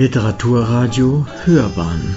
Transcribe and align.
Literaturradio 0.00 1.26
Hörbahn 1.44 2.16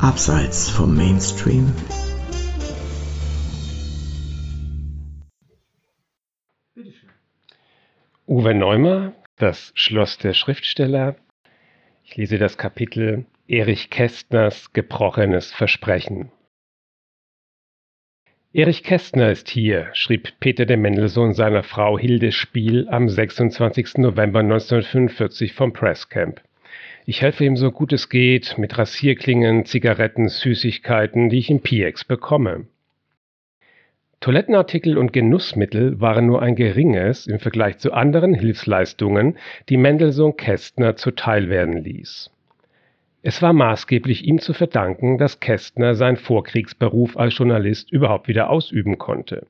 Abseits 0.00 0.68
vom 0.68 0.96
Mainstream 0.96 1.72
Uwe 8.26 8.54
Neumer, 8.54 9.12
Das 9.36 9.70
Schloss 9.76 10.18
der 10.18 10.34
Schriftsteller. 10.34 11.14
Ich 12.02 12.16
lese 12.16 12.38
das 12.38 12.58
Kapitel 12.58 13.26
Erich 13.46 13.90
Kästners 13.90 14.72
Gebrochenes 14.72 15.52
Versprechen. 15.52 16.32
Erich 18.56 18.84
Kästner 18.84 19.32
ist 19.32 19.48
hier, 19.48 19.88
schrieb 19.94 20.28
Peter 20.38 20.64
de 20.64 20.76
Mendelssohn 20.76 21.32
seiner 21.32 21.64
Frau 21.64 21.98
Hilde 21.98 22.30
Spiel 22.30 22.86
am 22.88 23.08
26. 23.08 23.98
November 23.98 24.38
1945 24.38 25.54
vom 25.54 25.72
Presscamp. 25.72 26.40
Ich 27.04 27.20
helfe 27.20 27.44
ihm 27.44 27.56
so 27.56 27.72
gut 27.72 27.92
es 27.92 28.08
geht 28.08 28.56
mit 28.56 28.78
Rasierklingen, 28.78 29.64
Zigaretten, 29.64 30.28
Süßigkeiten, 30.28 31.30
die 31.30 31.38
ich 31.38 31.50
im 31.50 31.62
PX 31.62 32.04
bekomme. 32.04 32.66
Toilettenartikel 34.20 34.98
und 34.98 35.12
Genussmittel 35.12 36.00
waren 36.00 36.26
nur 36.26 36.40
ein 36.40 36.54
geringes 36.54 37.26
im 37.26 37.40
Vergleich 37.40 37.78
zu 37.78 37.92
anderen 37.92 38.34
Hilfsleistungen, 38.34 39.36
die 39.68 39.78
Mendelssohn 39.78 40.36
Kästner 40.36 40.94
zuteil 40.94 41.50
werden 41.50 41.82
ließ. 41.82 42.30
Es 43.26 43.40
war 43.40 43.54
maßgeblich 43.54 44.26
ihm 44.26 44.38
zu 44.38 44.52
verdanken, 44.52 45.16
dass 45.16 45.40
Kästner 45.40 45.94
seinen 45.94 46.18
Vorkriegsberuf 46.18 47.16
als 47.16 47.38
Journalist 47.38 47.90
überhaupt 47.90 48.28
wieder 48.28 48.50
ausüben 48.50 48.98
konnte. 48.98 49.46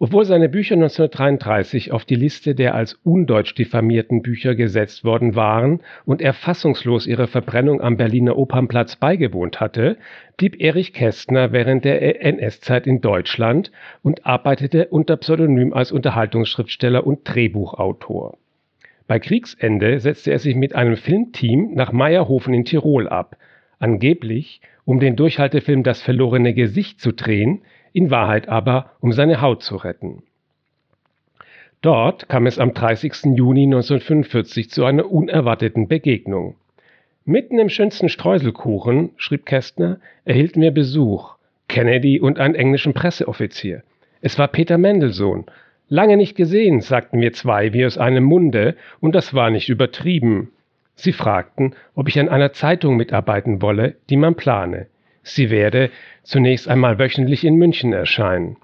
Obwohl 0.00 0.24
seine 0.24 0.48
Bücher 0.48 0.74
1933 0.74 1.92
auf 1.92 2.04
die 2.04 2.16
Liste 2.16 2.56
der 2.56 2.74
als 2.74 2.94
undeutsch 3.04 3.54
diffamierten 3.54 4.22
Bücher 4.22 4.56
gesetzt 4.56 5.04
worden 5.04 5.36
waren 5.36 5.82
und 6.04 6.20
er 6.20 6.34
fassungslos 6.34 7.06
ihrer 7.06 7.28
Verbrennung 7.28 7.80
am 7.80 7.96
Berliner 7.96 8.36
Opernplatz 8.36 8.96
beigewohnt 8.96 9.60
hatte, 9.60 9.96
blieb 10.36 10.60
Erich 10.60 10.92
Kästner 10.92 11.52
während 11.52 11.84
der 11.84 12.24
NS-Zeit 12.24 12.88
in 12.88 13.00
Deutschland 13.00 13.70
und 14.02 14.26
arbeitete 14.26 14.88
unter 14.88 15.16
Pseudonym 15.16 15.72
als 15.72 15.92
Unterhaltungsschriftsteller 15.92 17.06
und 17.06 17.20
Drehbuchautor. 17.22 18.36
Bei 19.08 19.18
Kriegsende 19.18 20.00
setzte 20.00 20.30
er 20.30 20.38
sich 20.38 20.54
mit 20.54 20.74
einem 20.74 20.96
Filmteam 20.96 21.72
nach 21.72 21.92
Meierhofen 21.92 22.52
in 22.52 22.66
Tirol 22.66 23.08
ab, 23.08 23.36
angeblich 23.78 24.60
um 24.84 25.00
den 25.00 25.16
Durchhaltefilm 25.16 25.82
Das 25.82 26.02
verlorene 26.02 26.52
Gesicht 26.52 27.00
zu 27.00 27.12
drehen, 27.12 27.62
in 27.94 28.10
Wahrheit 28.10 28.48
aber 28.48 28.92
um 29.00 29.12
seine 29.12 29.40
Haut 29.40 29.62
zu 29.62 29.76
retten. 29.76 30.22
Dort 31.80 32.28
kam 32.28 32.46
es 32.46 32.58
am 32.58 32.74
30. 32.74 33.36
Juni 33.36 33.62
1945 33.62 34.68
zu 34.70 34.84
einer 34.84 35.10
unerwarteten 35.10 35.88
Begegnung. 35.88 36.56
Mitten 37.24 37.58
im 37.58 37.70
schönsten 37.70 38.10
Streuselkuchen, 38.10 39.10
schrieb 39.16 39.46
Kästner, 39.46 40.00
erhielten 40.26 40.60
wir 40.60 40.70
Besuch, 40.70 41.36
Kennedy 41.68 42.20
und 42.20 42.38
einen 42.38 42.54
englischen 42.54 42.92
Presseoffizier. 42.92 43.82
Es 44.20 44.38
war 44.38 44.48
Peter 44.48 44.76
Mendelssohn, 44.76 45.46
Lange 45.88 46.16
nicht 46.16 46.36
gesehen, 46.36 46.80
sagten 46.80 47.20
wir 47.20 47.32
zwei 47.32 47.72
wie 47.72 47.86
aus 47.86 47.96
einem 47.96 48.24
Munde, 48.24 48.76
und 49.00 49.14
das 49.14 49.32
war 49.32 49.50
nicht 49.50 49.68
übertrieben. 49.68 50.50
Sie 50.94 51.12
fragten, 51.12 51.74
ob 51.94 52.08
ich 52.08 52.18
an 52.18 52.28
einer 52.28 52.52
Zeitung 52.52 52.96
mitarbeiten 52.96 53.62
wolle, 53.62 53.94
die 54.10 54.16
man 54.16 54.34
plane. 54.34 54.88
Sie 55.22 55.50
werde 55.50 55.90
zunächst 56.22 56.68
einmal 56.68 56.98
wöchentlich 56.98 57.44
in 57.44 57.56
München 57.56 57.92
erscheinen. 57.92 58.56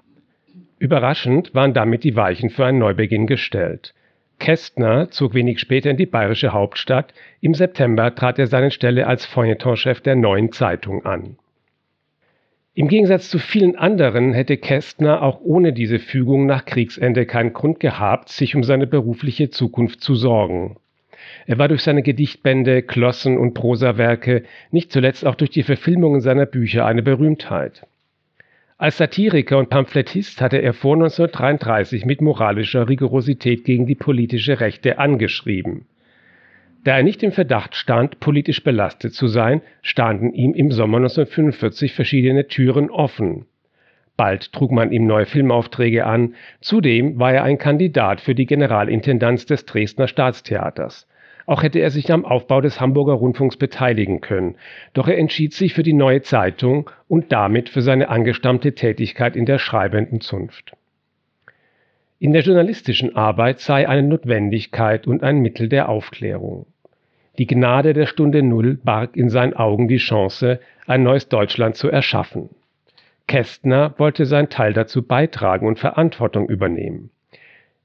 Überraschend 0.77 1.55
waren 1.55 1.73
damit 1.73 2.03
die 2.03 2.15
Weichen 2.15 2.49
für 2.49 2.65
einen 2.65 2.79
Neubeginn 2.79 3.27
gestellt. 3.27 3.93
Kästner 4.39 5.09
zog 5.09 5.33
wenig 5.33 5.59
später 5.59 5.89
in 5.89 5.97
die 5.97 6.05
bayerische 6.05 6.53
Hauptstadt. 6.53 7.13
Im 7.39 7.53
September 7.53 8.13
trat 8.13 8.37
er 8.37 8.47
seine 8.47 8.71
Stelle 8.71 9.07
als 9.07 9.25
Feuilletonchef 9.25 10.01
der 10.01 10.15
neuen 10.15 10.51
Zeitung 10.51 11.05
an. 11.05 11.37
Im 12.77 12.89
Gegensatz 12.89 13.29
zu 13.29 13.39
vielen 13.39 13.77
anderen 13.77 14.33
hätte 14.33 14.57
Kästner 14.57 15.21
auch 15.21 15.39
ohne 15.41 15.71
diese 15.71 15.97
Fügung 15.97 16.45
nach 16.45 16.65
Kriegsende 16.65 17.25
keinen 17.25 17.53
Grund 17.53 17.79
gehabt, 17.79 18.27
sich 18.27 18.53
um 18.53 18.63
seine 18.63 18.85
berufliche 18.85 19.49
Zukunft 19.49 20.01
zu 20.01 20.13
sorgen. 20.13 20.75
Er 21.47 21.57
war 21.57 21.69
durch 21.69 21.83
seine 21.83 22.03
Gedichtbände, 22.03 22.81
Klossen 22.81 23.37
und 23.37 23.53
Prosawerke, 23.53 24.43
nicht 24.71 24.91
zuletzt 24.91 25.25
auch 25.25 25.35
durch 25.35 25.51
die 25.51 25.63
Verfilmungen 25.63 26.19
seiner 26.19 26.45
Bücher 26.45 26.85
eine 26.85 27.01
Berühmtheit. 27.01 27.87
Als 28.77 28.97
Satiriker 28.97 29.57
und 29.57 29.69
Pamphletist 29.69 30.41
hatte 30.41 30.57
er 30.57 30.73
vor 30.73 30.95
1933 30.95 32.03
mit 32.03 32.19
moralischer 32.19 32.89
Rigorosität 32.89 33.63
gegen 33.63 33.85
die 33.85 33.95
politische 33.95 34.59
Rechte 34.59 34.99
angeschrieben. 34.99 35.85
Da 36.85 36.97
er 36.97 37.03
nicht 37.03 37.23
im 37.23 37.31
Verdacht 37.31 37.73
stand, 37.75 38.19
politisch 38.19 38.63
belastet 38.63 39.15
zu 39.15 39.25
sein, 39.25 39.63
standen 39.81 40.31
ihm 40.33 40.53
im 40.53 40.71
Sommer 40.71 40.97
1945 40.97 41.93
verschiedene 41.93 42.47
Türen 42.47 42.91
offen. 42.91 43.47
Bald 44.15 44.53
trug 44.53 44.71
man 44.71 44.91
ihm 44.91 45.07
neue 45.07 45.25
Filmaufträge 45.25 46.05
an, 46.05 46.35
zudem 46.61 47.17
war 47.17 47.33
er 47.33 47.43
ein 47.43 47.57
Kandidat 47.57 48.21
für 48.21 48.35
die 48.35 48.45
Generalintendanz 48.45 49.47
des 49.47 49.65
Dresdner 49.65 50.07
Staatstheaters. 50.07 51.07
Auch 51.47 51.63
hätte 51.63 51.79
er 51.79 51.89
sich 51.89 52.11
am 52.11 52.23
Aufbau 52.23 52.61
des 52.61 52.79
Hamburger 52.79 53.13
Rundfunks 53.13 53.57
beteiligen 53.57 54.21
können, 54.21 54.53
doch 54.93 55.07
er 55.07 55.17
entschied 55.17 55.53
sich 55.53 55.73
für 55.73 55.83
die 55.83 55.93
neue 55.93 56.21
Zeitung 56.21 56.91
und 57.07 57.31
damit 57.31 57.67
für 57.67 57.81
seine 57.81 58.09
angestammte 58.09 58.75
Tätigkeit 58.75 59.35
in 59.35 59.47
der 59.47 59.57
schreibenden 59.57 60.21
Zunft. 60.21 60.73
In 62.19 62.31
der 62.31 62.43
journalistischen 62.43 63.15
Arbeit 63.15 63.59
sei 63.59 63.89
eine 63.89 64.03
Notwendigkeit 64.07 65.07
und 65.07 65.23
ein 65.23 65.39
Mittel 65.39 65.67
der 65.67 65.89
Aufklärung. 65.89 66.67
Die 67.37 67.47
Gnade 67.47 67.93
der 67.93 68.05
Stunde 68.05 68.41
Null 68.41 68.75
barg 68.75 69.17
in 69.17 69.29
seinen 69.29 69.53
Augen 69.53 69.87
die 69.87 69.97
Chance, 69.97 70.59
ein 70.87 71.03
neues 71.03 71.27
Deutschland 71.27 71.75
zu 71.75 71.89
erschaffen. 71.89 72.49
Kästner 73.27 73.93
wollte 73.97 74.25
seinen 74.25 74.49
Teil 74.49 74.73
dazu 74.73 75.01
beitragen 75.01 75.67
und 75.67 75.79
Verantwortung 75.79 76.47
übernehmen. 76.47 77.09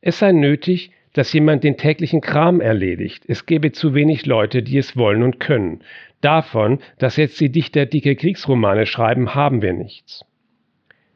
Es 0.00 0.18
sei 0.18 0.32
nötig, 0.32 0.92
dass 1.14 1.32
jemand 1.32 1.64
den 1.64 1.76
täglichen 1.76 2.20
Kram 2.20 2.60
erledigt. 2.60 3.24
Es 3.26 3.46
gebe 3.46 3.72
zu 3.72 3.94
wenig 3.94 4.26
Leute, 4.26 4.62
die 4.62 4.78
es 4.78 4.96
wollen 4.96 5.22
und 5.22 5.40
können. 5.40 5.80
Davon, 6.20 6.78
dass 6.98 7.16
jetzt 7.16 7.40
die 7.40 7.50
Dichter 7.50 7.86
dicke 7.86 8.14
Kriegsromane 8.14 8.86
schreiben, 8.86 9.34
haben 9.34 9.62
wir 9.62 9.72
nichts. 9.72 10.24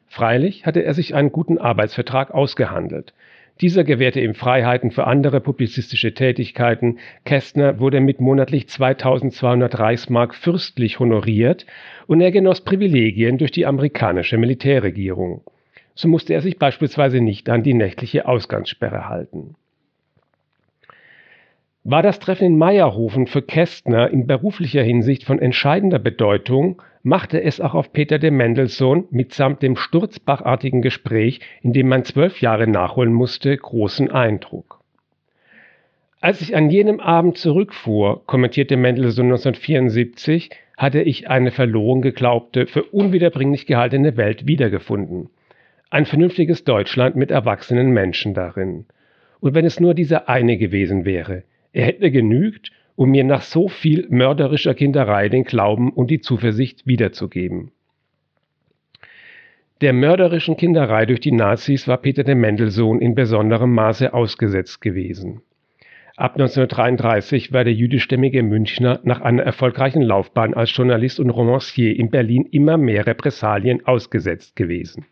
Freilich 0.07 0.67
hatte 0.67 0.83
er 0.83 0.95
sich 0.95 1.15
einen 1.15 1.33
guten 1.33 1.59
Arbeitsvertrag 1.59 2.33
ausgehandelt. 2.33 3.15
Dieser 3.61 3.85
gewährte 3.85 4.21
ihm 4.21 4.35
Freiheiten 4.35 4.91
für 4.91 5.07
andere 5.07 5.41
publizistische 5.41 6.13
Tätigkeiten. 6.13 6.99
Kästner 7.25 7.79
wurde 7.79 8.01
mit 8.01 8.21
monatlich 8.21 8.69
2200 8.69 9.79
Reichsmark 9.79 10.35
fürstlich 10.35 10.99
honoriert 10.99 11.65
und 12.09 12.21
er 12.21 12.33
genoss 12.33 12.63
Privilegien 12.63 13.39
durch 13.39 13.53
die 13.53 13.67
amerikanische 13.67 14.39
Militärregierung. 14.39 15.43
So 15.95 16.09
musste 16.09 16.35
er 16.35 16.41
sich 16.41 16.59
beispielsweise 16.59 17.21
nicht 17.21 17.49
an 17.49 17.63
die 17.63 17.75
nächtliche 17.75 18.27
Ausgangssperre 18.27 19.09
halten. 19.09 19.55
War 21.87 22.03
das 22.03 22.19
Treffen 22.19 22.47
in 22.47 22.57
Meierhofen 22.57 23.27
für 23.27 23.43
Kästner 23.43 24.09
in 24.09 24.27
beruflicher 24.27 24.83
Hinsicht 24.83 25.25
von 25.25 25.39
entscheidender 25.39 25.99
Bedeutung, 25.99 26.81
machte 27.03 27.43
es 27.43 27.61
auch 27.61 27.75
auf 27.75 27.93
Peter 27.93 28.19
de 28.19 28.31
Mendelssohn 28.31 29.07
mitsamt 29.11 29.61
dem 29.63 29.77
sturzbachartigen 29.77 30.81
Gespräch, 30.81 31.41
in 31.61 31.75
dem 31.75 31.89
man 31.89 32.05
zwölf 32.05 32.41
Jahre 32.41 32.67
nachholen 32.67 33.13
musste, 33.13 33.55
großen 33.55 34.11
Eindruck. 34.11 34.81
Als 36.23 36.41
ich 36.41 36.57
an 36.57 36.71
jenem 36.71 37.01
Abend 37.01 37.37
zurückfuhr, 37.37 38.23
kommentierte 38.25 38.79
Mendelssohn 38.79 39.27
1974, 39.27 40.49
hatte 40.79 41.03
ich 41.03 41.29
eine 41.29 41.51
verloren 41.51 42.01
geglaubte, 42.01 42.67
für 42.67 42.85
unwiederbringlich 42.85 43.67
gehaltene 43.67 44.17
Welt 44.17 44.47
wiedergefunden. 44.47 45.29
Ein 45.91 46.07
vernünftiges 46.07 46.65
Deutschland 46.65 47.15
mit 47.15 47.31
erwachsenen 47.31 47.91
Menschen 47.91 48.33
darin. 48.33 48.87
Und 49.41 49.53
wenn 49.53 49.67
es 49.67 49.81
nur 49.81 49.93
dieser 49.93 50.31
eine 50.31 50.57
gewesen 50.57 51.05
wäre, 51.05 51.43
er 51.75 51.85
hätte 51.85 52.11
genügt, 52.11 52.71
um 52.97 53.11
mir 53.11 53.25
nach 53.25 53.43
so 53.43 53.69
viel 53.69 54.07
mörderischer 54.09 54.75
Kinderei 54.75 55.29
den 55.29 55.45
Glauben 55.45 55.93
und 55.93 56.11
die 56.11 56.21
Zuversicht 56.21 56.87
wiederzugeben. 56.87 57.73
Der 59.81 59.93
mörderischen 59.93 60.57
Kinderei 60.57 61.05
durch 61.05 61.21
die 61.21 61.33
Nazis 61.33 61.89
war 61.89 61.99
Peter 61.99 62.23
de 62.23 62.37
Mendelssohn 62.37 63.01
in 63.01 63.17
besonderem 63.17 63.75
Maße 63.75 64.15
ausgesetzt 64.15 64.81
gewesen. 64.81 65.43
Ab 66.17 66.35
1933 66.35 67.53
war 67.53 67.65
der 67.65 67.75
jüdischstämmige 67.75 68.45
Münchner 68.45 69.01
nach 69.03 69.21
einer 69.21 69.43
erfolgreichen 69.43 70.01
Laufbahn 70.01 70.55
als 70.55 70.75
Journalist 70.75 71.19
und 71.19 71.31
Romancier 71.31 71.99
in 71.99 72.09
Berlin 72.09 72.47
immer 72.53 72.79
mehr 72.79 73.05
Repressalien 73.05 73.85
ausgesetzt 73.85 74.55
gewesen. 74.55 75.07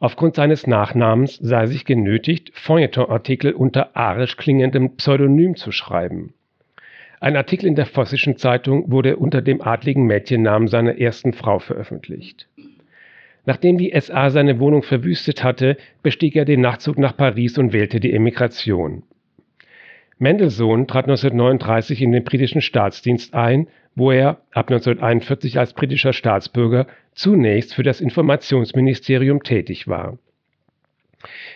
Aufgrund 0.00 0.34
seines 0.34 0.66
Nachnamens 0.66 1.36
sah 1.36 1.62
er 1.62 1.66
sich 1.66 1.84
genötigt, 1.84 2.50
Feuilletonartikel 2.54 3.52
unter 3.52 3.96
arisch 3.96 4.36
klingendem 4.36 4.96
Pseudonym 4.96 5.56
zu 5.56 5.72
schreiben. 5.72 6.34
Ein 7.20 7.36
Artikel 7.36 7.66
in 7.66 7.74
der 7.74 7.86
Vossischen 7.86 8.36
Zeitung 8.36 8.90
wurde 8.90 9.16
unter 9.16 9.40
dem 9.40 9.62
adligen 9.62 10.04
Mädchennamen 10.04 10.68
seiner 10.68 10.98
ersten 10.98 11.32
Frau 11.32 11.58
veröffentlicht. 11.58 12.48
Nachdem 13.46 13.78
die 13.78 13.98
SA 13.98 14.30
seine 14.30 14.58
Wohnung 14.58 14.82
verwüstet 14.82 15.44
hatte, 15.44 15.76
bestieg 16.02 16.36
er 16.36 16.44
den 16.44 16.60
Nachtzug 16.60 16.98
nach 16.98 17.16
Paris 17.16 17.56
und 17.56 17.72
wählte 17.72 18.00
die 18.00 18.12
Emigration. 18.12 19.04
Mendelssohn 20.18 20.86
trat 20.86 21.06
1939 21.06 22.00
in 22.02 22.12
den 22.12 22.24
britischen 22.24 22.60
Staatsdienst 22.60 23.34
ein, 23.34 23.66
wo 23.94 24.10
er 24.10 24.38
ab 24.52 24.70
1941 24.70 25.58
als 25.58 25.72
britischer 25.72 26.12
Staatsbürger 26.12 26.86
zunächst 27.12 27.74
für 27.74 27.82
das 27.82 28.00
Informationsministerium 28.00 29.42
tätig 29.42 29.88
war. 29.88 30.18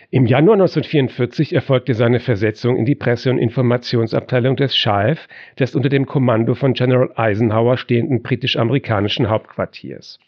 Im 0.09 0.25
Januar 0.25 0.55
1944 0.55 1.53
erfolgte 1.53 1.93
seine 1.93 2.19
Versetzung 2.19 2.77
in 2.77 2.85
die 2.85 2.95
Presse- 2.95 3.29
und 3.29 3.37
Informationsabteilung 3.37 4.55
des 4.55 4.75
Schalf, 4.75 5.27
des 5.59 5.75
unter 5.75 5.89
dem 5.89 6.07
Kommando 6.07 6.55
von 6.55 6.73
General 6.73 7.11
Eisenhower 7.15 7.77
stehenden 7.77 8.23
britisch-amerikanischen 8.23 9.29
Hauptquartiers. 9.29 10.19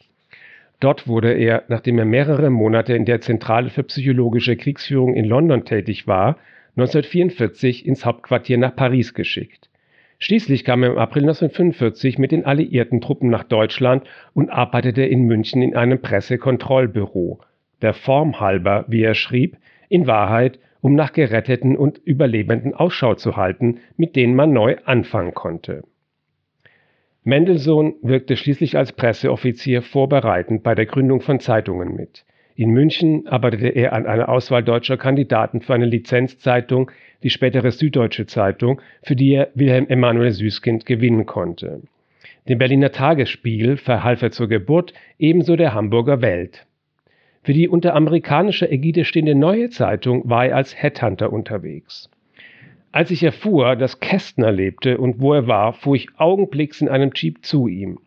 Dort 0.80 1.08
wurde 1.08 1.34
er, 1.34 1.64
nachdem 1.68 1.98
er 1.98 2.06
mehrere 2.06 2.50
Monate 2.50 2.94
in 2.94 3.06
der 3.06 3.22
Zentrale 3.22 3.70
für 3.70 3.84
psychologische 3.84 4.56
Kriegsführung 4.56 5.16
in 5.16 5.26
London 5.26 5.66
tätig 5.66 6.08
war, 6.08 6.38
1944 6.78 7.86
ins 7.86 8.06
Hauptquartier 8.06 8.58
nach 8.58 8.76
Paris 8.76 9.14
geschickt. 9.14 9.70
Schließlich 10.20 10.64
kam 10.64 10.84
er 10.84 10.92
im 10.92 10.98
April 10.98 11.24
1945 11.24 12.20
mit 12.20 12.32
den 12.32 12.46
alliierten 12.46 13.02
Truppen 13.02 13.30
nach 13.30 13.44
Deutschland 13.44 14.08
und 14.34 14.50
arbeitete 14.50 15.04
in 15.04 15.24
München 15.24 15.62
in 15.62 15.76
einem 15.76 16.00
Pressekontrollbüro. 16.00 17.40
Der 17.82 17.94
Form 17.94 18.40
halber, 18.40 18.86
wie 18.88 19.02
er 19.02 19.16
schrieb, 19.16 19.58
in 19.90 20.06
Wahrheit, 20.06 20.60
um 20.82 20.96
nach 20.96 21.12
Geretteten 21.12 21.76
und 21.76 21.98
Überlebenden 21.98 22.74
Ausschau 22.74 23.16
zu 23.16 23.36
halten, 23.36 23.80
mit 23.98 24.16
denen 24.16 24.36
man 24.36 24.54
neu 24.54 24.78
anfangen 24.86 25.34
konnte. 25.34 25.84
Mendelssohn 27.24 27.96
wirkte 28.02 28.36
schließlich 28.36 28.78
als 28.78 28.94
Presseoffizier 28.94 29.82
vorbereitend 29.82 30.64
bei 30.64 30.74
der 30.74 30.88
Gründung 30.88 31.22
von 31.22 31.40
Zeitungen 31.40 31.96
mit. 31.96 32.26
In 32.56 32.72
München 32.72 33.28
arbeitete 33.28 33.70
er 33.70 33.94
an 33.94 34.06
einer 34.06 34.30
Auswahl 34.30 34.64
deutscher 34.64 34.98
Kandidaten 34.98 35.62
für 35.62 35.74
eine 35.74 35.86
Lizenzzeitung, 35.86 36.92
die 37.24 37.30
spätere 37.30 37.72
Süddeutsche 37.72 38.26
Zeitung, 38.26 38.82
für 39.04 39.16
die 39.16 39.34
er 39.34 39.50
Wilhelm 39.56 39.88
Emanuel 39.88 40.32
Süßkind 40.32 40.86
gewinnen 40.86 41.26
konnte. 41.26 41.82
Dem 42.50 42.58
Berliner 42.58 42.92
Tagesspiegel 42.92 43.78
verhalf 43.78 44.22
er 44.22 44.32
zur 44.32 44.48
Geburt, 44.48 44.94
ebenso 45.20 45.56
der 45.56 45.74
Hamburger 45.74 46.22
Welt. 46.22 46.66
Für 47.44 47.54
die 47.54 47.68
unter 47.68 47.96
amerikanischer 47.96 48.72
Ägide 48.72 49.06
stehende 49.06 49.36
Neue 49.36 49.70
Zeitung 49.70 50.30
war 50.30 50.48
er 50.48 50.56
als 50.56 50.80
Headhunter 50.80 51.32
unterwegs. 51.32 52.10
Als 52.92 53.10
ich 53.10 53.24
erfuhr, 53.24 53.76
dass 53.76 54.00
Kästner 54.00 54.52
lebte 54.52 54.98
und 54.98 55.22
wo 55.22 55.34
er 55.34 55.48
war, 55.48 55.74
fuhr 55.74 55.96
ich 55.96 56.08
augenblicks 56.18 56.82
in 56.82 56.90
einem 56.90 57.12
Jeep 57.16 57.46
zu 57.46 57.68
ihm. 57.68 58.00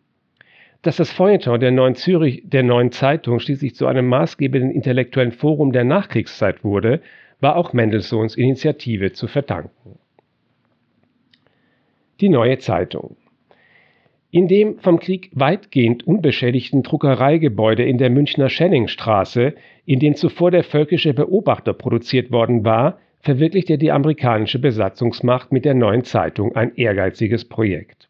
Dass 0.85 0.97
das 0.97 1.11
Feuilleton 1.11 1.61
der 1.61 1.71
Neuen 1.71 1.95
Zürich, 1.95 2.43
der 2.45 2.63
Neuen 2.63 2.93
Zeitung 2.93 3.41
schließlich 3.41 3.75
zu 3.75 3.87
einem 3.87 4.07
maßgebenden 4.07 4.71
intellektuellen 4.71 5.33
Forum 5.33 5.73
der 5.73 5.83
Nachkriegszeit 5.83 6.63
wurde, 6.63 7.01
war 7.41 7.57
auch 7.57 7.73
Mendelssohns 7.73 8.37
Initiative 8.37 9.13
zu 9.13 9.27
verdanken. 9.27 9.99
Die 12.21 12.29
Neue 12.29 12.59
Zeitung. 12.59 13.17
In 14.31 14.47
dem 14.47 14.79
vom 14.79 14.99
Krieg 14.99 15.31
weitgehend 15.33 16.07
unbeschädigten 16.07 16.83
Druckereigebäude 16.83 17.83
in 17.83 17.97
der 17.97 18.11
Münchner 18.11 18.51
Schellingstraße, 18.51 19.55
in 19.87 20.01
dem 20.01 20.17
zuvor 20.17 20.51
der 20.51 20.65
Völkische 20.65 21.15
Beobachter 21.15 21.73
produziert 21.73 22.31
worden 22.31 22.63
war, 22.67 22.99
verwirklichte 23.21 23.79
die 23.79 23.91
amerikanische 23.91 24.59
Besatzungsmacht 24.59 25.51
mit 25.51 25.65
der 25.65 25.75
Neuen 25.75 26.05
Zeitung 26.05 26.55
ein 26.55 26.75
ehrgeiziges 26.77 27.47
Projekt. 27.47 28.07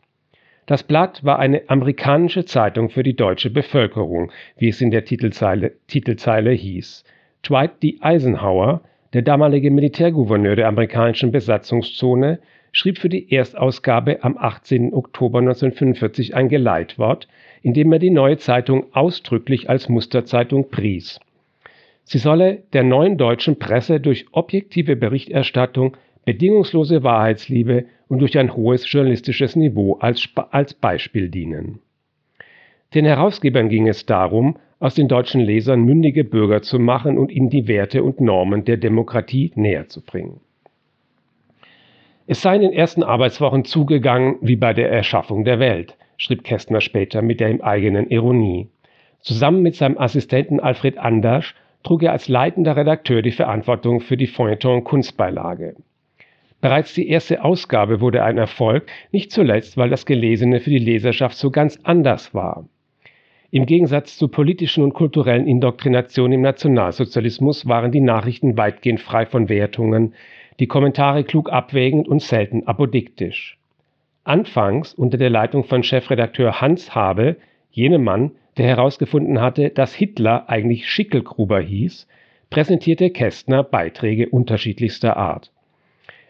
Das 0.66 0.82
Blatt 0.82 1.22
war 1.25 1.38
eine 1.38 1.69
amerikanische 1.69 2.46
Zeitung 2.46 2.88
für 2.88 3.02
die 3.02 3.16
deutsche 3.16 3.50
Bevölkerung, 3.50 4.32
wie 4.56 4.69
es 4.69 4.81
in 4.81 4.90
der 4.90 5.05
Titelzeile, 5.05 5.72
Titelzeile 5.88 6.52
hieß. 6.52 7.05
Dwight 7.46 7.82
D. 7.82 7.99
Eisenhower, 8.00 8.81
der 9.12 9.22
damalige 9.22 9.70
Militärgouverneur 9.70 10.56
der 10.56 10.69
amerikanischen 10.69 11.32
Besatzungszone, 11.32 12.38
schrieb 12.72 12.99
für 12.99 13.11
die 13.11 13.31
Erstausgabe 13.31 14.25
am 14.25 14.38
18. 14.38 14.94
Oktober 14.94 15.38
1945 15.40 16.34
ein 16.34 16.49
Geleitwort, 16.49 17.28
in 17.62 17.75
dem 17.75 17.93
er 17.93 17.99
die 17.99 18.11
neue 18.11 18.38
Zeitung 18.38 18.87
ausdrücklich 18.94 19.69
als 19.69 19.90
Musterzeitung 19.90 20.70
pries. 20.70 21.20
Sie 22.05 22.19
solle 22.19 22.62
der 22.72 22.82
neuen 22.82 23.19
deutschen 23.19 23.58
Presse 23.58 24.00
durch 24.00 24.26
objektive 24.32 24.96
Berichterstattung, 24.96 25.96
bedingungslose 26.25 27.02
Wahrheitsliebe 27.02 27.84
und 28.09 28.21
durch 28.21 28.39
ein 28.39 28.55
hohes 28.55 28.91
journalistisches 28.91 29.56
Niveau 29.56 29.95
als, 29.95 30.29
als 30.51 30.75
Beispiel 30.75 31.29
dienen. 31.29 31.81
Den 32.95 33.05
Herausgebern 33.05 33.69
ging 33.69 33.89
es 33.89 34.06
darum, 34.06 34.56
aus 34.79 34.95
den 34.95 35.09
deutschen 35.09 35.41
Lesern 35.41 35.83
mündige 35.83 36.25
Bürger 36.25 36.62
zu 36.62 36.79
machen 36.79 37.19
und 37.19 37.33
ihnen 37.33 37.49
die 37.49 37.67
Werte 37.67 38.03
und 38.03 38.21
Normen 38.21 38.65
der 38.65 38.77
Demokratie 38.77 39.51
näher 39.55 39.89
zu 39.89 40.05
bringen. 40.05 40.41
Es 42.27 42.41
sei 42.41 42.56
in 42.56 42.62
den 42.62 42.73
ersten 42.73 43.03
Arbeitswochen 43.03 43.65
zugegangen 43.65 44.37
wie 44.41 44.57
bei 44.57 44.73
der 44.73 44.91
Erschaffung 44.91 45.45
der 45.45 45.59
Welt, 45.59 45.97
schrieb 46.17 46.45
Kästner 46.45 46.81
später 46.81 47.21
mit 47.21 47.41
der 47.41 47.50
ihm 47.50 47.61
eigenen 47.61 48.09
Ironie. 48.11 48.69
Zusammen 49.21 49.62
mit 49.62 49.75
seinem 49.75 49.99
Assistenten 49.99 50.61
Alfred 50.61 50.99
Andersch 50.99 51.55
trug 51.83 52.03
er 52.03 52.12
als 52.12 52.29
leitender 52.29 52.77
Redakteur 52.77 53.23
die 53.23 53.31
Verantwortung 53.31 54.00
für 54.00 54.17
die 54.17 54.27
Feuilleton-Kunstbeilage. 54.27 55.77
Bereits 56.64 56.94
die 56.94 57.11
erste 57.11 57.44
Ausgabe 57.44 58.00
wurde 58.00 58.25
ein 58.25 58.38
Erfolg, 58.38 58.87
nicht 59.12 59.31
zuletzt, 59.31 59.76
weil 59.76 59.90
das 59.90 60.06
Gelesene 60.06 60.61
für 60.61 60.70
die 60.70 60.78
Leserschaft 60.78 61.37
so 61.37 61.50
ganz 61.50 61.78
anders 61.82 62.32
war. 62.32 62.64
Im 63.50 63.66
Gegensatz 63.66 64.16
zur 64.16 64.31
politischen 64.31 64.82
und 64.82 64.94
kulturellen 64.94 65.46
Indoktrination 65.46 66.32
im 66.32 66.40
Nationalsozialismus 66.40 67.69
waren 67.69 67.93
die 67.93 68.00
Nachrichten 68.00 68.56
weitgehend 68.56 69.00
frei 69.00 69.26
von 69.26 69.50
Wertungen, 69.50 70.14
die 70.58 70.66
Kommentare 70.66 71.25
klug 71.25 71.52
abwägend 71.52 72.08
und 72.08 72.22
selten 72.22 72.66
apodiktisch. 72.66 73.58
Anfangs 74.25 74.94
unter 74.94 75.19
der 75.19 75.28
Leitung 75.28 75.64
von 75.64 75.82
Chefredakteur 75.82 76.62
Hans 76.62 76.94
Habe, 76.94 77.37
jenem 77.72 78.05
Mann, 78.05 78.31
der 78.56 78.69
herausgefunden 78.69 79.38
hatte, 79.38 79.69
dass 79.69 79.94
Hitler 79.94 80.49
eigentlich 80.49 80.88
Schickelgruber 80.88 81.61
hieß, 81.61 82.08
präsentierte 82.49 83.11
Kästner 83.11 83.64
Beiträge 83.64 84.31
unterschiedlichster 84.31 85.19
Art. 85.19 85.50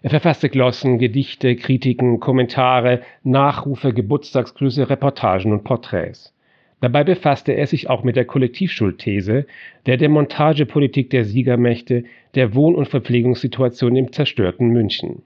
Er 0.05 0.11
verfasste 0.11 0.51
Glossen, 0.51 0.99
Gedichte, 0.99 1.57
Kritiken, 1.57 2.21
Kommentare, 2.21 3.01
Nachrufe, 3.23 3.95
Geburtstagsgrüße, 3.95 4.91
Reportagen 4.91 5.51
und 5.51 5.65
Porträts. 5.65 6.35
Dabei 6.83 7.05
befasste 7.05 7.53
er 7.53 7.67
sich 7.67 7.89
auch 7.89 8.05
mit 8.05 8.15
der 8.15 8.27
Kollektivschuldthese, 8.27 9.47
der 9.87 9.97
Demontagepolitik 9.97 11.09
der 11.09 11.25
Siegermächte, 11.25 12.05
der 12.35 12.55
Wohn- 12.55 12.75
und 12.75 12.87
Verpflegungssituation 12.87 13.97
im 13.97 14.13
zerstörten 14.13 14.69
München. 14.69 15.23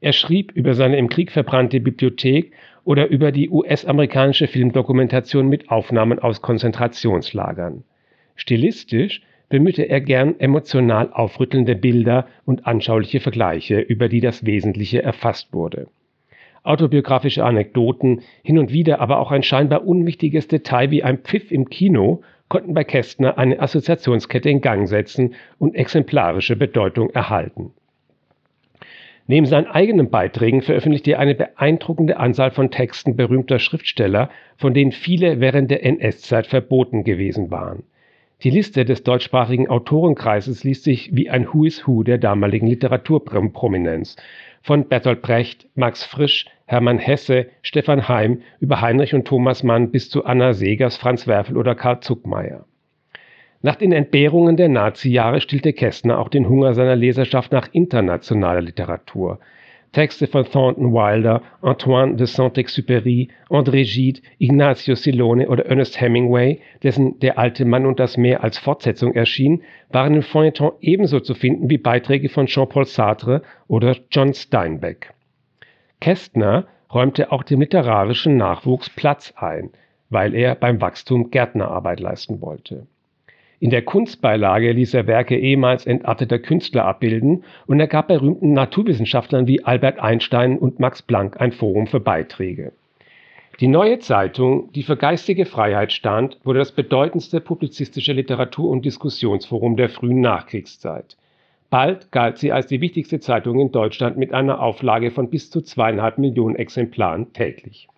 Er 0.00 0.12
schrieb 0.12 0.50
über 0.50 0.74
seine 0.74 0.96
im 0.96 1.08
Krieg 1.08 1.30
verbrannte 1.30 1.78
Bibliothek 1.78 2.50
oder 2.82 3.06
über 3.06 3.30
die 3.30 3.48
US-amerikanische 3.48 4.48
Filmdokumentation 4.48 5.48
mit 5.48 5.70
Aufnahmen 5.70 6.18
aus 6.18 6.42
Konzentrationslagern. 6.42 7.84
Stilistisch 8.34 9.22
bemühte 9.48 9.84
er 9.84 10.00
gern 10.00 10.38
emotional 10.38 11.10
aufrüttelnde 11.12 11.74
Bilder 11.74 12.26
und 12.44 12.66
anschauliche 12.66 13.20
Vergleiche, 13.20 13.80
über 13.80 14.08
die 14.08 14.20
das 14.20 14.44
Wesentliche 14.44 15.02
erfasst 15.02 15.52
wurde. 15.52 15.88
Autobiografische 16.62 17.44
Anekdoten, 17.44 18.22
hin 18.42 18.58
und 18.58 18.72
wieder 18.72 19.00
aber 19.00 19.20
auch 19.20 19.30
ein 19.30 19.42
scheinbar 19.42 19.86
unwichtiges 19.86 20.48
Detail 20.48 20.90
wie 20.90 21.02
ein 21.02 21.18
Pfiff 21.18 21.50
im 21.50 21.70
Kino 21.70 22.22
konnten 22.48 22.74
bei 22.74 22.84
Kästner 22.84 23.38
eine 23.38 23.60
Assoziationskette 23.60 24.50
in 24.50 24.60
Gang 24.60 24.88
setzen 24.88 25.34
und 25.58 25.74
exemplarische 25.74 26.56
Bedeutung 26.56 27.10
erhalten. 27.10 27.72
Neben 29.26 29.44
seinen 29.44 29.66
eigenen 29.66 30.08
Beiträgen 30.08 30.62
veröffentlichte 30.62 31.12
er 31.12 31.18
eine 31.18 31.34
beeindruckende 31.34 32.16
Anzahl 32.16 32.50
von 32.50 32.70
Texten 32.70 33.14
berühmter 33.14 33.58
Schriftsteller, 33.58 34.30
von 34.56 34.72
denen 34.72 34.92
viele 34.92 35.38
während 35.38 35.70
der 35.70 35.84
NS-Zeit 35.84 36.46
verboten 36.46 37.04
gewesen 37.04 37.50
waren. 37.50 37.82
Die 38.44 38.50
Liste 38.50 38.84
des 38.84 39.02
deutschsprachigen 39.02 39.68
Autorenkreises 39.68 40.62
liest 40.62 40.84
sich 40.84 41.10
wie 41.12 41.28
ein 41.28 41.52
Who 41.52 41.64
is 41.64 41.88
Who 41.88 42.04
der 42.04 42.18
damaligen 42.18 42.68
Literaturprominenz. 42.68 44.14
Von 44.62 44.86
Bertolt 44.86 45.22
Brecht, 45.22 45.66
Max 45.74 46.04
Frisch, 46.04 46.46
Hermann 46.64 46.98
Hesse, 46.98 47.46
Stefan 47.62 48.06
Heim 48.06 48.42
über 48.60 48.80
Heinrich 48.80 49.12
und 49.12 49.26
Thomas 49.26 49.64
Mann 49.64 49.90
bis 49.90 50.08
zu 50.08 50.24
Anna 50.24 50.52
Segers, 50.52 50.96
Franz 50.96 51.26
Werfel 51.26 51.56
oder 51.56 51.74
Karl 51.74 51.98
Zuckmeier. 51.98 52.64
Nach 53.60 53.74
den 53.74 53.90
Entbehrungen 53.90 54.56
der 54.56 54.68
Nazi-Jahre 54.68 55.40
stillte 55.40 55.72
Kästner 55.72 56.20
auch 56.20 56.28
den 56.28 56.48
Hunger 56.48 56.74
seiner 56.74 56.94
Leserschaft 56.94 57.50
nach 57.50 57.68
internationaler 57.72 58.60
Literatur. 58.60 59.40
Texte 59.92 60.26
von 60.26 60.44
Thornton 60.44 60.92
Wilder, 60.92 61.42
Antoine 61.62 62.16
de 62.16 62.26
Saint-Exupéry, 62.26 63.28
André 63.48 63.84
Gide, 63.84 64.20
Ignacio 64.38 64.94
Silone 64.94 65.48
oder 65.48 65.66
Ernest 65.66 66.00
Hemingway, 66.00 66.60
dessen 66.82 67.18
Der 67.20 67.38
alte 67.38 67.64
Mann 67.64 67.86
und 67.86 67.98
das 67.98 68.16
Meer 68.16 68.44
als 68.44 68.58
Fortsetzung 68.58 69.14
erschien, 69.14 69.62
waren 69.90 70.14
im 70.14 70.22
Feuilleton 70.22 70.72
ebenso 70.80 71.20
zu 71.20 71.34
finden 71.34 71.70
wie 71.70 71.78
Beiträge 71.78 72.28
von 72.28 72.46
Jean-Paul 72.46 72.84
Sartre 72.84 73.42
oder 73.66 73.96
John 74.10 74.34
Steinbeck. 74.34 75.14
Kästner 76.00 76.66
räumte 76.92 77.32
auch 77.32 77.42
dem 77.42 77.60
literarischen 77.60 78.36
Nachwuchs 78.36 78.90
Platz 78.90 79.32
ein, 79.36 79.70
weil 80.10 80.34
er 80.34 80.54
beim 80.54 80.80
Wachstum 80.80 81.30
Gärtnerarbeit 81.30 82.00
leisten 82.00 82.40
wollte. 82.40 82.86
In 83.60 83.70
der 83.70 83.82
Kunstbeilage 83.82 84.70
ließ 84.70 84.94
er 84.94 85.08
Werke 85.08 85.36
ehemals 85.36 85.84
entarteter 85.84 86.38
Künstler 86.38 86.84
abbilden 86.84 87.42
und 87.66 87.80
er 87.80 87.88
gab 87.88 88.06
berühmten 88.06 88.52
Naturwissenschaftlern 88.52 89.48
wie 89.48 89.64
Albert 89.64 89.98
Einstein 89.98 90.58
und 90.58 90.78
Max 90.78 91.02
Planck 91.02 91.40
ein 91.40 91.50
Forum 91.50 91.88
für 91.88 91.98
Beiträge. 91.98 92.72
Die 93.58 93.66
Neue 93.66 93.98
Zeitung, 93.98 94.70
die 94.72 94.84
für 94.84 94.96
geistige 94.96 95.44
Freiheit 95.44 95.92
stand, 95.92 96.38
wurde 96.44 96.60
das 96.60 96.70
bedeutendste 96.70 97.40
publizistische 97.40 98.12
Literatur- 98.12 98.70
und 98.70 98.84
Diskussionsforum 98.84 99.76
der 99.76 99.88
frühen 99.88 100.20
Nachkriegszeit. 100.20 101.16
Bald 101.68 102.12
galt 102.12 102.38
sie 102.38 102.52
als 102.52 102.68
die 102.68 102.80
wichtigste 102.80 103.18
Zeitung 103.18 103.58
in 103.58 103.72
Deutschland 103.72 104.16
mit 104.16 104.32
einer 104.32 104.62
Auflage 104.62 105.10
von 105.10 105.28
bis 105.28 105.50
zu 105.50 105.60
zweieinhalb 105.60 106.18
Millionen 106.18 106.54
Exemplaren 106.54 107.32
täglich. 107.32 107.88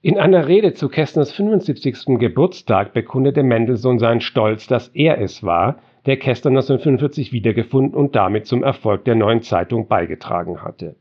In 0.00 0.16
einer 0.16 0.46
Rede 0.46 0.74
zu 0.74 0.88
Kästners 0.88 1.32
75. 1.32 2.20
Geburtstag 2.20 2.92
bekundete 2.92 3.42
Mendelssohn 3.42 3.98
seinen 3.98 4.20
Stolz, 4.20 4.68
dass 4.68 4.86
er 4.94 5.20
es 5.20 5.42
war, 5.42 5.80
der 6.06 6.18
Kästner 6.18 6.50
1945 6.50 7.32
wiedergefunden 7.32 7.98
und 7.98 8.14
damit 8.14 8.46
zum 8.46 8.62
Erfolg 8.62 9.04
der 9.06 9.16
neuen 9.16 9.42
Zeitung 9.42 9.88
beigetragen 9.88 10.62
hatte. 10.62 10.94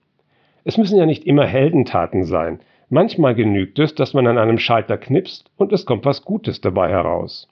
Es 0.64 0.80
müssen 0.80 0.98
ja 0.98 1.06
nicht 1.06 1.26
immer 1.28 1.46
Heldentaten 1.46 2.24
sein. 2.24 2.60
Manchmal 2.90 3.36
genügt 3.36 3.78
es, 3.78 3.94
dass 3.94 4.16
man 4.16 4.26
an 4.26 4.40
einem 4.40 4.58
Schalter 4.58 4.98
knipst 4.98 5.52
und 5.58 5.72
es 5.74 5.86
kommt 5.86 6.04
was 6.04 6.24
Gutes 6.24 6.60
dabei 6.60 6.90
heraus. 6.90 7.48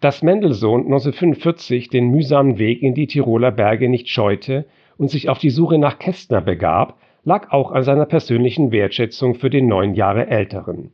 Dass 0.00 0.22
Mendelssohn 0.22 0.82
1945 0.82 1.88
den 1.88 2.10
mühsamen 2.10 2.58
Weg 2.58 2.82
in 2.82 2.92
die 2.92 3.06
Tiroler 3.06 3.50
Berge 3.50 3.88
nicht 3.88 4.10
scheute 4.10 4.66
und 4.98 5.08
sich 5.08 5.30
auf 5.30 5.38
die 5.38 5.48
Suche 5.48 5.78
nach 5.78 5.98
Kästner 5.98 6.42
begab, 6.42 6.98
lag 7.26 7.50
auch 7.50 7.72
an 7.72 7.82
seiner 7.82 8.06
persönlichen 8.06 8.70
Wertschätzung 8.70 9.34
für 9.34 9.50
den 9.50 9.66
neun 9.66 9.94
Jahre 9.94 10.28
Älteren. 10.28 10.92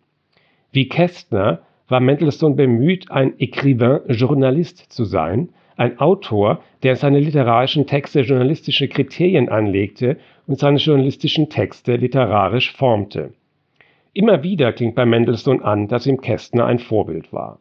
Wie 0.72 0.88
Kästner 0.88 1.60
war 1.88 2.00
Mendelssohn 2.00 2.56
bemüht, 2.56 3.10
ein 3.10 3.34
Écrivain 3.34 4.10
Journalist 4.10 4.90
zu 4.90 5.04
sein, 5.04 5.50
ein 5.76 5.98
Autor, 5.98 6.62
der 6.82 6.96
seine 6.96 7.20
literarischen 7.20 7.86
Texte 7.86 8.22
journalistische 8.22 8.88
Kriterien 8.88 9.50
anlegte 9.50 10.16
und 10.46 10.58
seine 10.58 10.78
journalistischen 10.78 11.50
Texte 11.50 11.96
literarisch 11.96 12.72
formte. 12.72 13.34
Immer 14.14 14.42
wieder 14.42 14.72
klingt 14.72 14.94
bei 14.94 15.04
Mendelssohn 15.04 15.62
an, 15.62 15.86
dass 15.86 16.06
ihm 16.06 16.22
Kästner 16.22 16.64
ein 16.64 16.78
Vorbild 16.78 17.30
war. 17.34 17.58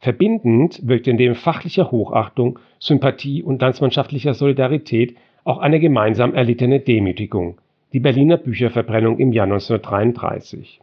Verbindend 0.00 0.86
wirkt 0.86 1.08
in 1.08 1.16
dem 1.16 1.34
fachlicher 1.34 1.90
Hochachtung, 1.90 2.58
Sympathie 2.78 3.42
und 3.42 3.62
landsmannschaftlicher 3.62 4.34
Solidarität 4.34 5.16
auch 5.44 5.56
eine 5.56 5.80
gemeinsam 5.80 6.34
erlittene 6.34 6.80
Demütigung, 6.80 7.58
die 7.94 8.00
Berliner 8.00 8.36
Bücherverbrennung 8.36 9.20
im 9.20 9.32
Jahr 9.32 9.44
1933. 9.44 10.80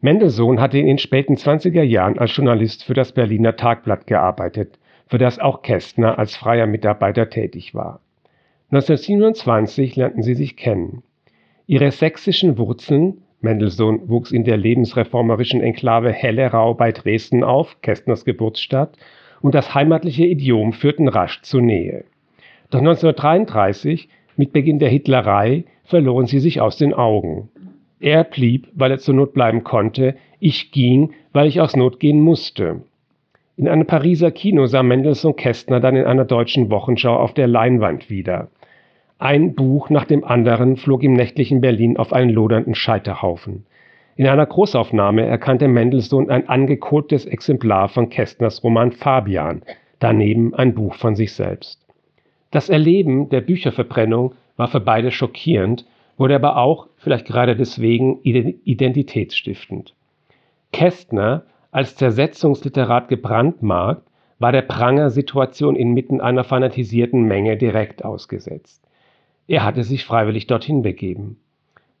Mendelssohn 0.00 0.60
hatte 0.60 0.78
in 0.78 0.86
den 0.86 0.98
späten 0.98 1.36
20er 1.36 1.82
Jahren 1.82 2.18
als 2.18 2.34
Journalist 2.36 2.82
für 2.82 2.94
das 2.94 3.12
Berliner 3.12 3.54
Tagblatt 3.54 4.08
gearbeitet, 4.08 4.80
für 5.06 5.18
das 5.18 5.38
auch 5.38 5.62
Kästner 5.62 6.18
als 6.18 6.34
freier 6.34 6.66
Mitarbeiter 6.66 7.30
tätig 7.30 7.72
war. 7.72 8.00
1927 8.72 9.94
lernten 9.94 10.24
sie 10.24 10.34
sich 10.34 10.56
kennen. 10.56 11.04
Ihre 11.68 11.92
sächsischen 11.92 12.58
Wurzeln 12.58 13.22
Mendelssohn 13.40 14.08
wuchs 14.08 14.32
in 14.32 14.42
der 14.42 14.56
lebensreformerischen 14.56 15.60
Enklave 15.60 16.10
Hellerau 16.10 16.74
bei 16.74 16.90
Dresden 16.90 17.44
auf, 17.44 17.80
Kästners 17.80 18.24
Geburtsstadt, 18.24 18.96
und 19.40 19.54
das 19.54 19.72
heimatliche 19.72 20.24
Idiom 20.24 20.72
führten 20.72 21.06
rasch 21.06 21.42
zur 21.42 21.60
Nähe. 21.60 22.04
Doch 22.70 22.80
1933 22.80 24.08
mit 24.36 24.52
Beginn 24.52 24.78
der 24.78 24.88
Hitlerei 24.88 25.64
verloren 25.84 26.26
sie 26.26 26.40
sich 26.40 26.60
aus 26.60 26.76
den 26.76 26.94
Augen. 26.94 27.48
Er 28.00 28.24
blieb, 28.24 28.68
weil 28.74 28.90
er 28.90 28.98
zur 28.98 29.14
Not 29.14 29.32
bleiben 29.32 29.64
konnte, 29.64 30.16
ich 30.38 30.70
ging, 30.70 31.12
weil 31.32 31.46
ich 31.46 31.60
aus 31.60 31.76
Not 31.76 31.98
gehen 31.98 32.20
musste. 32.20 32.82
In 33.56 33.68
einem 33.68 33.86
Pariser 33.86 34.30
Kino 34.30 34.66
sah 34.66 34.82
Mendelssohn 34.82 35.34
Kästner 35.34 35.80
dann 35.80 35.96
in 35.96 36.04
einer 36.04 36.26
deutschen 36.26 36.70
Wochenschau 36.70 37.16
auf 37.16 37.32
der 37.32 37.46
Leinwand 37.46 38.10
wieder. 38.10 38.48
Ein 39.18 39.54
Buch 39.54 39.88
nach 39.88 40.04
dem 40.04 40.24
anderen 40.24 40.76
flog 40.76 41.02
im 41.02 41.14
nächtlichen 41.14 41.62
Berlin 41.62 41.96
auf 41.96 42.12
einen 42.12 42.28
lodernden 42.28 42.74
Scheiterhaufen. 42.74 43.64
In 44.16 44.26
einer 44.26 44.44
Großaufnahme 44.44 45.24
erkannte 45.24 45.68
Mendelssohn 45.68 46.28
ein 46.28 46.50
angekohltes 46.50 47.24
Exemplar 47.24 47.88
von 47.88 48.10
Kästners 48.10 48.62
Roman 48.62 48.92
Fabian, 48.92 49.62
daneben 50.00 50.54
ein 50.54 50.74
Buch 50.74 50.94
von 50.94 51.16
sich 51.16 51.32
selbst. 51.32 51.85
Das 52.56 52.70
Erleben 52.70 53.28
der 53.28 53.42
Bücherverbrennung 53.42 54.34
war 54.56 54.68
für 54.68 54.80
beide 54.80 55.10
schockierend, 55.10 55.84
wurde 56.16 56.36
aber 56.36 56.56
auch, 56.56 56.86
vielleicht 56.96 57.26
gerade 57.26 57.54
deswegen, 57.54 58.22
identitätsstiftend. 58.22 59.94
Kästner, 60.72 61.42
als 61.70 61.96
Zersetzungsliterat 61.96 63.10
gebrandmarkt, 63.10 64.08
war 64.38 64.52
der 64.52 64.62
Pranger-Situation 64.62 65.76
inmitten 65.76 66.22
einer 66.22 66.44
fanatisierten 66.44 67.24
Menge 67.24 67.58
direkt 67.58 68.06
ausgesetzt. 68.06 68.82
Er 69.46 69.62
hatte 69.62 69.84
sich 69.84 70.06
freiwillig 70.06 70.46
dorthin 70.46 70.80
begeben. 70.80 71.36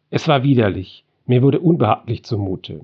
Es 0.08 0.26
war 0.26 0.42
widerlich, 0.42 1.04
mir 1.26 1.42
wurde 1.42 1.60
unbehaglich 1.60 2.24
zumute. 2.24 2.80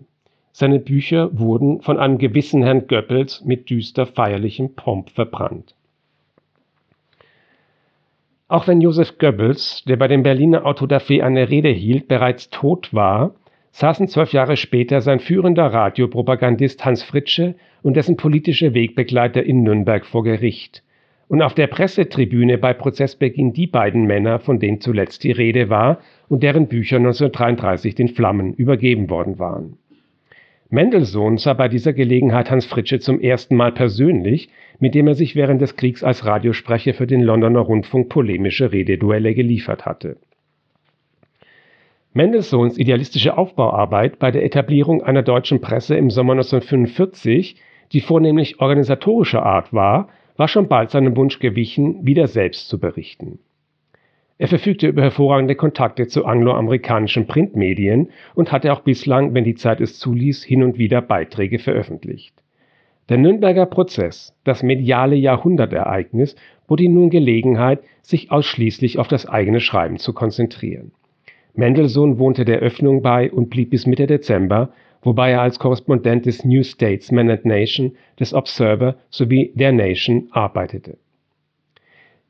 Seine 0.53 0.79
Bücher 0.79 1.31
wurden 1.39 1.81
von 1.81 1.99
einem 1.99 2.19
gewissen 2.19 2.63
Herrn 2.63 2.87
Goebbels 2.87 3.43
mit 3.47 3.71
düster 3.71 4.05
feierlichem 4.05 4.75
Pomp 4.75 5.09
verbrannt. 5.09 5.75
Auch 8.53 8.69
wenn 8.69 8.83
Josef 8.83 9.17
Goebbels, 9.17 9.83
der 9.89 9.97
bei 9.97 10.09
dem 10.09 10.23
Berliner 10.23 10.67
Autodafé 10.67 11.23
eine 11.23 11.49
Rede 11.49 11.71
hielt, 11.71 12.07
bereits 12.07 12.51
tot 12.51 12.93
war, 12.93 13.35
saßen 13.71 14.09
zwölf 14.09 14.35
Jahre 14.35 14.59
später 14.59 15.01
sein 15.01 15.21
führender 15.21 15.73
Radiopropagandist 15.73 16.85
Hans 16.85 17.03
Fritsche 17.03 17.55
und 17.81 17.97
dessen 17.97 18.19
politische 18.19 18.75
Wegbegleiter 18.75 19.43
in 19.43 19.63
Nürnberg 19.63 20.05
vor 20.05 20.23
Gericht. 20.23 20.83
Und 21.29 21.41
auf 21.41 21.55
der 21.55 21.67
Pressetribüne 21.67 22.59
bei 22.59 22.75
Prozessbeginn 22.75 23.55
die 23.55 23.69
beiden 23.69 24.05
Männer, 24.05 24.39
von 24.39 24.59
denen 24.59 24.83
zuletzt 24.83 25.25
die 25.25 25.33
Rede 25.33 25.71
war 25.71 26.01
und 26.29 26.43
deren 26.43 26.69
Bücher 26.69 26.99
1933 26.99 27.95
den 27.95 28.09
Flammen 28.09 28.53
übergeben 28.53 29.09
worden 29.09 29.39
waren. 29.39 29.79
Mendelssohn 30.73 31.37
sah 31.37 31.53
bei 31.53 31.69
dieser 31.69 31.93
Gelegenheit 31.93 32.51
Hans 32.51 32.65
Fritsche 32.65 32.99
zum 32.99 33.21
ersten 33.21 33.57
Mal 33.57 33.73
persönlich, 33.73 34.49
mit 34.79 34.95
dem 34.95 35.07
er 35.07 35.15
sich 35.15 35.37
während 35.37 35.61
des 35.61 35.77
Kriegs 35.77 36.03
als 36.03 36.25
Radiosprecher 36.25 36.95
für 36.95 37.07
den 37.07 37.21
Londoner 37.21 37.61
Rundfunk 37.61 38.09
polemische 38.09 38.73
Rededuelle 38.73 39.35
geliefert 39.35 39.85
hatte. 39.85 40.17
Mendelssohns 42.15 42.79
idealistische 42.79 43.37
Aufbauarbeit 43.37 44.19
bei 44.19 44.31
der 44.31 44.47
Etablierung 44.47 45.03
einer 45.03 45.23
deutschen 45.23 45.61
Presse 45.61 45.95
im 45.95 46.09
Sommer 46.09 46.33
1945, 46.33 47.57
die 47.93 48.01
vornehmlich 48.01 48.59
organisatorischer 48.59 49.45
Art 49.45 49.75
war, 49.75 50.09
war 50.39 50.49
schon 50.49 50.69
bald 50.69 50.91
seinem 50.91 51.19
Wunsch 51.19 51.39
gewichen, 51.39 52.07
wieder 52.07 52.29
selbst 52.29 52.71
zu 52.71 52.81
berichten. 52.81 53.41
Er 54.43 54.49
verfügte 54.49 54.89
über 54.89 55.03
hervorragende 55.03 55.55
Kontakte 55.55 56.09
zu 56.09 56.25
angloamerikanischen 56.25 57.29
Printmedien 57.29 58.09
und 58.35 58.51
hatte 58.51 58.73
auch 58.73 58.81
bislang, 58.81 59.35
wenn 59.35 59.45
die 59.45 59.55
Zeit 59.55 59.81
es 59.81 60.01
zuließ, 60.01 60.43
hin 60.43 60.65
und 60.65 60.79
wieder 60.79 61.01
Beiträge 61.01 61.61
veröffentlicht. 61.61 62.35
Der 63.09 63.19
Nürnberger 63.19 63.67
Prozess, 63.67 64.35
das 64.43 64.65
mediale 64.65 65.15
Jahrhundertereignis, 65.15 66.35
bot 66.67 66.81
ihm 66.81 66.93
nun 66.93 67.09
Gelegenheit, 67.09 67.85
sich 68.03 68.33
ausschließlich 68.33 68.99
auf 68.99 69.07
das 69.07 69.27
eigene 69.27 69.61
Schreiben 69.61 69.99
zu 69.99 70.13
konzentrieren. 70.13 70.91
Mendelssohn 71.55 72.19
wohnte 72.19 72.45
der 72.45 72.59
Öffnung 72.59 73.01
bei 73.01 73.31
und 73.31 73.49
blieb 73.49 73.71
bis 73.71 73.87
Mitte 73.87 74.09
Dezember, 74.09 74.73
wobei 75.03 75.31
er 75.31 75.43
als 75.43 75.61
Korrespondent 75.61 76.27
des 76.27 76.45
New 76.45 76.65
Statesman 76.65 77.31
and 77.31 77.45
Nation, 77.45 77.93
des 78.19 78.35
Observer 78.35 78.97
sowie 79.09 79.53
der 79.55 79.71
Nation 79.71 80.27
arbeitete. 80.33 80.99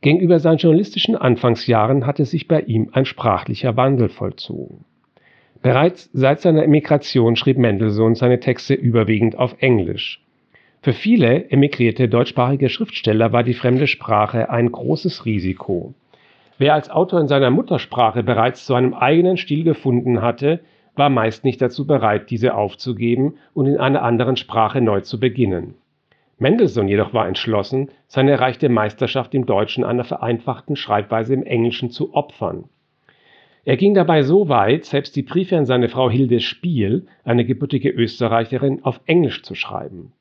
Gegenüber 0.03 0.41
seinen 0.41 0.59
journalistischen 0.59 1.15
Anfangsjahren 1.15 2.07
hatte 2.07 2.25
sich 2.25 2.49
bei 2.49 2.61
ihm 2.61 2.91
ein 2.93 3.05
sprachlicher 3.05 3.77
Wandel 3.77 4.09
vollzogen. 4.09 4.85
Bereits 5.63 6.11
seit 6.13 6.41
seiner 6.41 6.65
Emigration 6.65 7.37
schrieb 7.37 7.57
Mendelssohn 7.57 8.17
seine 8.17 8.41
Texte 8.41 8.75
überwiegend 8.75 9.39
auf 9.39 9.55
Englisch. 9.61 10.21
Für 10.81 10.93
viele 10.93 11.49
emigrierte 11.51 12.09
deutschsprachige 12.09 12.69
Schriftsteller 12.69 13.33
war 13.33 13.45
die 13.45 13.55
fremde 13.55 13.87
Sprache 13.87 14.51
ein 14.51 14.73
großes 14.73 15.25
Risiko. 15.25 15.95
Wer 16.59 16.75
als 16.75 16.91
Autor 16.91 17.21
in 17.21 17.29
seiner 17.29 17.51
Muttersprache 17.51 18.25
bereits 18.25 18.67
zu 18.67 18.75
einem 18.75 18.95
eigenen 18.95 19.37
Stil 19.37 19.63
gefunden 19.63 20.21
hatte, 20.21 20.59
war 20.97 21.11
meist 21.11 21.45
nicht 21.45 21.63
dazu 21.63 21.87
bereit, 21.87 22.29
diese 22.31 22.55
aufzugeben 22.57 23.35
und 23.55 23.67
in 23.67 23.79
einer 23.79 24.03
anderen 24.03 24.35
Sprache 24.35 24.81
neu 24.81 25.01
zu 25.03 25.21
beginnen. 25.21 25.75
Mendelssohn 26.43 26.89
jedoch 26.89 27.15
war 27.15 27.29
entschlossen, 27.29 27.89
seine 28.09 28.33
erreichte 28.33 28.69
Meisterschaft 28.69 29.33
im 29.33 29.47
Deutschen 29.47 29.85
einer 29.85 30.03
vereinfachten 30.03 30.75
Schreibweise 30.75 31.33
im 31.35 31.45
Englischen 31.45 31.91
zu 31.91 32.15
opfern. 32.15 32.65
Er 33.65 33.77
ging 33.77 33.95
dabei 33.95 34.23
so 34.23 34.49
weit, 34.49 34.85
selbst 34.85 35.15
die 35.15 35.23
Briefe 35.23 35.57
an 35.57 35.67
seine 35.67 35.89
Frau 35.89 36.11
Hilde 36.11 36.41
Spiel, 36.41 37.07
eine 37.23 37.45
gebürtige 37.45 37.91
Österreicherin, 37.91 38.83
auf 38.83 39.01
Englisch 39.07 39.45
zu 39.45 39.55
schreiben. 39.55 40.13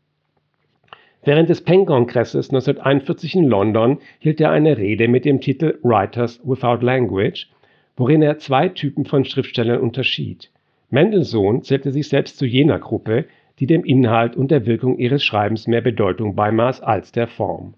Während 1.23 1.49
des 1.49 1.61
Penn-Kongresses 1.61 2.51
1941 2.51 3.35
in 3.35 3.45
London 3.45 3.97
hielt 4.19 4.39
er 4.39 4.51
eine 4.51 4.77
Rede 4.77 5.07
mit 5.07 5.25
dem 5.25 5.41
Titel 5.41 5.79
Writers 5.81 6.39
Without 6.43 6.85
Language, 6.85 7.49
worin 7.97 8.21
er 8.21 8.37
zwei 8.37 8.69
Typen 8.69 9.05
von 9.05 9.25
Schriftstellern 9.25 9.81
unterschied. 9.81 10.51
Mendelssohn 10.91 11.63
zählte 11.63 11.91
sich 11.91 12.09
selbst 12.09 12.37
zu 12.37 12.45
jener 12.45 12.77
Gruppe, 12.77 13.25
die 13.61 13.67
dem 13.67 13.85
Inhalt 13.85 14.35
und 14.35 14.49
der 14.49 14.65
Wirkung 14.65 14.97
ihres 14.97 15.23
Schreibens 15.23 15.67
mehr 15.67 15.81
Bedeutung 15.81 16.35
beimaß 16.35 16.81
als 16.81 17.11
der 17.11 17.27
Form. 17.27 17.75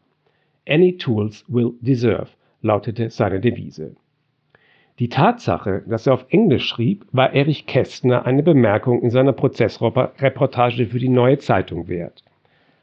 Any 0.65 0.97
tools 0.97 1.43
will 1.49 1.73
deserve 1.81 2.29
lautete 2.61 3.09
seine 3.09 3.41
Devise. 3.41 3.97
Die 4.99 5.09
Tatsache, 5.09 5.83
dass 5.85 6.07
er 6.07 6.13
auf 6.13 6.25
Englisch 6.29 6.65
schrieb, 6.67 7.05
war 7.11 7.33
Erich 7.33 7.65
Kästner 7.65 8.25
eine 8.25 8.43
Bemerkung 8.43 9.01
in 9.01 9.09
seiner 9.09 9.33
Prozessreportage 9.33 10.85
für 10.85 10.99
die 10.99 11.09
Neue 11.09 11.39
Zeitung 11.39 11.89
wert. 11.89 12.23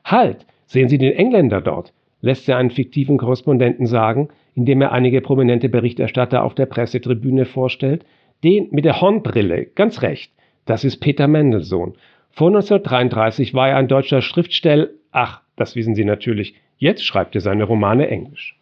Halt, 0.05 0.45
sehen 0.67 0.91
Sie 0.91 0.99
den 0.99 1.13
Engländer 1.13 1.63
dort, 1.63 1.95
lässt 2.21 2.51
er 2.51 2.59
einen 2.59 2.71
fiktiven 2.71 3.17
Korrespondenten 3.17 3.87
sagen, 3.87 4.29
indem 4.55 4.83
er 4.83 4.93
einige 4.93 5.23
prominente 5.23 5.71
Berichterstatter 5.71 6.45
auf 6.45 6.55
der 6.55 6.67
Pressetribüne 6.67 7.47
vorstellt. 7.47 8.05
Den 8.45 8.69
mit 8.73 8.85
der 8.85 9.01
Hornbrille, 9.01 9.65
ganz 9.75 10.03
recht, 10.03 10.33
das 10.67 10.85
ist 10.85 10.99
Peter 10.99 11.29
Mendelssohn. 11.29 11.95
Vor 12.33 12.49
1933 12.49 13.55
war 13.55 13.69
er 13.69 13.77
ein 13.77 13.89
deutscher 13.89 14.23
Schriftsteller. 14.23 14.89
Ach, 15.13 15.41
das 15.57 15.77
wissen 15.77 15.95
Sie 15.95 16.05
natürlich. 16.05 16.55
Jetzt 16.79 17.05
schreibt 17.05 17.35
er 17.35 17.41
seine 17.41 17.65
Romane 17.65 18.09
Englisch. 18.09 18.57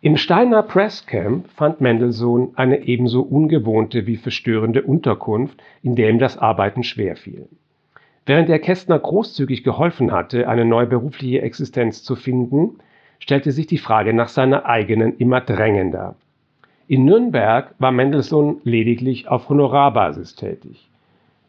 Im 0.00 0.16
Steiner 0.16 0.62
Presscamp 0.62 1.50
fand 1.50 1.80
Mendelssohn 1.80 2.52
eine 2.54 2.86
ebenso 2.86 3.22
ungewohnte 3.22 4.06
wie 4.06 4.16
verstörende 4.16 4.82
Unterkunft, 4.82 5.60
in 5.82 5.96
der 5.96 6.08
ihm 6.08 6.20
das 6.20 6.38
Arbeiten 6.38 6.84
schwer 6.84 7.16
fiel. 7.16 7.48
Während 8.24 8.48
er 8.48 8.60
Kästner 8.60 8.98
großzügig 8.98 9.64
geholfen 9.64 10.12
hatte, 10.12 10.48
eine 10.48 10.64
neue 10.64 10.86
berufliche 10.86 11.42
Existenz 11.42 12.04
zu 12.04 12.14
finden, 12.14 12.78
stellte 13.18 13.50
sich 13.50 13.66
die 13.66 13.78
Frage 13.78 14.12
nach 14.12 14.28
seiner 14.28 14.66
eigenen 14.66 15.16
immer 15.16 15.40
drängender. 15.40 16.14
In 16.86 17.04
Nürnberg 17.04 17.74
war 17.78 17.90
Mendelssohn 17.90 18.60
lediglich 18.62 19.28
auf 19.28 19.48
Honorarbasis 19.48 20.36
tätig. 20.36 20.87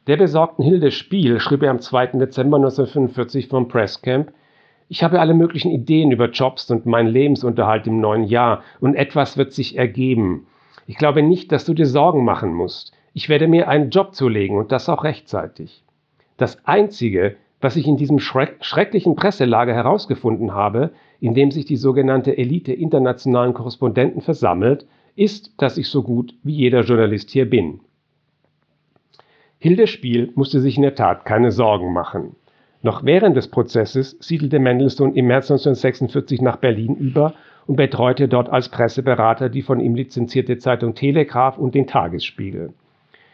Der 0.10 0.18
besorgten 0.18 0.66
Hilde 0.66 0.90
Spiel 0.90 1.40
schrieb 1.40 1.62
er 1.62 1.70
am 1.70 1.82
2. 1.82 2.18
Dezember 2.18 2.58
1945 2.58 3.48
vom 3.48 3.68
Presscamp, 3.68 4.32
ich 4.88 5.04
habe 5.04 5.20
alle 5.20 5.36
möglichen 5.36 5.70
Ideen 5.70 6.12
über 6.12 6.32
Jobs 6.32 6.72
und 6.72 6.88
meinen 6.88 7.10
Lebensunterhalt 7.10 7.86
im 7.86 8.02
neuen 8.02 8.24
Jahr 8.24 8.64
und 8.80 8.96
etwas 8.96 9.38
wird 9.38 9.54
sich 9.54 9.78
ergeben. 9.78 10.48
Ich 10.88 10.96
glaube 10.96 11.22
nicht, 11.22 11.52
dass 11.52 11.64
du 11.64 11.76
dir 11.76 11.86
Sorgen 11.86 12.26
machen 12.26 12.56
musst. 12.56 12.92
Ich 13.14 13.30
werde 13.30 13.48
mir 13.48 13.68
einen 13.68 13.92
Job 13.92 14.16
zulegen 14.16 14.58
und 14.58 14.72
das 14.72 14.90
auch 14.90 15.04
rechtzeitig. 15.04 15.84
Das 16.38 16.58
Einzige, 16.66 17.36
was 17.62 17.76
ich 17.76 17.86
in 17.86 17.98
diesem 17.98 18.18
schreck 18.18 18.66
schrecklichen 18.66 19.16
Presselager 19.16 19.76
herausgefunden 19.76 20.56
habe, 20.56 20.90
in 21.20 21.36
dem 21.36 21.52
sich 21.52 21.66
die 21.66 21.78
sogenannte 21.78 22.36
Elite 22.36 22.74
internationalen 22.74 23.54
Korrespondenten 23.54 24.22
versammelt, 24.22 24.88
ist, 25.16 25.54
dass 25.60 25.78
ich 25.78 25.88
so 25.88 26.02
gut 26.02 26.34
wie 26.42 26.56
jeder 26.56 26.82
Journalist 26.82 27.30
hier 27.30 27.48
bin. 27.48 27.82
Hilde 29.62 29.88
Spiel 29.88 30.32
musste 30.36 30.62
sich 30.62 30.78
in 30.78 30.84
der 30.84 30.96
Tat 30.96 31.26
keine 31.26 31.52
Sorgen 31.52 31.92
machen. 31.92 32.38
Noch 32.82 33.04
während 33.04 33.36
des 33.36 33.50
Prozesses 33.50 34.16
siedelte 34.22 34.58
Mendelssohn 34.58 35.14
im 35.16 35.28
März 35.28 35.52
1946 35.52 36.42
nach 36.42 36.56
Berlin 36.56 36.96
über 36.96 37.34
und 37.68 37.76
betreute 37.76 38.30
dort 38.30 38.48
als 38.48 38.70
Presseberater 38.70 39.50
die 39.50 39.62
von 39.62 39.82
ihm 39.82 39.96
lizenzierte 39.96 40.60
Zeitung 40.60 40.96
Telegraph 40.96 41.58
und 41.58 41.76
den 41.76 41.88
Tagesspiegel. 41.88 42.72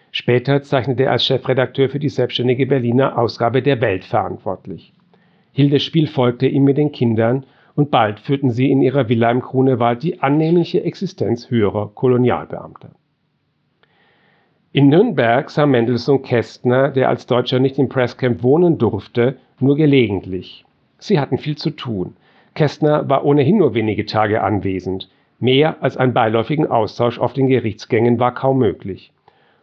Später 0.09 0.63
zeichnete 0.63 1.03
er 1.03 1.11
als 1.11 1.25
Chefredakteur 1.25 1.89
für 1.89 1.99
die 1.99 2.09
selbstständige 2.09 2.65
Berliner 2.65 3.19
Ausgabe 3.19 3.61
der 3.61 3.79
Welt 3.79 4.03
verantwortlich. 4.03 4.93
Hilde 5.51 5.79
Spiel 5.79 6.07
folgte 6.07 6.47
ihm 6.47 6.63
mit 6.63 6.77
den 6.77 6.91
Kindern 6.91 7.45
und 7.75 7.91
bald 7.91 8.19
führten 8.19 8.49
sie 8.49 8.71
in 8.71 8.81
ihrer 8.81 9.09
Villa 9.09 9.29
im 9.29 9.41
Grunewald 9.41 10.01
die 10.01 10.23
annehmliche 10.23 10.83
Existenz 10.83 11.51
höherer 11.51 11.91
Kolonialbeamter. 11.93 12.89
In 14.75 14.89
Nürnberg 14.89 15.49
sah 15.49 15.65
Mendelssohn 15.65 16.21
Kästner, 16.21 16.89
der 16.89 17.07
als 17.07 17.27
Deutscher 17.27 17.59
nicht 17.59 17.79
im 17.79 17.87
Presscamp 17.87 18.43
wohnen 18.43 18.77
durfte, 18.77 19.37
nur 19.61 19.77
gelegentlich. 19.77 20.65
Sie 20.97 21.17
hatten 21.17 21.37
viel 21.37 21.55
zu 21.55 21.69
tun. 21.69 22.17
Kästner 22.55 23.07
war 23.07 23.23
ohnehin 23.23 23.59
nur 23.59 23.73
wenige 23.73 24.05
Tage 24.05 24.43
anwesend. 24.43 25.09
Mehr 25.39 25.81
als 25.81 25.95
einen 25.95 26.11
beiläufigen 26.11 26.67
Austausch 26.67 27.19
auf 27.19 27.31
den 27.31 27.47
Gerichtsgängen 27.47 28.19
war 28.19 28.33
kaum 28.33 28.57
möglich. 28.57 29.13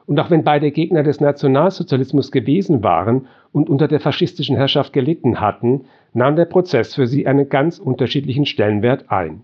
Und 0.07 0.18
auch 0.18 0.31
wenn 0.31 0.44
beide 0.44 0.70
Gegner 0.70 1.03
des 1.03 1.20
Nationalsozialismus 1.20 2.33
gewesen 2.33 2.83
waren 2.83 3.27
und 3.53 3.68
unter 3.68 3.88
der 3.88 4.01
faschistischen 4.01 4.57
Herrschaft 4.57 4.94
gelitten 4.94 5.42
hatten, 5.42 5.85
nahm 6.14 6.37
der 6.37 6.46
Prozess 6.46 6.94
für 6.94 7.07
sie 7.07 7.27
einen 7.27 7.51
ganz 7.51 7.79
unterschiedlichen 7.79 8.46
Stellenwert 8.46 9.11
ein. 9.11 9.42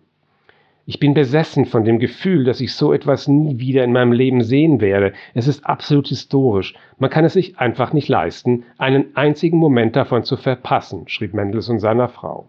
Ich 0.90 0.98
bin 0.98 1.12
besessen 1.12 1.66
von 1.66 1.85
dem 1.85 1.98
Gefühl, 1.98 2.44
dass 2.44 2.62
ich 2.62 2.74
so 2.74 2.94
etwas 2.94 3.29
nie 3.29 3.59
wieder 3.59 3.85
in 3.85 3.92
meinem 3.92 4.11
Leben 4.11 4.42
sehen 4.42 4.81
werde. 4.81 5.12
Es 5.35 5.46
ist 5.46 5.66
absolut 5.66 6.09
historisch. 6.09 6.72
Man 6.96 7.11
kann 7.11 7.27
es 7.27 7.35
sich 7.35 7.59
einfach 7.59 7.92
nicht 7.92 8.09
leisten, 8.09 8.64
einen 8.79 9.14
einzigen 9.14 9.59
Moment 9.59 9.96
davon 9.96 10.24
zu 10.24 10.38
verpassen, 10.38 11.07
schrieb 11.07 11.35
Mendelssohn 11.35 11.79
seiner 11.79 12.09
Frau. 12.09 12.48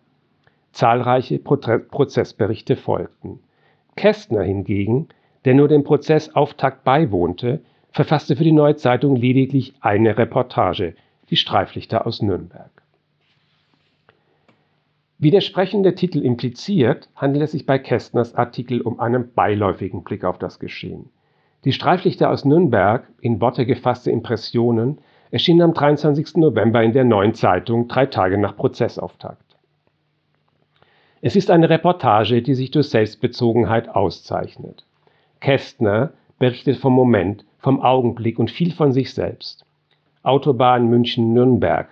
Zahlreiche 0.71 1.37
Prozessberichte 1.37 2.77
folgten. 2.77 3.39
Kästner 3.97 4.43
hingegen, 4.43 5.09
der 5.43 5.53
nur 5.53 5.67
dem 5.67 5.83
Prozessauftakt 5.83 6.85
beiwohnte, 6.85 7.59
verfasste 7.91 8.37
für 8.37 8.45
die 8.45 8.53
Neue 8.53 8.77
Zeitung 8.77 9.17
lediglich 9.17 9.73
eine 9.81 10.17
Reportage, 10.17 10.95
die 11.29 11.35
Streiflichter 11.35 12.07
aus 12.07 12.21
Nürnberg. 12.21 12.71
Wie 15.21 15.31
der 15.31 15.41
sprechende 15.41 15.95
Titel 15.95 16.19
impliziert, 16.19 17.09
handelt 17.13 17.43
es 17.43 17.51
sich 17.51 17.65
bei 17.65 17.77
Kästners 17.77 18.35
Artikel 18.35 18.79
um 18.79 19.01
einen 19.01 19.33
beiläufigen 19.33 20.05
Blick 20.05 20.23
auf 20.23 20.37
das 20.37 20.59
Geschehen. 20.59 21.09
Die 21.65 21.73
Streiflichter 21.73 22.29
aus 22.29 22.45
Nürnberg, 22.45 23.05
in 23.19 23.41
Worte 23.41 23.65
gefasste 23.65 24.11
Impressionen, 24.11 24.99
erschienen 25.29 25.61
am 25.61 25.73
23. 25.73 26.37
November 26.37 26.81
in 26.83 26.93
der 26.93 27.03
Neuen 27.03 27.33
Zeitung, 27.33 27.89
drei 27.89 28.05
Tage 28.05 28.37
nach 28.37 28.55
Prozessauftakt. 28.55 29.43
Es 31.19 31.35
ist 31.35 31.51
eine 31.51 31.69
Reportage, 31.69 32.41
die 32.41 32.55
sich 32.55 32.71
durch 32.71 32.87
Selbstbezogenheit 32.87 33.89
auszeichnet. 33.89 34.85
Kästner 35.41 36.13
berichtet 36.39 36.77
vom 36.77 36.93
Moment, 36.93 37.43
vom 37.57 37.81
Augenblick 37.81 38.39
und 38.39 38.49
viel 38.49 38.71
von 38.71 38.93
sich 38.93 39.13
selbst. 39.13 39.65
Autobahn 40.23 40.87
München-Nürnberg, 40.87 41.89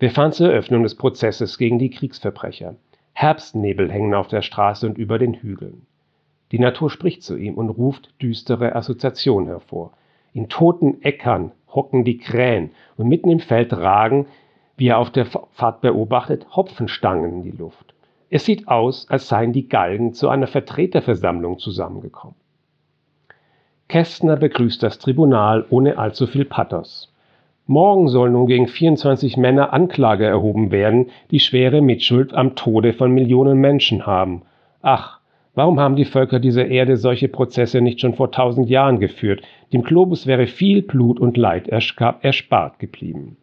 wir 0.00 0.10
fahren 0.10 0.32
zur 0.32 0.50
Eröffnung 0.50 0.82
des 0.82 0.94
Prozesses 0.94 1.58
gegen 1.58 1.78
die 1.78 1.90
Kriegsverbrecher. 1.90 2.74
Herbstnebel 3.12 3.92
hängen 3.92 4.14
auf 4.14 4.28
der 4.28 4.40
Straße 4.40 4.86
und 4.86 4.96
über 4.96 5.18
den 5.18 5.34
Hügeln. 5.34 5.86
Die 6.52 6.58
Natur 6.58 6.88
spricht 6.88 7.22
zu 7.22 7.36
ihm 7.36 7.54
und 7.54 7.68
ruft 7.68 8.14
düstere 8.22 8.74
Assoziationen 8.74 9.48
hervor. 9.48 9.92
In 10.32 10.48
toten 10.48 11.02
Äckern 11.02 11.52
hocken 11.68 12.04
die 12.04 12.16
Krähen 12.16 12.70
und 12.96 13.08
mitten 13.08 13.28
im 13.28 13.40
Feld 13.40 13.74
ragen, 13.74 14.26
wie 14.78 14.88
er 14.88 14.96
auf 14.96 15.10
der 15.10 15.26
Fahrt 15.26 15.82
beobachtet, 15.82 16.46
Hopfenstangen 16.56 17.30
in 17.30 17.42
die 17.42 17.50
Luft. 17.50 17.92
Es 18.30 18.46
sieht 18.46 18.68
aus, 18.68 19.06
als 19.10 19.28
seien 19.28 19.52
die 19.52 19.68
Galgen 19.68 20.14
zu 20.14 20.30
einer 20.30 20.46
Vertreterversammlung 20.46 21.58
zusammengekommen. 21.58 22.36
Kästner 23.88 24.36
begrüßt 24.36 24.82
das 24.82 24.98
Tribunal 24.98 25.66
ohne 25.68 25.98
allzu 25.98 26.26
viel 26.26 26.46
Pathos. 26.46 27.09
Morgen 27.70 28.08
soll 28.08 28.30
nun 28.30 28.48
gegen 28.48 28.66
24 28.66 29.36
Männer 29.36 29.72
Anklage 29.72 30.26
erhoben 30.26 30.72
werden, 30.72 31.06
die 31.30 31.38
schwere 31.38 31.80
Mitschuld 31.80 32.34
am 32.34 32.56
Tode 32.56 32.92
von 32.92 33.12
Millionen 33.12 33.58
Menschen 33.58 34.06
haben. 34.06 34.42
Ach, 34.82 35.20
warum 35.54 35.78
haben 35.78 35.94
die 35.94 36.04
Völker 36.04 36.40
dieser 36.40 36.66
Erde 36.66 36.96
solche 36.96 37.28
Prozesse 37.28 37.80
nicht 37.80 38.00
schon 38.00 38.14
vor 38.14 38.32
tausend 38.32 38.68
Jahren 38.68 38.98
geführt? 38.98 39.42
Dem 39.72 39.84
Globus 39.84 40.26
wäre 40.26 40.48
viel 40.48 40.82
Blut 40.82 41.20
und 41.20 41.36
Leid 41.36 41.68
erspart 41.68 42.80
geblieben. 42.80 43.36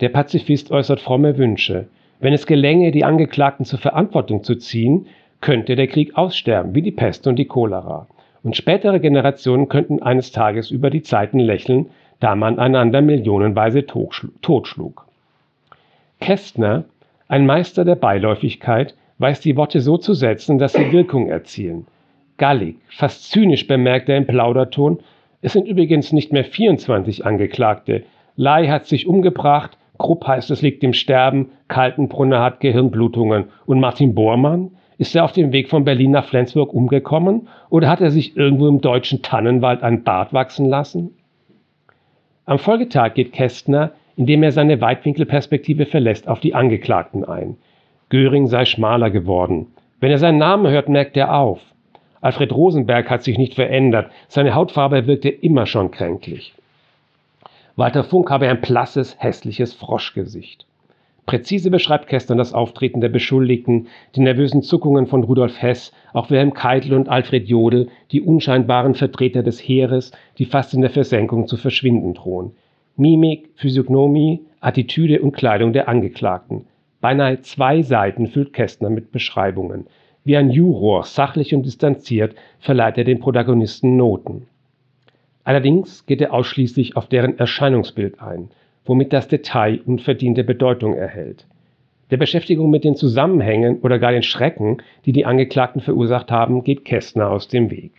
Der 0.00 0.08
Pazifist 0.08 0.70
äußert 0.70 1.00
fromme 1.00 1.36
Wünsche. 1.36 1.88
Wenn 2.20 2.32
es 2.32 2.46
gelänge, 2.46 2.90
die 2.90 3.04
Angeklagten 3.04 3.66
zur 3.66 3.80
Verantwortung 3.80 4.44
zu 4.44 4.54
ziehen, 4.54 5.08
könnte 5.42 5.76
der 5.76 5.88
Krieg 5.88 6.16
aussterben, 6.16 6.74
wie 6.74 6.80
die 6.80 6.90
Pest 6.90 7.26
und 7.26 7.36
die 7.36 7.44
Cholera. 7.44 8.06
Und 8.42 8.56
spätere 8.56 8.98
Generationen 8.98 9.68
könnten 9.68 10.00
eines 10.02 10.32
Tages 10.32 10.70
über 10.70 10.88
die 10.88 11.02
Zeiten 11.02 11.38
lächeln, 11.38 11.90
da 12.20 12.34
man 12.34 12.58
einander 12.58 13.02
millionenweise 13.02 13.86
totschlug. 13.86 15.06
Kästner, 16.20 16.84
ein 17.28 17.46
Meister 17.46 17.84
der 17.84 17.96
Beiläufigkeit, 17.96 18.94
weiß 19.18 19.40
die 19.40 19.56
Worte 19.56 19.80
so 19.80 19.98
zu 19.98 20.14
setzen, 20.14 20.58
dass 20.58 20.72
sie 20.72 20.92
Wirkung 20.92 21.28
erzielen. 21.28 21.86
Gallig, 22.38 22.76
fast 22.88 23.30
zynisch 23.30 23.66
bemerkt 23.66 24.08
er 24.08 24.16
im 24.16 24.26
Plauderton, 24.26 25.00
es 25.42 25.52
sind 25.52 25.68
übrigens 25.68 26.12
nicht 26.12 26.32
mehr 26.32 26.44
24 26.44 27.24
Angeklagte. 27.24 28.04
Lai 28.36 28.68
hat 28.68 28.86
sich 28.86 29.06
umgebracht, 29.06 29.78
Krupp 29.98 30.26
heißt 30.26 30.50
es 30.50 30.62
liegt 30.62 30.82
im 30.84 30.92
Sterben, 30.92 31.50
Kaltenbrunner 31.68 32.42
hat 32.42 32.60
Gehirnblutungen 32.60 33.44
und 33.64 33.80
Martin 33.80 34.14
Bormann? 34.14 34.72
Ist 34.98 35.14
er 35.14 35.24
auf 35.24 35.32
dem 35.32 35.52
Weg 35.52 35.68
von 35.68 35.84
Berlin 35.84 36.10
nach 36.10 36.26
Flensburg 36.26 36.72
umgekommen 36.72 37.48
oder 37.68 37.88
hat 37.88 38.00
er 38.00 38.10
sich 38.10 38.36
irgendwo 38.36 38.68
im 38.68 38.80
deutschen 38.80 39.22
Tannenwald 39.22 39.82
ein 39.82 40.04
Bart 40.04 40.32
wachsen 40.32 40.66
lassen? 40.66 41.14
Am 42.48 42.60
Folgetag 42.60 43.14
geht 43.14 43.32
Kästner, 43.32 43.90
indem 44.16 44.44
er 44.44 44.52
seine 44.52 44.80
Weitwinkelperspektive 44.80 45.84
verlässt, 45.84 46.28
auf 46.28 46.38
die 46.38 46.54
Angeklagten 46.54 47.24
ein. 47.24 47.56
Göring 48.08 48.46
sei 48.46 48.64
schmaler 48.64 49.10
geworden. 49.10 49.66
Wenn 49.98 50.12
er 50.12 50.18
seinen 50.18 50.38
Namen 50.38 50.70
hört, 50.70 50.88
merkt 50.88 51.16
er 51.16 51.36
auf. 51.36 51.60
Alfred 52.20 52.52
Rosenberg 52.52 53.10
hat 53.10 53.24
sich 53.24 53.36
nicht 53.36 53.54
verändert, 53.54 54.12
seine 54.28 54.54
Hautfarbe 54.54 55.08
wirkte 55.08 55.28
immer 55.28 55.66
schon 55.66 55.90
kränklich. 55.90 56.54
Walter 57.74 58.04
Funk 58.04 58.30
habe 58.30 58.48
ein 58.48 58.60
blasses, 58.60 59.16
hässliches 59.18 59.74
Froschgesicht. 59.74 60.66
Präzise 61.26 61.70
beschreibt 61.72 62.06
Kästner 62.06 62.36
das 62.36 62.52
Auftreten 62.52 63.00
der 63.00 63.08
Beschuldigten, 63.08 63.88
die 64.14 64.20
nervösen 64.20 64.62
Zuckungen 64.62 65.08
von 65.08 65.24
Rudolf 65.24 65.60
Hess, 65.60 65.92
auch 66.12 66.30
Wilhelm 66.30 66.54
Keitel 66.54 66.94
und 66.94 67.08
Alfred 67.08 67.48
Jodl, 67.48 67.88
die 68.12 68.22
unscheinbaren 68.22 68.94
Vertreter 68.94 69.42
des 69.42 69.58
Heeres, 69.60 70.12
die 70.38 70.44
fast 70.44 70.72
in 70.72 70.82
der 70.82 70.90
Versenkung 70.90 71.48
zu 71.48 71.56
verschwinden 71.56 72.14
drohen. 72.14 72.52
Mimik, 72.96 73.50
Physiognomie, 73.56 74.42
Attitüde 74.60 75.20
und 75.20 75.32
Kleidung 75.32 75.72
der 75.72 75.88
Angeklagten. 75.88 76.66
Beinahe 77.00 77.40
zwei 77.40 77.82
Seiten 77.82 78.28
füllt 78.28 78.52
Kästner 78.52 78.88
mit 78.88 79.10
Beschreibungen. 79.10 79.86
Wie 80.24 80.36
ein 80.36 80.50
Juror, 80.50 81.04
sachlich 81.04 81.54
und 81.54 81.66
distanziert, 81.66 82.36
verleiht 82.60 82.98
er 82.98 83.04
den 83.04 83.18
Protagonisten 83.18 83.96
Noten. 83.96 84.46
Allerdings 85.42 86.06
geht 86.06 86.20
er 86.20 86.32
ausschließlich 86.32 86.96
auf 86.96 87.06
deren 87.06 87.38
Erscheinungsbild 87.38 88.20
ein, 88.20 88.48
womit 88.86 89.12
das 89.12 89.28
Detail 89.28 89.80
unverdiente 89.84 90.44
Bedeutung 90.44 90.94
erhält. 90.94 91.46
Der 92.10 92.16
Beschäftigung 92.16 92.70
mit 92.70 92.84
den 92.84 92.94
Zusammenhängen 92.94 93.80
oder 93.80 93.98
gar 93.98 94.12
den 94.12 94.22
Schrecken, 94.22 94.78
die 95.04 95.12
die 95.12 95.26
Angeklagten 95.26 95.80
verursacht 95.80 96.30
haben, 96.30 96.62
geht 96.62 96.84
Kästner 96.84 97.30
aus 97.30 97.48
dem 97.48 97.70
Weg. 97.70 97.92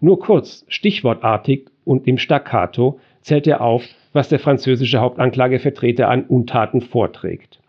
Nur 0.00 0.20
kurz, 0.20 0.64
stichwortartig 0.68 1.66
und 1.84 2.06
im 2.06 2.18
Staccato 2.18 3.00
zählt 3.22 3.46
er 3.46 3.60
auf, 3.62 3.84
was 4.12 4.28
der 4.28 4.38
französische 4.38 4.98
Hauptanklagevertreter 4.98 6.08
an 6.08 6.24
Untaten 6.24 6.80
vorträgt. 6.80 7.59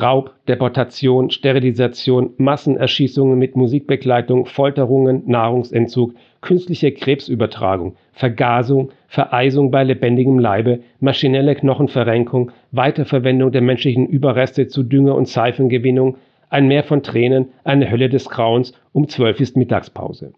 Raub, 0.00 0.34
Deportation, 0.48 1.30
Sterilisation, 1.30 2.30
Massenerschießungen 2.38 3.38
mit 3.38 3.56
Musikbegleitung, 3.56 4.46
Folterungen, 4.46 5.22
Nahrungsentzug, 5.26 6.14
künstliche 6.40 6.92
Krebsübertragung, 6.92 7.96
Vergasung, 8.12 8.90
Vereisung 9.06 9.70
bei 9.70 9.84
lebendigem 9.84 10.38
Leibe, 10.38 10.80
maschinelle 11.00 11.54
Knochenverrenkung, 11.54 12.52
Weiterverwendung 12.70 13.52
der 13.52 13.60
menschlichen 13.60 14.06
Überreste 14.06 14.66
zu 14.66 14.82
Dünger- 14.82 15.14
und 15.14 15.28
Seifengewinnung, 15.28 16.16
ein 16.48 16.68
Meer 16.68 16.84
von 16.84 17.02
Tränen, 17.02 17.48
eine 17.64 17.90
Hölle 17.90 18.08
des 18.08 18.30
Grauens, 18.30 18.72
um 18.92 19.08
zwölf 19.08 19.40
ist 19.40 19.56
Mittagspause. 19.56 20.32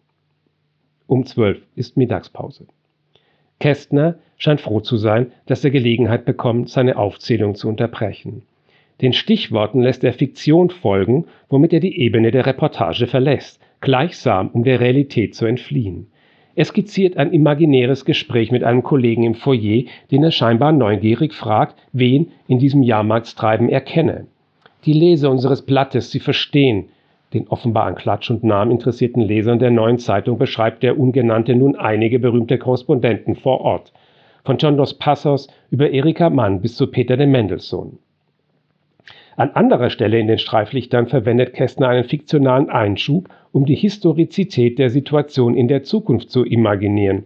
Um 1.06 1.26
zwölf 1.26 1.62
ist 1.76 1.96
Mittagspause. 1.96 2.66
Kästner 3.60 4.16
scheint 4.36 4.60
froh 4.60 4.80
zu 4.80 4.96
sein, 4.96 5.30
dass 5.46 5.64
er 5.64 5.70
Gelegenheit 5.70 6.24
bekommt, 6.24 6.70
seine 6.70 6.96
Aufzählung 6.96 7.54
zu 7.54 7.68
unterbrechen. 7.68 8.42
Den 9.00 9.12
Stichworten 9.12 9.80
lässt 9.80 10.04
er 10.04 10.12
Fiktion 10.12 10.70
folgen, 10.70 11.26
womit 11.48 11.72
er 11.72 11.80
die 11.80 12.00
Ebene 12.00 12.30
der 12.30 12.46
Reportage 12.46 13.06
verlässt, 13.06 13.60
gleichsam 13.80 14.48
um 14.48 14.64
der 14.64 14.80
Realität 14.80 15.34
zu 15.34 15.46
entfliehen. 15.46 16.06
Er 16.56 16.64
skizziert 16.64 17.16
ein 17.16 17.32
imaginäres 17.32 18.04
Gespräch 18.04 18.52
mit 18.52 18.62
einem 18.62 18.84
Kollegen 18.84 19.24
im 19.24 19.34
Foyer, 19.34 19.84
den 20.12 20.22
er 20.22 20.30
scheinbar 20.30 20.70
neugierig 20.70 21.34
fragt, 21.34 21.76
wen 21.92 22.28
in 22.46 22.60
diesem 22.60 22.82
Jahrmarktstreiben 22.82 23.68
er 23.68 23.80
kenne. 23.80 24.28
Die 24.84 24.92
Leser 24.92 25.30
unseres 25.30 25.62
Blattes, 25.62 26.12
sie 26.12 26.20
verstehen. 26.20 26.90
Den 27.32 27.48
offenbar 27.48 27.86
an 27.86 27.96
Klatsch 27.96 28.30
und 28.30 28.44
Namen 28.44 28.70
interessierten 28.70 29.22
Lesern 29.22 29.58
der 29.58 29.72
neuen 29.72 29.98
Zeitung 29.98 30.38
beschreibt 30.38 30.84
der 30.84 30.98
Ungenannte 30.98 31.56
nun 31.56 31.74
einige 31.74 32.20
berühmte 32.20 32.58
Korrespondenten 32.58 33.34
vor 33.34 33.60
Ort. 33.62 33.92
Von 34.44 34.58
John 34.58 34.76
Dos 34.76 34.94
Passos 34.94 35.48
über 35.70 35.90
Erika 35.90 36.30
Mann 36.30 36.60
bis 36.60 36.76
zu 36.76 36.86
Peter 36.86 37.16
de 37.16 37.26
Mendelssohn. 37.26 37.98
An 39.36 39.50
anderer 39.50 39.90
Stelle 39.90 40.18
in 40.18 40.28
den 40.28 40.38
Streiflichtern 40.38 41.08
verwendet 41.08 41.54
Kästner 41.54 41.88
einen 41.88 42.04
fiktionalen 42.04 42.70
Einschub, 42.70 43.28
um 43.50 43.66
die 43.66 43.74
Historizität 43.74 44.78
der 44.78 44.90
Situation 44.90 45.56
in 45.56 45.66
der 45.66 45.82
Zukunft 45.82 46.30
zu 46.30 46.44
imaginieren. 46.44 47.24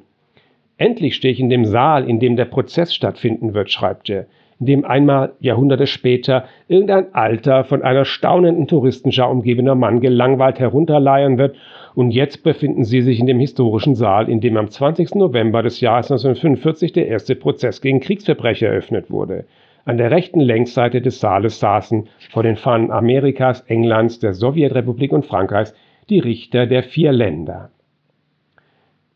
Endlich 0.78 1.16
stehe 1.16 1.32
ich 1.32 1.40
in 1.40 1.50
dem 1.50 1.66
Saal, 1.66 2.08
in 2.08 2.18
dem 2.18 2.36
der 2.36 2.46
Prozess 2.46 2.94
stattfinden 2.94 3.52
wird, 3.52 3.70
schreibt 3.70 4.08
er, 4.08 4.26
in 4.58 4.66
dem 4.66 4.84
einmal 4.86 5.32
Jahrhunderte 5.40 5.86
später 5.86 6.44
irgendein 6.66 7.14
alter, 7.14 7.64
von 7.64 7.82
einer 7.82 8.06
staunenden 8.06 8.68
Touristenschar 8.68 9.30
umgebener 9.30 9.74
Mann 9.74 10.00
gelangweilt 10.00 10.60
herunterleiern 10.60 11.36
wird 11.36 11.56
und 11.94 12.12
jetzt 12.12 12.42
befinden 12.42 12.84
sie 12.84 13.02
sich 13.02 13.20
in 13.20 13.26
dem 13.26 13.40
historischen 13.40 13.94
Saal, 13.94 14.30
in 14.30 14.40
dem 14.40 14.56
am 14.56 14.70
20. 14.70 15.14
November 15.16 15.62
des 15.62 15.80
Jahres 15.80 16.10
1945 16.10 16.92
der 16.92 17.08
erste 17.08 17.34
Prozess 17.34 17.82
gegen 17.82 18.00
Kriegsverbrecher 18.00 18.68
eröffnet 18.68 19.10
wurde. 19.10 19.44
An 19.84 19.96
der 19.96 20.10
rechten 20.10 20.40
Längsseite 20.40 21.00
des 21.00 21.20
Saales 21.20 21.60
saßen 21.60 22.08
vor 22.30 22.42
den 22.42 22.56
Fahnen 22.56 22.90
Amerikas, 22.90 23.62
Englands, 23.62 24.18
der 24.18 24.34
Sowjetrepublik 24.34 25.12
und 25.12 25.26
Frankreichs 25.26 25.74
die 26.08 26.18
Richter 26.18 26.66
der 26.66 26.82
vier 26.82 27.12
Länder. 27.12 27.70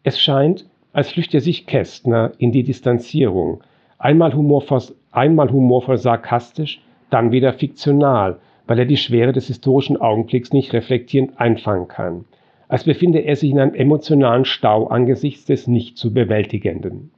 Es 0.03 0.21
scheint, 0.21 0.67
als 0.93 1.11
flüchte 1.11 1.41
sich 1.41 1.67
Kästner 1.67 2.33
in 2.39 2.53
die 2.53 2.65
Distanzierung, 2.65 3.63
einmal 3.99 4.35
humorvoll, 4.35 4.83
einmal 5.11 5.51
humorvoll 5.51 5.97
sarkastisch, 5.97 6.83
dann 7.11 7.33
wieder 7.33 7.53
fiktional, 7.53 8.39
weil 8.67 8.79
er 8.79 8.87
die 8.87 8.97
Schwere 8.97 9.33
des 9.33 9.47
historischen 9.47 9.97
Augenblicks 9.97 10.53
nicht 10.53 10.73
reflektierend 10.73 11.39
einfangen 11.39 11.89
kann, 11.89 12.25
als 12.69 12.85
befinde 12.85 13.21
er 13.21 13.37
sich 13.37 13.51
in 13.51 13.59
einem 13.59 13.75
emotionalen 13.75 14.45
Stau 14.45 14.87
angesichts 14.87 15.45
des 15.45 15.67
nicht 15.67 15.99
zu 15.99 16.13
bewältigenden. 16.13 17.11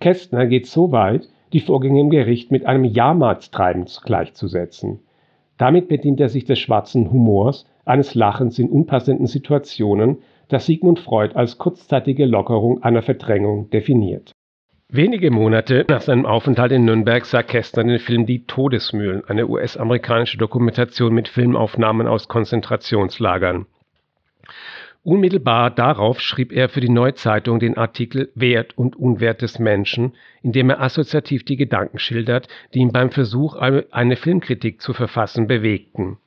Kästner 0.00 0.46
geht 0.46 0.66
so 0.66 0.92
weit, 0.92 1.28
die 1.52 1.60
Vorgänge 1.60 2.00
im 2.00 2.10
Gericht 2.10 2.50
mit 2.50 2.66
einem 2.66 2.84
Jahrmarktstreiben 2.84 3.86
gleichzusetzen. 4.04 5.00
Damit 5.56 5.88
bedient 5.88 6.20
er 6.20 6.28
sich 6.28 6.44
des 6.44 6.58
schwarzen 6.58 7.10
Humors, 7.10 7.66
eines 7.84 8.14
Lachens 8.14 8.58
in 8.58 8.68
unpassenden 8.68 9.26
Situationen, 9.26 10.18
das 10.48 10.66
Sigmund 10.66 11.00
Freud 11.00 11.34
als 11.34 11.58
kurzzeitige 11.58 12.26
Lockerung 12.26 12.82
einer 12.82 13.02
Verdrängung 13.02 13.70
definiert. 13.70 14.32
Wenige 14.90 15.30
Monate 15.30 15.84
nach 15.88 16.00
seinem 16.00 16.24
Aufenthalt 16.24 16.72
in 16.72 16.86
Nürnberg 16.86 17.26
sah 17.26 17.42
Kästner 17.42 17.84
den 17.84 17.98
Film 17.98 18.24
Die 18.24 18.46
Todesmühlen, 18.46 19.22
eine 19.26 19.46
US-amerikanische 19.46 20.38
Dokumentation 20.38 21.12
mit 21.12 21.28
Filmaufnahmen 21.28 22.06
aus 22.06 22.28
Konzentrationslagern. 22.28 23.66
Unmittelbar 25.08 25.70
darauf 25.70 26.20
schrieb 26.20 26.52
er 26.52 26.68
für 26.68 26.80
die 26.82 26.90
Neue 26.90 27.14
Zeitung 27.14 27.60
den 27.60 27.78
Artikel 27.78 28.30
Wert 28.34 28.76
und 28.76 28.94
Unwert 28.94 29.40
des 29.40 29.58
Menschen, 29.58 30.12
in 30.42 30.52
dem 30.52 30.68
er 30.68 30.82
assoziativ 30.82 31.46
die 31.46 31.56
Gedanken 31.56 31.98
schildert, 31.98 32.46
die 32.74 32.80
ihn 32.80 32.92
beim 32.92 33.10
Versuch, 33.10 33.54
eine 33.54 34.16
Filmkritik 34.16 34.82
zu 34.82 34.92
verfassen, 34.92 35.46
bewegten. 35.46 36.18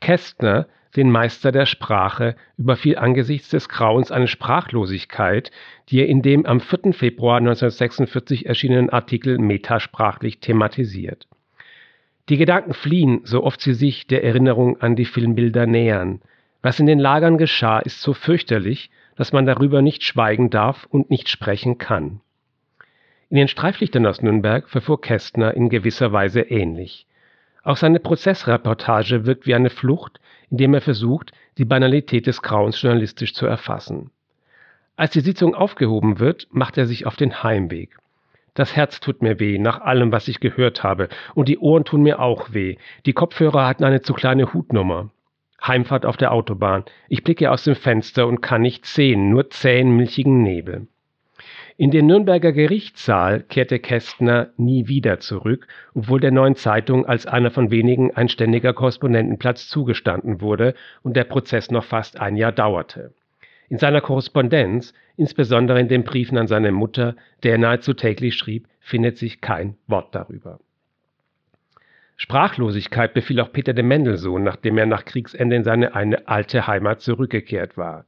Kästner, 0.00 0.68
den 0.94 1.10
Meister 1.10 1.50
der 1.50 1.66
Sprache, 1.66 2.36
überfiel 2.56 2.98
angesichts 2.98 3.48
des 3.48 3.68
Grauens 3.68 4.12
eine 4.12 4.28
Sprachlosigkeit, 4.28 5.50
die 5.88 5.98
er 5.98 6.06
in 6.06 6.22
dem 6.22 6.46
am 6.46 6.60
4. 6.60 6.92
Februar 6.92 7.38
1946 7.38 8.46
erschienenen 8.46 8.90
Artikel 8.90 9.38
metasprachlich 9.38 10.38
thematisiert. 10.38 11.26
Die 12.28 12.36
Gedanken 12.36 12.74
fliehen, 12.74 13.22
so 13.24 13.42
oft 13.42 13.60
sie 13.60 13.74
sich 13.74 14.06
der 14.06 14.22
Erinnerung 14.22 14.80
an 14.80 14.94
die 14.94 15.04
Filmbilder 15.04 15.66
nähern. 15.66 16.20
Was 16.62 16.78
in 16.78 16.86
den 16.86 16.98
Lagern 16.98 17.38
geschah, 17.38 17.78
ist 17.78 18.02
so 18.02 18.12
fürchterlich, 18.12 18.90
dass 19.16 19.32
man 19.32 19.46
darüber 19.46 19.82
nicht 19.82 20.02
schweigen 20.02 20.50
darf 20.50 20.86
und 20.90 21.10
nicht 21.10 21.28
sprechen 21.28 21.78
kann. 21.78 22.20
In 23.30 23.36
den 23.36 23.48
Streiflichtern 23.48 24.06
aus 24.06 24.22
Nürnberg 24.22 24.68
verfuhr 24.68 25.00
Kästner 25.00 25.54
in 25.54 25.68
gewisser 25.68 26.12
Weise 26.12 26.40
ähnlich. 26.40 27.06
Auch 27.62 27.76
seine 27.76 28.00
Prozessreportage 28.00 29.26
wirkt 29.26 29.46
wie 29.46 29.54
eine 29.54 29.70
Flucht, 29.70 30.20
indem 30.50 30.74
er 30.74 30.80
versucht, 30.80 31.32
die 31.58 31.64
Banalität 31.64 32.26
des 32.26 32.42
Grauens 32.42 32.80
journalistisch 32.80 33.34
zu 33.34 33.46
erfassen. 33.46 34.10
Als 34.96 35.12
die 35.12 35.20
Sitzung 35.20 35.54
aufgehoben 35.54 36.18
wird, 36.18 36.48
macht 36.50 36.76
er 36.76 36.86
sich 36.86 37.06
auf 37.06 37.16
den 37.16 37.42
Heimweg. 37.42 37.96
Das 38.54 38.74
Herz 38.74 39.00
tut 39.00 39.22
mir 39.22 39.38
weh, 39.38 39.58
nach 39.58 39.80
allem, 39.80 40.12
was 40.12 40.28
ich 40.28 40.40
gehört 40.40 40.82
habe, 40.82 41.08
und 41.34 41.48
die 41.48 41.58
Ohren 41.58 41.84
tun 41.84 42.02
mir 42.02 42.18
auch 42.20 42.52
weh. 42.52 42.76
Die 43.06 43.12
Kopfhörer 43.12 43.66
hatten 43.66 43.84
eine 43.84 44.02
zu 44.02 44.12
kleine 44.12 44.52
Hutnummer. 44.52 45.10
Heimfahrt 45.66 46.06
auf 46.06 46.16
der 46.16 46.32
Autobahn. 46.32 46.84
Ich 47.08 47.22
blicke 47.22 47.50
aus 47.50 47.64
dem 47.64 47.74
Fenster 47.74 48.26
und 48.26 48.40
kann 48.40 48.62
nichts 48.62 48.94
sehen, 48.94 49.30
nur 49.30 49.50
zähen, 49.50 49.96
milchigen 49.96 50.42
Nebel. 50.42 50.86
In 51.76 51.90
den 51.90 52.06
Nürnberger 52.06 52.52
Gerichtssaal 52.52 53.40
kehrte 53.40 53.78
Kästner 53.78 54.50
nie 54.58 54.86
wieder 54.86 55.18
zurück, 55.18 55.66
obwohl 55.94 56.20
der 56.20 56.30
neuen 56.30 56.54
Zeitung 56.54 57.06
als 57.06 57.26
einer 57.26 57.50
von 57.50 57.70
wenigen 57.70 58.14
ein 58.14 58.28
ständiger 58.28 58.74
Korrespondentenplatz 58.74 59.68
zugestanden 59.68 60.42
wurde 60.42 60.74
und 61.02 61.16
der 61.16 61.24
Prozess 61.24 61.70
noch 61.70 61.84
fast 61.84 62.20
ein 62.20 62.36
Jahr 62.36 62.52
dauerte. 62.52 63.14
In 63.70 63.78
seiner 63.78 64.02
Korrespondenz, 64.02 64.92
insbesondere 65.16 65.80
in 65.80 65.88
den 65.88 66.04
Briefen 66.04 66.36
an 66.36 66.48
seine 66.48 66.70
Mutter, 66.70 67.16
der 67.44 67.52
er 67.52 67.58
nahezu 67.58 67.94
täglich 67.94 68.34
schrieb, 68.34 68.66
findet 68.80 69.16
sich 69.16 69.40
kein 69.40 69.76
Wort 69.86 70.14
darüber. 70.14 70.58
Sprachlosigkeit 72.22 73.14
befiel 73.14 73.40
auch 73.40 73.50
Peter 73.50 73.72
de 73.72 73.82
Mendelssohn, 73.82 74.42
nachdem 74.42 74.76
er 74.76 74.84
nach 74.84 75.06
Kriegsende 75.06 75.56
in 75.56 75.64
seine 75.64 75.94
eine 75.94 76.28
alte 76.28 76.66
Heimat 76.66 77.00
zurückgekehrt 77.00 77.78
war. 77.78 78.04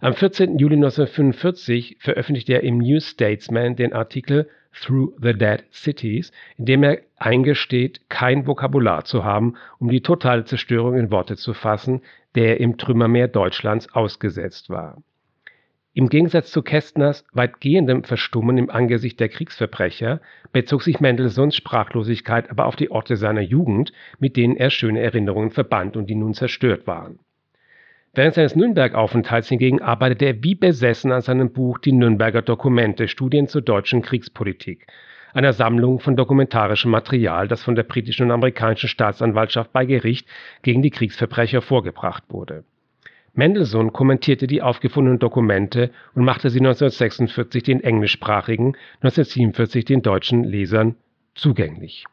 Am 0.00 0.12
14. 0.12 0.58
Juli 0.58 0.74
1945 0.74 1.98
veröffentlichte 2.00 2.54
er 2.54 2.64
im 2.64 2.78
New 2.78 2.98
Statesman 2.98 3.76
den 3.76 3.92
Artikel 3.92 4.48
Through 4.72 5.12
the 5.22 5.34
Dead 5.34 5.62
Cities, 5.72 6.32
in 6.56 6.64
dem 6.64 6.82
er 6.82 6.98
eingesteht, 7.16 8.10
kein 8.10 8.48
Vokabular 8.48 9.04
zu 9.04 9.22
haben, 9.22 9.54
um 9.78 9.88
die 9.88 10.02
totale 10.02 10.44
Zerstörung 10.44 10.98
in 10.98 11.12
Worte 11.12 11.36
zu 11.36 11.54
fassen, 11.54 12.02
der 12.34 12.54
er 12.54 12.60
im 12.60 12.76
Trümmermeer 12.76 13.28
Deutschlands 13.28 13.88
ausgesetzt 13.94 14.68
war. 14.68 15.00
Im 15.96 16.08
Gegensatz 16.08 16.50
zu 16.50 16.62
Kästners 16.62 17.24
weitgehendem 17.32 18.02
Verstummen 18.02 18.58
im 18.58 18.68
Angesicht 18.68 19.20
der 19.20 19.28
Kriegsverbrecher 19.28 20.20
bezog 20.50 20.82
sich 20.82 20.98
Mendelssohns 20.98 21.54
Sprachlosigkeit 21.54 22.50
aber 22.50 22.66
auf 22.66 22.74
die 22.74 22.90
Orte 22.90 23.14
seiner 23.14 23.42
Jugend, 23.42 23.92
mit 24.18 24.36
denen 24.36 24.56
er 24.56 24.70
schöne 24.70 24.98
Erinnerungen 24.98 25.52
verband 25.52 25.96
und 25.96 26.10
die 26.10 26.16
nun 26.16 26.34
zerstört 26.34 26.88
waren. 26.88 27.20
Während 28.12 28.34
seines 28.34 28.56
Nürnberg-Aufenthalts 28.56 29.48
hingegen 29.48 29.82
arbeitete 29.82 30.24
er 30.24 30.42
wie 30.42 30.56
besessen 30.56 31.12
an 31.12 31.20
seinem 31.20 31.52
Buch 31.52 31.78
Die 31.78 31.92
Nürnberger 31.92 32.42
Dokumente, 32.42 33.06
Studien 33.06 33.46
zur 33.46 33.62
deutschen 33.62 34.02
Kriegspolitik, 34.02 34.88
einer 35.32 35.52
Sammlung 35.52 36.00
von 36.00 36.16
dokumentarischem 36.16 36.90
Material, 36.90 37.46
das 37.46 37.62
von 37.62 37.76
der 37.76 37.84
britischen 37.84 38.26
und 38.26 38.32
amerikanischen 38.32 38.88
Staatsanwaltschaft 38.88 39.72
bei 39.72 39.84
Gericht 39.84 40.26
gegen 40.62 40.82
die 40.82 40.90
Kriegsverbrecher 40.90 41.62
vorgebracht 41.62 42.24
wurde. 42.30 42.64
Mendelssohn 43.34 43.92
kommentierte 43.92 44.46
die 44.46 44.62
aufgefundenen 44.62 45.18
Dokumente 45.18 45.90
und 46.14 46.24
machte 46.24 46.50
sie 46.50 46.60
1946 46.60 47.62
den 47.62 47.80
englischsprachigen, 47.82 48.76
1947 49.02 49.84
den 49.84 50.02
deutschen 50.02 50.44
Lesern 50.44 50.96
zugänglich. 51.34 52.04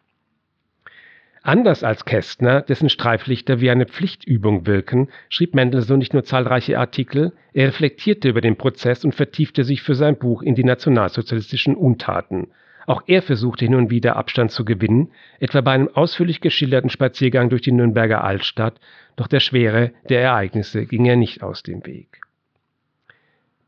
Anders 1.44 1.84
als 1.84 2.06
Kästner, 2.06 2.62
dessen 2.62 2.90
Streiflichter 2.90 3.62
wie 3.62 3.72
eine 3.72 3.88
Pflichtübung 3.88 4.68
wirken, 4.68 5.10
schrieb 5.28 5.56
Mendelssohn 5.56 5.98
nicht 5.98 6.14
nur 6.14 6.24
zahlreiche 6.24 6.78
Artikel, 6.78 7.34
er 7.54 7.68
reflektierte 7.68 8.30
über 8.30 8.42
den 8.42 8.58
Prozess 8.58 9.04
und 9.04 9.16
vertiefte 9.16 9.64
sich 9.64 9.82
für 9.82 9.96
sein 9.96 10.18
Buch 10.18 10.44
in 10.44 10.54
die 10.54 10.64
nationalsozialistischen 10.64 11.76
Untaten. 11.76 12.50
Auch 12.88 13.04
er 13.08 13.22
versuchte 13.22 13.66
hin 13.66 13.76
und 13.76 13.90
wieder 13.90 14.16
Abstand 14.16 14.52
zu 14.52 14.66
gewinnen, 14.66 15.12
etwa 15.40 15.62
bei 15.62 15.72
einem 15.72 15.90
ausführlich 15.90 16.42
geschilderten 16.42 16.90
Spaziergang 16.90 17.50
durch 17.50 17.62
die 17.62 17.72
Nürnberger 17.72 18.24
Altstadt, 18.24 18.80
doch 19.16 19.28
der 19.28 19.40
Schwere 19.40 19.92
der 20.10 20.22
Ereignisse 20.22 20.86
ging 20.86 21.06
er 21.06 21.16
nicht 21.16 21.44
aus 21.44 21.64
dem 21.64 21.86
Weg. 21.86 22.22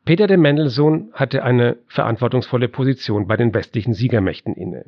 Peter 0.06 0.28
de 0.28 0.38
Mendelssohn 0.38 1.12
hatte 1.14 1.44
eine 1.44 1.78
verantwortungsvolle 1.88 2.68
Position 2.68 3.28
bei 3.28 3.38
den 3.38 3.54
westlichen 3.54 3.94
Siegermächten 3.94 4.54
inne. 4.54 4.86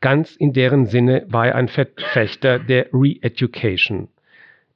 Ganz 0.00 0.36
in 0.36 0.52
deren 0.52 0.86
Sinne 0.86 1.26
war 1.28 1.48
er 1.48 1.56
ein 1.56 1.68
Verfechter 1.68 2.58
der 2.58 2.86
Re-Education. 2.92 4.08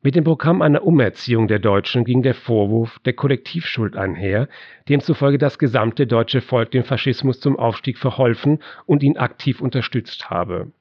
Mit 0.04 0.16
dem 0.16 0.24
Programm 0.24 0.62
einer 0.62 0.82
Umerziehung 0.82 1.46
der 1.46 1.60
Deutschen 1.60 2.04
ging 2.04 2.22
der 2.22 2.34
Vorwurf 2.34 2.98
der 3.04 3.12
Kollektivschuld 3.12 3.96
einher, 3.96 4.48
demzufolge 4.88 5.38
das 5.38 5.60
gesamte 5.60 6.08
deutsche 6.08 6.40
Volk 6.40 6.72
dem 6.72 6.82
Faschismus 6.82 7.38
zum 7.38 7.56
Aufstieg 7.56 7.98
verholfen 7.98 8.58
und 8.84 9.04
ihn 9.04 9.16
aktiv 9.16 9.60
unterstützt 9.60 10.28
habe. 10.28 10.72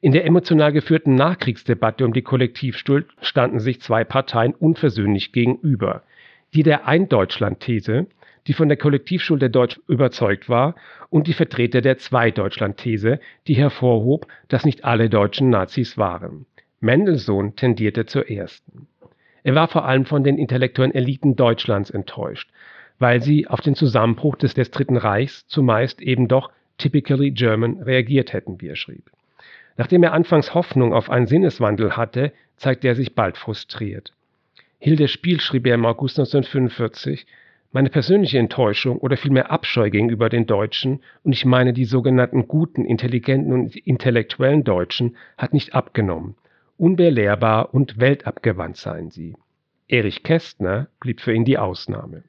In 0.00 0.12
der 0.12 0.24
emotional 0.24 0.72
geführten 0.72 1.16
Nachkriegsdebatte 1.16 2.06
um 2.06 2.14
die 2.14 2.22
Kollektivschuld 2.22 3.06
standen 3.20 3.60
sich 3.60 3.82
zwei 3.82 4.04
Parteien 4.04 4.54
unversöhnlich 4.54 5.32
gegenüber. 5.32 6.02
Die 6.54 6.62
der 6.62 6.88
Ein-Deutschland-These, 6.88 8.06
die 8.46 8.54
von 8.54 8.68
der 8.68 8.78
Kollektivschuld 8.78 9.42
der 9.42 9.50
Deutschen 9.50 9.82
überzeugt 9.86 10.48
war, 10.48 10.76
und 11.10 11.26
die 11.26 11.34
Vertreter 11.34 11.82
der 11.82 11.98
Zwei-Deutschland-These, 11.98 13.20
die 13.48 13.54
hervorhob, 13.54 14.26
dass 14.48 14.64
nicht 14.64 14.82
alle 14.86 15.10
Deutschen 15.10 15.50
Nazis 15.50 15.98
waren. 15.98 16.46
Mendelssohn 16.80 17.56
tendierte 17.56 18.06
zur 18.06 18.28
ersten. 18.30 18.86
Er 19.42 19.54
war 19.54 19.68
vor 19.68 19.86
allem 19.86 20.04
von 20.04 20.24
den 20.24 20.38
intellektuellen 20.38 20.94
Eliten 20.94 21.36
Deutschlands 21.36 21.90
enttäuscht, 21.90 22.50
weil 22.98 23.22
sie 23.22 23.46
auf 23.46 23.60
den 23.60 23.74
Zusammenbruch 23.74 24.36
des, 24.36 24.54
des 24.54 24.70
Dritten 24.70 24.96
Reichs 24.96 25.46
zumeist 25.46 26.02
eben 26.02 26.28
doch 26.28 26.50
typically 26.78 27.30
German 27.30 27.80
reagiert 27.82 28.32
hätten, 28.32 28.60
wie 28.60 28.68
er 28.68 28.76
schrieb. 28.76 29.10
Nachdem 29.76 30.02
er 30.02 30.12
anfangs 30.12 30.52
Hoffnung 30.54 30.92
auf 30.92 31.10
einen 31.10 31.26
Sinneswandel 31.26 31.96
hatte, 31.96 32.32
zeigte 32.56 32.88
er 32.88 32.94
sich 32.94 33.14
bald 33.14 33.38
frustriert. 33.38 34.12
Hilde 34.78 35.08
Spiel 35.08 35.40
schrieb 35.40 35.66
er 35.66 35.76
im 35.76 35.86
August 35.86 36.18
1945, 36.18 37.26
meine 37.72 37.88
persönliche 37.90 38.38
Enttäuschung 38.38 38.98
oder 38.98 39.16
vielmehr 39.16 39.50
Abscheu 39.50 39.90
gegenüber 39.90 40.28
den 40.28 40.46
Deutschen, 40.46 41.00
und 41.24 41.32
ich 41.32 41.44
meine 41.44 41.72
die 41.72 41.84
sogenannten 41.84 42.48
guten, 42.48 42.84
intelligenten 42.84 43.52
und 43.52 43.76
intellektuellen 43.76 44.64
Deutschen, 44.64 45.16
hat 45.36 45.52
nicht 45.52 45.74
abgenommen 45.74 46.36
unbelehrbar 46.78 47.74
und 47.74 47.98
weltabgewandt 47.98 48.76
seien 48.76 49.10
sie. 49.10 49.36
Erich 49.88 50.22
Kästner 50.22 50.88
blieb 51.00 51.20
für 51.20 51.32
ihn 51.32 51.44
die 51.44 51.58
Ausnahme. 51.58 52.24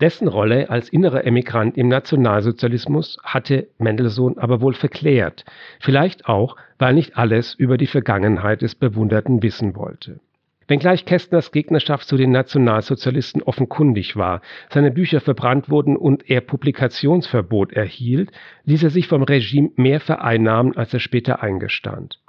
Dessen 0.00 0.28
Rolle 0.28 0.70
als 0.70 0.88
innerer 0.90 1.24
Emigrant 1.24 1.76
im 1.76 1.88
Nationalsozialismus 1.88 3.18
hatte 3.24 3.66
Mendelssohn 3.78 4.38
aber 4.38 4.60
wohl 4.60 4.74
verklärt, 4.74 5.44
vielleicht 5.80 6.26
auch, 6.26 6.56
weil 6.78 6.94
nicht 6.94 7.16
alles 7.16 7.54
über 7.54 7.76
die 7.76 7.88
Vergangenheit 7.88 8.62
des 8.62 8.76
Bewunderten 8.76 9.42
wissen 9.42 9.74
wollte. 9.74 10.20
Wenngleich 10.68 11.06
Kästners 11.06 11.50
Gegnerschaft 11.50 12.06
zu 12.06 12.16
den 12.16 12.30
Nationalsozialisten 12.30 13.42
offenkundig 13.42 14.16
war, 14.16 14.42
seine 14.68 14.90
Bücher 14.92 15.20
verbrannt 15.20 15.70
wurden 15.70 15.96
und 15.96 16.28
er 16.28 16.42
Publikationsverbot 16.42 17.72
erhielt, 17.72 18.30
ließ 18.66 18.84
er 18.84 18.90
sich 18.90 19.08
vom 19.08 19.22
Regime 19.22 19.70
mehr 19.76 19.98
vereinnahmen, 19.98 20.76
als 20.76 20.92
er 20.92 21.00
später 21.00 21.42
eingestand. 21.42 22.20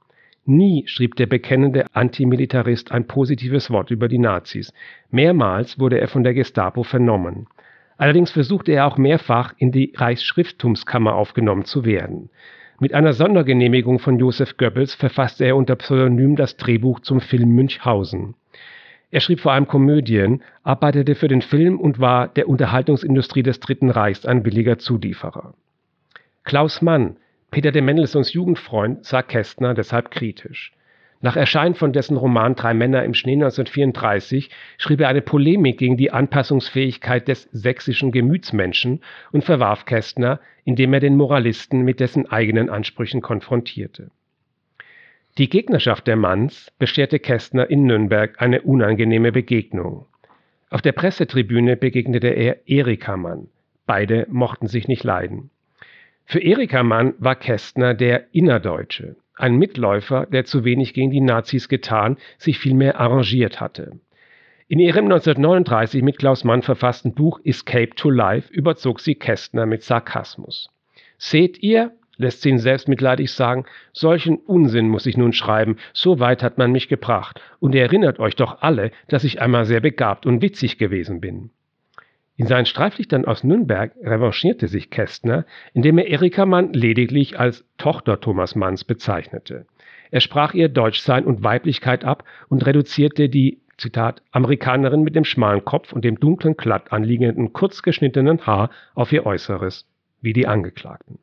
Nie 0.50 0.88
schrieb 0.88 1.16
der 1.16 1.28
bekennende 1.28 1.86
Antimilitarist 1.94 2.92
ein 2.92 3.06
positives 3.06 3.70
Wort 3.70 3.92
über 3.92 4.08
die 4.08 4.18
Nazis. 4.18 4.74
Mehrmals 5.12 5.78
wurde 5.78 6.00
er 6.00 6.08
von 6.08 6.24
der 6.24 6.34
Gestapo 6.34 6.82
vernommen. 6.82 7.46
Allerdings 7.98 8.32
versuchte 8.32 8.72
er 8.72 8.88
auch 8.88 8.98
mehrfach 8.98 9.54
in 9.60 9.72
die 9.72 9.94
Reichsschrifttumskammer 9.96 11.14
aufgenommen 11.14 11.66
zu 11.66 11.86
werden. 11.86 12.32
Mit 12.80 12.96
einer 12.96 13.14
Sondergenehmigung 13.14 14.00
von 14.00 14.18
Josef 14.18 14.58
Goebbels 14.58 14.96
verfasste 14.96 15.46
er 15.46 15.56
unter 15.56 15.76
Pseudonym 15.76 16.36
das 16.36 16.58
Drehbuch 16.58 17.02
zum 17.02 17.22
Film 17.22 17.50
Münchhausen. 17.50 18.34
Er 19.12 19.20
schrieb 19.20 19.42
vor 19.42 19.52
allem 19.52 19.68
Komödien, 19.68 20.42
arbeitete 20.64 21.14
für 21.14 21.28
den 21.28 21.44
Film 21.44 21.80
und 21.80 22.00
war 22.00 22.28
der 22.28 22.50
Unterhaltungsindustrie 22.50 23.44
des 23.44 23.60
Dritten 23.60 23.92
Reichs 23.92 24.26
ein 24.26 24.42
billiger 24.42 24.80
Zulieferer. 24.80 25.54
Klaus 26.44 26.82
Mann, 26.82 27.18
Peter 27.52 27.72
de 27.72 27.82
Mendelssohns 27.82 28.34
Jugendfreund 28.34 29.06
sah 29.06 29.24
Kästner 29.24 29.74
deshalb 29.74 30.12
kritisch. 30.12 30.72
Nach 31.22 31.36
Erscheinen 31.36 31.76
von 31.76 31.92
dessen 31.92 32.16
Roman 32.16 32.56
Drei 32.56 32.74
Männer 32.74 33.04
im 33.04 33.14
Schnee 33.14 33.34
1934 33.34 34.50
schrieb 34.78 35.02
er 35.02 35.10
eine 35.10 35.22
Polemik 35.22 35.78
gegen 35.78 35.98
die 35.98 36.12
Anpassungsfähigkeit 36.12 37.28
des 37.28 37.50
sächsischen 37.52 38.12
Gemütsmenschen 38.12 39.02
und 39.32 39.44
verwarf 39.44 39.86
Kästner, 39.86 40.40
indem 40.64 40.94
er 40.94 41.02
den 41.02 41.18
Moralisten 41.18 41.82
mit 41.82 42.00
dessen 42.00 42.30
eigenen 42.32 42.70
Ansprüchen 42.70 43.22
konfrontierte. 43.22 44.12
Die 45.38 45.50
Gegnerschaft 45.50 46.08
der 46.08 46.16
Manns 46.16 46.72
bescherte 46.80 47.20
Kästner 47.20 47.70
in 47.70 47.84
Nürnberg 47.84 48.42
eine 48.42 48.62
unangenehme 48.62 49.32
Begegnung. 49.32 50.06
Auf 50.70 50.82
der 50.82 50.92
Pressetribüne 50.94 51.76
begegnete 51.76 52.28
er 52.28 52.68
Erika 52.68 53.18
Mann. 53.18 53.48
Beide 53.86 54.26
mochten 54.30 54.68
sich 54.68 54.88
nicht 54.88 55.04
leiden. 55.04 55.50
Für 56.32 56.44
Erika 56.44 56.84
Mann 56.84 57.15
war 57.18 57.34
Kästner 57.34 57.96
der 57.96 58.36
Innerdeutsche, 58.36 59.15
ein 59.36 59.56
Mitläufer, 59.56 60.28
der 60.28 60.46
zu 60.46 60.63
wenig 60.63 60.94
gegen 60.94 61.10
die 61.10 61.22
Nazis 61.22 61.70
getan, 61.70 62.18
sich 62.38 62.60
vielmehr 62.60 63.00
arrangiert 63.00 63.60
hatte. 63.60 64.00
In 64.68 64.78
ihrem 64.78 65.06
1939 65.06 66.04
mit 66.04 66.20
Klaus 66.20 66.44
Mann 66.44 66.62
verfassten 66.62 67.15
Buch 67.15 67.39
Escape 67.44 67.96
to 67.96 68.12
Life 68.12 68.54
überzog 68.54 69.00
sie 69.00 69.15
Kästner 69.15 69.65
mit 69.65 69.82
Sarkasmus. 69.82 70.70
Seht 71.18 71.63
ihr, 71.63 71.94
lässt 72.18 72.44
sie 72.44 72.50
ihn 72.50 72.60
selbstmitleidig 72.60 73.32
sagen, 73.32 73.65
solchen 73.92 74.36
Unsinn 74.38 74.88
muss 74.88 75.08
ich 75.08 75.18
nun 75.18 75.34
schreiben, 75.34 75.78
so 75.94 76.20
weit 76.20 76.44
hat 76.44 76.60
man 76.60 76.72
mich 76.72 76.89
gebracht, 76.89 77.42
und 77.60 77.74
ihr 77.74 77.82
erinnert 77.82 78.20
euch 78.20 78.36
doch 78.36 78.62
alle, 78.62 78.92
dass 79.08 79.24
ich 79.24 79.42
einmal 79.42 79.65
sehr 79.65 79.82
begabt 79.82 80.28
und 80.28 80.44
witzig 80.44 80.78
gewesen 80.78 81.22
bin. 81.22 81.50
In 82.39 82.47
seinen 82.47 82.65
Streiflichtern 82.65 83.25
aus 83.25 83.43
Nürnberg 83.43 83.91
revanchierte 84.02 84.69
sich 84.69 84.89
Kästner, 84.89 85.45
indem 85.73 85.97
er 85.97 86.08
Erika 86.08 86.45
Mann 86.45 86.71
lediglich 86.71 87.38
als 87.38 87.65
Tochter 87.78 88.21
Thomas 88.21 88.56
Manns 88.56 88.86
bezeichnete. 88.86 89.65
Er 90.10 90.21
sprach 90.21 90.54
ihr 90.54 90.69
Deutschsein 90.69 91.25
und 91.25 91.43
Weiblichkeit 91.43 92.06
ab 92.06 92.23
und 92.47 92.65
reduzierte 92.65 93.28
die 93.28 93.60
Zitat, 93.75 94.21
Amerikanerin 94.32 95.04
mit 95.04 95.17
dem 95.17 95.25
schmalen 95.25 95.65
Kopf 95.65 95.91
und 95.91 96.06
dem 96.06 96.17
dunklen, 96.17 96.56
glatt 96.56 96.93
anliegenden, 96.93 97.52
kurz 97.52 97.84
geschnittenen 97.84 98.47
Haar 98.47 98.69
auf 98.95 99.12
ihr 99.12 99.25
Äußeres, 99.25 99.86
wie 100.21 100.32
die 100.32 100.47
Angeklagten. 100.47 101.19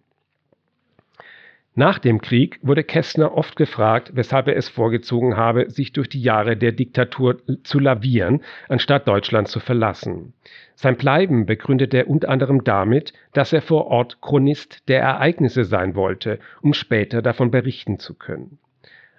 Nach 1.79 1.99
dem 1.99 2.23
Krieg 2.23 2.59
wurde 2.62 2.83
Kästner 2.83 3.37
oft 3.37 3.55
gefragt, 3.55 4.12
weshalb 4.15 4.49
er 4.49 4.57
es 4.57 4.67
vorgezogen 4.67 5.37
habe, 5.37 5.69
sich 5.69 5.93
durch 5.93 6.09
die 6.09 6.23
Jahre 6.23 6.57
der 6.57 6.73
Diktatur 6.73 7.37
zu 7.65 7.79
lavieren, 7.79 8.41
anstatt 8.71 9.07
Deutschland 9.07 9.49
zu 9.49 9.61
verlassen. 9.61 10.33
Sein 10.75 10.97
Bleiben 10.97 11.45
begründete 11.45 11.99
er 11.99 12.09
unter 12.09 12.31
anderem 12.31 12.65
damit, 12.65 13.12
dass 13.35 13.53
er 13.53 13.61
vor 13.61 13.89
Ort 13.89 14.23
Chronist 14.23 14.89
der 14.89 15.03
Ereignisse 15.03 15.65
sein 15.65 15.95
wollte, 15.95 16.39
um 16.62 16.73
später 16.73 17.21
davon 17.21 17.51
berichten 17.51 17.99
zu 17.99 18.15
können. 18.15 18.57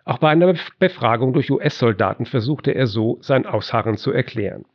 Auch 0.04 0.18
bei 0.18 0.30
einer 0.30 0.56
Befragung 0.80 1.34
durch 1.34 1.52
US-Soldaten 1.52 2.26
versuchte 2.26 2.72
er 2.72 2.88
so 2.88 3.20
sein 3.22 3.46
Ausharren 3.46 3.98
zu 3.98 4.12
erklären. 4.12 4.66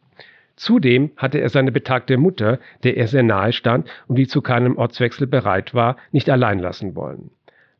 Zudem 0.54 1.10
hatte 1.16 1.40
er 1.40 1.48
seine 1.48 1.72
betagte 1.72 2.16
Mutter, 2.16 2.60
der 2.84 2.96
er 2.96 3.08
sehr 3.08 3.24
nahe 3.24 3.52
stand 3.52 3.88
und 4.06 4.18
die 4.18 4.28
zu 4.28 4.40
keinem 4.40 4.76
Ortswechsel 4.76 5.26
bereit 5.26 5.74
war, 5.74 5.96
nicht 6.12 6.30
allein 6.30 6.60
lassen 6.60 6.94
wollen. 6.94 7.32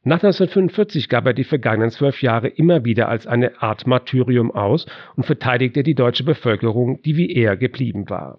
Nach 0.04 0.16
1945 0.16 1.08
gab 1.08 1.26
er 1.26 1.32
die 1.32 1.44
vergangenen 1.44 1.90
zwölf 1.90 2.22
Jahre 2.22 2.48
immer 2.48 2.84
wieder 2.84 3.08
als 3.08 3.28
eine 3.28 3.62
Art 3.62 3.86
Martyrium 3.86 4.50
aus 4.50 4.86
und 5.14 5.24
verteidigte 5.24 5.84
die 5.84 5.94
deutsche 5.94 6.24
Bevölkerung, 6.24 7.00
die 7.02 7.16
wie 7.16 7.32
er 7.32 7.56
geblieben 7.56 8.10
war. 8.10 8.38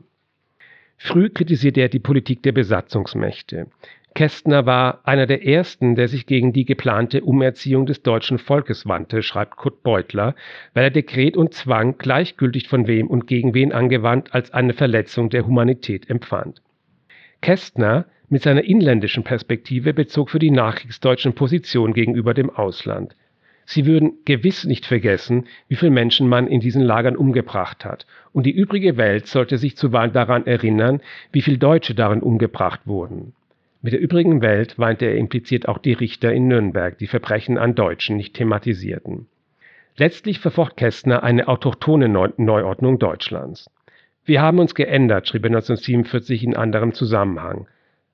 Früh 0.98 1.30
kritisierte 1.30 1.80
er 1.80 1.88
die 1.88 2.00
Politik 2.00 2.44
der 2.44 2.52
Besatzungsmächte. 2.52 3.68
Kästner 4.14 4.66
war 4.66 5.00
einer 5.06 5.26
der 5.26 5.46
ersten, 5.46 5.96
der 5.96 6.08
sich 6.08 6.26
gegen 6.26 6.54
die 6.54 6.66
geplante 6.66 7.22
Umerziehung 7.24 7.86
des 7.86 8.04
deutschen 8.04 8.40
Volkes 8.40 8.86
wandte, 8.86 9.24
schreibt 9.24 9.56
Kurt 9.56 9.84
Beutler, 9.84 10.36
weil 10.74 10.84
er 10.84 10.92
Dekret 10.92 11.36
und 11.36 11.54
Zwang 11.54 11.98
gleichgültig 11.98 12.68
von 12.68 12.88
wem 12.88 13.08
und 13.08 13.26
gegen 13.26 13.54
wen 13.54 13.72
angewandt 13.72 14.36
als 14.36 14.52
eine 14.52 14.74
Verletzung 14.74 15.30
der 15.30 15.48
Humanität 15.48 16.10
empfand. 16.10 16.62
Kästner 17.44 18.06
mit 18.30 18.42
seiner 18.42 18.64
inländischen 18.64 19.26
Perspektive 19.26 19.94
bezog 19.94 20.30
für 20.30 20.40
die 20.40 20.50
Nachkriegsdeutschen 20.50 21.34
Position 21.34 21.94
gegenüber 21.94 22.34
dem 22.34 22.50
Ausland. 22.50 23.18
Sie 23.66 23.86
würden 23.86 24.14
gewiss 24.24 24.64
nicht 24.64 24.86
vergessen, 24.86 25.48
wie 25.68 25.76
viele 25.76 25.92
Menschen 25.92 26.30
man 26.30 26.48
in 26.48 26.62
diesen 26.62 26.82
Lagern 26.82 27.18
umgebracht 27.18 27.84
hat, 27.84 28.08
und 28.32 28.46
die 28.46 28.56
übrige 28.56 28.96
Welt 28.96 29.28
sollte 29.28 29.58
sich 29.58 29.76
zuweilen 29.76 30.14
daran 30.14 30.48
erinnern, 30.48 31.02
wie 31.34 31.42
viele 31.42 31.58
Deutsche 31.58 31.94
darin 31.94 32.22
umgebracht 32.22 32.80
wurden. 32.86 33.34
Mit 33.82 33.92
der 33.92 34.00
übrigen 34.00 34.42
Welt 34.42 34.78
meinte 34.78 35.06
er 35.06 35.18
impliziert 35.18 35.68
auch 35.68 35.80
die 35.80 35.92
Richter 35.92 36.32
in 36.32 36.48
Nürnberg, 36.48 36.98
die 36.98 37.08
Verbrechen 37.08 37.58
an 37.58 37.76
Deutschen 37.76 38.16
nicht 38.16 38.36
thematisierten. 38.36 39.28
Letztlich 39.98 40.40
verfocht 40.40 40.78
Kästner 40.78 41.24
eine 41.24 41.50
autochtone 41.50 42.08
Neuordnung 42.08 43.00
Deutschlands. 43.00 43.70
Wir 44.26 44.42
haben 44.42 44.60
uns 44.60 44.74
geändert, 44.74 45.28
schrieb 45.28 45.44
er 45.44 45.50
1947 45.50 46.44
in 46.44 46.56
anderem 46.56 46.94
Zusammenhang. 46.94 47.68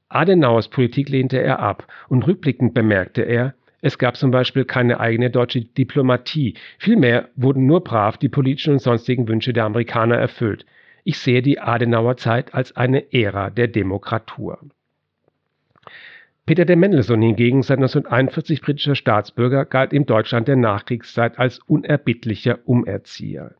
Adenauers 0.07 0.69
Politik 0.69 1.09
lehnte 1.09 1.39
er 1.39 1.59
ab 1.59 1.85
und 2.07 2.25
rückblickend 2.25 2.73
bemerkte 2.73 3.21
er, 3.21 3.53
es 3.81 3.97
gab 3.97 4.17
zum 4.17 4.31
Beispiel 4.31 4.65
keine 4.65 4.99
eigene 4.99 5.29
deutsche 5.29 5.61
Diplomatie, 5.61 6.55
vielmehr 6.79 7.29
wurden 7.35 7.65
nur 7.65 7.83
brav 7.83 8.17
die 8.17 8.27
politischen 8.27 8.73
und 8.73 8.81
sonstigen 8.81 9.27
Wünsche 9.27 9.53
der 9.53 9.65
Amerikaner 9.65 10.17
erfüllt. 10.17 10.65
Ich 11.05 11.19
sehe 11.19 11.41
die 11.41 11.59
Adenauer 11.59 12.17
Zeit 12.17 12.53
als 12.53 12.75
eine 12.75 13.13
Ära 13.13 13.49
der 13.49 13.67
Demokratur. 13.67 14.59
Peter 16.45 16.65
de 16.65 16.75
Mendelssohn 16.75 17.21
hingegen, 17.21 17.61
seit 17.61 17.77
1941 17.77 18.61
britischer 18.61 18.95
Staatsbürger, 18.95 19.65
galt 19.65 19.93
im 19.93 20.07
Deutschland 20.07 20.47
der 20.47 20.55
Nachkriegszeit 20.55 21.37
als 21.37 21.59
unerbittlicher 21.59 22.59
Umerzieher. 22.65 23.55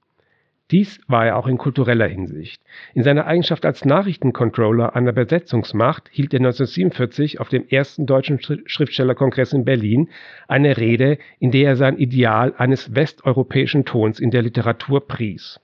Dies 0.72 1.02
war 1.08 1.26
er 1.26 1.38
auch 1.38 1.48
in 1.48 1.58
kultureller 1.58 2.08
Hinsicht. 2.08 2.62
In 2.94 3.02
seiner 3.02 3.26
Eigenschaft 3.26 3.66
als 3.66 3.86
Nachrichtencontroller 3.86 4.96
einer 4.96 5.14
Besetzungsmacht 5.14 6.10
hielt 6.12 6.32
er 6.34 6.42
1947 6.42 7.40
auf 7.40 7.50
dem 7.50 7.68
ersten 7.68 8.06
deutschen 8.06 8.40
Schriftstellerkongress 8.40 9.54
in 9.54 9.66
Berlin 9.66 10.10
eine 10.48 10.78
Rede, 10.78 11.18
in 11.40 11.50
der 11.50 11.70
er 11.70 11.76
sein 11.76 11.98
Ideal 11.98 12.54
eines 12.56 12.94
westeuropäischen 12.94 13.84
Tons 13.86 14.20
in 14.20 14.30
der 14.30 14.44
Literatur 14.44 15.08
pries. 15.08 15.60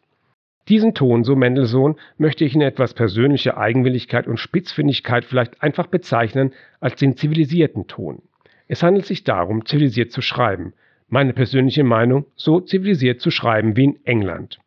Diesen 0.70 0.96
Ton, 0.96 1.24
so 1.24 1.36
Mendelssohn, 1.36 1.98
möchte 2.18 2.44
ich 2.44 2.56
in 2.56 2.62
etwas 2.62 2.96
persönlicher 2.96 3.58
Eigenwilligkeit 3.58 4.26
und 4.26 4.40
Spitzfindigkeit 4.40 5.24
vielleicht 5.24 5.62
einfach 5.62 5.86
bezeichnen 5.86 6.54
als 6.80 6.96
den 6.96 7.16
zivilisierten 7.16 7.86
Ton. 7.86 8.24
Es 8.68 8.82
handelt 8.82 9.06
sich 9.06 9.24
darum, 9.24 9.68
zivilisiert 9.68 10.12
zu 10.12 10.24
schreiben. 10.24 10.74
Meine 11.08 11.34
persönliche 11.34 11.84
Meinung, 11.84 12.26
so 12.36 12.60
zivilisiert 12.60 13.22
zu 13.22 13.30
schreiben 13.30 13.78
wie 13.78 13.84
in 13.84 14.06
England. 14.06 14.60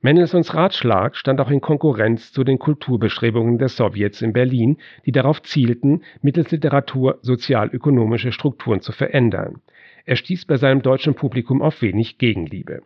Mendelssohns 0.00 0.54
Ratschlag 0.54 1.16
stand 1.16 1.40
auch 1.40 1.50
in 1.50 1.60
Konkurrenz 1.60 2.32
zu 2.32 2.44
den 2.44 2.60
Kulturbestrebungen 2.60 3.58
der 3.58 3.68
Sowjets 3.68 4.22
in 4.22 4.32
Berlin, 4.32 4.76
die 5.04 5.10
darauf 5.10 5.42
zielten, 5.42 6.02
mittels 6.22 6.52
Literatur 6.52 7.18
sozial-ökonomische 7.22 8.30
Strukturen 8.30 8.80
zu 8.80 8.92
verändern. 8.92 9.60
Er 10.04 10.14
stieß 10.14 10.44
bei 10.44 10.56
seinem 10.56 10.82
deutschen 10.82 11.14
Publikum 11.14 11.62
auf 11.62 11.82
wenig 11.82 12.16
Gegenliebe. 12.18 12.82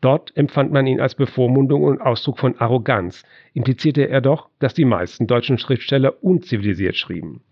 Dort 0.00 0.36
empfand 0.36 0.72
man 0.72 0.88
ihn 0.88 1.00
als 1.00 1.14
Bevormundung 1.14 1.84
und 1.84 2.00
Ausdruck 2.00 2.40
von 2.40 2.58
Arroganz, 2.58 3.22
implizierte 3.54 4.08
er 4.08 4.20
doch, 4.20 4.48
dass 4.58 4.74
die 4.74 4.84
meisten 4.84 5.28
deutschen 5.28 5.58
Schriftsteller 5.58 6.24
unzivilisiert 6.24 6.96
schrieben. 6.96 7.42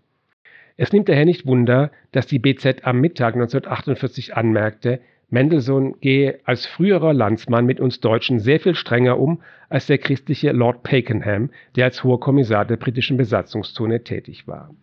Es 0.75 0.91
nimmt 0.91 1.07
daher 1.07 1.25
nicht 1.25 1.45
Wunder, 1.45 1.91
dass 2.11 2.27
die 2.27 2.39
BZ 2.39 2.85
am 2.85 2.99
Mittag 2.99 3.35
1948 3.35 4.35
anmerkte, 4.35 4.99
Mendelssohn 5.31 5.99
gehe 6.01 6.39
als 6.45 6.65
früherer 6.65 7.13
Landsmann 7.13 7.65
mit 7.65 7.79
uns 7.79 7.99
Deutschen 7.99 8.39
sehr 8.39 8.59
viel 8.59 8.73
strenger 8.73 9.19
um 9.19 9.41
als 9.69 9.85
der 9.85 9.99
christliche 9.99 10.51
Lord 10.51 10.81
Pakenham, 10.81 11.51
der 11.75 11.85
als 11.85 12.03
hoher 12.03 12.19
Kommissar 12.19 12.65
der 12.65 12.77
britischen 12.77 13.17
Besatzungszone 13.17 14.03
tätig 14.03 14.47
war. 14.47 14.73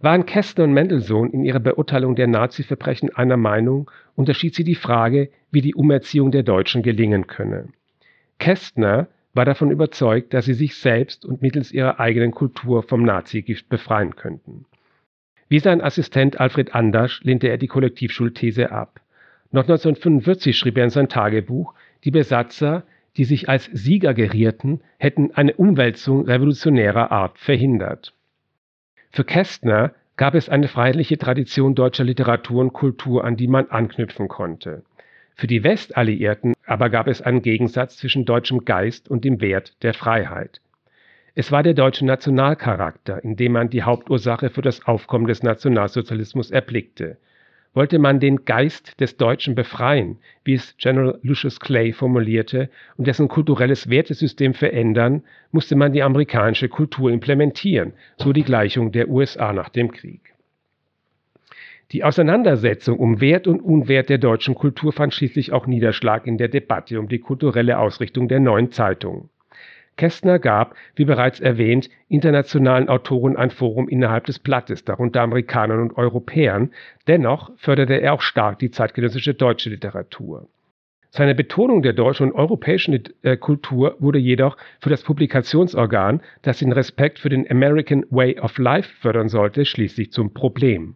Waren 0.00 0.24
Kästner 0.24 0.64
und 0.64 0.72
Mendelssohn 0.72 1.30
in 1.30 1.44
ihrer 1.44 1.60
Beurteilung 1.60 2.16
der 2.16 2.26
Nazi-Verbrechen 2.26 3.14
einer 3.14 3.36
Meinung, 3.36 3.90
unterschied 4.14 4.54
sie 4.54 4.64
die 4.64 4.74
Frage, 4.74 5.28
wie 5.50 5.60
die 5.60 5.74
Umerziehung 5.74 6.30
der 6.30 6.42
Deutschen 6.42 6.82
gelingen 6.82 7.26
könne. 7.26 7.68
Kästner 8.38 9.08
war 9.34 9.44
davon 9.44 9.70
überzeugt, 9.70 10.32
dass 10.32 10.46
sie 10.46 10.54
sich 10.54 10.76
selbst 10.76 11.26
und 11.26 11.42
mittels 11.42 11.70
ihrer 11.70 12.00
eigenen 12.00 12.32
Kultur 12.32 12.82
vom 12.82 13.02
Nazigift 13.02 13.68
befreien 13.68 14.16
könnten. 14.16 14.64
Wie 15.48 15.58
sein 15.58 15.82
Assistent 15.82 16.40
Alfred 16.40 16.74
Andersch 16.74 17.22
lehnte 17.22 17.48
er 17.48 17.58
die 17.58 17.66
Kollektivschulthese 17.66 18.72
ab. 18.72 19.00
Noch 19.52 19.62
1945 19.62 20.56
schrieb 20.56 20.78
er 20.78 20.84
in 20.84 20.90
sein 20.90 21.08
Tagebuch, 21.08 21.74
die 22.04 22.12
Besatzer, 22.12 22.84
die 23.16 23.24
sich 23.24 23.48
als 23.48 23.64
Sieger 23.64 24.14
gerierten, 24.14 24.80
hätten 24.98 25.32
eine 25.34 25.54
Umwälzung 25.54 26.24
revolutionärer 26.24 27.10
Art 27.10 27.38
verhindert. 27.38 28.14
Für 29.10 29.24
Kästner 29.24 29.92
gab 30.16 30.36
es 30.36 30.48
eine 30.48 30.68
freiheitliche 30.68 31.18
Tradition 31.18 31.74
deutscher 31.74 32.04
Literatur 32.04 32.60
und 32.60 32.72
Kultur, 32.72 33.24
an 33.24 33.36
die 33.36 33.48
man 33.48 33.68
anknüpfen 33.70 34.28
konnte. 34.28 34.84
Für 35.34 35.48
die 35.48 35.64
Westalliierten 35.64 36.54
aber 36.64 36.88
gab 36.88 37.08
es 37.08 37.20
einen 37.20 37.42
Gegensatz 37.42 37.96
zwischen 37.96 38.24
deutschem 38.24 38.64
Geist 38.64 39.08
und 39.08 39.24
dem 39.24 39.40
Wert 39.40 39.82
der 39.82 39.94
Freiheit. 39.94 40.60
Es 41.34 41.50
war 41.50 41.64
der 41.64 41.74
deutsche 41.74 42.06
Nationalcharakter, 42.06 43.24
in 43.24 43.34
dem 43.34 43.52
man 43.52 43.70
die 43.70 43.82
Hauptursache 43.82 44.50
für 44.50 44.62
das 44.62 44.86
Aufkommen 44.86 45.26
des 45.26 45.42
Nationalsozialismus 45.42 46.52
erblickte– 46.52 47.16
wollte 47.72 47.98
man 47.98 48.18
den 48.18 48.44
Geist 48.44 49.00
des 49.00 49.16
Deutschen 49.16 49.54
befreien, 49.54 50.18
wie 50.44 50.54
es 50.54 50.76
General 50.76 51.18
Lucius 51.22 51.60
Clay 51.60 51.92
formulierte, 51.92 52.68
und 52.96 53.06
dessen 53.06 53.28
kulturelles 53.28 53.88
Wertesystem 53.88 54.54
verändern, 54.54 55.22
musste 55.52 55.76
man 55.76 55.92
die 55.92 56.02
amerikanische 56.02 56.68
Kultur 56.68 57.10
implementieren, 57.10 57.92
so 58.16 58.32
die 58.32 58.42
Gleichung 58.42 58.92
der 58.92 59.08
USA 59.08 59.52
nach 59.52 59.68
dem 59.68 59.92
Krieg. 59.92 60.34
Die 61.92 62.04
Auseinandersetzung 62.04 62.98
um 62.98 63.20
Wert 63.20 63.48
und 63.48 63.60
Unwert 63.60 64.08
der 64.08 64.18
deutschen 64.18 64.54
Kultur 64.54 64.92
fand 64.92 65.12
schließlich 65.12 65.52
auch 65.52 65.66
Niederschlag 65.66 66.26
in 66.26 66.38
der 66.38 66.48
Debatte 66.48 67.00
um 67.00 67.08
die 67.08 67.18
kulturelle 67.18 67.78
Ausrichtung 67.78 68.28
der 68.28 68.38
neuen 68.38 68.70
Zeitung. 68.70 69.28
Kästner 70.00 70.38
gab, 70.38 70.76
wie 70.94 71.04
bereits 71.04 71.40
erwähnt, 71.40 71.90
internationalen 72.08 72.88
Autoren 72.88 73.36
ein 73.36 73.50
Forum 73.50 73.86
innerhalb 73.86 74.24
des 74.24 74.38
Blattes, 74.38 74.82
darunter 74.82 75.20
Amerikanern 75.20 75.82
und 75.82 75.98
Europäern. 75.98 76.70
Dennoch 77.06 77.50
förderte 77.58 78.00
er 78.00 78.14
auch 78.14 78.22
stark 78.22 78.58
die 78.60 78.70
zeitgenössische 78.70 79.34
deutsche 79.34 79.68
Literatur. 79.68 80.48
Seine 81.10 81.34
Betonung 81.34 81.82
der 81.82 81.92
deutschen 81.92 82.30
und 82.30 82.38
europäischen 82.38 82.98
äh, 83.20 83.36
Kultur 83.36 83.96
wurde 83.98 84.18
jedoch 84.18 84.56
für 84.80 84.88
das 84.88 85.02
Publikationsorgan, 85.02 86.22
das 86.40 86.60
den 86.60 86.72
Respekt 86.72 87.18
für 87.18 87.28
den 87.28 87.50
American 87.50 88.06
Way 88.08 88.40
of 88.40 88.56
Life 88.56 88.88
fördern 89.00 89.28
sollte, 89.28 89.66
schließlich 89.66 90.12
zum 90.12 90.32
Problem. 90.32 90.94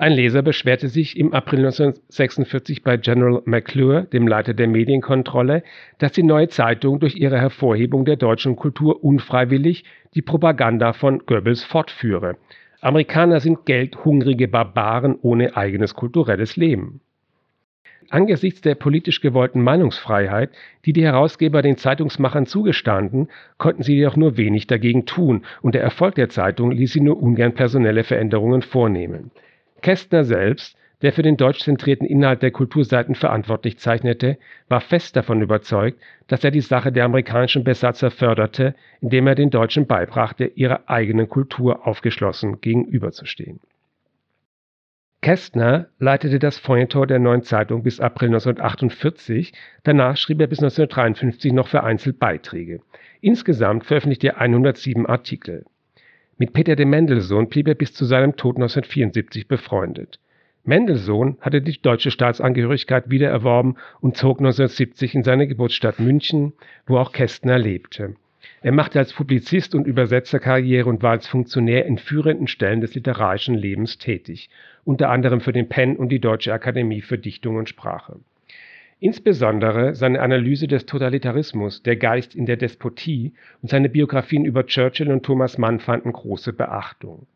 Ein 0.00 0.14
Leser 0.14 0.40
beschwerte 0.40 0.88
sich 0.88 1.18
im 1.18 1.34
April 1.34 1.58
1946 1.58 2.82
bei 2.82 2.96
General 2.96 3.42
McClure, 3.44 4.04
dem 4.04 4.26
Leiter 4.26 4.54
der 4.54 4.66
Medienkontrolle, 4.66 5.62
dass 5.98 6.12
die 6.12 6.22
neue 6.22 6.48
Zeitung 6.48 7.00
durch 7.00 7.16
ihre 7.16 7.38
Hervorhebung 7.38 8.06
der 8.06 8.16
deutschen 8.16 8.56
Kultur 8.56 9.04
unfreiwillig 9.04 9.84
die 10.14 10.22
Propaganda 10.22 10.94
von 10.94 11.18
Goebbels 11.26 11.64
fortführe. 11.64 12.38
Amerikaner 12.80 13.40
sind 13.40 13.66
geldhungrige 13.66 14.48
Barbaren 14.48 15.18
ohne 15.20 15.54
eigenes 15.54 15.94
kulturelles 15.94 16.56
Leben. 16.56 17.02
Angesichts 18.08 18.62
der 18.62 18.76
politisch 18.76 19.20
gewollten 19.20 19.60
Meinungsfreiheit, 19.60 20.48
die 20.86 20.94
die 20.94 21.04
Herausgeber 21.04 21.60
den 21.60 21.76
Zeitungsmachern 21.76 22.46
zugestanden, 22.46 23.28
konnten 23.58 23.82
sie 23.82 23.96
jedoch 23.96 24.16
nur 24.16 24.38
wenig 24.38 24.66
dagegen 24.66 25.04
tun, 25.04 25.44
und 25.60 25.74
der 25.74 25.82
Erfolg 25.82 26.14
der 26.14 26.30
Zeitung 26.30 26.70
ließ 26.70 26.90
sie 26.90 27.02
nur 27.02 27.22
ungern 27.22 27.52
personelle 27.52 28.02
Veränderungen 28.02 28.62
vornehmen. 28.62 29.30
Kästner 29.80 30.24
selbst, 30.24 30.76
der 31.02 31.12
für 31.12 31.22
den 31.22 31.36
deutschzentrierten 31.36 32.06
Inhalt 32.06 32.42
der 32.42 32.50
Kulturseiten 32.50 33.14
verantwortlich 33.14 33.78
zeichnete, 33.78 34.36
war 34.68 34.80
fest 34.80 35.16
davon 35.16 35.40
überzeugt, 35.40 36.00
dass 36.26 36.44
er 36.44 36.50
die 36.50 36.60
Sache 36.60 36.92
der 36.92 37.04
amerikanischen 37.04 37.64
Besatzer 37.64 38.10
förderte, 38.10 38.74
indem 39.00 39.26
er 39.26 39.34
den 39.34 39.50
Deutschen 39.50 39.86
beibrachte, 39.86 40.44
ihrer 40.44 40.88
eigenen 40.88 41.28
Kultur 41.28 41.86
aufgeschlossen 41.86 42.60
gegenüberzustehen. 42.60 43.60
Kästner 45.22 45.88
leitete 45.98 46.38
das 46.38 46.58
Feuilleton 46.58 47.06
der 47.06 47.18
Neuen 47.18 47.42
Zeitung 47.42 47.82
bis 47.82 48.00
April 48.00 48.28
1948, 48.28 49.52
danach 49.82 50.16
schrieb 50.16 50.40
er 50.40 50.46
bis 50.46 50.60
1953 50.60 51.52
noch 51.52 51.68
vereinzelt 51.68 52.18
Beiträge. 52.18 52.80
Insgesamt 53.20 53.84
veröffentlichte 53.84 54.28
er 54.28 54.40
107 54.40 55.04
Artikel. 55.04 55.66
Mit 56.40 56.54
Peter 56.54 56.74
de 56.74 56.86
Mendelssohn 56.86 57.50
blieb 57.50 57.68
er 57.68 57.74
bis 57.74 57.92
zu 57.92 58.06
seinem 58.06 58.34
Tod 58.34 58.56
1974 58.56 59.46
befreundet. 59.46 60.18
Mendelssohn 60.64 61.36
hatte 61.42 61.60
die 61.60 61.82
deutsche 61.82 62.10
Staatsangehörigkeit 62.10 63.10
wiedererworben 63.10 63.76
und 64.00 64.16
zog 64.16 64.38
1970 64.38 65.16
in 65.16 65.22
seine 65.22 65.46
Geburtsstadt 65.46 66.00
München, 66.00 66.54
wo 66.86 66.96
auch 66.96 67.12
Kästner 67.12 67.58
lebte. 67.58 68.14
Er 68.62 68.72
machte 68.72 68.98
als 68.98 69.12
Publizist 69.12 69.74
und 69.74 69.86
Übersetzer 69.86 70.38
Karriere 70.38 70.88
und 70.88 71.02
war 71.02 71.10
als 71.10 71.28
Funktionär 71.28 71.84
in 71.84 71.98
führenden 71.98 72.46
Stellen 72.46 72.80
des 72.80 72.94
literarischen 72.94 73.54
Lebens 73.54 73.98
tätig, 73.98 74.48
unter 74.84 75.10
anderem 75.10 75.42
für 75.42 75.52
den 75.52 75.68
Penn 75.68 75.94
und 75.94 76.08
die 76.08 76.20
Deutsche 76.20 76.54
Akademie 76.54 77.02
für 77.02 77.18
Dichtung 77.18 77.56
und 77.56 77.68
Sprache. 77.68 78.18
Insbesondere 79.02 79.94
seine 79.94 80.20
Analyse 80.20 80.68
des 80.68 80.84
Totalitarismus, 80.84 81.82
der 81.82 81.96
Geist 81.96 82.34
in 82.34 82.44
der 82.44 82.58
Despotie 82.58 83.32
und 83.62 83.70
seine 83.70 83.88
Biografien 83.88 84.44
über 84.44 84.66
Churchill 84.66 85.10
und 85.10 85.22
Thomas 85.22 85.56
Mann 85.56 85.80
fanden 85.80 86.12
große 86.12 86.52
Beachtung. 86.52 87.26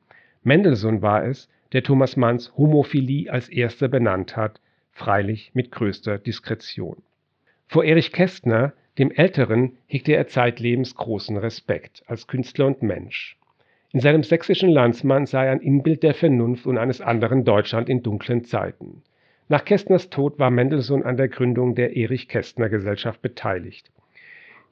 Mendelssohn 0.43 1.01
war 1.01 1.25
es, 1.25 1.49
der 1.73 1.83
Thomas 1.83 2.19
Manns 2.19 2.55
Homophilie 2.59 3.33
als 3.33 3.49
erster 3.49 3.89
benannt 3.89 4.37
hat, 4.37 4.61
freilich 4.93 5.53
mit 5.55 5.73
größter 5.73 6.19
Diskretion. 6.19 6.99
Vor 7.67 7.83
Erich 7.83 8.13
Kästner, 8.13 8.75
dem 8.99 9.11
Älteren, 9.11 9.73
hegte 9.87 10.13
er 10.13 10.29
zeitlebens 10.29 10.95
großen 10.95 11.39
Respekt 11.39 12.03
als 12.07 12.27
Künstler 12.27 12.67
und 12.67 12.83
Mensch. 12.83 13.39
In 13.91 14.01
seinem 14.01 14.23
sächsischen 14.23 14.69
Landsmann 14.69 15.25
sei 15.25 15.51
ein 15.51 15.61
Inbild 15.61 16.03
der 16.03 16.13
Vernunft 16.13 16.67
und 16.67 16.77
eines 16.77 17.01
anderen 17.01 17.45
Deutschland 17.47 17.89
in 17.89 18.03
dunklen 18.03 18.45
Zeiten. 18.45 19.03
Nach 19.49 19.63
Kästners 19.63 20.09
Tod 20.09 20.39
war 20.39 20.51
Mendelssohn 20.51 21.03
an 21.03 21.19
der 21.19 21.29
Gründung 21.29 21.75
der 21.75 21.97
Erich 21.97 22.29
Kästner 22.29 22.71
Gesellschaft 22.71 23.21
beteiligt. 23.21 23.91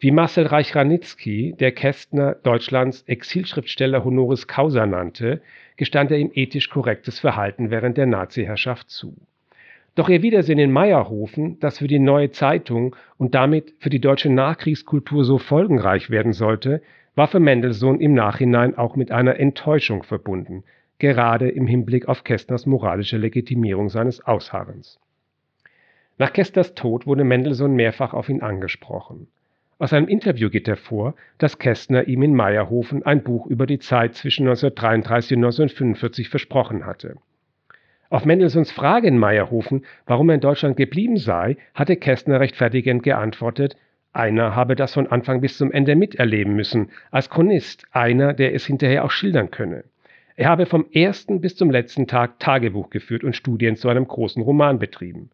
Wie 0.00 0.10
Marcel 0.10 0.46
Reich-Ranitzky, 0.46 1.54
der 1.60 1.72
Kästner 1.72 2.36
Deutschlands 2.42 3.02
Exilschriftsteller 3.02 4.02
honoris 4.02 4.48
causa 4.48 4.86
nannte, 4.86 5.42
gestand 5.76 6.10
er 6.10 6.16
ihm 6.16 6.30
ethisch 6.32 6.70
korrektes 6.70 7.20
Verhalten 7.20 7.70
während 7.70 7.98
der 7.98 8.06
Naziherrschaft 8.06 8.88
zu. 8.88 9.14
Doch 9.94 10.08
ihr 10.08 10.22
Wiedersehen 10.22 10.58
in 10.58 10.72
Meierhofen, 10.72 11.60
das 11.60 11.78
für 11.78 11.86
die 11.86 11.98
Neue 11.98 12.30
Zeitung 12.30 12.96
und 13.18 13.34
damit 13.34 13.74
für 13.78 13.90
die 13.90 14.00
deutsche 14.00 14.30
Nachkriegskultur 14.30 15.22
so 15.24 15.36
folgenreich 15.36 16.08
werden 16.08 16.32
sollte, 16.32 16.80
war 17.14 17.28
für 17.28 17.40
Mendelssohn 17.40 18.00
im 18.00 18.14
Nachhinein 18.14 18.78
auch 18.78 18.96
mit 18.96 19.12
einer 19.12 19.38
Enttäuschung 19.38 20.02
verbunden, 20.02 20.64
gerade 21.02 21.48
im 21.48 21.66
Hinblick 21.66 22.06
auf 22.06 22.22
Kästners 22.22 22.64
moralische 22.64 23.16
Legitimierung 23.16 23.88
seines 23.88 24.24
Ausharrens. 24.24 25.00
Nach 26.16 26.32
Kästners 26.32 26.74
Tod 26.74 27.08
wurde 27.08 27.24
Mendelssohn 27.24 27.74
mehrfach 27.74 28.14
auf 28.14 28.28
ihn 28.28 28.40
angesprochen. 28.40 29.26
Aus 29.80 29.92
einem 29.92 30.06
Interview 30.06 30.48
geht 30.48 30.68
hervor, 30.68 31.16
dass 31.38 31.58
Kästner 31.58 32.06
ihm 32.06 32.22
in 32.22 32.36
Meierhofen 32.36 33.04
ein 33.04 33.24
Buch 33.24 33.48
über 33.48 33.66
die 33.66 33.80
Zeit 33.80 34.14
zwischen 34.14 34.46
1933 34.46 35.36
und 35.36 35.44
1945 35.44 36.28
versprochen 36.28 36.86
hatte. 36.86 37.16
Auf 38.08 38.24
Mendelssohns 38.24 38.70
Frage 38.70 39.08
in 39.08 39.18
Meierhofen, 39.18 39.84
warum 40.06 40.28
er 40.28 40.36
in 40.36 40.40
Deutschland 40.40 40.76
geblieben 40.76 41.16
sei, 41.16 41.56
hatte 41.74 41.96
Kästner 41.96 42.38
rechtfertigend 42.38 43.02
geantwortet, 43.02 43.76
einer 44.12 44.54
habe 44.54 44.76
das 44.76 44.94
von 44.94 45.08
Anfang 45.08 45.40
bis 45.40 45.58
zum 45.58 45.72
Ende 45.72 45.96
miterleben 45.96 46.54
müssen, 46.54 46.90
als 47.10 47.28
Chronist, 47.28 47.86
einer, 47.90 48.34
der 48.34 48.54
es 48.54 48.64
hinterher 48.64 49.04
auch 49.04 49.10
schildern 49.10 49.50
könne. 49.50 49.82
Er 50.36 50.48
habe 50.48 50.66
vom 50.66 50.86
ersten 50.92 51.40
bis 51.40 51.56
zum 51.56 51.70
letzten 51.70 52.06
Tag 52.06 52.38
Tagebuch 52.38 52.90
geführt 52.90 53.24
und 53.24 53.36
Studien 53.36 53.76
zu 53.76 53.88
einem 53.88 54.06
großen 54.06 54.42
Roman 54.42 54.78
betrieben. 54.78 55.30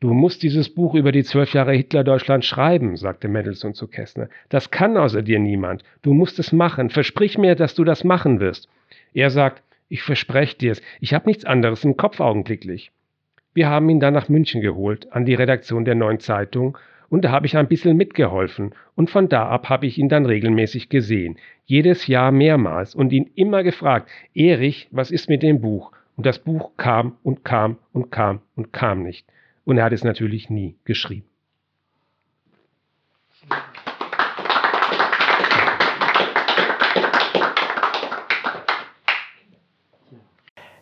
Du 0.00 0.12
musst 0.12 0.42
dieses 0.42 0.68
Buch 0.68 0.94
über 0.94 1.12
die 1.12 1.24
zwölf 1.24 1.54
Jahre 1.54 1.72
Hitler-Deutschland 1.72 2.44
schreiben, 2.44 2.96
sagte 2.96 3.28
Mendelssohn 3.28 3.74
zu 3.74 3.86
Kästner. 3.86 4.28
Das 4.50 4.70
kann 4.70 4.96
außer 4.96 5.22
dir 5.22 5.38
niemand. 5.38 5.82
Du 6.02 6.12
musst 6.12 6.38
es 6.38 6.52
machen. 6.52 6.90
Versprich 6.90 7.38
mir, 7.38 7.54
dass 7.54 7.74
du 7.74 7.84
das 7.84 8.04
machen 8.04 8.40
wirst. 8.40 8.68
Er 9.14 9.30
sagt, 9.30 9.62
ich 9.88 10.02
verspreche 10.02 10.58
dir's. 10.58 10.82
Ich 11.00 11.14
habe 11.14 11.26
nichts 11.26 11.44
anderes 11.44 11.84
im 11.84 11.96
Kopf 11.96 12.20
augenblicklich. 12.20 12.90
Wir 13.54 13.68
haben 13.68 13.88
ihn 13.88 14.00
dann 14.00 14.12
nach 14.14 14.28
München 14.28 14.60
geholt, 14.60 15.12
an 15.12 15.24
die 15.24 15.34
Redaktion 15.34 15.84
der 15.84 15.94
Neuen 15.94 16.18
Zeitung, 16.18 16.76
und 17.08 17.24
da 17.24 17.30
habe 17.30 17.46
ich 17.46 17.56
ein 17.56 17.68
bisschen 17.68 17.96
mitgeholfen, 17.96 18.74
und 18.94 19.10
von 19.10 19.28
da 19.28 19.48
ab 19.48 19.68
habe 19.68 19.86
ich 19.86 19.98
ihn 19.98 20.08
dann 20.08 20.26
regelmäßig 20.26 20.88
gesehen, 20.88 21.36
jedes 21.64 22.06
Jahr 22.06 22.32
mehrmals, 22.32 22.94
und 22.94 23.12
ihn 23.12 23.30
immer 23.34 23.62
gefragt, 23.62 24.08
Erich, 24.34 24.88
was 24.90 25.10
ist 25.10 25.28
mit 25.28 25.42
dem 25.42 25.60
Buch? 25.60 25.92
Und 26.16 26.26
das 26.26 26.38
Buch 26.38 26.72
kam 26.76 27.16
und 27.22 27.44
kam 27.44 27.78
und 27.92 28.10
kam 28.10 28.40
und 28.54 28.72
kam 28.72 29.02
nicht. 29.02 29.26
Und 29.64 29.78
er 29.78 29.84
hat 29.84 29.92
es 29.92 30.04
natürlich 30.04 30.50
nie 30.50 30.76
geschrieben. 30.84 31.26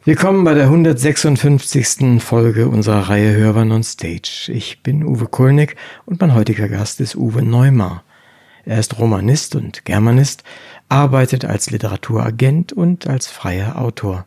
Willkommen 0.05 0.43
bei 0.43 0.55
der 0.55 0.65
156. 0.65 2.21
Folge 2.21 2.67
unserer 2.67 3.09
Reihe 3.09 3.37
Hörern 3.37 3.71
on 3.71 3.85
Stage. 3.85 4.51
Ich 4.53 4.83
bin 4.83 5.05
Uwe 5.05 5.29
Kulnig 5.29 5.77
und 6.07 6.21
mein 6.21 6.35
heutiger 6.35 6.69
Gast 6.69 7.01
ist 7.01 7.15
Uwe 7.15 7.41
Neumar. 7.41 8.03
Er 8.65 8.81
ist 8.81 8.99
Romanist 8.99 9.55
und 9.55 9.85
Germanist, 9.85 10.43
arbeitet 10.89 11.45
als 11.45 11.71
Literaturagent 11.71 12.73
und 12.73 13.07
als 13.07 13.29
freier 13.29 13.81
Autor. 13.81 14.27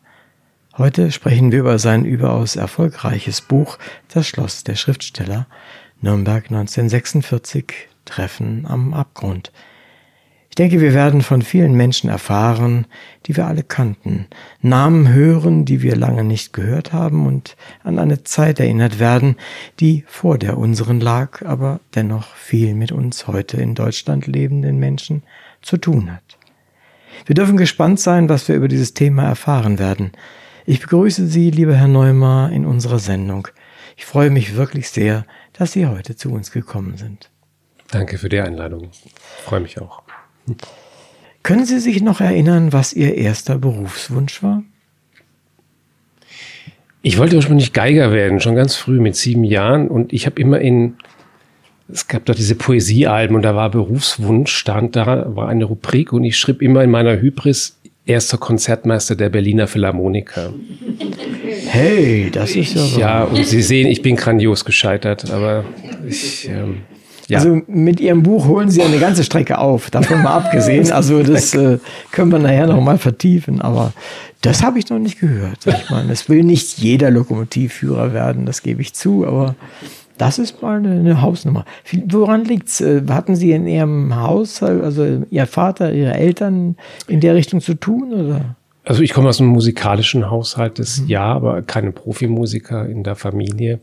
Heute 0.78 1.12
sprechen 1.12 1.52
wir 1.52 1.60
über 1.60 1.78
sein 1.78 2.06
überaus 2.06 2.56
erfolgreiches 2.56 3.42
Buch 3.42 3.78
Das 4.08 4.26
Schloss 4.26 4.64
der 4.64 4.76
Schriftsteller, 4.76 5.46
Nürnberg 6.00 6.46
1946, 6.46 7.90
Treffen 8.06 8.66
am 8.66 8.94
Abgrund. 8.94 9.52
Ich 10.56 10.64
denke, 10.64 10.80
wir 10.80 10.94
werden 10.94 11.22
von 11.22 11.42
vielen 11.42 11.74
Menschen 11.74 12.10
erfahren, 12.10 12.88
die 13.26 13.36
wir 13.36 13.46
alle 13.46 13.62
kannten, 13.62 14.28
Namen 14.62 15.12
hören, 15.12 15.66
die 15.66 15.82
wir 15.82 15.98
lange 15.98 16.24
nicht 16.24 16.54
gehört 16.54 16.94
haben 16.94 17.28
und 17.28 17.58
an 17.84 18.00
eine 18.00 18.24
Zeit 18.24 18.62
erinnert 18.62 18.98
werden, 18.98 19.36
die 19.82 20.06
vor 20.08 20.38
der 20.38 20.58
unseren 20.58 21.02
lag, 21.02 21.42
aber 21.46 21.82
dennoch 21.94 22.34
viel 22.36 22.74
mit 22.74 22.94
uns 22.94 23.28
heute 23.28 23.58
in 23.58 23.76
Deutschland 23.76 24.28
lebenden 24.28 24.80
Menschen 24.80 25.24
zu 25.62 25.76
tun 25.76 26.10
hat. 26.10 26.38
Wir 27.26 27.36
dürfen 27.36 27.58
gespannt 27.58 28.00
sein, 28.00 28.30
was 28.30 28.48
wir 28.48 28.56
über 28.56 28.70
dieses 28.70 28.94
Thema 28.94 29.24
erfahren 29.24 29.78
werden. 29.78 30.14
Ich 30.66 30.80
begrüße 30.80 31.28
Sie, 31.28 31.52
lieber 31.52 31.76
Herr 31.76 31.90
Neumar, 31.90 32.54
in 32.54 32.66
unserer 32.66 33.00
Sendung. 33.00 33.50
Ich 33.98 34.06
freue 34.06 34.30
mich 34.30 34.56
wirklich 34.56 34.90
sehr, 34.90 35.26
dass 35.52 35.74
Sie 35.74 35.86
heute 35.86 36.16
zu 36.16 36.32
uns 36.32 36.52
gekommen 36.52 36.96
sind. 36.96 37.30
Danke 37.92 38.18
für 38.18 38.30
die 38.30 38.40
Einladung. 38.40 38.90
Ich 38.90 39.12
freue 39.44 39.60
mich 39.60 39.82
auch. 39.82 40.05
Können 41.44 41.66
Sie 41.66 41.80
sich 41.80 42.02
noch 42.02 42.22
erinnern, 42.22 42.74
was 42.74 42.94
Ihr 42.94 43.16
erster 43.16 43.58
Berufswunsch 43.58 44.42
war? 44.42 44.64
Ich 47.02 47.20
wollte 47.20 47.36
ursprünglich 47.36 47.72
Geiger 47.72 48.12
werden, 48.12 48.40
schon 48.40 48.56
ganz 48.56 48.76
früh 48.76 49.00
mit 49.00 49.16
sieben 49.16 49.44
Jahren. 49.44 49.88
Und 49.88 50.12
ich 50.12 50.26
habe 50.26 50.42
immer 50.42 50.60
in, 50.60 50.96
es 51.88 52.08
gab 52.08 52.26
doch 52.26 52.34
diese 52.34 52.56
Poesiealben 52.56 53.36
und 53.36 53.44
da 53.44 53.56
war 53.56 53.70
Berufswunsch, 53.70 54.52
stand 54.52 54.96
da, 54.96 55.36
war 55.36 55.48
eine 55.48 55.66
Rubrik 55.66 56.14
und 56.14 56.24
ich 56.24 56.36
schrieb 56.36 56.64
immer 56.64 56.84
in 56.84 56.90
meiner 56.90 57.22
Hybris 57.22 57.78
erster 58.08 58.40
Konzertmeister 58.40 59.16
der 59.16 59.30
Berliner 59.30 59.68
Philharmoniker. 59.68 60.54
Hey, 61.68 62.30
das 62.32 62.56
ist 62.56 62.76
ja. 62.76 62.98
Ja, 62.98 63.24
und 63.24 63.46
Sie 63.46 63.62
sehen, 63.62 63.88
ich 63.88 64.02
bin 64.02 64.16
grandios 64.16 64.66
gescheitert, 64.66 65.30
aber 65.32 65.66
ich. 66.08 66.48
Ähm, 66.48 66.84
ja. 67.28 67.40
Also 67.40 67.62
mit 67.68 68.00
Ihrem 68.00 68.24
Buch 68.24 68.48
holen 68.48 68.70
Sie 68.70 68.82
eine 68.82 69.00
ganze 69.00 69.24
Strecke 69.24 69.58
auf, 69.58 69.90
davon 69.90 70.22
mal 70.22 70.36
abgesehen. 70.36 70.86
Also 70.96 71.24
das 71.24 71.54
äh, 71.54 71.80
können 72.12 72.32
wir 72.32 72.40
nachher 72.40 72.68
noch 72.68 72.82
mal 72.82 72.98
vertiefen. 72.98 73.62
Aber 73.62 73.92
das 74.42 74.64
habe 74.64 74.80
ich 74.80 74.90
noch 74.90 75.00
nicht 75.00 75.20
gehört. 75.20 75.66
Ich 75.66 75.90
meine, 75.90 76.12
es 76.12 76.30
will 76.30 76.44
nicht 76.44 76.78
jeder 76.78 77.10
Lokomotivführer 77.12 78.14
werden, 78.14 78.46
das 78.46 78.62
gebe 78.62 78.82
ich 78.82 78.94
zu. 78.94 79.26
Aber 79.26 79.56
das 80.18 80.40
ist 80.40 80.62
mal 80.62 80.78
eine, 80.78 81.22
Hausnummer. 81.22 81.66
Woran 82.08 82.46
liegt's? 82.46 82.82
Äh, 82.82 83.02
hatten 83.10 83.36
Sie 83.36 83.52
in 83.52 83.68
Ihrem 83.68 84.16
Haus, 84.16 84.62
also 84.64 85.24
Ihr 85.30 85.48
Vater, 85.48 85.92
Ihre 85.92 86.14
Eltern 86.14 86.78
in 87.08 87.20
der 87.20 87.36
Richtung 87.36 87.60
zu 87.62 87.74
tun? 87.74 88.14
Oder? 88.14 88.56
Also 88.86 89.02
ich 89.02 89.14
komme 89.14 89.30
aus 89.30 89.42
einem 89.42 89.50
musikalischen 89.50 90.30
Haushalt, 90.30 90.80
das 90.80 91.02
mhm. 91.02 91.08
ja, 91.08 91.24
aber 91.24 91.62
keine 91.64 91.92
Profimusiker 91.92 92.88
in 92.88 93.04
der 93.04 93.16
Familie. 93.16 93.80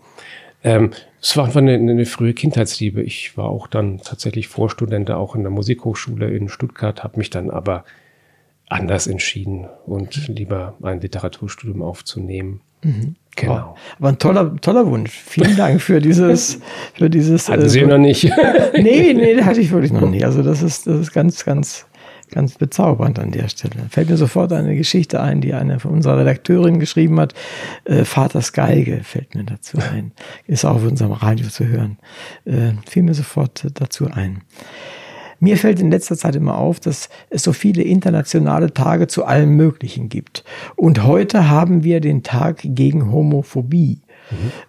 Ähm, 0.65 0.91
es 1.21 1.37
war 1.37 1.47
einfach 1.47 1.61
eine, 1.61 1.75
eine, 1.75 2.07
frühe 2.07 2.35
Kindheitsliebe. 2.35 3.03
Ich 3.03 3.37
war 3.37 3.47
auch 3.47 3.67
dann 3.67 3.99
tatsächlich 3.99 4.49
Vorstudent 4.49 5.11
auch 5.11 5.35
in 5.35 5.43
der 5.43 5.51
Musikhochschule 5.51 6.31
in 6.31 6.49
Stuttgart, 6.49 7.03
habe 7.03 7.19
mich 7.19 7.31
dann 7.31 7.51
aber 7.51 7.85
anders 8.69 9.07
entschieden 9.07 9.67
und 9.87 10.29
lieber 10.29 10.75
ein 10.83 11.01
Literaturstudium 11.01 11.83
aufzunehmen. 11.83 12.61
Mhm. 12.83 13.17
Genau. 13.37 13.77
Aber 13.99 14.09
ein 14.09 14.19
toller, 14.19 14.57
toller 14.61 14.87
Wunsch. 14.87 15.11
Vielen 15.11 15.57
Dank 15.57 15.81
für 15.81 16.01
dieses, 16.01 16.61
für 16.95 17.09
dieses. 17.09 17.49
Hatten 17.51 17.69
Sie 17.69 17.81
äh, 17.81 17.87
noch 17.87 17.99
nicht? 17.99 18.25
nee, 18.75 19.15
nee, 19.15 19.43
hatte 19.43 19.61
ich 19.61 19.71
wirklich 19.71 19.93
noch 19.93 20.09
nicht. 20.09 20.25
Also 20.25 20.43
das 20.43 20.63
ist, 20.63 20.87
das 20.87 21.01
ist 21.01 21.13
ganz, 21.13 21.45
ganz 21.45 21.87
ganz 22.33 22.57
bezaubernd 22.57 23.19
an 23.19 23.31
der 23.31 23.49
Stelle. 23.49 23.87
Fällt 23.91 24.11
mir 24.11 24.17
sofort 24.17 24.53
eine 24.53 24.75
Geschichte 24.75 25.21
ein, 25.21 25.41
die 25.41 25.55
eine 25.55 25.79
von 25.79 25.93
unserer 25.93 26.19
Redakteurin 26.19 26.81
geschrieben 26.81 27.21
hat. 27.21 27.35
Äh, 27.85 28.05
Vaters 28.05 28.53
Geige 28.53 29.03
fällt 29.05 29.35
mir 29.35 29.45
dazu 29.45 29.79
ein. 29.93 30.13
Ist 30.47 30.65
auch 30.65 30.77
auf 30.77 30.85
unserem 30.85 31.13
Radio 31.13 31.49
zu 31.49 31.67
hören. 31.67 31.99
Äh, 32.45 32.73
fiel 32.89 33.05
mir 33.05 33.15
sofort 33.15 33.67
dazu 33.75 34.09
ein. 34.11 34.43
Mir 35.39 35.57
fällt 35.57 35.81
in 35.81 35.91
letzter 35.91 36.17
Zeit 36.17 36.37
immer 36.37 36.57
auf, 36.57 36.79
dass 36.79 37.09
es 37.29 37.43
so 37.43 37.53
viele 37.53 37.83
internationale 37.83 38.73
Tage 38.73 39.09
zu 39.09 39.25
allem 39.25 39.57
Möglichen 39.57 40.09
gibt. 40.09 40.45
Und 40.77 41.03
heute 41.03 41.49
haben 41.49 41.83
wir 41.83 42.01
den 42.01 42.23
Tag 42.23 42.61
gegen 42.63 43.11
Homophobie. 43.11 44.03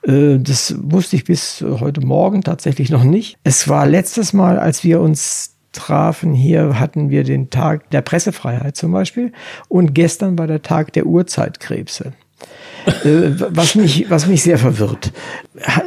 Mhm. 0.04 0.44
Das 0.44 0.76
wusste 0.82 1.16
ich 1.16 1.26
bis 1.26 1.64
heute 1.64 2.02
Morgen 2.02 2.42
tatsächlich 2.42 2.90
noch 2.90 3.04
nicht. 3.04 3.38
Es 3.44 3.68
war 3.70 3.86
letztes 3.86 4.34
Mal, 4.34 4.58
als 4.58 4.84
wir 4.84 5.00
uns 5.00 5.53
trafen. 5.74 6.34
Hier 6.34 6.80
hatten 6.80 7.10
wir 7.10 7.24
den 7.24 7.50
Tag 7.50 7.90
der 7.90 8.02
Pressefreiheit 8.02 8.78
zum 8.78 8.92
Beispiel 8.92 9.32
und 9.68 9.94
gestern 9.94 10.38
war 10.38 10.48
der 10.48 10.62
Tag 10.62 10.94
der 10.94 11.06
Urzeitkrebse. 11.06 12.14
Äh, 12.86 13.32
was, 13.50 13.76
mich, 13.76 14.10
was 14.10 14.28
mich 14.28 14.44
sehr 14.44 14.58
verwirrt. 14.58 15.14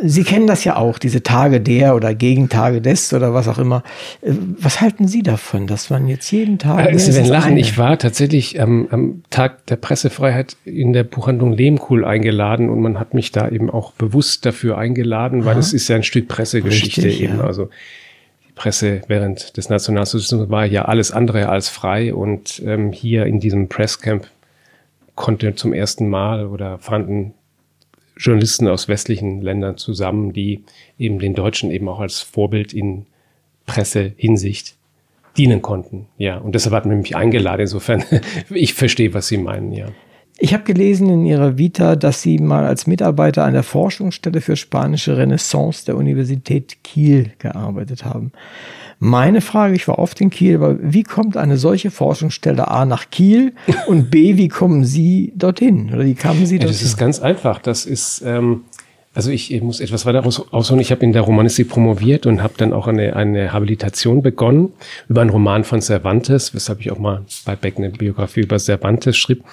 Sie 0.02 0.24
kennen 0.24 0.46
das 0.46 0.64
ja 0.64 0.76
auch, 0.76 0.98
diese 0.98 1.22
Tage 1.22 1.60
der 1.60 1.94
oder 1.94 2.14
Gegentage 2.14 2.80
des 2.80 3.12
oder 3.12 3.34
was 3.34 3.48
auch 3.48 3.58
immer. 3.58 3.82
Äh, 4.22 4.32
was 4.58 4.80
halten 4.80 5.06
Sie 5.06 5.22
davon, 5.22 5.66
dass 5.66 5.90
man 5.90 6.08
jetzt 6.08 6.30
jeden 6.30 6.58
Tag. 6.58 6.90
Äh, 6.90 6.98
Sie 6.98 7.14
werden 7.14 7.28
lachen, 7.28 7.52
eine? 7.52 7.60
ich 7.60 7.76
war 7.76 7.98
tatsächlich 7.98 8.60
am, 8.60 8.88
am 8.90 9.22
Tag 9.28 9.66
der 9.66 9.76
Pressefreiheit 9.76 10.56
in 10.64 10.94
der 10.94 11.04
Buchhandlung 11.04 11.52
Lehmkuhl 11.52 12.04
eingeladen 12.04 12.70
und 12.70 12.80
man 12.80 12.98
hat 12.98 13.12
mich 13.12 13.30
da 13.30 13.48
eben 13.48 13.70
auch 13.70 13.92
bewusst 13.92 14.46
dafür 14.46 14.78
eingeladen, 14.78 15.44
weil 15.44 15.58
es 15.58 15.74
ist 15.74 15.88
ja 15.88 15.96
ein 15.96 16.02
Stück 16.02 16.28
Pressegeschichte 16.28 17.04
Richtig, 17.04 17.22
eben. 17.22 17.38
Ja. 17.38 17.44
Also 17.44 17.68
Presse 18.56 19.02
während 19.06 19.56
des 19.56 19.68
Nationalsozialismus 19.68 20.50
war 20.50 20.64
ja 20.64 20.86
alles 20.86 21.12
andere 21.12 21.48
als 21.48 21.68
frei 21.68 22.12
und 22.12 22.60
ähm, 22.64 22.90
hier 22.90 23.26
in 23.26 23.38
diesem 23.38 23.68
Presscamp 23.68 24.28
konnte 25.14 25.54
zum 25.54 25.72
ersten 25.72 26.08
Mal 26.08 26.46
oder 26.46 26.78
fanden 26.78 27.34
Journalisten 28.16 28.66
aus 28.66 28.88
westlichen 28.88 29.42
Ländern 29.42 29.76
zusammen, 29.76 30.32
die 30.32 30.64
eben 30.98 31.18
den 31.18 31.34
Deutschen 31.34 31.70
eben 31.70 31.88
auch 31.88 32.00
als 32.00 32.20
Vorbild 32.20 32.72
in 32.72 33.06
Pressehinsicht 33.66 34.74
dienen 35.36 35.60
konnten. 35.60 36.06
Ja, 36.16 36.38
und 36.38 36.54
deshalb 36.54 36.74
hat 36.74 36.86
man 36.86 36.98
mich 36.98 37.14
eingeladen. 37.14 37.60
Insofern, 37.60 38.04
ich 38.50 38.72
verstehe, 38.72 39.12
was 39.12 39.28
Sie 39.28 39.36
meinen, 39.36 39.72
ja. 39.72 39.88
Ich 40.38 40.52
habe 40.52 40.64
gelesen 40.64 41.08
in 41.08 41.24
Ihrer 41.24 41.56
Vita, 41.56 41.96
dass 41.96 42.20
Sie 42.20 42.38
mal 42.38 42.66
als 42.66 42.86
Mitarbeiter 42.86 43.44
an 43.44 43.54
der 43.54 43.62
Forschungsstelle 43.62 44.42
für 44.42 44.56
spanische 44.56 45.16
Renaissance 45.16 45.86
der 45.86 45.96
Universität 45.96 46.84
Kiel 46.84 47.32
gearbeitet 47.38 48.04
haben. 48.04 48.32
Meine 48.98 49.40
Frage, 49.40 49.74
ich 49.74 49.88
war 49.88 49.98
oft 49.98 50.20
in 50.20 50.30
Kiel, 50.30 50.56
aber 50.56 50.76
wie 50.80 51.02
kommt 51.02 51.36
eine 51.36 51.56
solche 51.56 51.90
Forschungsstelle 51.90 52.68
A 52.68 52.84
nach 52.84 53.10
Kiel 53.10 53.54
und 53.86 54.10
B, 54.10 54.36
wie 54.36 54.48
kommen 54.48 54.84
Sie 54.84 55.32
dorthin? 55.36 55.92
Oder 55.92 56.04
wie 56.04 56.14
kamen 56.14 56.46
Sie 56.46 56.58
dorthin? 56.58 56.74
Ja, 56.74 56.80
das 56.80 56.82
ist 56.82 56.96
ganz 56.96 57.20
einfach. 57.20 57.58
Das 57.58 57.86
ist, 57.86 58.22
ähm, 58.24 58.64
also 59.14 59.30
ich, 59.30 59.52
ich 59.52 59.62
muss 59.62 59.80
etwas 59.80 60.04
weiter 60.04 60.24
ausholen. 60.24 60.80
Ich 60.80 60.90
habe 60.90 61.04
in 61.04 61.12
der 61.12 61.22
Romanistik 61.22 61.68
promoviert 61.68 62.26
und 62.26 62.42
habe 62.42 62.54
dann 62.58 62.74
auch 62.74 62.86
eine, 62.88 63.16
eine 63.16 63.52
Habilitation 63.52 64.22
begonnen 64.22 64.72
über 65.08 65.22
einen 65.22 65.30
Roman 65.30 65.64
von 65.64 65.80
Cervantes, 65.80 66.54
weshalb 66.54 66.80
ich 66.80 66.90
auch 66.90 66.98
mal 66.98 67.24
bei 67.46 67.56
Beck 67.56 67.76
eine 67.78 67.90
Biografie 67.90 68.40
über 68.40 68.58
Cervantes 68.58 69.16
schrieb. 69.16 69.44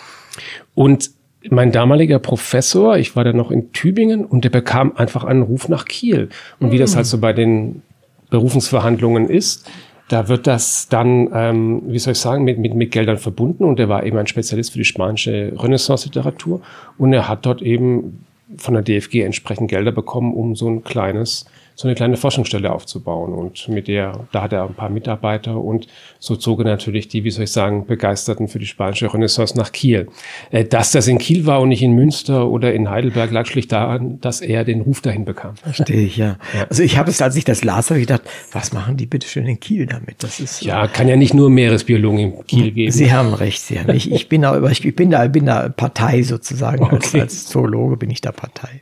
Und 0.76 1.12
mein 1.50 1.72
damaliger 1.72 2.20
Professor, 2.20 2.98
ich 2.98 3.16
war 3.16 3.24
da 3.24 3.34
noch 3.34 3.52
in 3.52 3.72
Tübingen 3.74 4.26
und 4.26 4.44
der 4.46 4.50
bekam 4.50 4.94
einfach 4.96 5.24
einen 5.24 5.42
Ruf 5.42 5.68
nach 5.68 5.86
Kiel. 5.86 6.30
Und 6.60 6.72
wie 6.72 6.78
das 6.78 6.96
halt 6.96 7.06
so 7.06 7.18
bei 7.18 7.34
den 7.34 7.82
Berufungsverhandlungen 8.30 9.30
ist, 9.30 9.70
da 10.10 10.28
wird 10.28 10.48
das 10.48 10.90
dann, 10.90 11.30
ähm, 11.34 11.82
wie 11.88 12.00
soll 12.00 12.14
ich 12.14 12.20
sagen, 12.20 12.44
mit, 12.44 12.60
mit, 12.60 12.76
mit 12.76 12.92
Geldern 12.92 13.18
verbunden. 13.18 13.64
Und 13.64 13.80
er 13.80 13.90
war 13.90 14.06
eben 14.06 14.18
ein 14.18 14.28
Spezialist 14.28 14.72
für 14.72 14.78
die 14.78 14.86
spanische 14.86 15.54
Renaissance-Literatur. 15.58 16.62
Und 16.98 17.14
er 17.14 17.28
hat 17.28 17.46
dort 17.46 17.62
eben 17.62 18.26
von 18.58 18.74
der 18.74 18.84
DFG 18.84 19.22
entsprechend 19.22 19.70
Gelder 19.70 19.92
bekommen, 19.92 20.34
um 20.34 20.56
so 20.56 20.70
ein 20.70 20.84
kleines 20.84 21.46
so 21.76 21.88
eine 21.88 21.96
kleine 21.96 22.18
Forschungsstelle 22.18 22.72
aufzubauen. 22.72 23.34
Und 23.34 23.68
mit 23.68 23.88
der, 23.88 24.26
da 24.32 24.44
hat 24.44 24.54
er 24.54 24.64
ein 24.64 24.74
paar 24.74 24.90
Mitarbeiter 24.90 25.60
und 25.60 25.88
so 26.20 26.36
zog 26.36 26.60
er 26.60 26.66
natürlich 26.66 27.08
die, 27.08 27.24
wie 27.24 27.32
soll 27.32 27.46
ich 27.46 27.52
sagen, 27.52 27.86
Begeisterten 27.86 28.48
für 28.48 28.60
die 28.60 28.66
spanische 28.66 29.12
Renaissance 29.14 29.58
nach 29.58 29.72
Kiel. 29.72 30.08
Äh, 30.52 30.66
dass 30.66 30.92
das 30.92 31.08
in 31.08 31.18
Kiel 31.18 31.46
war 31.46 31.62
und 31.62 31.70
nicht 31.70 31.82
in 31.82 31.94
Münster 31.94 32.48
oder 32.48 32.74
in 32.74 32.90
Heidelberg, 32.90 33.32
lag 33.32 33.46
schlicht 33.46 33.72
daran, 33.72 34.20
dass 34.22 34.42
er 34.42 34.64
den 34.64 34.82
Ruf 34.82 35.02
dahin 35.02 35.26
bekam. 35.26 35.56
Verstehe 35.56 36.02
ich, 36.02 36.18
ja. 36.18 36.38
ja. 36.54 36.66
Also 36.70 36.84
ich 36.84 36.98
habe 36.98 37.10
es, 37.10 37.22
als 37.22 37.36
ich 37.36 37.44
das 37.44 37.64
las, 37.64 37.90
habe 37.90 38.00
ich 38.00 38.08
gedacht, 38.08 38.24
was 38.52 38.74
machen 38.74 38.98
die 38.98 39.06
bitte 39.06 39.28
schön 39.28 39.48
in 39.48 39.60
Kiel 39.60 39.86
damit? 39.86 40.24
Das 40.24 40.40
ist 40.40 40.64
ja, 40.64 40.88
kann 40.88 41.08
ja 41.08 41.16
nicht 41.16 41.34
nur 41.34 41.50
Meeresbiologen 41.50 42.20
in 42.20 42.48
Kiel 42.48 42.72
geben. 42.72 42.92
Sie 42.92 43.12
haben 43.12 43.34
recht, 43.34 43.62
Sie 43.62 43.80
haben. 43.80 43.90
Ich, 43.96 44.12
ich 44.12 44.30
bin 44.30 44.44
da, 44.44 44.70
ich 44.70 44.96
bin 44.96 45.10
da, 45.10 45.28
bin 45.28 45.46
da 45.46 45.70
Partei 45.70 46.24
sozusagen. 46.24 46.84
Okay. 46.94 47.22
Als, 47.22 47.34
als 47.34 47.48
Zoologe 47.48 47.98
bin 47.98 48.12
ich 48.12 48.22
da 48.22 48.32
Partei. 48.32 48.82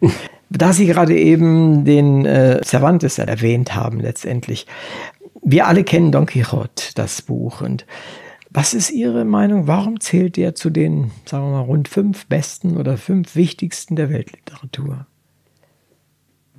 Da 0.54 0.74
Sie 0.74 0.86
gerade 0.86 1.18
eben 1.18 1.86
den 1.86 2.26
äh, 2.26 2.60
Cervantes 2.64 3.18
erwähnt 3.18 3.74
haben, 3.74 4.02
letztendlich. 4.02 4.68
Wir 5.42 5.66
alle 5.66 5.86
kennen 5.86 6.12
Don 6.12 6.26
Quixote, 6.26 6.94
das 6.96 7.22
Buch. 7.22 7.62
Und 7.62 7.86
was 8.50 8.74
ist 8.74 8.92
Ihre 8.92 9.24
Meinung? 9.24 9.68
Warum 9.68 10.02
zählt 10.02 10.36
der 10.36 10.54
zu 10.54 10.70
den, 10.70 11.12
sagen 11.26 11.46
wir 11.46 11.52
mal, 11.52 11.62
rund 11.62 11.88
fünf 11.88 12.26
besten 12.26 12.76
oder 12.76 12.98
fünf 12.98 13.36
wichtigsten 13.38 13.96
der 13.96 14.10
Weltliteratur? 14.10 15.08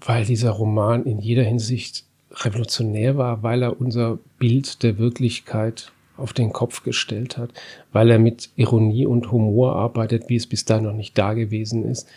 Weil 0.01 0.25
dieser 0.25 0.51
Roman 0.51 1.05
in 1.05 1.19
jeder 1.19 1.45
Hinsicht 1.45 2.07
revolutionär 2.33 3.19
war, 3.19 3.43
weil 3.43 3.63
er 3.63 3.79
unser 3.79 4.19
Bild 4.39 4.83
der 4.83 4.97
Wirklichkeit 4.97 5.93
auf 6.17 6.33
den 6.33 6.53
Kopf 6.53 6.83
gestellt 6.83 7.37
hat, 7.37 7.51
weil 7.93 8.11
er 8.11 8.19
mit 8.19 8.51
Ironie 8.57 9.05
und 9.05 9.31
Humor 9.31 9.77
arbeitet, 9.77 10.31
wie 10.31 10.37
es 10.37 10.47
bis 10.47 10.65
dahin 10.65 10.85
noch 10.85 10.95
nicht 10.95 11.19
da 11.19 11.35
gewesen 11.35 11.85
ist, 11.85 12.09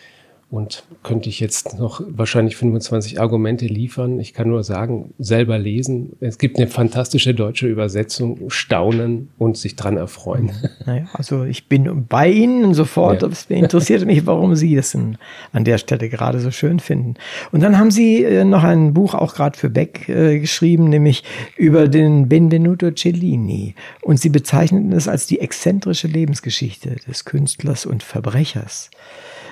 und 0.52 0.84
könnte 1.02 1.28
ich 1.28 1.40
jetzt 1.40 1.80
noch 1.80 2.02
wahrscheinlich 2.08 2.56
25 2.56 3.20
Argumente 3.20 3.66
liefern. 3.66 4.20
Ich 4.20 4.34
kann 4.34 4.48
nur 4.48 4.64
sagen, 4.64 5.14
selber 5.18 5.58
lesen. 5.58 6.14
Es 6.20 6.38
gibt 6.38 6.58
eine 6.58 6.68
fantastische 6.68 7.34
deutsche 7.34 7.68
Übersetzung, 7.68 8.50
staunen 8.50 9.30
und 9.40 9.58
sich 9.58 9.76
dran 9.76 9.98
erfreuen. 9.98 10.52
Naja, 10.86 11.08
also 11.14 11.44
ich 11.46 11.68
bin 11.68 12.06
bei 12.08 12.30
Ihnen 12.30 12.74
sofort. 12.76 13.24
Ja. 13.24 13.28
Es 13.28 13.46
interessiert 13.46 14.06
mich, 14.06 14.26
warum 14.28 14.56
Sie 14.56 14.76
es 14.76 14.96
an 14.96 15.64
der 15.64 15.80
Stelle 15.80 16.10
gerade 16.10 16.40
so 16.40 16.52
schön 16.52 16.80
finden. 16.80 17.16
Und 17.52 17.62
dann 17.62 17.80
haben 17.80 17.90
Sie 17.90 18.24
äh, 18.24 18.44
noch 18.44 18.64
ein 18.64 18.94
Buch 18.94 19.16
auch 19.16 19.34
gerade 19.34 19.58
für 19.58 19.70
Beck 19.70 20.08
äh, 20.10 20.40
geschrieben, 20.40 20.90
nämlich 20.90 21.24
über 21.58 21.88
den 21.88 22.30
Benvenuto 22.30 22.92
Cellini. 22.92 23.74
Und 24.02 24.20
Sie 24.20 24.30
bezeichneten 24.30 24.92
es 24.92 25.08
als 25.08 25.26
die 25.26 25.40
exzentrische 25.40 26.08
Lebensgeschichte 26.08 26.98
des 27.08 27.26
Künstlers 27.26 27.86
und 27.86 28.04
Verbrechers. 28.04 28.92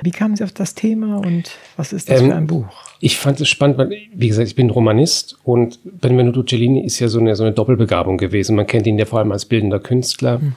Wie 0.03 0.11
kamen 0.11 0.35
Sie 0.35 0.43
auf 0.43 0.51
das 0.51 0.75
Thema 0.75 1.17
und 1.17 1.51
was 1.77 1.93
ist 1.93 2.09
das 2.09 2.19
ähm, 2.19 2.27
für 2.27 2.35
ein 2.35 2.47
Buch? 2.47 2.65
Ich 2.99 3.17
fand 3.17 3.39
es 3.39 3.47
spannend, 3.47 3.77
weil, 3.77 3.89
wie 4.13 4.27
gesagt, 4.27 4.47
ich 4.47 4.55
bin 4.55 4.69
Romanist 4.69 5.37
und 5.43 5.79
Benvenuto 5.83 6.43
Cellini 6.43 6.83
ist 6.83 6.99
ja 6.99 7.07
so 7.07 7.19
eine, 7.19 7.35
so 7.35 7.43
eine 7.43 7.53
Doppelbegabung 7.53 8.17
gewesen. 8.17 8.55
Man 8.55 8.67
kennt 8.67 8.85
ihn 8.85 8.99
ja 8.99 9.05
vor 9.05 9.19
allem 9.19 9.31
als 9.31 9.45
bildender 9.45 9.79
Künstler. 9.79 10.39
Mhm. 10.39 10.55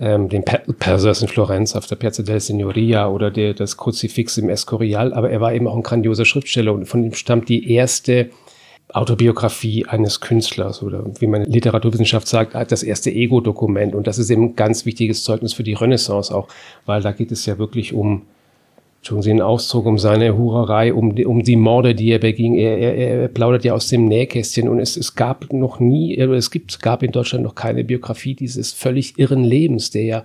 Ähm, 0.00 0.28
den 0.28 0.44
Perseus 0.44 1.22
in 1.22 1.28
Florenz 1.28 1.76
auf 1.76 1.86
der 1.86 1.94
Piazza 1.94 2.24
del 2.24 2.40
Signoria 2.40 3.06
oder 3.06 3.30
der, 3.30 3.54
das 3.54 3.76
Kruzifix 3.76 4.36
im 4.38 4.48
Escorial, 4.48 5.14
aber 5.14 5.30
er 5.30 5.40
war 5.40 5.54
eben 5.54 5.68
auch 5.68 5.76
ein 5.76 5.84
grandioser 5.84 6.24
Schriftsteller 6.24 6.72
und 6.72 6.86
von 6.86 7.04
ihm 7.04 7.14
stammt 7.14 7.48
die 7.48 7.70
erste 7.72 8.30
Autobiografie 8.92 9.86
eines 9.86 10.20
Künstlers 10.20 10.82
oder 10.82 11.04
wie 11.20 11.28
man 11.28 11.44
Literaturwissenschaft 11.44 12.26
sagt, 12.26 12.54
das 12.72 12.82
erste 12.82 13.12
Ego-Dokument. 13.12 13.94
Und 13.94 14.06
das 14.06 14.18
ist 14.18 14.30
eben 14.30 14.42
ein 14.42 14.56
ganz 14.56 14.84
wichtiges 14.84 15.22
Zeugnis 15.22 15.52
für 15.52 15.62
die 15.62 15.74
Renaissance 15.74 16.34
auch, 16.34 16.48
weil 16.86 17.00
da 17.00 17.12
geht 17.12 17.32
es 17.32 17.46
ja 17.46 17.58
wirklich 17.58 17.92
um 17.92 18.22
Sie 19.04 19.30
einen 19.30 19.42
Auszug 19.42 19.86
um 19.86 19.98
seine 19.98 20.36
Hurerei, 20.36 20.94
um 20.94 21.14
die, 21.14 21.26
um 21.26 21.42
die 21.42 21.56
Morde, 21.56 21.94
die 21.94 22.10
er 22.10 22.18
beging. 22.18 22.54
Er, 22.54 22.78
er, 22.78 22.96
er 22.96 23.28
plaudert 23.28 23.64
ja 23.64 23.74
aus 23.74 23.88
dem 23.88 24.06
Nähkästchen 24.06 24.68
und 24.68 24.78
es, 24.78 24.96
es 24.96 25.14
gab 25.14 25.52
noch 25.52 25.78
nie, 25.78 26.16
es 26.16 26.50
gibt, 26.50 26.80
gab 26.80 27.02
in 27.02 27.12
Deutschland 27.12 27.44
noch 27.44 27.54
keine 27.54 27.84
Biografie 27.84 28.34
dieses 28.34 28.72
völlig 28.72 29.18
irren 29.18 29.44
Lebens, 29.44 29.90
der 29.90 30.04
ja 30.04 30.24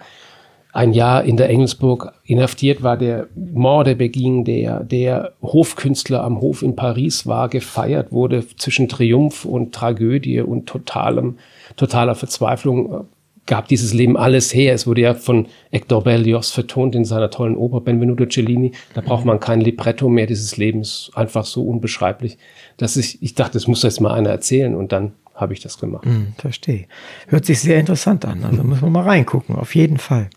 ein 0.71 0.93
Jahr 0.93 1.23
in 1.23 1.35
der 1.35 1.49
Engelsburg 1.49 2.13
inhaftiert 2.23 2.83
war, 2.83 2.95
der 2.95 3.27
Morde 3.35 3.95
beging, 3.95 4.45
der, 4.45 4.83
der 4.83 5.33
Hofkünstler 5.41 6.23
am 6.23 6.41
Hof 6.41 6.61
in 6.61 6.75
Paris 6.75 7.25
war, 7.25 7.49
gefeiert 7.49 8.11
wurde 8.11 8.45
zwischen 8.55 8.87
Triumph 8.87 9.45
und 9.45 9.73
Tragödie 9.73 10.41
und 10.41 10.67
totalem, 10.67 11.37
totaler 11.75 12.13
Verzweiflung 12.13 13.07
gab 13.49 13.67
dieses 13.67 13.95
Leben 13.95 14.15
alles 14.15 14.53
her. 14.53 14.75
Es 14.75 14.85
wurde 14.85 15.01
ja 15.01 15.15
von 15.15 15.47
Hector 15.71 16.03
Berlioz 16.03 16.51
vertont 16.51 16.93
in 16.93 17.03
seiner 17.03 17.31
tollen 17.31 17.57
Oper 17.57 17.81
Benvenuto 17.81 18.27
Cellini. 18.27 18.73
Da 18.93 19.01
braucht 19.01 19.25
man 19.25 19.39
kein 19.39 19.59
Libretto 19.59 20.07
mehr. 20.07 20.27
Dieses 20.27 20.57
Leben 20.57 20.81
ist 20.81 21.11
einfach 21.15 21.45
so 21.45 21.63
unbeschreiblich, 21.63 22.37
dass 22.77 22.95
ich, 22.95 23.23
ich 23.23 23.33
dachte, 23.33 23.53
das 23.53 23.65
muss 23.65 23.81
jetzt 23.81 24.01
mal 24.01 24.13
einer 24.13 24.29
erzählen. 24.29 24.75
Und 24.75 24.91
dann 24.91 25.13
habe 25.39 25.53
ich 25.53 25.61
das 25.61 25.79
gemacht. 25.79 26.05
Hm, 26.05 26.33
verstehe. 26.37 26.85
Hört 27.27 27.45
sich 27.45 27.59
sehr 27.59 27.79
interessant 27.79 28.25
an. 28.25 28.43
Also 28.43 28.63
muss 28.63 28.81
man 28.81 28.91
mal 28.91 29.03
reingucken, 29.03 29.55
auf 29.55 29.73
jeden 29.73 29.97
Fall. 29.97 30.29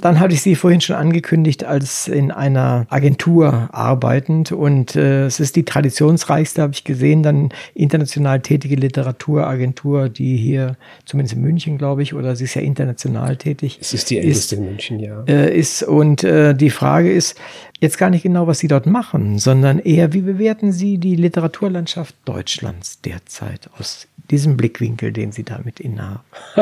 Dann 0.00 0.20
hatte 0.20 0.34
ich 0.34 0.42
Sie 0.42 0.54
vorhin 0.54 0.80
schon 0.80 0.96
angekündigt 0.96 1.64
als 1.64 2.08
in 2.08 2.30
einer 2.30 2.86
Agentur 2.88 3.68
arbeitend 3.72 4.52
und 4.52 4.96
äh, 4.96 5.26
es 5.26 5.40
ist 5.40 5.56
die 5.56 5.64
traditionsreichste, 5.64 6.62
habe 6.62 6.72
ich 6.72 6.84
gesehen, 6.84 7.22
dann 7.22 7.50
international 7.74 8.40
tätige 8.40 8.76
Literaturagentur, 8.76 10.08
die 10.08 10.36
hier, 10.36 10.76
zumindest 11.04 11.36
in 11.36 11.42
München, 11.42 11.78
glaube 11.78 12.02
ich, 12.02 12.14
oder 12.14 12.34
sie 12.34 12.44
ist 12.44 12.54
ja 12.54 12.62
international 12.62 13.36
tätig. 13.36 13.78
Es 13.80 13.92
ist 13.92 14.10
die 14.10 14.18
älteste 14.18 14.56
in 14.56 14.64
München, 14.64 15.00
ja. 15.00 15.24
Äh, 15.26 15.56
ist, 15.56 15.82
und 15.82 16.24
äh, 16.24 16.54
die 16.54 16.70
Frage 16.70 17.12
ist, 17.12 17.38
jetzt 17.80 17.98
gar 17.98 18.10
nicht 18.10 18.22
genau, 18.22 18.46
was 18.46 18.58
Sie 18.58 18.68
dort 18.68 18.86
machen, 18.86 19.38
sondern 19.38 19.78
eher, 19.78 20.12
wie 20.12 20.20
bewerten 20.22 20.72
Sie 20.72 20.98
die 20.98 21.16
Literaturlandschaft 21.16 22.14
Deutschlands 22.24 23.00
derzeit 23.00 23.70
aus 23.78 24.06
diesem 24.30 24.56
Blickwinkel, 24.56 25.12
den 25.12 25.32
Sie 25.32 25.44
damit 25.44 25.80
innehaben? 25.80 26.20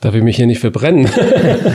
Darf 0.00 0.14
ich 0.14 0.22
mich 0.22 0.36
hier 0.36 0.46
nicht 0.46 0.60
verbrennen? 0.60 1.08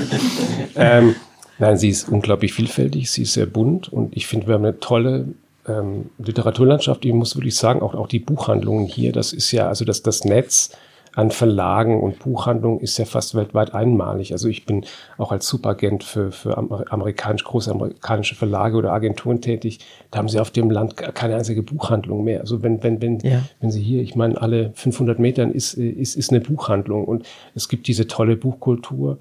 ähm, 0.75 1.15
nein, 1.59 1.77
sie 1.77 1.89
ist 1.89 2.09
unglaublich 2.09 2.53
vielfältig, 2.53 3.09
sie 3.09 3.23
ist 3.23 3.33
sehr 3.33 3.45
bunt 3.45 3.91
und 3.91 4.15
ich 4.15 4.27
finde, 4.27 4.47
wir 4.47 4.55
haben 4.55 4.65
eine 4.65 4.79
tolle 4.79 5.27
ähm, 5.67 6.09
Literaturlandschaft, 6.17 7.05
ich 7.05 7.13
muss 7.13 7.35
wirklich 7.35 7.55
sagen, 7.55 7.81
auch, 7.81 7.95
auch 7.95 8.07
die 8.07 8.19
Buchhandlungen 8.19 8.85
hier, 8.85 9.11
das 9.11 9.33
ist 9.33 9.51
ja, 9.51 9.67
also 9.67 9.85
das, 9.85 10.03
das 10.03 10.25
Netz 10.25 10.71
an 11.15 11.31
Verlagen 11.31 12.01
und 12.01 12.19
Buchhandlungen 12.19 12.81
ist 12.81 12.97
ja 12.97 13.05
fast 13.05 13.35
weltweit 13.35 13.73
einmalig. 13.73 14.33
Also 14.33 14.49
ich 14.49 14.65
bin 14.65 14.85
auch 15.17 15.31
als 15.31 15.47
Superagent 15.47 16.03
für, 16.03 16.31
für 16.31 16.57
amerikanisch, 16.57 17.45
große 17.45 17.71
amerikanische 17.71 18.35
Verlage 18.35 18.75
oder 18.75 18.91
Agenturen 18.91 19.39
tätig. 19.39 19.79
Da 20.11 20.19
haben 20.19 20.27
sie 20.27 20.39
auf 20.39 20.51
dem 20.51 20.69
Land 20.69 20.97
keine 20.97 21.35
einzige 21.35 21.63
Buchhandlung 21.63 22.25
mehr. 22.25 22.41
Also 22.41 22.61
wenn, 22.63 22.83
wenn, 22.83 23.01
wenn, 23.01 23.19
ja. 23.19 23.41
wenn 23.61 23.71
sie 23.71 23.81
hier, 23.81 24.01
ich 24.01 24.15
meine, 24.15 24.39
alle 24.41 24.71
500 24.75 25.17
Metern 25.17 25.51
ist, 25.51 25.75
ist, 25.75 26.15
ist 26.15 26.31
eine 26.31 26.41
Buchhandlung 26.41 27.05
und 27.05 27.25
es 27.55 27.69
gibt 27.69 27.87
diese 27.87 28.07
tolle 28.07 28.35
Buchkultur 28.35 29.17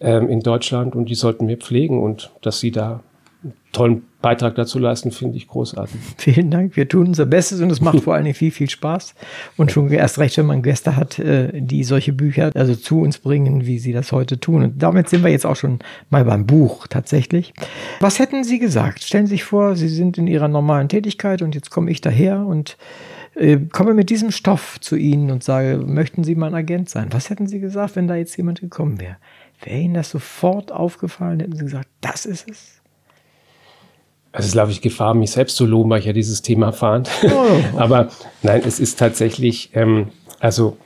ähm, 0.00 0.28
in 0.28 0.40
Deutschland 0.40 0.96
und 0.96 1.08
die 1.08 1.14
sollten 1.14 1.46
wir 1.46 1.56
pflegen 1.56 2.02
und 2.02 2.32
dass 2.42 2.58
sie 2.58 2.72
da 2.72 3.00
tollen 3.72 4.07
Beitrag 4.20 4.56
dazu 4.56 4.80
leisten, 4.80 5.12
finde 5.12 5.36
ich 5.36 5.46
großartig. 5.46 5.96
Vielen 6.18 6.50
Dank. 6.50 6.76
Wir 6.76 6.88
tun 6.88 7.08
unser 7.08 7.26
Bestes 7.26 7.60
und 7.60 7.70
es 7.70 7.80
macht 7.80 8.00
vor 8.02 8.14
allen 8.14 8.24
Dingen 8.24 8.34
viel, 8.34 8.50
viel 8.50 8.68
Spaß. 8.68 9.14
Und 9.56 9.70
schon 9.70 9.90
erst 9.90 10.18
recht, 10.18 10.36
wenn 10.38 10.46
man 10.46 10.62
Gäste 10.62 10.96
hat, 10.96 11.18
äh, 11.18 11.50
die 11.52 11.84
solche 11.84 12.12
Bücher 12.12 12.50
also 12.54 12.74
zu 12.74 13.00
uns 13.00 13.18
bringen, 13.18 13.66
wie 13.66 13.78
sie 13.78 13.92
das 13.92 14.10
heute 14.10 14.40
tun. 14.40 14.64
Und 14.64 14.82
damit 14.82 15.08
sind 15.08 15.22
wir 15.22 15.30
jetzt 15.30 15.46
auch 15.46 15.56
schon 15.56 15.78
mal 16.10 16.24
beim 16.24 16.46
Buch 16.46 16.88
tatsächlich. 16.88 17.54
Was 18.00 18.18
hätten 18.18 18.42
Sie 18.42 18.58
gesagt? 18.58 19.04
Stellen 19.04 19.26
Sie 19.26 19.34
sich 19.34 19.44
vor, 19.44 19.76
Sie 19.76 19.88
sind 19.88 20.18
in 20.18 20.26
Ihrer 20.26 20.48
normalen 20.48 20.88
Tätigkeit 20.88 21.42
und 21.42 21.54
jetzt 21.54 21.70
komme 21.70 21.90
ich 21.90 22.00
daher 22.00 22.44
und 22.44 22.76
äh, 23.36 23.58
komme 23.70 23.94
mit 23.94 24.10
diesem 24.10 24.32
Stoff 24.32 24.80
zu 24.80 24.96
Ihnen 24.96 25.30
und 25.30 25.44
sage, 25.44 25.78
möchten 25.86 26.24
Sie 26.24 26.34
mein 26.34 26.54
Agent 26.54 26.88
sein? 26.90 27.08
Was 27.12 27.30
hätten 27.30 27.46
Sie 27.46 27.60
gesagt, 27.60 27.94
wenn 27.94 28.08
da 28.08 28.16
jetzt 28.16 28.36
jemand 28.36 28.60
gekommen 28.60 29.00
wäre? 29.00 29.16
Wäre 29.62 29.78
Ihnen 29.78 29.94
das 29.94 30.10
sofort 30.10 30.72
aufgefallen? 30.72 31.38
Hätten 31.38 31.56
Sie 31.56 31.64
gesagt, 31.64 31.88
das 32.00 32.26
ist 32.26 32.50
es? 32.50 32.77
Es 34.32 34.46
ist, 34.46 34.52
glaube 34.52 34.70
ich, 34.70 34.80
Gefahr, 34.80 35.14
mich 35.14 35.30
selbst 35.30 35.56
zu 35.56 35.66
loben, 35.66 35.90
weil 35.90 36.00
ich 36.00 36.06
ja 36.06 36.12
dieses 36.12 36.42
Thema 36.42 36.72
fand. 36.72 37.08
Oh. 37.24 37.60
Aber 37.78 38.08
nein, 38.42 38.62
es 38.66 38.78
ist 38.78 38.98
tatsächlich, 38.98 39.70
ähm, 39.74 40.08
also 40.40 40.76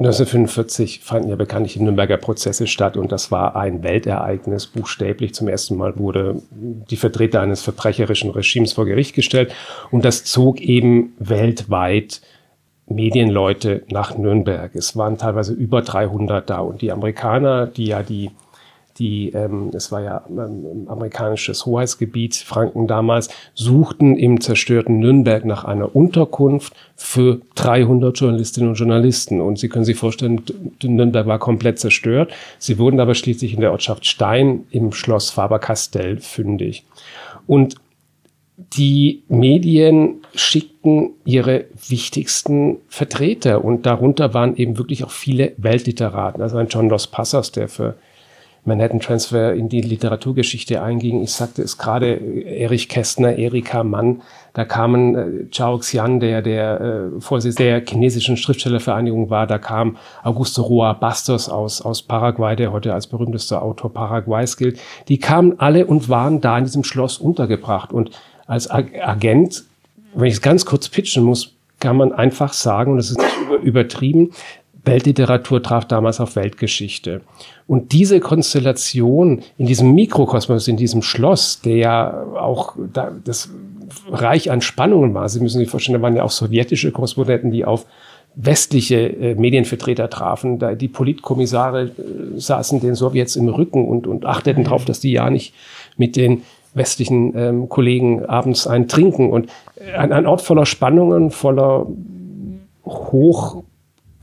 1945 0.00 1.00
fanden 1.00 1.28
ja 1.28 1.36
bekanntlich 1.36 1.74
die 1.74 1.82
Nürnberger 1.82 2.16
Prozesse 2.16 2.66
statt 2.66 2.96
und 2.96 3.12
das 3.12 3.30
war 3.30 3.54
ein 3.54 3.82
Weltereignis. 3.82 4.66
Buchstäblich 4.66 5.34
zum 5.34 5.46
ersten 5.46 5.76
Mal 5.76 5.98
wurde 5.98 6.40
die 6.50 6.96
Vertreter 6.96 7.42
eines 7.42 7.60
verbrecherischen 7.60 8.30
Regimes 8.30 8.72
vor 8.72 8.86
Gericht 8.86 9.14
gestellt 9.14 9.52
und 9.90 10.06
das 10.06 10.24
zog 10.24 10.62
eben 10.62 11.12
weltweit 11.18 12.22
Medienleute 12.86 13.82
nach 13.90 14.16
Nürnberg. 14.16 14.74
Es 14.74 14.96
waren 14.96 15.18
teilweise 15.18 15.52
über 15.52 15.82
300 15.82 16.48
da 16.48 16.60
und 16.60 16.80
die 16.80 16.92
Amerikaner, 16.92 17.66
die 17.66 17.86
ja 17.86 18.02
die 18.02 18.30
die, 18.98 19.30
ähm, 19.30 19.70
es 19.74 19.90
war 19.92 20.02
ja 20.02 20.24
ähm, 20.28 20.86
amerikanisches 20.88 21.66
Hoheitsgebiet, 21.66 22.36
Franken 22.36 22.86
damals, 22.86 23.28
suchten 23.54 24.16
im 24.16 24.40
zerstörten 24.40 24.98
Nürnberg 24.98 25.44
nach 25.44 25.64
einer 25.64 25.94
Unterkunft 25.94 26.74
für 26.96 27.40
300 27.54 28.18
Journalistinnen 28.18 28.70
und 28.70 28.76
Journalisten. 28.76 29.40
Und 29.40 29.58
Sie 29.58 29.68
können 29.68 29.84
sich 29.84 29.96
vorstellen, 29.96 30.42
Nürnberg 30.82 31.26
war 31.26 31.38
komplett 31.38 31.78
zerstört. 31.78 32.32
Sie 32.58 32.78
wurden 32.78 33.00
aber 33.00 33.14
schließlich 33.14 33.54
in 33.54 33.60
der 33.60 33.72
Ortschaft 33.72 34.06
Stein 34.06 34.66
im 34.70 34.92
Schloss 34.92 35.30
Faber-Castell 35.30 36.18
fündig. 36.18 36.84
Und 37.46 37.76
die 38.74 39.22
Medien 39.28 40.16
schickten 40.34 41.10
ihre 41.24 41.64
wichtigsten 41.88 42.78
Vertreter 42.88 43.64
und 43.64 43.86
darunter 43.86 44.34
waren 44.34 44.56
eben 44.56 44.76
wirklich 44.76 45.02
auch 45.04 45.10
viele 45.10 45.52
Weltliteraten. 45.56 46.42
Also 46.42 46.58
ein 46.58 46.68
John 46.68 46.88
Dos 46.88 47.06
Passas, 47.06 47.52
der 47.52 47.68
für 47.68 47.96
Manhattan 48.64 49.00
Transfer 49.00 49.54
in 49.54 49.68
die 49.68 49.80
Literaturgeschichte 49.80 50.82
einging. 50.82 51.22
Ich 51.22 51.32
sagte 51.32 51.62
es 51.62 51.78
gerade, 51.78 52.14
Erich 52.14 52.88
Kästner, 52.88 53.36
Erika 53.36 53.84
Mann, 53.84 54.22
da 54.52 54.64
kamen 54.64 55.14
äh, 55.14 55.50
Chao 55.50 55.78
Xian, 55.78 56.20
der 56.20 56.42
der 56.42 56.80
äh, 56.80 57.20
Vorsitzende 57.20 57.70
der 57.70 57.86
chinesischen 57.86 58.36
Schriftstellervereinigung 58.36 59.30
war, 59.30 59.46
da 59.46 59.58
kam 59.58 59.96
Augusto 60.22 60.62
Roa 60.62 60.92
Bastos 60.92 61.48
aus, 61.48 61.80
aus 61.80 62.02
Paraguay, 62.02 62.56
der 62.56 62.72
heute 62.72 62.92
als 62.92 63.06
berühmtester 63.06 63.62
Autor 63.62 63.92
Paraguays 63.92 64.56
gilt. 64.56 64.78
Die 65.08 65.18
kamen 65.18 65.58
alle 65.58 65.86
und 65.86 66.08
waren 66.08 66.40
da 66.40 66.58
in 66.58 66.64
diesem 66.64 66.84
Schloss 66.84 67.18
untergebracht. 67.18 67.92
Und 67.92 68.10
als 68.46 68.70
Agent, 68.70 69.64
wenn 70.14 70.26
ich 70.26 70.34
es 70.34 70.42
ganz 70.42 70.66
kurz 70.66 70.88
pitchen 70.88 71.22
muss, 71.22 71.54
kann 71.78 71.96
man 71.96 72.12
einfach 72.12 72.52
sagen, 72.52 72.92
und 72.92 72.98
das 72.98 73.10
ist 73.10 73.18
nicht 73.18 73.62
übertrieben, 73.62 74.32
Weltliteratur 74.84 75.62
traf 75.62 75.86
damals 75.86 76.20
auf 76.20 76.36
Weltgeschichte. 76.36 77.20
Und 77.70 77.92
diese 77.92 78.18
Konstellation 78.18 79.42
in 79.56 79.66
diesem 79.66 79.94
Mikrokosmos, 79.94 80.66
in 80.66 80.76
diesem 80.76 81.02
Schloss, 81.02 81.60
der 81.60 81.76
ja 81.76 82.24
auch 82.34 82.74
da, 82.92 83.12
das 83.22 83.48
reich 84.08 84.50
an 84.50 84.60
Spannungen 84.60 85.14
war. 85.14 85.28
Sie 85.28 85.38
müssen 85.38 85.58
sich 85.58 85.70
vorstellen, 85.70 86.00
da 86.00 86.02
waren 86.02 86.16
ja 86.16 86.24
auch 86.24 86.32
sowjetische 86.32 86.90
Korrespondenten, 86.90 87.52
die 87.52 87.64
auf 87.64 87.86
westliche 88.34 88.96
äh, 88.96 89.34
Medienvertreter 89.36 90.10
trafen. 90.10 90.58
Da 90.58 90.74
die 90.74 90.88
Politkommissare 90.88 91.82
äh, 91.82 92.40
saßen 92.40 92.80
den 92.80 92.96
Sowjets 92.96 93.36
im 93.36 93.48
Rücken 93.48 93.86
und, 93.86 94.08
und 94.08 94.26
achteten 94.26 94.64
darauf, 94.64 94.84
dass 94.84 94.98
die 94.98 95.12
ja 95.12 95.30
nicht 95.30 95.54
mit 95.96 96.16
den 96.16 96.42
westlichen 96.74 97.34
ähm, 97.36 97.68
Kollegen 97.68 98.26
abends 98.26 98.66
ein 98.66 98.88
trinken. 98.88 99.30
Und 99.30 99.48
ein, 99.96 100.12
ein 100.12 100.26
Ort 100.26 100.40
voller 100.40 100.66
Spannungen, 100.66 101.30
voller 101.30 101.86
hoch 102.84 103.62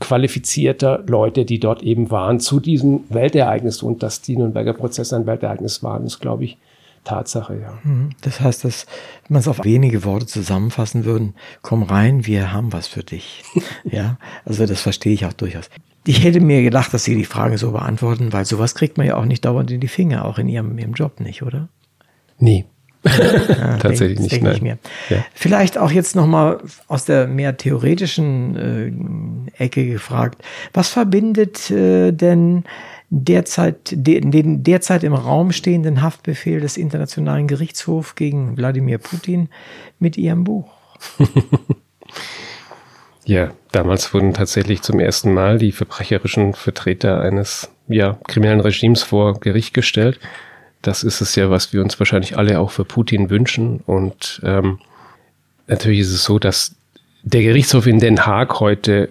qualifizierter 0.00 1.04
Leute, 1.06 1.44
die 1.44 1.58
dort 1.58 1.82
eben 1.82 2.10
waren, 2.10 2.40
zu 2.40 2.60
diesem 2.60 3.04
Weltereignis. 3.08 3.82
Und 3.82 4.02
dass 4.02 4.22
die 4.22 4.36
Nürnberger 4.36 4.72
Prozesse 4.72 5.16
ein 5.16 5.26
Weltereignis 5.26 5.82
waren, 5.82 6.04
ist, 6.04 6.20
glaube 6.20 6.44
ich, 6.44 6.58
Tatsache, 7.04 7.58
ja. 7.60 7.78
Mhm. 7.84 8.10
Das 8.20 8.40
heißt, 8.40 8.64
dass 8.64 8.86
wenn 9.26 9.34
man 9.34 9.40
es 9.40 9.48
auf 9.48 9.64
wenige 9.64 10.04
Worte 10.04 10.26
zusammenfassen 10.26 11.04
würden, 11.04 11.34
komm 11.62 11.82
rein, 11.84 12.26
wir 12.26 12.52
haben 12.52 12.72
was 12.72 12.86
für 12.86 13.02
dich. 13.02 13.42
ja, 13.84 14.18
also 14.44 14.66
das 14.66 14.82
verstehe 14.82 15.14
ich 15.14 15.24
auch 15.24 15.32
durchaus. 15.32 15.70
Ich 16.04 16.22
hätte 16.22 16.40
mir 16.40 16.62
gedacht, 16.62 16.92
dass 16.92 17.04
Sie 17.04 17.14
die 17.14 17.24
Frage 17.24 17.58
so 17.58 17.72
beantworten, 17.72 18.32
weil 18.32 18.44
sowas 18.44 18.74
kriegt 18.74 18.98
man 18.98 19.06
ja 19.06 19.16
auch 19.16 19.24
nicht 19.24 19.44
dauernd 19.44 19.70
in 19.70 19.80
die 19.80 19.88
Finger, 19.88 20.24
auch 20.24 20.38
in 20.38 20.48
Ihrem, 20.48 20.78
Ihrem 20.78 20.94
Job 20.94 21.20
nicht, 21.20 21.42
oder? 21.42 21.68
Nee, 22.38 22.66
ja, 23.04 23.76
Tatsächlich 23.78 24.18
nicht. 24.20 24.42
Nein. 24.42 24.78
Ja. 25.08 25.24
Vielleicht 25.34 25.78
auch 25.78 25.90
jetzt 25.90 26.16
nochmal 26.16 26.58
aus 26.88 27.04
der 27.04 27.26
mehr 27.26 27.56
theoretischen 27.56 29.46
äh, 29.56 29.62
Ecke 29.64 29.86
gefragt. 29.86 30.42
Was 30.72 30.88
verbindet 30.88 31.70
äh, 31.70 32.12
denn 32.12 32.64
derzeit, 33.10 33.76
den, 33.92 34.30
den 34.30 34.62
derzeit 34.62 35.04
im 35.04 35.14
Raum 35.14 35.52
stehenden 35.52 36.02
Haftbefehl 36.02 36.60
des 36.60 36.76
Internationalen 36.76 37.46
Gerichtshofs 37.46 38.14
gegen 38.14 38.56
Wladimir 38.56 38.98
Putin 38.98 39.48
mit 39.98 40.16
Ihrem 40.16 40.44
Buch? 40.44 40.68
ja, 43.24 43.50
damals 43.72 44.12
wurden 44.12 44.34
tatsächlich 44.34 44.82
zum 44.82 44.98
ersten 45.00 45.32
Mal 45.32 45.58
die 45.58 45.72
verbrecherischen 45.72 46.54
Vertreter 46.54 47.20
eines 47.20 47.70
ja, 47.86 48.18
kriminellen 48.26 48.60
Regimes 48.60 49.02
vor 49.02 49.40
Gericht 49.40 49.72
gestellt. 49.72 50.18
Das 50.82 51.02
ist 51.02 51.20
es 51.20 51.34
ja, 51.34 51.50
was 51.50 51.72
wir 51.72 51.82
uns 51.82 51.98
wahrscheinlich 51.98 52.36
alle 52.36 52.60
auch 52.60 52.70
für 52.70 52.84
Putin 52.84 53.30
wünschen. 53.30 53.80
Und 53.86 54.40
ähm, 54.44 54.78
natürlich 55.66 56.00
ist 56.00 56.12
es 56.12 56.24
so, 56.24 56.38
dass 56.38 56.74
der 57.22 57.42
Gerichtshof 57.42 57.86
in 57.86 57.98
Den 57.98 58.26
Haag 58.26 58.60
heute 58.60 59.08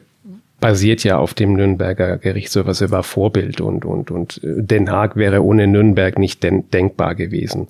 basiert 0.60 1.04
ja 1.04 1.18
auf 1.18 1.34
dem 1.34 1.54
Nürnberger 1.54 2.18
Gerichtshof, 2.18 2.68
also 2.68 2.90
war 2.90 3.04
Vorbild 3.04 3.62
und, 3.62 3.86
und, 3.86 4.10
und 4.10 4.42
äh, 4.44 4.64
Den 4.64 4.90
Haag 4.90 5.16
wäre 5.16 5.44
ohne 5.44 5.68
Nürnberg 5.68 6.18
nicht 6.18 6.42
den, 6.44 6.70
denkbar 6.72 7.16
gewesen. 7.16 7.68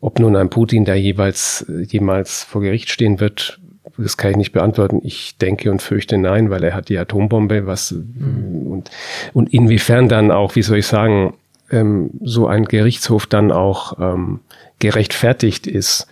Ob 0.00 0.18
nun 0.18 0.36
ein 0.36 0.50
Putin 0.50 0.84
da 0.84 0.94
jeweils, 0.94 1.64
jemals 1.68 2.42
vor 2.42 2.60
Gericht 2.60 2.90
stehen 2.90 3.20
wird, 3.20 3.60
das 3.96 4.16
kann 4.16 4.32
ich 4.32 4.36
nicht 4.36 4.52
beantworten. 4.52 5.00
Ich 5.04 5.36
denke 5.36 5.70
und 5.70 5.80
fürchte 5.80 6.18
nein, 6.18 6.50
weil 6.50 6.64
er 6.64 6.74
hat 6.74 6.88
die 6.88 6.98
Atombombe, 6.98 7.66
was 7.66 7.92
mhm. 7.92 8.66
und, 8.66 8.90
und 9.32 9.52
inwiefern 9.52 10.08
dann 10.08 10.30
auch, 10.30 10.56
wie 10.56 10.62
soll 10.62 10.78
ich 10.78 10.86
sagen, 10.86 11.34
ähm, 11.72 12.10
so 12.22 12.46
ein 12.46 12.66
Gerichtshof 12.66 13.26
dann 13.26 13.50
auch 13.50 13.98
ähm, 13.98 14.40
gerechtfertigt 14.78 15.66
ist, 15.66 16.06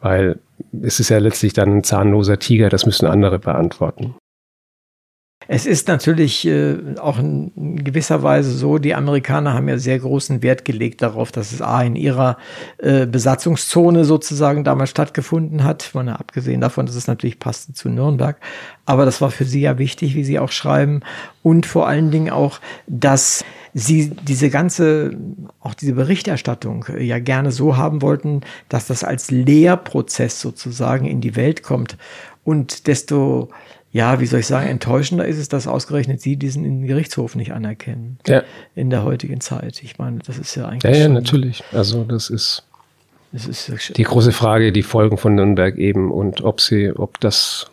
weil 0.00 0.38
es 0.82 1.00
ist 1.00 1.08
ja 1.08 1.18
letztlich 1.18 1.52
dann 1.52 1.78
ein 1.78 1.84
zahnloser 1.84 2.38
Tiger, 2.38 2.68
das 2.68 2.86
müssen 2.86 3.06
andere 3.06 3.38
beantworten. 3.38 4.14
Es 5.52 5.66
ist 5.66 5.88
natürlich 5.88 6.46
äh, 6.46 6.76
auch 7.00 7.18
in 7.18 7.82
gewisser 7.82 8.22
Weise 8.22 8.52
so, 8.52 8.78
die 8.78 8.94
Amerikaner 8.94 9.54
haben 9.54 9.68
ja 9.68 9.78
sehr 9.78 9.98
großen 9.98 10.44
Wert 10.44 10.64
gelegt 10.64 11.02
darauf, 11.02 11.32
dass 11.32 11.50
es 11.50 11.60
A 11.60 11.82
in 11.82 11.96
ihrer 11.96 12.36
äh, 12.78 13.06
Besatzungszone 13.06 14.04
sozusagen 14.04 14.62
damals 14.62 14.90
stattgefunden 14.90 15.64
hat, 15.64 15.90
mal 15.92 16.08
abgesehen 16.10 16.60
davon, 16.60 16.86
dass 16.86 16.94
es 16.94 17.08
natürlich 17.08 17.40
passte 17.40 17.72
zu 17.72 17.88
Nürnberg. 17.88 18.36
Aber 18.84 19.04
das 19.04 19.20
war 19.20 19.32
für 19.32 19.44
sie 19.44 19.62
ja 19.62 19.78
wichtig, 19.78 20.14
wie 20.14 20.22
sie 20.22 20.38
auch 20.38 20.52
schreiben. 20.52 21.00
Und 21.42 21.66
vor 21.66 21.88
allen 21.88 22.12
Dingen 22.12 22.30
auch, 22.30 22.60
dass 22.86 23.44
sie 23.74 24.10
diese 24.10 24.50
ganze, 24.50 25.16
auch 25.60 25.74
diese 25.74 25.92
Berichterstattung 25.92 26.86
äh, 26.88 27.02
ja 27.02 27.18
gerne 27.18 27.52
so 27.52 27.76
haben 27.76 28.02
wollten, 28.02 28.40
dass 28.68 28.86
das 28.86 29.04
als 29.04 29.30
Lehrprozess 29.30 30.40
sozusagen 30.40 31.06
in 31.06 31.20
die 31.20 31.36
Welt 31.36 31.62
kommt. 31.62 31.96
Und 32.44 32.86
desto 32.86 33.50
ja, 33.92 34.20
wie 34.20 34.26
soll 34.26 34.40
ich 34.40 34.46
sagen, 34.46 34.68
enttäuschender 34.68 35.26
ist 35.26 35.38
es, 35.38 35.48
dass 35.48 35.66
ausgerechnet 35.66 36.20
Sie 36.20 36.36
diesen 36.36 36.86
Gerichtshof 36.86 37.34
nicht 37.34 37.52
anerkennen. 37.52 38.18
Ja. 38.26 38.44
In 38.76 38.88
der 38.88 39.02
heutigen 39.02 39.40
Zeit. 39.40 39.82
Ich 39.82 39.98
meine, 39.98 40.20
das 40.24 40.38
ist 40.38 40.54
ja 40.54 40.66
eigentlich. 40.66 40.94
Ja, 40.94 41.02
ja, 41.02 41.08
natürlich. 41.08 41.64
Also, 41.72 42.04
das 42.04 42.30
ist. 42.30 42.62
die 43.32 44.02
große 44.04 44.30
Frage, 44.30 44.70
die 44.70 44.84
Folgen 44.84 45.16
von 45.16 45.34
Nürnberg 45.34 45.76
eben 45.76 46.12
und 46.12 46.42
ob 46.42 46.60
sie, 46.60 46.92
ob 46.94 47.18
das 47.18 47.68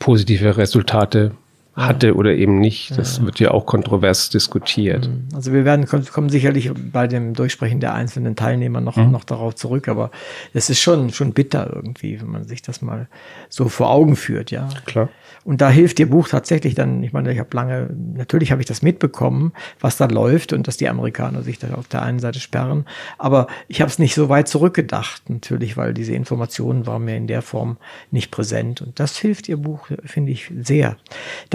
positive 0.00 0.56
Resultate 0.56 1.32
hatte 1.74 2.14
oder 2.14 2.34
eben 2.34 2.58
nicht. 2.58 2.96
Das 2.98 3.18
ja. 3.18 3.24
wird 3.24 3.40
ja 3.40 3.50
auch 3.50 3.64
kontrovers 3.66 4.28
diskutiert. 4.28 5.08
Mhm. 5.08 5.28
Also 5.34 5.52
wir 5.52 5.64
werden 5.64 5.86
kommen 5.86 6.28
sicherlich 6.28 6.70
bei 6.92 7.06
dem 7.06 7.34
Durchsprechen 7.34 7.80
der 7.80 7.94
einzelnen 7.94 8.36
Teilnehmer 8.36 8.80
noch, 8.80 8.96
mhm. 8.96 9.10
noch 9.10 9.24
darauf 9.24 9.54
zurück, 9.54 9.88
aber 9.88 10.10
es 10.52 10.68
ist 10.68 10.80
schon, 10.80 11.10
schon 11.10 11.32
bitter 11.32 11.70
irgendwie, 11.74 12.20
wenn 12.20 12.30
man 12.30 12.44
sich 12.44 12.62
das 12.62 12.82
mal 12.82 13.08
so 13.48 13.68
vor 13.68 13.90
Augen 13.90 14.16
führt, 14.16 14.50
ja. 14.50 14.68
Klar. 14.84 15.08
Und 15.44 15.60
da 15.60 15.70
hilft 15.70 15.98
Ihr 15.98 16.08
Buch 16.08 16.28
tatsächlich 16.28 16.74
dann, 16.74 17.02
ich 17.02 17.12
meine, 17.12 17.32
ich 17.32 17.38
habe 17.38 17.48
lange, 17.52 17.90
natürlich 18.14 18.52
habe 18.52 18.62
ich 18.62 18.68
das 18.68 18.82
mitbekommen, 18.82 19.52
was 19.80 19.96
da 19.96 20.06
läuft 20.06 20.52
und 20.52 20.68
dass 20.68 20.76
die 20.76 20.88
Amerikaner 20.88 21.42
sich 21.42 21.58
da 21.58 21.74
auf 21.74 21.88
der 21.88 22.02
einen 22.02 22.20
Seite 22.20 22.38
sperren. 22.38 22.84
Aber 23.18 23.48
ich 23.66 23.80
habe 23.80 23.90
es 23.90 23.98
nicht 23.98 24.14
so 24.14 24.28
weit 24.28 24.46
zurückgedacht, 24.46 25.28
natürlich, 25.30 25.76
weil 25.76 25.94
diese 25.94 26.12
Informationen 26.12 26.86
waren 26.86 27.04
mir 27.04 27.16
in 27.16 27.26
der 27.26 27.42
Form 27.42 27.78
nicht 28.12 28.30
präsent. 28.30 28.82
Und 28.82 29.00
das 29.00 29.16
hilft 29.16 29.48
Ihr 29.48 29.56
Buch, 29.56 29.88
finde 30.04 30.30
ich, 30.30 30.52
sehr. 30.60 30.96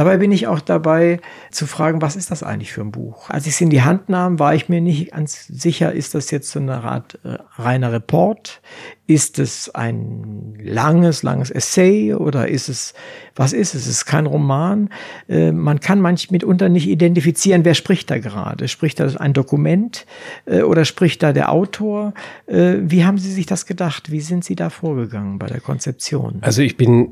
Dabei 0.08 0.20
bin 0.20 0.32
ich 0.32 0.48
auch 0.48 0.62
dabei 0.62 1.20
zu 1.52 1.68
fragen, 1.68 2.02
was 2.02 2.16
ist 2.16 2.32
das 2.32 2.42
eigentlich 2.42 2.72
für 2.72 2.80
ein 2.80 2.92
Buch? 2.92 3.30
Als 3.30 3.46
ich 3.46 3.56
es 3.56 3.60
in 3.60 3.70
die 3.70 3.82
Hand 3.82 4.08
nahm, 4.08 4.40
war 4.40 4.56
ich 4.56 4.70
mir 4.70 4.80
nicht 4.80 5.12
ganz 5.12 5.48
sicher, 5.48 5.92
ist 5.92 6.16
das 6.16 6.32
jetzt 6.32 6.50
so 6.50 6.60
eine 6.60 6.82
Art 6.82 7.20
äh, 7.26 7.36
reiner 7.62 7.92
Report? 7.92 8.62
Ist 9.06 9.38
es 9.38 9.76
ein 9.76 10.58
langes, 10.64 11.24
langes 11.24 11.52
Essay 11.52 12.14
oder 12.14 12.48
ist 12.48 12.70
es, 12.70 12.94
was 13.36 13.52
ist 13.52 13.76
es? 13.76 13.82
Es 13.82 13.88
ist 13.90 14.06
kein 14.06 14.28
Roman. 14.28 14.92
Äh, 15.28 15.52
man 15.52 15.82
kann 15.82 16.00
manchmal 16.00 16.36
mitunter 16.36 16.70
nicht 16.70 16.88
identifizieren, 16.88 17.66
wer 17.66 17.74
spricht 17.74 18.10
da 18.10 18.18
gerade. 18.18 18.70
Spricht 18.70 19.02
da 19.02 19.08
ein 19.18 19.34
Dokument 19.34 20.06
äh, 20.46 20.62
oder 20.62 20.86
spricht 20.86 21.22
da 21.22 21.34
der 21.34 21.52
Autor? 21.52 22.14
Äh, 22.46 22.76
wie 22.80 23.04
haben 23.04 23.18
Sie 23.18 23.34
sich 23.34 23.46
das 23.46 23.66
gedacht? 23.66 24.10
Wie 24.10 24.22
sind 24.22 24.46
Sie 24.46 24.56
da 24.56 24.70
vorgegangen 24.70 25.38
bei 25.38 25.48
der 25.48 25.60
Konzeption? 25.60 26.38
Also 26.40 26.62
ich 26.62 26.78
bin 26.78 27.12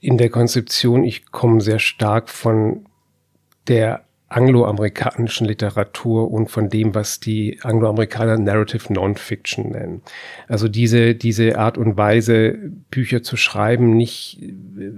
in 0.00 0.18
der 0.18 0.30
Konzeption, 0.30 1.04
ich 1.04 1.30
komme 1.30 1.60
sehr 1.60 1.78
stark 1.78 2.28
von 2.28 2.86
der 3.68 4.06
angloamerikanischen 4.28 5.46
Literatur 5.46 6.30
und 6.30 6.50
von 6.50 6.68
dem, 6.68 6.94
was 6.94 7.20
die 7.20 7.60
Angloamerikaner 7.62 8.38
Narrative 8.38 8.92
Nonfiction 8.92 9.70
nennen. 9.70 10.02
Also 10.48 10.68
diese, 10.68 11.14
diese 11.14 11.58
Art 11.58 11.78
und 11.78 11.96
Weise, 11.96 12.58
Bücher 12.90 13.22
zu 13.22 13.36
schreiben, 13.36 13.96
nicht, 13.96 14.42
äh, 14.42 14.92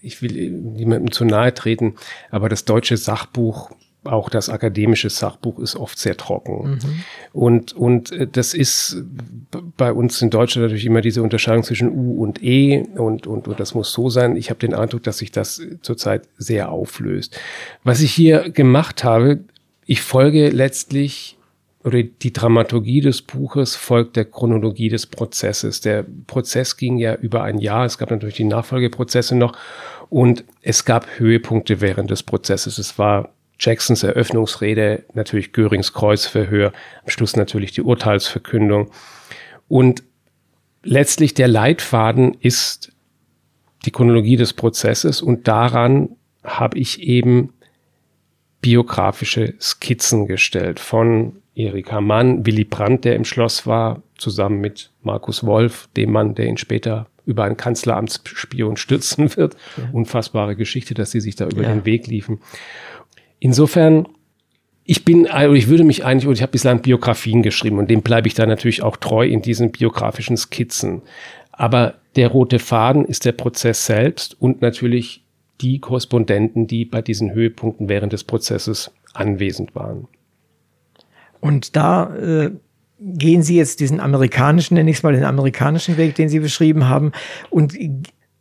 ich 0.00 0.22
will 0.22 0.50
niemandem 0.50 1.10
zu 1.10 1.24
nahe 1.24 1.54
treten, 1.54 1.96
aber 2.30 2.48
das 2.48 2.64
deutsche 2.64 2.96
Sachbuch 2.96 3.70
auch 4.04 4.28
das 4.28 4.48
akademische 4.48 5.10
Sachbuch 5.10 5.58
ist 5.58 5.76
oft 5.76 5.98
sehr 5.98 6.16
trocken. 6.16 6.72
Mhm. 6.72 6.80
Und, 7.32 7.72
und 7.72 8.12
äh, 8.12 8.26
das 8.26 8.52
ist 8.54 9.02
bei 9.76 9.92
uns 9.92 10.20
in 10.20 10.30
Deutschland 10.30 10.64
natürlich 10.64 10.86
immer 10.86 11.00
diese 11.00 11.22
Unterscheidung 11.22 11.62
zwischen 11.62 11.88
U 11.88 12.22
und 12.22 12.42
E 12.42 12.82
und, 12.96 13.26
und, 13.26 13.46
und 13.46 13.60
das 13.60 13.74
muss 13.74 13.92
so 13.92 14.10
sein. 14.10 14.36
Ich 14.36 14.50
habe 14.50 14.58
den 14.58 14.74
Eindruck, 14.74 15.04
dass 15.04 15.18
sich 15.18 15.30
das 15.30 15.60
zurzeit 15.82 16.28
sehr 16.36 16.70
auflöst. 16.70 17.38
Was 17.84 18.00
ich 18.00 18.12
hier 18.12 18.50
gemacht 18.50 19.04
habe, 19.04 19.40
ich 19.86 20.02
folge 20.02 20.48
letztlich 20.50 21.38
oder 21.84 22.02
die 22.02 22.32
Dramaturgie 22.32 23.00
des 23.00 23.22
Buches 23.22 23.74
folgt 23.74 24.16
der 24.16 24.24
Chronologie 24.24 24.88
des 24.88 25.06
Prozesses. 25.06 25.80
Der 25.80 26.04
Prozess 26.26 26.76
ging 26.76 26.96
ja 26.96 27.14
über 27.14 27.42
ein 27.42 27.58
Jahr. 27.58 27.84
Es 27.84 27.98
gab 27.98 28.10
natürlich 28.10 28.36
die 28.36 28.44
Nachfolgeprozesse 28.44 29.34
noch 29.34 29.56
und 30.08 30.44
es 30.60 30.84
gab 30.84 31.18
Höhepunkte 31.18 31.80
während 31.80 32.10
des 32.10 32.22
Prozesses. 32.22 32.78
Es 32.78 32.98
war 32.98 33.30
Jacksons 33.62 34.02
Eröffnungsrede, 34.02 35.04
natürlich 35.14 35.52
Görings 35.52 35.92
Kreuzverhör, 35.92 36.72
am 37.02 37.08
Schluss 37.08 37.36
natürlich 37.36 37.70
die 37.70 37.82
Urteilsverkündung. 37.82 38.90
Und 39.68 40.02
letztlich 40.82 41.34
der 41.34 41.46
Leitfaden 41.46 42.34
ist 42.40 42.90
die 43.86 43.92
Chronologie 43.92 44.36
des 44.36 44.52
Prozesses 44.52 45.22
und 45.22 45.46
daran 45.46 46.10
habe 46.42 46.76
ich 46.78 47.02
eben 47.02 47.52
biografische 48.60 49.54
Skizzen 49.60 50.26
gestellt 50.26 50.80
von 50.80 51.36
Erika 51.54 52.00
Mann, 52.00 52.44
Willy 52.44 52.64
Brandt, 52.64 53.04
der 53.04 53.14
im 53.14 53.24
Schloss 53.24 53.66
war, 53.66 54.02
zusammen 54.16 54.60
mit 54.60 54.90
Markus 55.02 55.44
Wolf, 55.44 55.88
dem 55.96 56.12
Mann, 56.12 56.34
der 56.34 56.46
ihn 56.46 56.56
später 56.56 57.06
über 57.26 57.44
einen 57.44 57.56
Kanzleramtsspion 57.56 58.76
stürzen 58.76 59.36
wird. 59.36 59.56
Ja. 59.76 59.88
Unfassbare 59.92 60.56
Geschichte, 60.56 60.94
dass 60.94 61.10
sie 61.10 61.20
sich 61.20 61.36
da 61.36 61.46
über 61.46 61.62
ja. 61.62 61.68
den 61.68 61.84
Weg 61.84 62.06
liefen. 62.06 62.40
Insofern, 63.44 64.06
ich 64.84 65.04
bin, 65.04 65.26
also 65.26 65.56
ich 65.56 65.66
würde 65.66 65.82
mich 65.82 66.04
eigentlich, 66.04 66.28
oder 66.28 66.36
ich 66.36 66.42
habe 66.42 66.52
bislang 66.52 66.80
Biografien 66.80 67.42
geschrieben 67.42 67.80
und 67.80 67.90
dem 67.90 68.02
bleibe 68.02 68.28
ich 68.28 68.34
da 68.34 68.46
natürlich 68.46 68.84
auch 68.84 68.96
treu 68.96 69.26
in 69.26 69.42
diesen 69.42 69.72
biografischen 69.72 70.36
Skizzen. 70.36 71.02
Aber 71.50 71.94
der 72.14 72.28
rote 72.28 72.60
Faden 72.60 73.04
ist 73.04 73.24
der 73.24 73.32
Prozess 73.32 73.84
selbst 73.84 74.40
und 74.40 74.62
natürlich 74.62 75.24
die 75.60 75.80
Korrespondenten, 75.80 76.68
die 76.68 76.84
bei 76.84 77.02
diesen 77.02 77.32
Höhepunkten 77.32 77.88
während 77.88 78.12
des 78.12 78.22
Prozesses 78.22 78.92
anwesend 79.12 79.74
waren. 79.74 80.06
Und 81.40 81.74
da 81.74 82.14
äh, 82.14 82.52
gehen 83.00 83.42
Sie 83.42 83.56
jetzt 83.56 83.80
diesen 83.80 83.98
amerikanischen, 83.98 84.74
nenne 84.74 84.88
ich 84.88 84.98
es 84.98 85.02
mal, 85.02 85.14
den 85.14 85.24
amerikanischen 85.24 85.96
Weg, 85.96 86.14
den 86.14 86.28
Sie 86.28 86.38
beschrieben 86.38 86.88
haben, 86.88 87.10
und 87.50 87.76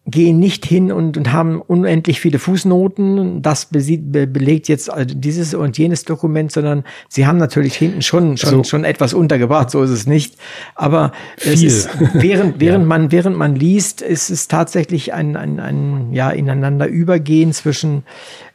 gehen 0.08 0.40
nicht 0.40 0.66
hin 0.66 0.92
und, 0.92 1.16
und 1.16 1.32
haben 1.32 1.62
unendlich 1.62 2.20
viele 2.20 2.40
Fußnoten. 2.40 3.44
Das 3.44 3.68
be 3.68 4.28
belegt 4.28 4.68
jetzt 4.68 4.92
also 4.92 5.14
dieses 5.16 5.54
und 5.54 5.78
jenes 5.78 6.06
Dokument, 6.06 6.52
sondern 6.52 6.84
sie 7.08 7.28
haben 7.28 7.38
natürlich 7.38 7.76
hinten 7.76 8.02
schon 8.02 8.36
schon, 8.38 8.50
so. 8.50 8.64
schon 8.64 8.84
etwas 8.84 9.14
untergebracht. 9.14 9.70
So 9.70 9.84
ist 9.84 9.92
es 9.92 10.08
nicht. 10.08 10.38
Aber 10.74 11.12
es 11.38 11.62
ist, 11.62 11.90
während 12.14 12.60
während 12.60 12.84
ja. 12.84 12.88
man 12.88 13.12
während 13.12 13.38
man 13.38 13.56
liest, 13.56 14.02
ist 14.02 14.32
es 14.32 14.48
tatsächlich 14.48 15.14
ein 15.14 15.36
ein, 15.36 15.60
ein 15.60 16.12
ja 16.12 16.32
ineinander 16.32 16.88
übergehen 16.88 17.54
zwischen 17.54 18.04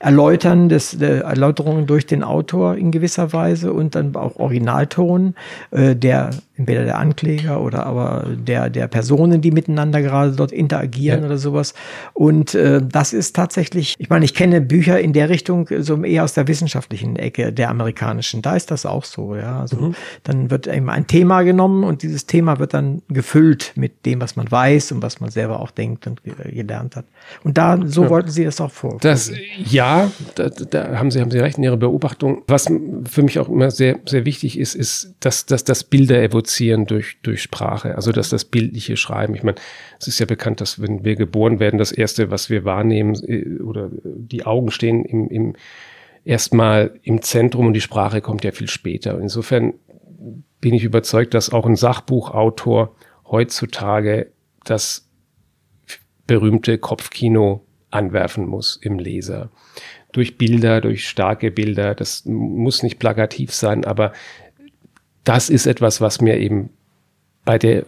Erläutern 0.01 0.69
des 0.69 0.99
der 0.99 1.23
Erläuterungen 1.23 1.87
durch 1.87 2.07
den 2.07 2.25
Autor 2.25 2.75
in 2.77 2.91
gewisser 2.91 3.33
Weise 3.33 3.73
und 3.73 3.95
dann 3.95 4.17
auch 4.17 4.37
Originalton 4.37 5.37
äh, 5.71 5.95
der 5.95 6.31
entweder 6.57 6.85
der 6.85 6.99
Ankläger 6.99 7.61
oder 7.61 7.85
aber 7.87 8.25
der, 8.35 8.71
der 8.71 8.89
Personen, 8.89 9.41
die 9.41 9.51
miteinander 9.51 10.01
gerade 10.01 10.33
dort 10.33 10.53
interagieren 10.53 11.21
ja. 11.21 11.27
oder 11.27 11.39
sowas. 11.39 11.75
Und 12.15 12.55
äh, 12.55 12.81
das 12.83 13.13
ist 13.13 13.37
tatsächlich, 13.37 13.95
ich 13.99 14.09
meine, 14.09 14.25
ich 14.25 14.35
kenne 14.35 14.61
Bücher 14.61 14.99
in 14.99 15.13
der 15.13 15.29
Richtung 15.29 15.69
so 15.81 16.03
eher 16.03 16.25
aus 16.25 16.33
der 16.35 16.49
wissenschaftlichen 16.49 17.17
Ecke 17.17 17.53
der 17.53 17.69
amerikanischen. 17.69 18.41
Da 18.41 18.57
ist 18.57 18.71
das 18.71 18.87
auch 18.87 19.05
so, 19.05 19.37
ja. 19.37 19.61
Also 19.61 19.77
mhm. 19.77 19.95
dann 20.23 20.51
wird 20.51 20.67
eben 20.67 20.89
ein 20.89 21.07
Thema 21.07 21.43
genommen 21.43 21.85
und 21.85 22.03
dieses 22.03 22.27
Thema 22.27 22.59
wird 22.59 22.73
dann 22.73 23.03
gefüllt 23.09 23.73
mit 23.77 24.07
dem, 24.07 24.21
was 24.21 24.37
man 24.37 24.51
weiß 24.51 24.93
und 24.93 25.03
was 25.03 25.21
man 25.21 25.31
selber 25.31 25.61
auch 25.61 25.71
denkt 25.71 26.07
und 26.07 26.23
gelernt 26.25 26.97
hat. 26.97 27.05
Und 27.45 27.59
da, 27.59 27.79
so 27.85 28.05
ja. 28.05 28.11
wollten 28.11 28.31
Sie 28.31 28.45
das 28.45 28.61
auch 28.61 28.71
vor. 28.71 28.97
Das, 29.01 29.31
ja, 29.63 30.11
da, 30.37 30.49
da 30.49 30.99
haben 30.99 31.11
Sie, 31.11 31.21
haben 31.21 31.31
Sie 31.31 31.39
recht 31.39 31.59
in 31.59 31.65
Ihrer 31.65 31.77
Beobachtung. 31.77 32.43
Was 32.47 32.67
für 33.05 33.23
mich 33.23 33.39
auch 33.39 33.49
immer 33.49 33.71
sehr, 33.71 33.99
sehr 34.07 34.25
wichtig 34.25 34.59
ist, 34.59 34.75
ist, 34.75 35.15
dass, 35.21 35.45
dass 35.45 35.65
das 35.65 35.85
Bilder 35.85 36.23
evozieren 36.23 36.46
produzieren 36.47 36.87
durch, 36.87 37.19
durch 37.23 37.43
Sprache, 37.43 37.97
also 37.97 38.13
dass 38.13 38.29
das 38.29 38.45
bildliche 38.45 38.97
Schreiben. 38.97 39.35
Ich 39.35 39.43
meine, 39.43 39.57
es 39.99 40.07
ist 40.07 40.21
ja 40.21 40.27
bekannt, 40.27 40.61
dass 40.61 40.81
wenn 40.81 41.05
wir 41.05 41.17
geboren 41.17 41.59
werden, 41.59 41.79
das 41.79 41.91
Erste, 41.91 42.31
was 42.31 42.51
wir 42.51 42.65
wahrnehmen, 42.65 43.15
äh, 43.27 43.61
oder 43.61 43.91
die 44.05 44.47
Augen 44.47 44.71
stehen 44.71 45.05
im, 45.05 45.29
im 45.29 45.57
erstmal 46.25 46.99
im 47.03 47.21
Zentrum 47.23 47.67
und 47.67 47.75
die 47.75 47.81
Sprache 47.81 48.21
kommt 48.21 48.45
ja 48.45 48.53
viel 48.53 48.69
später. 48.69 49.21
Insofern 49.21 49.75
bin 50.61 50.75
ich 50.75 50.85
überzeugt, 50.85 51.35
dass 51.35 51.53
auch 51.53 51.67
ein 51.67 51.77
Sachbuchautor 51.77 52.95
heutzutage 53.29 54.31
das 54.65 55.09
berühmte 56.27 56.79
Kopfkino 56.79 57.65
anwerfen 57.91 58.47
muss 58.47 58.77
im 58.81 58.99
Leser. 58.99 59.51
Durch 60.13 60.39
Bilder, 60.39 60.81
durch 60.81 61.09
starke 61.09 61.51
Bilder. 61.51 61.95
Das 61.95 62.25
muss 62.25 62.83
nicht 62.83 62.99
plakativ 62.99 63.53
sein, 63.53 63.85
aber 63.85 64.13
das 65.27 65.51
ist 65.51 65.67
etwas, 65.67 66.01
was 66.01 66.21
mir 66.21 66.39
eben 66.39 66.71
bei 67.45 67.59
der 67.59 67.85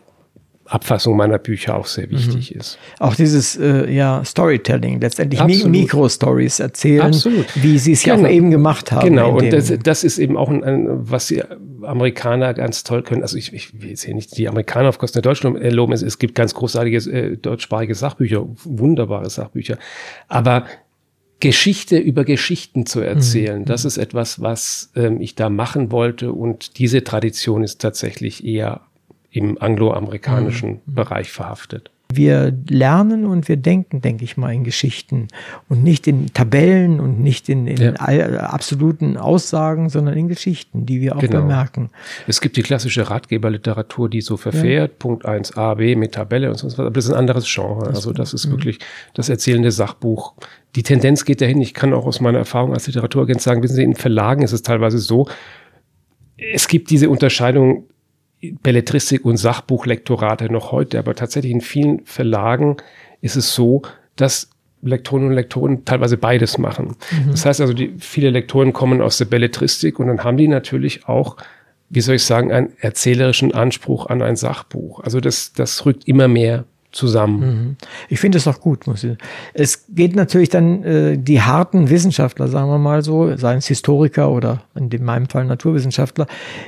Abfassung 0.66 1.16
meiner 1.16 1.39
Bücher 1.39 1.76
auch 1.76 1.86
sehr 1.86 2.11
wichtig 2.11 2.53
mhm. 2.53 2.61
ist. 2.61 2.78
Auch 2.99 3.14
dieses 3.14 3.57
äh, 3.57 3.91
ja, 3.91 4.22
Storytelling, 4.22 5.01
letztendlich 5.01 5.64
Mikro-Stories 5.64 6.61
erzählen, 6.61 7.07
Absolut. 7.07 7.47
wie 7.55 7.78
Sie 7.78 7.93
es 7.93 8.03
genau. 8.03 8.18
ja 8.18 8.26
auch 8.26 8.30
eben 8.30 8.51
gemacht 8.51 8.93
haben. 8.93 9.09
Genau, 9.09 9.39
und 9.39 9.51
das, 9.51 9.72
das, 9.82 10.05
ist 10.05 10.18
eben 10.18 10.36
auch 10.36 10.51
ein, 10.51 10.62
ein, 10.62 11.11
was 11.11 11.28
die 11.28 11.43
Amerikaner 11.82 12.53
ganz 12.53 12.84
toll 12.84 13.03
können. 13.03 13.22
Also 13.22 13.39
ich, 13.39 13.55
ich 13.55 13.80
will 13.80 13.91
jetzt 13.91 14.05
hier 14.05 14.14
nicht 14.14 14.36
die 14.36 14.47
Amerikaner 14.47 14.91
auf 14.91 14.99
Kosten 14.99 15.22
der 15.22 15.22
Deutschen 15.22 15.57
loben, 15.57 15.93
es, 15.95 16.03
es 16.03 16.18
gibt 16.18 16.34
ganz 16.34 16.53
großartige 16.53 16.99
äh, 17.11 17.36
deutschsprachige 17.39 17.95
Sachbücher, 17.95 18.45
wunderbare 18.64 19.30
Sachbücher, 19.30 19.78
aber 20.28 20.66
Geschichte 21.41 21.99
über 21.99 22.24
Geschichten 22.24 22.86
zu 22.86 23.01
erzählen. 23.01 23.61
Mhm. 23.61 23.66
Das 23.66 23.84
ist 23.84 23.97
etwas, 23.97 24.41
was 24.41 24.91
ähm, 24.97 25.20
ich 25.20 25.34
da 25.34 25.51
machen 25.51 25.93
wollte 25.93 26.32
und 26.32 26.78
diese 26.78 27.05
Tradition 27.05 27.62
ist 27.62 27.80
tatsächlich 27.80 28.45
eher 28.45 28.80
im 29.30 29.61
angloamerikanischen 29.61 30.80
mhm. 30.84 30.95
Bereich 30.95 31.30
verhaftet. 31.30 31.91
Wir 32.11 32.56
lernen 32.70 33.26
und 33.26 33.48
wir 33.48 33.59
denken, 33.59 34.00
denke 34.00 34.24
ich 34.24 34.38
mal, 34.38 34.54
in 34.54 34.64
Geschichten 34.64 35.28
und 35.68 35.84
nicht 35.84 36.06
in 36.06 36.32
Tabellen 36.32 37.00
und 37.00 37.20
nicht 37.20 37.50
in, 37.50 37.66
in 37.66 37.76
ja. 37.76 37.92
absoluten 37.96 39.18
Aussagen, 39.18 39.90
sondern 39.90 40.16
in 40.16 40.26
Geschichten, 40.26 40.86
die 40.86 41.02
wir 41.02 41.16
auch 41.16 41.20
genau. 41.20 41.42
bemerken. 41.42 41.90
Es 42.26 42.40
gibt 42.40 42.56
die 42.56 42.62
klassische 42.62 43.11
Ratgeberliteratur, 43.11 44.09
die 44.09 44.22
so 44.22 44.38
verfährt, 44.38 44.90
ja. 44.92 44.96
Punkt 44.98 45.26
1 45.26 45.59
A, 45.59 45.74
B 45.74 45.96
mit 45.96 46.12
Tabelle 46.12 46.48
und 46.48 46.56
so 46.56 46.66
was, 46.66 46.78
aber 46.80 46.90
das 46.90 47.04
ist 47.04 47.11
ein 47.11 47.18
anderes 47.18 47.44
Genre. 47.46 47.88
Also 47.88 48.14
das 48.14 48.32
ist 48.32 48.46
mhm. 48.46 48.52
wirklich 48.52 48.78
das 49.12 49.28
erzählende 49.28 49.70
Sachbuch. 49.70 50.32
Die 50.76 50.82
Tendenz 50.82 51.26
geht 51.26 51.42
dahin, 51.42 51.61
ich 51.61 51.74
kann 51.74 51.92
auch 51.92 52.06
aus 52.06 52.20
meiner 52.20 52.38
Erfahrung 52.38 52.72
als 52.72 52.86
Literaturagent 52.86 53.42
sagen, 53.42 53.62
wissen 53.62 53.76
Sie, 53.76 53.84
in 53.84 53.94
Verlagen 53.94 54.42
ist 54.42 54.52
es 54.52 54.62
teilweise 54.62 54.98
so, 54.98 55.28
es 56.38 56.68
gibt 56.68 56.90
diese 56.90 57.11
Unterscheidung 57.11 57.84
Belletristik 58.41 59.24
und 59.24 59.36
Sachbuchlektorate 59.36 60.53
noch 60.53 60.72
heute, 60.72 60.99
aber 60.99 61.14
tatsächlich 61.14 61.53
in 61.53 61.61
vielen 61.61 62.05
Verlagen 62.05 62.76
ist 63.20 63.36
es 63.36 63.55
so, 63.55 63.82
dass 64.16 64.51
Lektorinnen 64.82 65.30
und 65.30 65.34
Lektoren 65.34 65.84
teilweise 65.84 66.16
beides 66.16 66.57
machen. 66.57 66.97
Mhm. 67.11 67.30
Das 67.32 67.45
heißt 67.45 67.61
also, 67.61 67.72
die, 67.72 67.95
viele 67.99 68.30
Lektoren 68.30 68.72
kommen 68.72 69.03
aus 69.03 69.18
der 69.18 69.24
Belletristik 69.24 69.99
und 69.99 70.07
dann 70.07 70.22
haben 70.22 70.36
die 70.36 70.47
natürlich 70.47 71.09
auch, 71.09 71.36
wie 71.91 72.01
soll 72.01 72.14
ich 72.16 72.24
sagen, 72.24 72.53
einen 72.53 72.72
erzählerischen 72.78 73.53
Anspruch 73.53 74.07
an 74.07 74.22
ein 74.22 74.36
Sachbuch. 74.36 75.01
Also 75.01 75.20
das, 75.20 75.53
das 75.53 75.84
rückt 75.84 76.07
immer 76.07 76.28
mehr 76.28 76.64
zusammen. 76.91 77.41
Mhm. 77.41 77.76
Ich 78.09 78.18
finde 78.18 78.39
es 78.39 78.47
auch 78.47 78.61
gut. 78.61 78.86
Muss 78.86 79.05
ich. 79.05 79.16
Es 79.55 79.86
geht 79.89 80.16
natürlich 80.16 80.49
dann 80.49 80.82
äh, 80.84 81.18
die 81.18 81.43
harten 81.43 81.91
Wissenschaftler, 81.91 82.49
sagen 82.49 82.70
wir 82.70 82.78
mal 82.78 83.03
so, 83.03 83.36
seien 83.36 83.59
es 83.59 83.66
Historiker 83.66 84.30
oder 84.30 84.62
in 84.74 85.05
meinem 85.05 85.28
Fall 85.28 85.45
Naturwissenschaftler, 85.45 86.26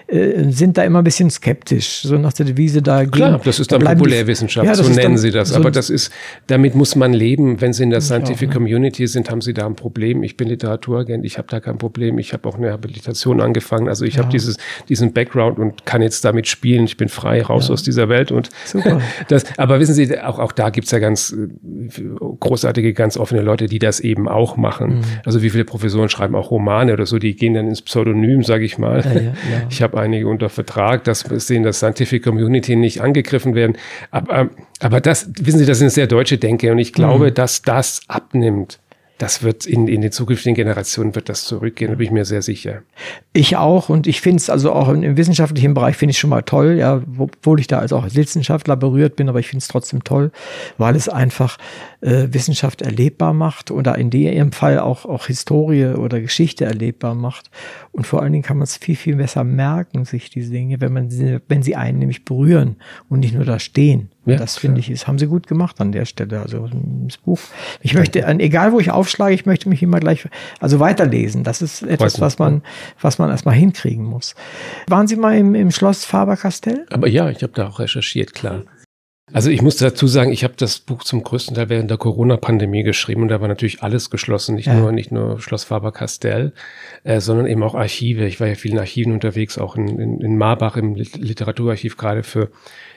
äh, 0.09 0.51
sind 0.51 0.77
da 0.77 0.85
immer 0.85 0.99
ein 0.99 1.05
bisschen 1.05 1.31
skeptisch, 1.31 2.03
so 2.03 2.17
nach 2.19 2.33
der 2.33 2.47
Devise 2.47 2.83
da 2.83 3.05
Klar, 3.05 3.41
das 3.43 3.61
ist 3.61 3.73
dann 3.73 3.81
da 3.81 3.95
Populärwissenschaft, 3.95 4.67
ja, 4.67 4.75
so 4.75 4.83
nennen 4.83 4.97
dann, 4.97 5.19
sie 5.19 5.31
das. 5.31 5.51
So 5.51 5.57
Aber 5.57 5.71
das 5.71 5.91
ist, 5.91 6.13
damit 6.47 6.75
muss 6.75 6.97
man 6.97 7.13
leben. 7.13 7.61
Wenn 7.61 7.73
Sie 7.73 7.83
in 7.83 7.91
der 7.91 8.01
Scientific 8.01 8.51
auch, 8.51 8.55
Community 8.55 9.07
sind, 9.07 9.31
haben 9.31 9.41
Sie 9.41 9.55
da 9.55 9.67
ein 9.67 9.77
Problem. 9.77 10.23
Ich 10.23 10.37
bin 10.37 10.49
Literaturagent, 10.49 11.25
ich 11.25 11.39
habe 11.39 11.49
da 11.49 11.61
kein 11.61 11.79
Problem. 11.79 12.19
Ich 12.19 12.33
habe 12.33 12.49
auch 12.49 12.57
eine 12.57 12.73
Habilitation 12.73 13.41
angefangen. 13.41 13.89
Also 13.89 14.05
ich 14.05 14.15
ja. 14.15 14.23
habe 14.23 14.31
dieses, 14.31 14.57
diesen 14.89 15.13
Background 15.13 15.59
und 15.59 15.87
kann 15.87 16.03
jetzt 16.03 16.25
damit 16.25 16.47
spielen. 16.47 16.85
Ich 16.85 16.97
bin 16.97 17.09
frei 17.09 17.43
raus 17.43 17.69
ja. 17.69 17.75
aus 17.75 17.83
dieser 17.83 18.09
Welt. 18.09 18.33
Und 18.33 18.51
Super. 18.65 19.01
das, 19.29 19.45
aber 19.57 19.81
wissen 19.81 19.95
Sie, 19.95 20.10
auch, 20.19 20.39
auch 20.39 20.53
da 20.53 20.71
gibt's 20.71 20.91
ja 20.91 20.99
ganz 20.99 21.33
äh, 21.33 22.03
großartige, 22.41 22.93
ganz 22.93 23.17
offene 23.17 23.43
Leute, 23.43 23.67
die 23.67 23.79
das 23.79 24.01
eben 24.01 24.29
auch 24.29 24.57
machen. 24.57 24.99
Mhm. 24.99 25.05
Also 25.25 25.43
wie 25.43 25.51
viele 25.51 25.65
Professoren 25.65 26.09
schreiben 26.09 26.35
auch 26.35 26.51
Romane 26.51 26.93
oder 26.93 27.07
so, 27.07 27.19
die 27.19 27.37
gehen 27.37 27.55
dann 27.55 27.69
ins 27.69 27.83
Pseudonym, 27.83 28.43
sage 28.43 28.65
ich 28.65 28.79
mal. 28.79 29.03
Ja, 29.05 29.13
ja, 29.13 29.21
ja. 29.21 29.33
Ich 29.71 29.83
habe 29.83 30.01
einige 30.01 30.27
unter 30.29 30.49
Vertrag, 30.49 31.05
dass 31.05 31.21
sehen, 31.21 31.63
dass 31.63 31.79
Scientific 31.79 32.23
Community 32.25 32.77
nicht 32.77 33.01
angegriffen 33.01 33.55
werden. 33.55 33.77
Aber, 34.11 34.51
aber 34.81 35.01
das, 35.01 35.31
wissen 35.41 35.59
Sie, 35.59 35.67
das 35.67 35.81
eine 35.81 35.91
sehr 35.91 36.07
deutsche 36.07 36.39
Denke 36.39 36.73
und 36.73 36.79
ich 36.79 36.93
glaube, 36.93 37.31
mhm. 37.31 37.35
dass 37.35 37.63
das 37.63 38.01
abnimmt 38.09 38.81
das 39.21 39.43
wird 39.43 39.67
in, 39.67 39.87
in 39.87 40.01
den 40.01 40.13
zukünftigen 40.13 40.55
Generationen 40.55 41.15
wird 41.15 41.29
das 41.29 41.45
zurückgehen, 41.45 41.91
da 41.91 41.97
bin 41.99 42.07
ich 42.07 42.11
mir 42.11 42.25
sehr 42.25 42.41
sicher. 42.41 42.83
Ich 43.35 43.55
auch 43.57 43.91
und 43.91 44.07
ich 44.07 44.23
finde 44.23 44.39
es 44.39 44.49
also 44.49 44.73
auch 44.73 44.89
im, 44.89 45.17
wissenschaftlichen 45.19 45.75
Bereich 45.75 45.97
finde 45.97 46.13
ich 46.13 46.19
schon 46.19 46.31
mal 46.31 46.41
toll, 46.41 46.77
ja, 46.79 47.03
obwohl 47.19 47.61
ich 47.61 47.67
da 47.67 47.79
also 47.81 47.99
auch 47.99 48.05
als 48.05 48.17
Wissenschaftler 48.17 48.77
berührt 48.77 49.17
bin, 49.17 49.29
aber 49.29 49.39
ich 49.39 49.49
finde 49.49 49.63
es 49.63 49.69
trotzdem 49.69 50.05
toll, 50.05 50.33
weil 50.79 50.97
es 50.97 51.11
einfach 51.11 51.59
äh, 52.01 52.29
Wissenschaft 52.31 52.81
erlebbar 52.81 53.35
macht 53.35 53.71
oder 53.71 53.99
in 53.99 54.09
dem 54.09 54.53
Fall 54.53 54.79
auch, 54.79 55.05
auch 55.05 55.27
Historie 55.27 55.89
oder 55.89 56.21
Geschichte 56.23 56.65
erlebbar 56.65 57.15
macht. 57.15 57.51
Und 57.93 58.07
vor 58.07 58.23
allen 58.23 58.33
Dingen 58.33 58.45
kann 58.45 58.57
man 58.57 58.65
es 58.65 58.79
viel, 58.79 58.97
viel 58.97 59.17
besser 59.17 59.45
merken, 59.45 60.07
sich 60.07 60.31
diese 60.31 60.53
Dinge, 60.53 60.81
wenn 60.81 60.95
man 60.95 61.11
sie, 61.11 61.41
wenn 61.47 61.63
sie 61.63 61.77
einen 61.77 61.99
nämlich 61.99 62.25
berühren 62.25 62.77
und 63.11 63.21
nicht 63.21 63.35
nur 63.35 63.45
da 63.45 63.59
stehen. 63.59 64.11
Ja, 64.27 64.37
das 64.37 64.59
finde 64.59 64.81
ich, 64.81 64.91
ist, 64.91 65.07
haben 65.07 65.19
sie 65.19 65.27
gut 65.27 65.47
gemacht 65.47 65.81
an 65.81 65.93
der 65.93 66.05
Stelle. 66.05 66.41
Also 66.41 66.69
das 67.07 67.17
Buch. 67.17 67.39
Ich 67.81 67.95
möchte, 67.95 68.27
egal 68.27 68.73
wo 68.73 68.79
ich 68.79 68.91
aufschlage, 68.91 69.35
ich 69.35 69.47
möchte 69.47 69.69
mich 69.69 69.83
immer 69.83 69.99
gleich, 69.99 70.29
also 70.61 70.79
weiterlesen. 70.79 71.43
Das 71.43 71.63
ist 71.63 71.83
etwas, 71.83 72.21
was 72.21 72.39
man, 72.39 72.63
was 73.01 73.19
man 73.19 73.31
erstmal 73.31 73.55
hinkriegen 73.55 74.05
muss. 74.05 74.35
Waren 74.89 75.07
Sie 75.07 75.17
mal 75.17 75.39
im, 75.39 75.55
im 75.55 75.71
Schloss 75.71 76.05
Faber-Castell? 76.05 76.87
Aber 76.91 77.09
ja, 77.09 77.31
ich 77.31 77.43
habe 77.43 77.55
da 77.55 77.69
auch 77.69 77.79
recherchiert, 77.79 78.35
klar. 78.35 78.63
Also 79.33 79.51
ich 79.51 79.63
muss 79.63 79.77
dazu 79.77 80.07
sagen, 80.07 80.33
ich 80.33 80.43
habe 80.43 80.55
das 80.57 80.81
Buch 80.81 81.05
zum 81.05 81.23
größten 81.23 81.55
Teil 81.55 81.69
während 81.69 81.91
der 81.91 81.99
Corona-Pandemie 81.99 82.83
geschrieben 82.83 83.23
und 83.23 83.29
da 83.29 83.41
war 83.41 83.49
natürlich 83.49 83.83
alles 83.83 84.11
geschlossen, 84.11 84.57
nicht 84.57 84.67
ja. 84.67 84.75
nur 84.75 84.91
nicht 84.91 85.13
nur 85.13 85.41
Schloss 85.41 85.65
Faber-Castell, 85.65 86.53
äh, 87.05 87.21
sondern 87.21 87.47
eben 87.47 87.63
auch 87.63 87.75
Archive. 87.75 88.27
Ich 88.27 88.41
war 88.41 88.49
ja 88.49 88.55
vielen 88.57 88.79
Archiven 88.79 89.13
unterwegs, 89.13 89.57
auch 89.57 89.77
in, 89.77 90.01
in, 90.01 90.21
in 90.21 90.37
Marbach 90.37 90.77
im 90.77 90.95
Literaturarchiv 90.97 91.97
gerade 91.97 92.25
für 92.25 92.51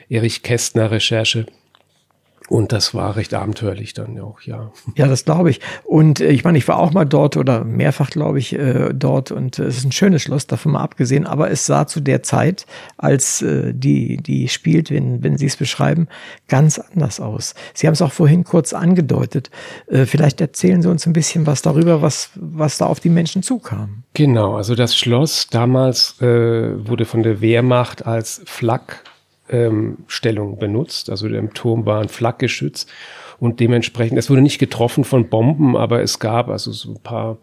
Erich 0.08 0.42
Kästner 0.42 0.90
Recherche. 0.90 1.46
Und 2.48 2.72
das 2.72 2.92
war 2.92 3.16
recht 3.16 3.32
abenteuerlich 3.32 3.94
dann 3.94 4.20
auch, 4.20 4.42
ja. 4.42 4.70
Ja, 4.96 5.06
das 5.06 5.24
glaube 5.24 5.48
ich. 5.48 5.60
Und 5.82 6.20
äh, 6.20 6.28
ich 6.28 6.44
meine, 6.44 6.58
ich 6.58 6.68
war 6.68 6.78
auch 6.78 6.92
mal 6.92 7.06
dort 7.06 7.38
oder 7.38 7.64
mehrfach, 7.64 8.10
glaube 8.10 8.38
ich, 8.38 8.52
äh, 8.52 8.90
dort. 8.92 9.32
Und 9.32 9.58
äh, 9.58 9.64
es 9.64 9.78
ist 9.78 9.84
ein 9.84 9.92
schönes 9.92 10.22
Schloss, 10.22 10.46
davon 10.46 10.72
mal 10.72 10.82
abgesehen. 10.82 11.26
Aber 11.26 11.50
es 11.50 11.64
sah 11.64 11.86
zu 11.86 12.00
der 12.00 12.22
Zeit, 12.22 12.66
als 12.98 13.40
äh, 13.40 13.72
die, 13.72 14.18
die 14.18 14.48
spielt, 14.48 14.90
wenn, 14.90 15.22
wenn 15.22 15.38
Sie 15.38 15.46
es 15.46 15.56
beschreiben, 15.56 16.06
ganz 16.46 16.78
anders 16.78 17.18
aus. 17.18 17.54
Sie 17.72 17.86
haben 17.86 17.94
es 17.94 18.02
auch 18.02 18.12
vorhin 18.12 18.44
kurz 18.44 18.74
angedeutet. 18.74 19.50
Äh, 19.86 20.04
vielleicht 20.04 20.42
erzählen 20.42 20.82
Sie 20.82 20.90
uns 20.90 21.06
ein 21.06 21.14
bisschen 21.14 21.46
was 21.46 21.62
darüber, 21.62 22.02
was, 22.02 22.28
was 22.34 22.76
da 22.76 22.84
auf 22.86 23.00
die 23.00 23.08
Menschen 23.08 23.42
zukam. 23.42 24.02
Genau, 24.12 24.56
also 24.56 24.74
das 24.74 24.98
Schloss 24.98 25.46
damals 25.50 26.20
äh, 26.20 26.26
wurde 26.86 27.06
von 27.06 27.22
der 27.22 27.40
Wehrmacht 27.40 28.06
als 28.06 28.42
Flak 28.44 29.02
ähm, 29.48 29.98
Stellung 30.06 30.58
benutzt. 30.58 31.10
Also 31.10 31.28
der 31.28 31.48
Turm 31.50 31.86
war 31.86 32.00
ein 32.00 32.08
Flakgeschütz 32.08 32.86
und 33.38 33.60
dementsprechend, 33.60 34.18
es 34.18 34.30
wurde 34.30 34.42
nicht 34.42 34.58
getroffen 34.58 35.04
von 35.04 35.28
Bomben, 35.28 35.76
aber 35.76 36.02
es 36.02 36.18
gab 36.18 36.48
also 36.48 36.72
so 36.72 36.92
ein 36.92 37.02
paar 37.02 37.38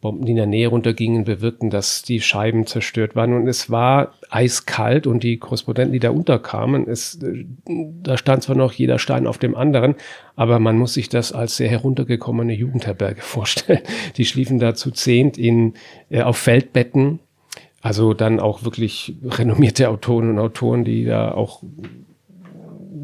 Bomben, 0.00 0.24
die 0.24 0.32
in 0.32 0.36
der 0.36 0.46
Nähe 0.46 0.66
runtergingen, 0.66 1.24
bewirkten, 1.24 1.70
dass 1.70 2.02
die 2.02 2.20
Scheiben 2.20 2.66
zerstört 2.66 3.14
waren. 3.14 3.34
Und 3.34 3.46
es 3.46 3.70
war 3.70 4.14
eiskalt 4.30 5.06
und 5.06 5.22
die 5.22 5.38
Korrespondenten, 5.38 5.92
die 5.92 6.00
da 6.00 6.10
unterkamen, 6.10 6.88
es, 6.88 7.22
äh, 7.22 7.46
da 7.66 8.18
stand 8.18 8.42
zwar 8.42 8.56
noch 8.56 8.72
jeder 8.72 8.98
Stein 8.98 9.28
auf 9.28 9.38
dem 9.38 9.54
anderen, 9.54 9.94
aber 10.34 10.58
man 10.58 10.76
muss 10.76 10.94
sich 10.94 11.08
das 11.08 11.32
als 11.32 11.56
sehr 11.56 11.68
heruntergekommene 11.68 12.52
Jugendherberge 12.52 13.20
vorstellen. 13.22 13.82
Die 14.16 14.24
schliefen 14.24 14.58
da 14.58 14.74
zu 14.74 14.90
zehnt 14.90 15.38
in, 15.38 15.74
äh, 16.10 16.22
auf 16.22 16.36
Feldbetten 16.36 17.20
also 17.82 18.14
dann 18.14 18.38
auch 18.38 18.62
wirklich 18.64 19.16
renommierte 19.24 19.88
Autoren 19.88 20.30
und 20.30 20.38
Autoren, 20.38 20.84
die 20.84 21.04
da 21.04 21.32
auch, 21.32 21.64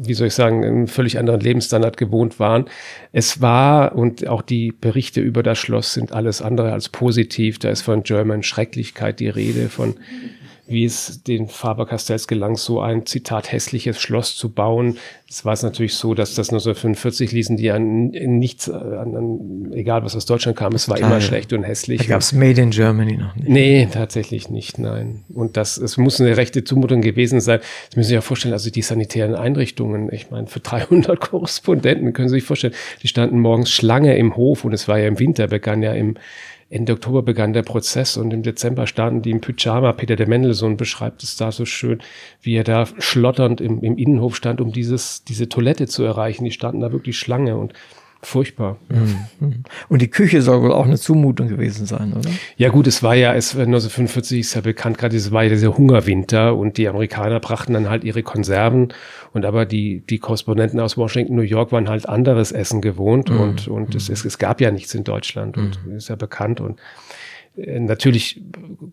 wie 0.01 0.13
soll 0.13 0.27
ich 0.27 0.33
sagen, 0.33 0.63
einen 0.63 0.87
völlig 0.87 1.19
anderen 1.19 1.41
Lebensstandard 1.41 1.97
gewohnt 1.97 2.39
waren. 2.39 2.65
Es 3.11 3.41
war, 3.41 3.93
und 3.95 4.25
auch 4.27 4.41
die 4.41 4.71
Berichte 4.71 5.19
über 5.19 5.43
das 5.43 5.57
Schloss 5.57 5.93
sind 5.93 6.13
alles 6.13 6.41
andere 6.41 6.71
als 6.71 6.87
positiv. 6.87 7.59
Da 7.59 7.69
ist 7.69 7.81
von 7.81 8.03
German 8.03 8.41
Schrecklichkeit 8.41 9.19
die 9.19 9.27
Rede, 9.27 9.67
von 9.67 9.95
wie 10.69 10.85
es 10.85 11.23
den 11.23 11.47
Faber-Castells 11.47 12.27
gelang, 12.27 12.55
so 12.55 12.79
ein 12.79 13.05
Zitat 13.05 13.51
hässliches 13.51 13.99
Schloss 13.99 14.35
zu 14.35 14.49
bauen. 14.49 14.97
Es 15.29 15.45
war 15.45 15.53
es 15.53 15.63
natürlich 15.63 15.95
so, 15.95 16.13
dass 16.13 16.35
das 16.35 16.49
1945 16.49 17.31
ließen 17.31 17.57
die 17.57 17.71
an 17.71 18.07
nichts, 18.07 18.69
an, 18.69 19.15
an, 19.15 19.71
egal 19.73 20.03
was 20.03 20.15
aus 20.15 20.25
Deutschland 20.25 20.57
kam, 20.57 20.73
es 20.73 20.89
war 20.89 20.97
Total. 20.97 21.11
immer 21.11 21.21
schlecht 21.21 21.53
und 21.53 21.63
hässlich. 21.63 22.01
Da 22.01 22.07
gab 22.07 22.21
es 22.21 22.33
Made 22.33 22.61
in 22.61 22.71
Germany 22.71 23.17
noch 23.17 23.35
nicht. 23.35 23.49
Nee, 23.49 23.87
tatsächlich 23.91 24.49
nicht, 24.49 24.79
nein. 24.79 25.23
Und 25.33 25.57
das, 25.57 25.77
es 25.77 25.97
muss 25.97 26.19
eine 26.19 26.37
rechte 26.37 26.63
Zumutung 26.63 27.01
gewesen 27.01 27.41
sein. 27.41 27.59
Das 27.59 27.95
müssen 27.95 28.07
Sie 28.07 28.09
sich 28.09 28.15
ja 28.15 28.21
vorstellen, 28.21 28.53
also 28.53 28.69
die 28.69 28.81
sanitären 28.81 29.35
Einrichtungen, 29.35 30.11
ich 30.11 30.31
meine, 30.31 30.47
für 30.47 30.59
300 30.59 31.19
Korrespondenten 31.29 32.13
können 32.13 32.29
Sie 32.29 32.35
sich 32.35 32.43
vorstellen, 32.43 32.73
die 33.03 33.07
standen 33.07 33.39
morgens 33.39 33.71
Schlange 33.71 34.17
im 34.17 34.35
Hof 34.35 34.65
und 34.65 34.73
es 34.73 34.87
war 34.87 34.99
ja 34.99 35.07
im 35.07 35.19
Winter, 35.19 35.47
begann 35.47 35.83
ja 35.83 35.93
im 35.93 36.15
Ende 36.71 36.93
Oktober 36.93 37.23
begann 37.23 37.53
der 37.53 37.63
Prozess 37.63 38.15
und 38.15 38.31
im 38.31 38.43
Dezember 38.43 38.85
standen 38.85 39.23
die 39.23 39.31
im 39.31 39.41
Pyjama. 39.41 39.91
Peter 39.93 40.15
de 40.15 40.27
Mendelssohn 40.27 40.77
beschreibt 40.77 41.23
es 41.23 41.35
da 41.35 41.51
so 41.51 41.65
schön, 41.65 41.99
wie 42.41 42.55
er 42.55 42.63
da 42.63 42.85
schlotternd 42.85 43.59
im, 43.59 43.81
im 43.81 43.97
Innenhof 43.97 44.35
stand, 44.35 44.61
um 44.61 44.71
dieses, 44.71 45.23
diese 45.23 45.49
Toilette 45.49 45.87
zu 45.87 46.03
erreichen. 46.03 46.45
Die 46.45 46.51
standen 46.51 46.81
da 46.81 46.91
wirklich 46.91 47.17
Schlange 47.17 47.57
und 47.57 47.73
Furchtbar. 48.21 48.77
Mhm. 48.89 49.63
Und 49.87 50.01
die 50.01 50.09
Küche 50.09 50.41
soll 50.41 50.61
wohl 50.61 50.73
auch 50.73 50.85
eine 50.85 50.97
Zumutung 50.97 51.47
gewesen 51.47 51.85
sein, 51.85 52.11
oder? 52.11 52.29
Ja 52.57 52.67
gut, 52.67 52.85
es 52.87 53.01
war 53.01 53.15
ja, 53.15 53.33
es 53.33 53.51
1945 53.51 54.41
ist 54.41 54.55
ja 54.55 54.61
bekannt, 54.61 54.97
gerade 54.97 55.15
es 55.15 55.31
war 55.31 55.43
ja 55.43 55.49
dieser 55.49 55.77
Hungerwinter 55.77 56.57
und 56.57 56.75
die 56.75 56.89
Amerikaner 56.89 57.39
brachten 57.39 57.73
dann 57.73 57.89
halt 57.89 58.03
ihre 58.03 58.21
Konserven 58.21 58.93
und 59.31 59.45
aber 59.45 59.65
die, 59.65 60.01
die 60.01 60.19
Korrespondenten 60.19 60.81
aus 60.81 60.97
Washington, 60.97 61.35
New 61.35 61.43
York 61.43 61.71
waren 61.71 61.87
halt 61.87 62.09
anderes 62.09 62.51
Essen 62.51 62.81
gewohnt 62.81 63.29
mhm. 63.29 63.39
und, 63.39 63.67
und 63.69 63.89
mhm. 63.91 63.97
es, 63.97 64.09
es, 64.09 64.25
es 64.25 64.37
gab 64.37 64.59
ja 64.59 64.71
nichts 64.71 64.93
in 64.93 65.05
Deutschland 65.05 65.57
und 65.57 65.79
ist 65.95 66.09
ja 66.09 66.15
bekannt 66.15 66.59
und 66.59 66.77
äh, 66.77 66.83
natürlich 67.65 68.41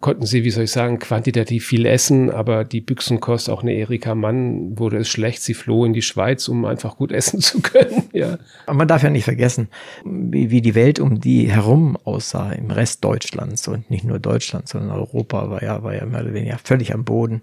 konnten 0.01 0.27
sie, 0.27 0.45
wie 0.45 0.51
soll 0.51 0.65
ich 0.65 0.71
sagen, 0.71 0.99
quantitativ 0.99 1.67
viel 1.67 1.87
essen, 1.87 2.31
aber 2.31 2.65
die 2.65 2.81
Büchsenkost, 2.81 3.49
auch 3.49 3.63
eine 3.63 3.73
Erika 3.73 4.15
Mann, 4.15 4.79
wurde 4.79 4.99
es 4.99 5.09
schlecht. 5.09 5.43
Sie 5.43 5.55
floh 5.55 5.85
in 5.85 5.93
die 5.93 6.03
Schweiz, 6.03 6.49
um 6.49 6.65
einfach 6.65 6.97
gut 6.97 7.13
essen 7.21 7.41
zu 7.41 7.61
können. 7.61 8.05
Ja. 8.13 8.39
Aber 8.67 8.79
man 8.79 8.89
darf 8.89 9.03
ja 9.03 9.11
nicht 9.11 9.25
vergessen, 9.25 9.69
wie, 10.05 10.51
wie 10.51 10.61
die 10.61 10.75
Welt 10.75 11.01
um 11.01 11.21
die 11.21 11.51
herum 11.51 11.97
aussah, 12.05 12.53
im 12.53 12.71
Rest 12.71 13.05
Deutschlands 13.05 13.69
und 13.69 13.91
nicht 13.91 14.05
nur 14.05 14.19
Deutschland, 14.19 14.69
sondern 14.69 14.91
Europa 14.91 15.51
war 15.51 15.63
ja, 15.63 15.83
war 15.83 15.95
ja 15.95 16.05
mehr 16.07 16.23
oder 16.23 16.35
weniger 16.35 16.59
völlig 16.63 16.93
am 16.95 17.05
Boden. 17.05 17.43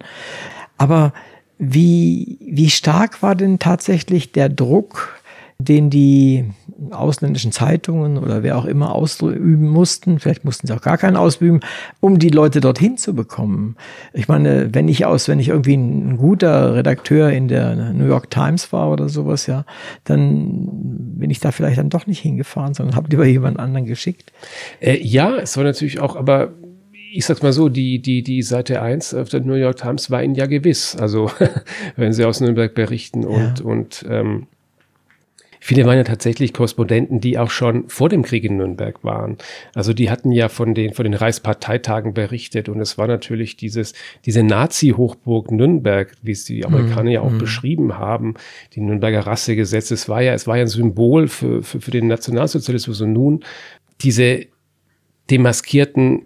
Aber 0.78 1.14
Wie, 1.60 2.40
wie 2.42 2.70
stark 2.70 3.22
war 3.22 3.36
denn 3.36 3.60
tatsächlich 3.60 4.32
der 4.32 4.50
Druck, 4.50 5.22
den 5.60 5.90
die 5.90 6.46
ausländischen 6.92 7.52
Zeitungen 7.52 8.18
oder 8.18 8.44
wer 8.44 8.58
auch 8.58 8.66
immer 8.66 8.94
ausüben 8.94 9.68
mussten, 9.70 10.20
vielleicht 10.20 10.44
mussten 10.44 10.68
sie 10.68 10.74
auch 10.74 10.82
gar 10.82 10.98
keinen 10.98 11.16
ausüben, 11.16 11.62
um 12.00 12.20
die 12.20 12.30
Leute 12.30 12.62
dorthin 12.62 12.98
zu 12.98 13.14
bekommen. 13.14 13.76
Ich 14.14 14.28
meine, 14.28 14.74
wenn 14.74 14.88
ich 14.88 15.06
aus, 15.06 15.28
wenn 15.28 15.40
ich 15.40 15.50
irgendwie 15.50 15.76
ein 15.76 16.18
guter 16.18 16.76
Redakteur 16.76 17.30
in 17.30 17.48
der 17.48 17.94
New 17.94 18.08
York 18.08 18.30
Times 18.30 18.72
war 18.74 18.92
oder 18.92 19.10
sowas, 19.10 19.48
ja, 19.48 19.66
dann 20.04 20.68
bin 21.18 21.30
ich 21.30 21.40
da 21.40 21.52
vielleicht 21.52 21.78
dann 21.78 21.90
doch 21.90 22.08
nicht 22.08 22.20
hingefahren, 22.20 22.74
sondern 22.74 22.96
habe 22.96 23.10
lieber 23.10 23.26
jemand 23.26 23.60
anderen 23.60 23.86
geschickt. 23.86 24.32
Äh, 24.80 25.00
ja, 25.02 25.38
es 25.38 25.56
war 25.58 25.64
natürlich 25.64 26.00
auch, 26.00 26.16
aber 26.16 26.54
ich 27.16 27.26
sag's 27.26 27.44
mal 27.44 27.54
so, 27.54 27.70
die, 27.70 28.02
die, 28.02 28.24
die 28.24 28.42
Seite 28.42 28.82
1 28.82 29.14
auf 29.14 29.30
der 29.30 29.42
New 29.42 29.54
York 29.54 29.78
Times 29.78 30.10
war 30.10 30.24
ihnen 30.24 30.34
ja 30.34 30.48
gewiss. 30.48 30.96
Also, 30.96 31.30
wenn 31.96 32.12
sie 32.12 32.26
aus 32.26 32.42
Nürnberg 32.42 32.74
berichten 32.74 33.24
und, 33.24 33.60
ja. 33.60 33.66
und 33.66 34.04
ähm, 34.10 34.48
viele 35.64 35.86
waren 35.86 35.96
ja 35.96 36.04
tatsächlich 36.04 36.54
Korrespondenten, 36.54 37.22
die 37.22 37.38
auch 37.38 37.50
schon 37.50 37.88
vor 37.88 38.10
dem 38.10 38.24
Krieg 38.24 38.44
in 38.44 38.58
Nürnberg 38.58 39.02
waren. 39.04 39.38
Also 39.74 39.94
die 39.94 40.10
hatten 40.10 40.34
ja 40.34 40.50
von 40.50 40.74
den, 40.74 40.94
von 40.94 41.06
den 41.06 41.14
Reichsparteitagen 41.14 42.14
berichtet 42.14 42.68
und 42.68 42.82
es 42.82 42.98
war 42.98 43.08
natürlich 43.08 43.56
dieses, 43.56 43.94
diese 44.26 44.44
Nazi-Hochburg 44.44 45.52
Nürnberg, 45.52 46.14
wie 46.22 46.34
es 46.34 46.44
die 46.44 46.66
Amerikaner 46.66 47.10
mm, 47.10 47.14
ja 47.14 47.22
auch 47.22 47.32
mm. 47.32 47.38
beschrieben 47.38 47.98
haben, 47.98 48.34
die 48.74 48.82
Nürnberger 48.82 49.22
Rassegesetze, 49.22 49.94
es 49.94 50.10
war 50.10 50.22
ja, 50.22 50.34
es 50.34 50.48
war 50.48 50.58
ja 50.58 50.64
ein 50.64 50.68
Symbol 50.68 51.30
für, 51.30 51.64
für, 51.64 51.80
für 51.80 51.92
den 51.92 52.08
Nationalsozialismus 52.08 53.00
und 53.00 53.14
nun 53.14 53.46
diese 54.02 54.48
demaskierten 55.32 56.24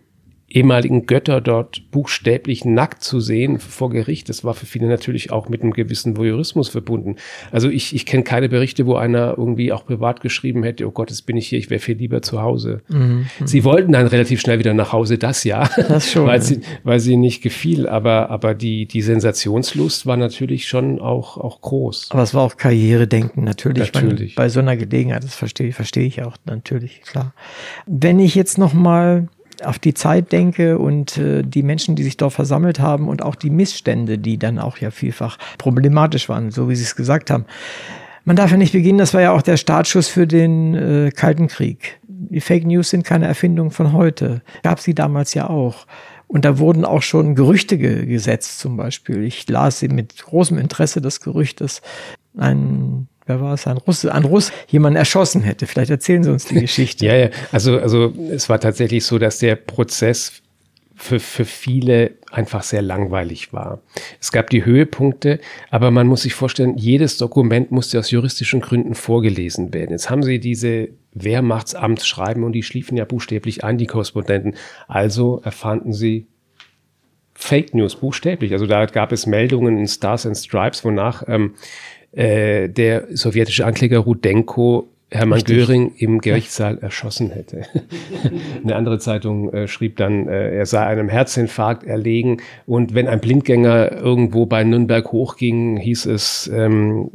ehemaligen 0.49 1.05
Götter 1.05 1.41
dort 1.41 1.91
buchstäblich 1.91 2.63
nackt 2.63 3.03
zu 3.03 3.19
sehen 3.19 3.59
vor 3.59 3.89
Gericht, 3.89 4.29
das 4.29 4.45
war 4.45 4.53
für 4.53 4.65
viele 4.65 4.87
natürlich 4.87 5.31
auch 5.31 5.49
mit 5.49 5.61
einem 5.61 5.73
gewissen 5.73 6.15
Voyeurismus 6.15 6.69
verbunden. 6.69 7.17
Also 7.51 7.69
ich, 7.69 7.93
ich 7.93 8.05
kenne 8.05 8.23
keine 8.23 8.47
Berichte, 8.47 8.85
wo 8.85 8.95
einer 8.95 9.35
irgendwie 9.37 9.73
auch 9.73 9.85
privat 9.85 10.21
geschrieben 10.21 10.63
hätte, 10.63 10.87
oh 10.87 10.91
Gott, 10.91 11.09
jetzt 11.09 11.25
bin 11.25 11.35
ich 11.35 11.49
hier, 11.49 11.59
ich 11.59 11.69
wäre 11.69 11.79
viel 11.79 11.97
lieber 11.97 12.21
zu 12.21 12.41
Hause. 12.41 12.81
Mhm. 12.87 13.27
Sie 13.43 13.65
wollten 13.65 13.91
dann 13.91 14.07
relativ 14.07 14.39
schnell 14.39 14.57
wieder 14.57 14.73
nach 14.73 14.93
Hause, 14.93 15.17
das 15.17 15.43
ja, 15.43 15.69
das 15.89 16.09
schon, 16.09 16.25
weil, 16.25 16.41
sie, 16.41 16.61
weil 16.83 17.01
sie 17.01 17.17
nicht 17.17 17.41
gefiel, 17.41 17.87
aber, 17.87 18.29
aber 18.29 18.55
die, 18.55 18.85
die 18.85 19.01
Sensationslust 19.01 20.05
war 20.05 20.15
natürlich 20.15 20.69
schon 20.69 20.99
auch, 20.99 21.37
auch 21.37 21.59
groß. 21.59 22.07
Aber 22.11 22.23
es 22.23 22.33
war 22.33 22.43
auch 22.43 22.55
Karrieredenken, 22.55 23.43
natürlich. 23.43 23.93
natürlich. 23.93 24.37
Meine, 24.37 24.47
bei 24.47 24.49
so 24.49 24.61
einer 24.61 24.77
Gelegenheit, 24.77 25.25
das 25.25 25.35
verstehe, 25.35 25.73
verstehe 25.73 26.05
ich 26.05 26.23
auch 26.23 26.37
natürlich, 26.45 27.01
klar. 27.01 27.33
Wenn 27.85 28.19
ich 28.19 28.33
jetzt 28.33 28.57
noch 28.57 28.73
mal 28.73 29.27
auf 29.63 29.79
die 29.79 29.93
Zeit 29.93 30.31
denke 30.31 30.77
und 30.77 31.17
äh, 31.17 31.43
die 31.43 31.63
Menschen, 31.63 31.95
die 31.95 32.03
sich 32.03 32.17
dort 32.17 32.33
versammelt 32.33 32.79
haben 32.79 33.07
und 33.07 33.23
auch 33.23 33.35
die 33.35 33.49
Missstände, 33.49 34.17
die 34.17 34.37
dann 34.37 34.59
auch 34.59 34.77
ja 34.77 34.91
vielfach 34.91 35.37
problematisch 35.57 36.29
waren, 36.29 36.51
so 36.51 36.69
wie 36.69 36.75
Sie 36.75 36.83
es 36.83 36.95
gesagt 36.95 37.31
haben. 37.31 37.45
Man 38.23 38.35
darf 38.35 38.51
ja 38.51 38.57
nicht 38.57 38.73
beginnen, 38.73 38.97
das 38.97 39.13
war 39.13 39.21
ja 39.21 39.31
auch 39.31 39.41
der 39.41 39.57
Startschuss 39.57 40.09
für 40.09 40.27
den 40.27 40.75
äh, 40.75 41.11
Kalten 41.11 41.47
Krieg. 41.47 41.99
Die 42.07 42.41
Fake 42.41 42.65
News 42.65 42.89
sind 42.89 43.03
keine 43.03 43.25
Erfindung 43.25 43.71
von 43.71 43.93
heute. 43.93 44.41
Gab 44.63 44.79
sie 44.79 44.93
damals 44.93 45.33
ja 45.33 45.49
auch. 45.49 45.87
Und 46.27 46.43
da 46.43 46.59
wurden 46.59 46.83
auch 46.83 47.03
schon 47.03 47.35
Gerüchte 47.35 47.77
ge 47.77 48.05
gesetzt, 48.05 48.59
zum 48.59 48.75
Beispiel. 48.75 49.23
Ich 49.23 49.47
las 49.47 49.81
mit 49.81 50.17
großem 50.25 50.57
Interesse 50.57 50.99
das 50.99 51.21
Gerücht, 51.21 51.61
dass 51.61 51.81
ein 52.37 53.07
wer 53.27 53.41
war 53.41 53.53
es, 53.53 53.67
ein 53.67 53.77
Russe, 53.77 54.13
ein 54.13 54.23
Russ 54.23 54.51
jemanden 54.67 54.97
erschossen 54.97 55.43
hätte. 55.43 55.67
Vielleicht 55.67 55.91
erzählen 55.91 56.23
Sie 56.23 56.31
uns 56.31 56.45
die 56.45 56.55
Geschichte. 56.61 57.05
ja, 57.05 57.15
ja, 57.15 57.29
also, 57.51 57.77
also 57.77 58.13
es 58.31 58.49
war 58.49 58.59
tatsächlich 58.59 59.05
so, 59.05 59.19
dass 59.19 59.39
der 59.39 59.55
Prozess 59.55 60.41
für, 60.95 61.19
für 61.19 61.45
viele 61.45 62.15
einfach 62.31 62.63
sehr 62.63 62.81
langweilig 62.81 63.53
war. 63.53 63.81
Es 64.19 64.31
gab 64.31 64.49
die 64.49 64.65
Höhepunkte, 64.65 65.39
aber 65.69 65.91
man 65.91 66.07
muss 66.07 66.23
sich 66.23 66.33
vorstellen, 66.33 66.75
jedes 66.75 67.17
Dokument 67.17 67.71
musste 67.71 67.99
aus 67.99 68.09
juristischen 68.09 68.61
Gründen 68.61 68.95
vorgelesen 68.95 69.75
werden. 69.75 69.91
Jetzt 69.91 70.09
haben 70.09 70.23
sie 70.23 70.39
diese 70.39 70.89
Wehrmachtsamtsschreiben 71.13 72.43
und 72.43 72.53
die 72.53 72.63
schliefen 72.63 72.97
ja 72.97 73.05
buchstäblich 73.05 73.63
ein, 73.63 73.77
die 73.77 73.85
Korrespondenten. 73.85 74.55
Also 74.87 75.39
erfanden 75.43 75.93
sie 75.93 76.25
Fake 77.35 77.75
News, 77.75 77.95
buchstäblich. 77.95 78.51
Also 78.51 78.65
da 78.65 78.87
gab 78.87 79.11
es 79.11 79.27
Meldungen 79.27 79.77
in 79.77 79.87
Stars 79.87 80.25
and 80.25 80.35
Stripes, 80.35 80.83
wonach 80.83 81.23
ähm, 81.27 81.53
äh, 82.11 82.69
der 82.69 83.07
sowjetische 83.15 83.65
Ankläger 83.65 83.99
Rudenko 83.99 84.87
Hermann 85.09 85.37
Richtig. 85.37 85.55
Göring 85.55 85.93
im 85.97 86.19
Gerichtssaal 86.19 86.79
erschossen 86.79 87.31
hätte. 87.31 87.61
Eine 88.63 88.75
andere 88.75 88.99
Zeitung 88.99 89.53
äh, 89.53 89.69
schrieb 89.69 89.95
dann, 89.95 90.27
äh, 90.27 90.57
er 90.57 90.65
sei 90.65 90.85
einem 90.85 91.07
Herzinfarkt 91.07 91.85
erlegen 91.85 92.41
und 92.65 92.93
wenn 92.93 93.07
ein 93.07 93.21
Blindgänger 93.21 93.93
irgendwo 93.93 94.45
bei 94.45 94.65
Nürnberg 94.65 95.09
hochging, 95.13 95.77
hieß 95.77 96.07
es 96.07 96.51
ähm, 96.53 97.09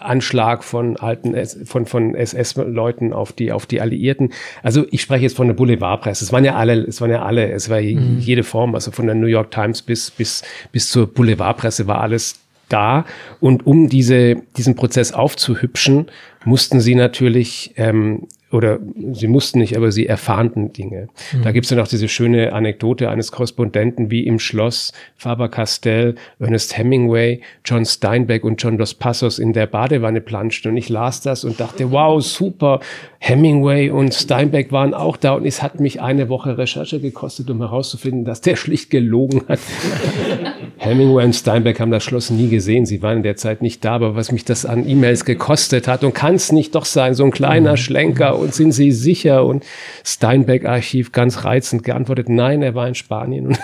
Anschlag 0.00 0.62
von 0.64 0.98
alten 0.98 1.34
von 1.64 1.86
von 1.86 2.14
SS-Leuten 2.14 3.14
auf 3.14 3.32
die 3.32 3.52
auf 3.52 3.64
die 3.64 3.80
Alliierten. 3.80 4.34
Also 4.62 4.84
ich 4.90 5.00
spreche 5.00 5.22
jetzt 5.22 5.36
von 5.36 5.46
der 5.46 5.54
Boulevardpresse. 5.54 6.22
Es 6.22 6.34
waren 6.34 6.44
ja 6.44 6.56
alle, 6.56 6.74
es 6.74 7.00
waren 7.00 7.10
ja 7.10 7.22
alle, 7.22 7.50
es 7.50 7.70
war 7.70 7.80
mhm. 7.80 8.18
jede 8.20 8.42
Form, 8.42 8.74
also 8.74 8.90
von 8.90 9.06
der 9.06 9.14
New 9.14 9.26
York 9.26 9.50
Times 9.50 9.80
bis 9.80 10.10
bis 10.10 10.42
bis 10.72 10.90
zur 10.90 11.06
Boulevardpresse 11.06 11.86
war 11.86 12.02
alles 12.02 12.38
da. 12.72 13.04
Und 13.40 13.66
um 13.66 13.88
diese, 13.88 14.36
diesen 14.56 14.74
Prozess 14.74 15.12
aufzuhübschen, 15.12 16.06
mussten 16.44 16.80
sie 16.80 16.94
natürlich 16.94 17.74
ähm, 17.76 18.26
oder 18.52 18.80
sie 19.12 19.28
mussten 19.28 19.60
nicht, 19.60 19.76
aber 19.76 19.92
sie 19.92 20.06
erfahrten 20.06 20.72
Dinge. 20.72 21.08
Mhm. 21.32 21.42
Da 21.42 21.52
gibt 21.52 21.66
es 21.66 21.70
dann 21.70 21.78
auch 21.78 21.86
diese 21.86 22.08
schöne 22.08 22.52
Anekdote 22.52 23.08
eines 23.08 23.30
Korrespondenten, 23.30 24.10
wie 24.10 24.26
im 24.26 24.40
Schloss 24.40 24.92
Faber-Castell, 25.16 26.16
Ernest 26.40 26.76
Hemingway, 26.76 27.42
John 27.64 27.84
Steinbeck 27.84 28.42
und 28.42 28.60
John 28.60 28.76
Dos 28.76 28.94
Passos 28.94 29.38
in 29.38 29.52
der 29.52 29.66
Badewanne 29.66 30.20
planschten. 30.20 30.72
Und 30.72 30.76
ich 30.78 30.88
las 30.88 31.20
das 31.20 31.44
und 31.44 31.60
dachte, 31.60 31.92
wow, 31.92 32.20
super, 32.20 32.80
Hemingway 33.20 33.90
und 33.90 34.14
Steinbeck 34.14 34.72
waren 34.72 34.94
auch 34.94 35.16
da. 35.16 35.34
Und 35.34 35.46
es 35.46 35.62
hat 35.62 35.78
mich 35.78 36.00
eine 36.00 36.28
Woche 36.28 36.58
Recherche 36.58 37.00
gekostet, 37.00 37.50
um 37.50 37.58
herauszufinden, 37.58 38.24
dass 38.24 38.40
der 38.40 38.56
schlicht 38.56 38.90
gelogen 38.90 39.42
hat. 39.48 39.60
Hemingway 40.80 41.26
und 41.26 41.34
Steinbeck 41.34 41.78
haben 41.78 41.90
das 41.90 42.02
Schloss 42.02 42.30
nie 42.30 42.48
gesehen. 42.48 42.86
Sie 42.86 43.02
waren 43.02 43.18
in 43.18 43.22
der 43.22 43.36
Zeit 43.36 43.60
nicht 43.60 43.84
da, 43.84 43.92
aber 43.96 44.16
was 44.16 44.32
mich 44.32 44.46
das 44.46 44.64
an 44.64 44.88
E-Mails 44.88 45.26
gekostet 45.26 45.86
hat 45.86 46.04
und 46.04 46.14
kann 46.14 46.36
es 46.36 46.52
nicht 46.52 46.74
doch 46.74 46.86
sein, 46.86 47.14
so 47.14 47.22
ein 47.22 47.32
kleiner 47.32 47.72
mhm. 47.72 47.76
Schlenker 47.76 48.38
und 48.38 48.54
sind 48.54 48.72
Sie 48.72 48.90
sicher? 48.90 49.44
Und 49.44 49.62
Steinbeck-Archiv 50.04 51.12
ganz 51.12 51.44
reizend 51.44 51.84
geantwortet, 51.84 52.30
nein, 52.30 52.62
er 52.62 52.74
war 52.74 52.88
in 52.88 52.94
Spanien. 52.94 53.58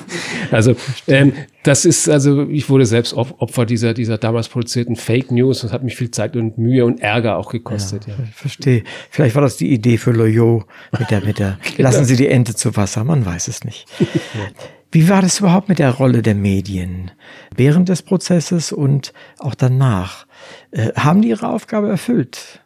also 0.50 0.74
ähm, 1.08 1.34
das 1.62 1.84
ist, 1.84 2.08
also 2.08 2.48
ich 2.48 2.70
wurde 2.70 2.86
selbst 2.86 3.12
Opfer 3.12 3.66
dieser, 3.66 3.92
dieser 3.92 4.16
damals 4.16 4.48
produzierten 4.48 4.96
Fake 4.96 5.30
News 5.30 5.62
und 5.64 5.72
hat 5.72 5.84
mich 5.84 5.96
viel 5.96 6.10
Zeit 6.10 6.36
und 6.36 6.56
Mühe 6.56 6.86
und 6.86 7.02
Ärger 7.02 7.36
auch 7.36 7.50
gekostet. 7.50 8.06
Ja, 8.06 8.14
ja. 8.14 8.24
Verstehe. 8.32 8.82
Vielleicht 9.10 9.34
war 9.34 9.42
das 9.42 9.58
die 9.58 9.70
Idee 9.70 9.98
für 9.98 10.12
Loyot 10.12 10.64
mit 10.98 11.10
der, 11.10 11.22
mit 11.22 11.38
der, 11.38 11.58
genau. 11.76 11.90
lassen 11.90 12.06
Sie 12.06 12.16
die 12.16 12.28
Ente 12.28 12.54
zu 12.54 12.74
Wasser, 12.76 13.04
man 13.04 13.26
weiß 13.26 13.48
es 13.48 13.62
nicht. 13.62 13.86
Wie 14.92 15.08
war 15.08 15.22
das 15.22 15.40
überhaupt 15.40 15.70
mit 15.70 15.78
der 15.78 15.90
Rolle 15.90 16.20
der 16.20 16.34
Medien 16.34 17.10
während 17.56 17.88
des 17.88 18.02
Prozesses 18.02 18.72
und 18.72 19.14
auch 19.38 19.54
danach? 19.54 20.26
Äh, 20.70 20.92
haben 20.94 21.22
die 21.22 21.30
ihre 21.30 21.48
Aufgabe 21.48 21.88
erfüllt? 21.88 22.60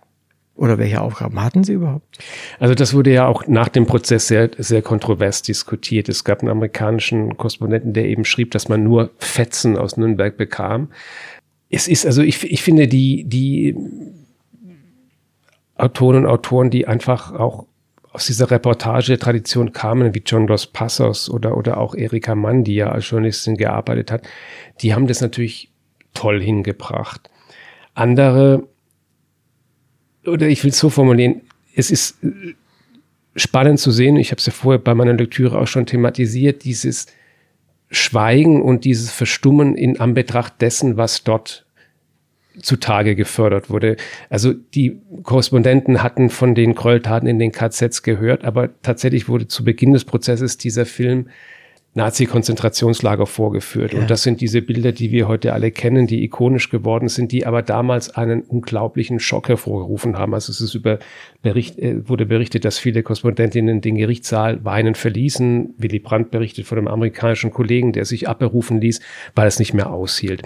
Oder 0.56 0.78
welche 0.78 1.02
Aufgaben 1.02 1.40
hatten 1.40 1.62
sie 1.62 1.74
überhaupt? 1.74 2.18
Also 2.58 2.74
das 2.74 2.94
wurde 2.94 3.12
ja 3.12 3.26
auch 3.26 3.46
nach 3.46 3.68
dem 3.68 3.86
Prozess 3.86 4.26
sehr, 4.26 4.50
sehr 4.58 4.82
kontrovers 4.82 5.42
diskutiert. 5.42 6.08
Es 6.08 6.24
gab 6.24 6.40
einen 6.40 6.50
amerikanischen 6.50 7.36
Korrespondenten, 7.36 7.92
der 7.92 8.06
eben 8.06 8.24
schrieb, 8.24 8.50
dass 8.50 8.68
man 8.68 8.82
nur 8.82 9.10
Fetzen 9.18 9.76
aus 9.76 9.96
Nürnberg 9.96 10.36
bekam. 10.36 10.88
Es 11.68 11.86
ist 11.86 12.06
also, 12.06 12.22
ich, 12.22 12.42
ich 12.50 12.62
finde, 12.62 12.88
die, 12.88 13.24
die 13.24 13.76
Autoren 15.76 16.16
und 16.16 16.26
Autoren, 16.26 16.70
die 16.70 16.88
einfach 16.88 17.32
auch 17.32 17.66
aus 18.16 18.24
dieser 18.24 18.50
Reportagetradition 18.50 19.74
kamen, 19.74 20.14
wie 20.14 20.22
John 20.24 20.46
Dos 20.46 20.66
Passos 20.66 21.28
oder, 21.28 21.54
oder 21.54 21.76
auch 21.76 21.94
Erika 21.94 22.34
Mann, 22.34 22.64
die 22.64 22.76
ja 22.76 22.88
als 22.88 23.10
Journalistin 23.10 23.58
gearbeitet 23.58 24.10
hat, 24.10 24.26
die 24.80 24.94
haben 24.94 25.06
das 25.06 25.20
natürlich 25.20 25.70
toll 26.14 26.42
hingebracht. 26.42 27.28
Andere, 27.92 28.66
oder 30.24 30.48
ich 30.48 30.64
will 30.64 30.70
es 30.70 30.78
so 30.78 30.88
formulieren, 30.88 31.42
es 31.74 31.90
ist 31.90 32.16
spannend 33.34 33.80
zu 33.80 33.90
sehen, 33.90 34.16
ich 34.16 34.30
habe 34.30 34.38
es 34.38 34.46
ja 34.46 34.52
vorher 34.52 34.78
bei 34.78 34.94
meiner 34.94 35.12
Lektüre 35.12 35.58
auch 35.58 35.66
schon 35.66 35.84
thematisiert, 35.84 36.64
dieses 36.64 37.08
Schweigen 37.90 38.62
und 38.62 38.86
dieses 38.86 39.10
Verstummen 39.10 39.74
in 39.74 40.00
Anbetracht 40.00 40.62
dessen, 40.62 40.96
was 40.96 41.22
dort 41.22 41.65
zutage 42.60 43.14
gefördert 43.14 43.70
wurde. 43.70 43.96
Also 44.30 44.52
die 44.52 45.00
Korrespondenten 45.22 46.02
hatten 46.02 46.30
von 46.30 46.54
den 46.54 46.74
Gräueltaten 46.74 47.28
in 47.28 47.38
den 47.38 47.52
KZs 47.52 48.02
gehört, 48.02 48.44
aber 48.44 48.70
tatsächlich 48.82 49.28
wurde 49.28 49.48
zu 49.48 49.64
Beginn 49.64 49.92
des 49.92 50.04
Prozesses 50.04 50.56
dieser 50.58 50.86
Film 50.86 51.26
Nazi-Konzentrationslager 51.96 53.26
vorgeführt. 53.26 53.94
Ja. 53.94 54.00
Und 54.00 54.10
das 54.10 54.22
sind 54.22 54.42
diese 54.42 54.60
Bilder, 54.60 54.92
die 54.92 55.10
wir 55.10 55.28
heute 55.28 55.54
alle 55.54 55.70
kennen, 55.70 56.06
die 56.06 56.22
ikonisch 56.22 56.68
geworden 56.68 57.08
sind, 57.08 57.32
die 57.32 57.46
aber 57.46 57.62
damals 57.62 58.10
einen 58.10 58.42
unglaublichen 58.42 59.18
Schock 59.18 59.48
hervorgerufen 59.48 60.18
haben. 60.18 60.34
Also 60.34 60.52
es 60.52 60.60
ist 60.60 60.74
über 60.74 60.98
Bericht, 61.40 61.78
äh, 61.78 62.06
wurde 62.06 62.26
berichtet, 62.26 62.66
dass 62.66 62.78
viele 62.78 63.02
Korrespondentinnen 63.02 63.80
den 63.80 63.96
Gerichtssaal 63.96 64.62
weinend 64.62 64.98
verließen. 64.98 65.74
Willy 65.78 65.98
Brandt 65.98 66.30
berichtet 66.30 66.66
von 66.66 66.76
einem 66.76 66.88
amerikanischen 66.88 67.50
Kollegen, 67.50 67.92
der 67.92 68.04
sich 68.04 68.28
abberufen 68.28 68.78
ließ, 68.78 69.00
weil 69.34 69.48
es 69.48 69.58
nicht 69.58 69.72
mehr 69.72 69.90
aushielt. 69.90 70.42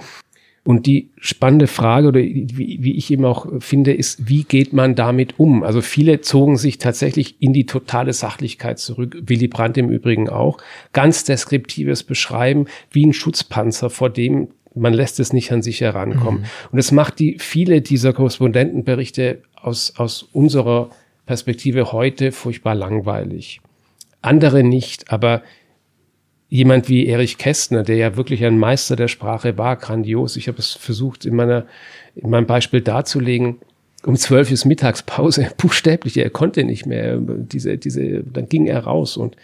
Und 0.63 0.87
die 0.87 1.11
spannende 1.17 1.67
Frage 1.67 2.09
oder 2.09 2.21
wie, 2.21 2.79
wie 2.81 2.95
ich 2.95 3.11
eben 3.11 3.25
auch 3.25 3.47
finde, 3.61 3.95
ist, 3.95 4.29
wie 4.29 4.45
geht 4.45 4.75
man 4.75 4.95
damit 4.95 5.39
um? 5.39 5.63
Also 5.63 5.81
viele 5.81 6.21
zogen 6.21 6.57
sich 6.59 6.77
tatsächlich 6.77 7.41
in 7.41 7.55
die 7.55 7.65
totale 7.65 8.13
Sachlichkeit 8.13 8.79
zurück. 8.79 9.17
Willy 9.23 9.49
Brandt 9.49 9.79
im 9.79 9.89
Übrigen 9.89 10.29
auch. 10.29 10.59
Ganz 10.93 11.25
deskriptives 11.25 12.03
Beschreiben 12.03 12.67
wie 12.91 13.07
ein 13.07 13.15
Schutzpanzer, 13.15 13.89
vor 13.89 14.11
dem 14.11 14.49
man 14.75 14.93
lässt 14.93 15.19
es 15.19 15.33
nicht 15.33 15.51
an 15.51 15.63
sich 15.63 15.81
herankommen. 15.81 16.43
Mhm. 16.43 16.47
Und 16.73 16.79
es 16.79 16.93
macht 16.93 17.19
die 17.19 17.39
viele 17.39 17.81
dieser 17.81 18.13
Korrespondentenberichte 18.13 19.43
aus, 19.57 19.95
aus 19.97 20.23
unserer 20.23 20.91
Perspektive 21.27 21.93
heute 21.93 22.33
furchtbar 22.33 22.75
langweilig. 22.75 23.61
Andere 24.23 24.63
nicht, 24.63 25.11
aber 25.11 25.43
jemand 26.51 26.89
wie 26.89 27.07
Erich 27.07 27.39
Kästner, 27.39 27.85
der 27.85 27.97
ja 27.97 28.17
wirklich 28.17 28.45
ein 28.45 28.59
Meister 28.59 28.97
der 28.97 29.09
Sprache 29.09 29.57
war, 29.57 29.77
grandios. 29.77 30.37
Ich 30.37 30.49
habe 30.49 30.59
es 30.59 30.73
versucht, 30.73 31.25
in, 31.25 31.37
meiner, 31.37 31.65
in 32.17 32.29
meinem 32.29 32.47
Beispiel 32.47 32.81
darzulegen. 32.83 33.59
Um 34.05 34.17
zwölf 34.17 34.51
ist 34.51 34.65
Mittagspause, 34.65 35.51
buchstäblich, 35.57 36.17
er 36.17 36.31
konnte 36.31 36.65
nicht 36.65 36.87
mehr. 36.87 37.19
Diese, 37.21 37.79
diese, 37.79 38.25
dann 38.25 38.49
ging 38.49 38.67
er 38.67 38.81
raus 38.81 39.17
und 39.17 39.37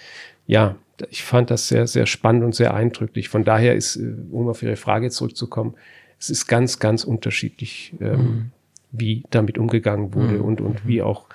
ja, 0.46 0.76
ich 1.10 1.22
fand 1.22 1.50
das 1.50 1.68
sehr, 1.68 1.86
sehr 1.86 2.06
spannend 2.06 2.42
und 2.42 2.54
sehr 2.54 2.74
eindrücklich. 2.74 3.28
Von 3.28 3.44
daher 3.44 3.74
ist, 3.74 3.96
äh, 3.96 4.14
um 4.30 4.48
auf 4.48 4.62
Ihre 4.62 4.76
Frage 4.76 5.10
zurückzukommen, 5.10 5.74
es 6.18 6.30
ist 6.30 6.46
ganz, 6.46 6.78
ganz 6.78 7.04
unterschiedlich, 7.04 7.92
ähm, 8.00 8.10
mhm. 8.10 8.50
wie 8.92 9.22
damit 9.30 9.58
umgegangen 9.58 10.14
wurde 10.14 10.34
mhm. 10.34 10.44
und, 10.44 10.60
und 10.60 10.86
wie 10.86 11.02
auch 11.02 11.26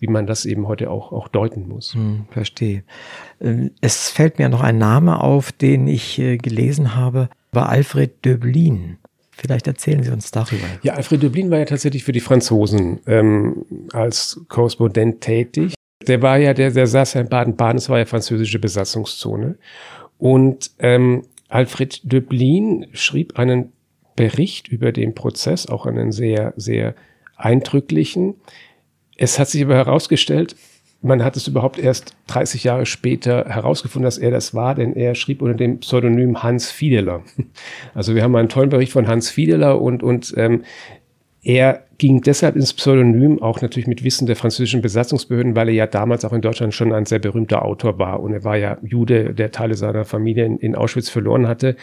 wie 0.00 0.08
man 0.08 0.26
das 0.26 0.46
eben 0.46 0.66
heute 0.66 0.90
auch, 0.90 1.12
auch 1.12 1.28
deuten 1.28 1.68
muss. 1.68 1.94
Hm, 1.94 2.24
verstehe. 2.30 2.82
Ähm, 3.40 3.70
es 3.80 4.08
fällt 4.08 4.38
mir 4.38 4.48
noch 4.48 4.62
ein 4.62 4.78
Name 4.78 5.22
auf, 5.22 5.52
den 5.52 5.86
ich 5.86 6.18
äh, 6.18 6.38
gelesen 6.38 6.96
habe, 6.96 7.28
war 7.52 7.68
Alfred 7.68 8.24
Döblin. 8.24 8.96
Vielleicht 9.30 9.66
erzählen 9.66 10.02
Sie 10.02 10.10
uns 10.10 10.30
darüber. 10.30 10.66
Ja, 10.82 10.94
Alfred 10.94 11.22
Döblin 11.22 11.50
war 11.50 11.58
ja 11.58 11.64
tatsächlich 11.64 12.04
für 12.04 12.12
die 12.12 12.20
Franzosen 12.20 13.00
ähm, 13.06 13.64
als 13.92 14.40
Korrespondent 14.48 15.20
tätig. 15.20 15.74
Der 16.06 16.22
war 16.22 16.38
ja, 16.38 16.54
der, 16.54 16.70
der 16.70 16.86
saß 16.86 17.14
ja 17.14 17.20
in 17.20 17.28
Baden-Baden, 17.28 17.78
es 17.78 17.88
war 17.88 17.98
ja 17.98 18.06
französische 18.06 18.58
Besatzungszone. 18.58 19.56
Und 20.18 20.70
ähm, 20.78 21.24
Alfred 21.48 22.00
Döblin 22.10 22.86
schrieb 22.92 23.38
einen 23.38 23.72
Bericht 24.16 24.68
über 24.68 24.92
den 24.92 25.14
Prozess, 25.14 25.66
auch 25.66 25.86
einen 25.86 26.12
sehr, 26.12 26.52
sehr 26.56 26.94
eindrücklichen, 27.36 28.34
es 29.20 29.38
hat 29.38 29.48
sich 29.48 29.62
aber 29.62 29.76
herausgestellt, 29.76 30.56
man 31.02 31.22
hat 31.22 31.36
es 31.36 31.46
überhaupt 31.46 31.78
erst 31.78 32.14
30 32.28 32.64
Jahre 32.64 32.86
später 32.86 33.46
herausgefunden, 33.46 34.04
dass 34.04 34.18
er 34.18 34.30
das 34.30 34.54
war, 34.54 34.74
denn 34.74 34.94
er 34.94 35.14
schrieb 35.14 35.40
unter 35.42 35.54
dem 35.54 35.80
Pseudonym 35.80 36.42
Hans 36.42 36.70
Fiedeler. 36.70 37.22
Also 37.94 38.14
wir 38.14 38.22
haben 38.22 38.36
einen 38.36 38.48
tollen 38.48 38.70
Bericht 38.70 38.92
von 38.92 39.08
Hans 39.08 39.30
Fiedeler 39.30 39.80
und, 39.80 40.02
und 40.02 40.34
ähm, 40.36 40.64
er 41.42 41.84
ging 41.96 42.20
deshalb 42.20 42.56
ins 42.56 42.72
Pseudonym, 42.74 43.42
auch 43.42 43.62
natürlich 43.62 43.86
mit 43.86 44.04
Wissen 44.04 44.26
der 44.26 44.36
französischen 44.36 44.82
Besatzungsbehörden, 44.82 45.56
weil 45.56 45.68
er 45.68 45.74
ja 45.74 45.86
damals 45.86 46.24
auch 46.24 46.32
in 46.32 46.42
Deutschland 46.42 46.74
schon 46.74 46.92
ein 46.92 47.06
sehr 47.06 47.18
berühmter 47.18 47.64
Autor 47.64 47.98
war. 47.98 48.20
Und 48.20 48.32
er 48.32 48.44
war 48.44 48.56
ja 48.56 48.78
Jude, 48.82 49.34
der 49.34 49.50
Teile 49.50 49.74
seiner 49.74 50.04
Familie 50.04 50.44
in, 50.44 50.58
in 50.58 50.74
Auschwitz 50.74 51.08
verloren 51.08 51.46
hatte. 51.46 51.76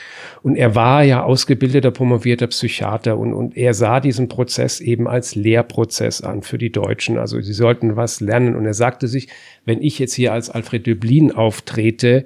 Und 0.44 0.56
er 0.56 0.76
war 0.76 1.04
ja 1.04 1.24
ausgebildeter, 1.24 1.92
promovierter 1.92 2.48
Psychiater. 2.48 3.18
Und, 3.18 3.34
und 3.34 3.58
er 3.58 3.74
sah 3.74 4.00
diesen 4.00 4.28
Prozess 4.28 4.80
eben 4.80 5.08
als 5.08 5.36
Lehrprozess 5.36 6.22
an 6.22 6.44
für 6.44 6.58
die 6.58 6.72
Deutschen. 6.72 7.18
Also 7.18 7.40
sie 7.42 7.54
sollten 7.54 7.96
was 7.96 8.20
lernen. 8.20 8.56
Und 8.56 8.66
er 8.66 8.76
sagte 8.76 9.08
sich, 9.08 9.28
wenn 9.66 9.82
ich 9.82 9.98
jetzt 9.98 10.14
hier 10.14 10.34
als 10.34 10.50
Alfred 10.50 10.86
Döblin 10.86 11.32
auftrete, 11.32 12.26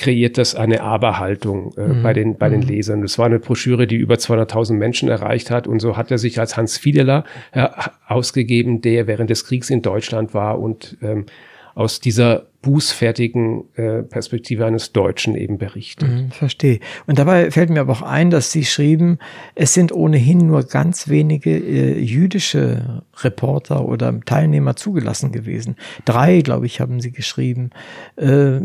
kreiert 0.00 0.38
das 0.38 0.54
eine 0.54 0.80
Aberhaltung 0.80 1.74
äh, 1.76 1.86
mhm. 1.86 2.02
bei, 2.02 2.14
den, 2.14 2.38
bei 2.38 2.48
den 2.48 2.60
mhm. 2.60 2.68
Lesern. 2.68 3.02
Das 3.02 3.18
war 3.18 3.26
eine 3.26 3.38
Broschüre, 3.38 3.86
die 3.86 3.96
über 3.96 4.14
200.000 4.14 4.72
Menschen 4.72 5.10
erreicht 5.10 5.50
hat. 5.50 5.66
Und 5.66 5.80
so 5.80 5.98
hat 5.98 6.10
er 6.10 6.16
sich 6.16 6.40
als 6.40 6.56
Hans 6.56 6.78
Fiedeler 6.78 7.24
äh, 7.52 7.68
ausgegeben, 8.08 8.80
der 8.80 9.06
während 9.06 9.28
des 9.28 9.44
Kriegs 9.44 9.68
in 9.68 9.82
Deutschland 9.82 10.32
war 10.32 10.58
und 10.58 10.96
ähm, 11.02 11.26
aus 11.74 12.00
dieser 12.00 12.46
bußfertigen 12.62 13.64
äh, 13.74 14.02
Perspektive 14.02 14.66
eines 14.66 14.92
Deutschen 14.92 15.34
eben 15.34 15.56
berichtet. 15.56 16.08
Mhm, 16.08 16.30
verstehe. 16.30 16.80
Und 17.06 17.18
dabei 17.18 17.50
fällt 17.50 17.70
mir 17.70 17.80
aber 17.80 17.92
auch 17.94 18.02
ein, 18.02 18.30
dass 18.30 18.52
Sie 18.52 18.64
schrieben, 18.64 19.18
es 19.54 19.72
sind 19.72 19.92
ohnehin 19.92 20.38
nur 20.38 20.64
ganz 20.64 21.08
wenige 21.08 21.50
äh, 21.50 21.98
jüdische 21.98 23.02
Reporter 23.22 23.86
oder 23.86 24.18
Teilnehmer 24.20 24.76
zugelassen 24.76 25.32
gewesen. 25.32 25.76
Drei, 26.04 26.42
glaube 26.42 26.66
ich, 26.66 26.80
haben 26.80 27.00
Sie 27.00 27.12
geschrieben. 27.12 27.70
Äh, 28.16 28.60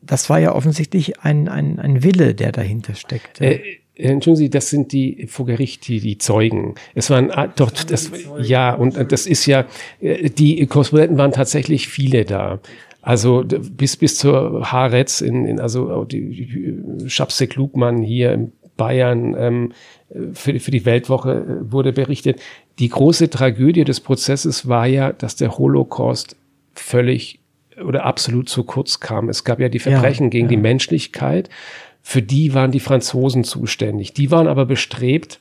das 0.00 0.30
war 0.30 0.38
ja 0.38 0.54
offensichtlich 0.54 1.20
ein, 1.20 1.48
ein, 1.48 1.80
ein 1.80 2.04
Wille, 2.04 2.34
der 2.34 2.52
dahinter 2.52 2.94
steckte. 2.94 3.44
Äh, 4.00 4.08
Entschuldigen 4.08 4.36
Sie, 4.36 4.50
das 4.50 4.70
sind 4.70 4.92
die 4.92 5.26
vor 5.28 5.46
Gericht 5.46 5.86
die, 5.88 6.00
die 6.00 6.18
Zeugen. 6.18 6.74
Es 6.94 7.10
waren 7.10 7.30
ah, 7.30 7.46
doch 7.46 7.70
das 7.70 8.10
ja 8.40 8.74
und 8.74 9.12
das 9.12 9.26
ist 9.26 9.46
ja 9.46 9.66
äh, 10.00 10.30
die 10.30 10.66
Korrespondenten 10.66 11.18
waren 11.18 11.32
tatsächlich 11.32 11.88
viele 11.88 12.24
da. 12.24 12.60
Also 13.02 13.44
bis 13.44 13.96
bis 13.96 14.16
zur 14.16 14.70
Haaretz 14.70 15.20
in, 15.20 15.46
in 15.46 15.58
also 15.60 16.04
die 16.04 16.78
Schapse 17.06 17.46
Klugmann 17.46 18.02
hier 18.02 18.32
in 18.32 18.52
Bayern 18.76 19.34
ähm, 19.38 19.72
für, 20.32 20.58
für 20.58 20.70
die 20.70 20.84
Weltwoche 20.84 21.32
äh, 21.32 21.72
wurde 21.72 21.92
berichtet. 21.92 22.40
Die 22.78 22.88
große 22.88 23.30
Tragödie 23.30 23.84
des 23.84 24.00
Prozesses 24.00 24.68
war 24.68 24.86
ja, 24.86 25.12
dass 25.12 25.36
der 25.36 25.58
Holocaust 25.58 26.36
völlig 26.74 27.40
oder 27.84 28.04
absolut 28.04 28.48
zu 28.48 28.64
kurz 28.64 29.00
kam. 29.00 29.28
Es 29.28 29.44
gab 29.44 29.60
ja 29.60 29.68
die 29.68 29.78
Verbrechen 29.78 30.26
ja, 30.26 30.30
gegen 30.30 30.46
ja. 30.46 30.50
die 30.50 30.56
Menschlichkeit 30.56 31.48
für 32.02 32.22
die 32.22 32.54
waren 32.54 32.70
die 32.70 32.80
Franzosen 32.80 33.44
zuständig. 33.44 34.12
Die 34.14 34.30
waren 34.30 34.48
aber 34.48 34.66
bestrebt, 34.66 35.40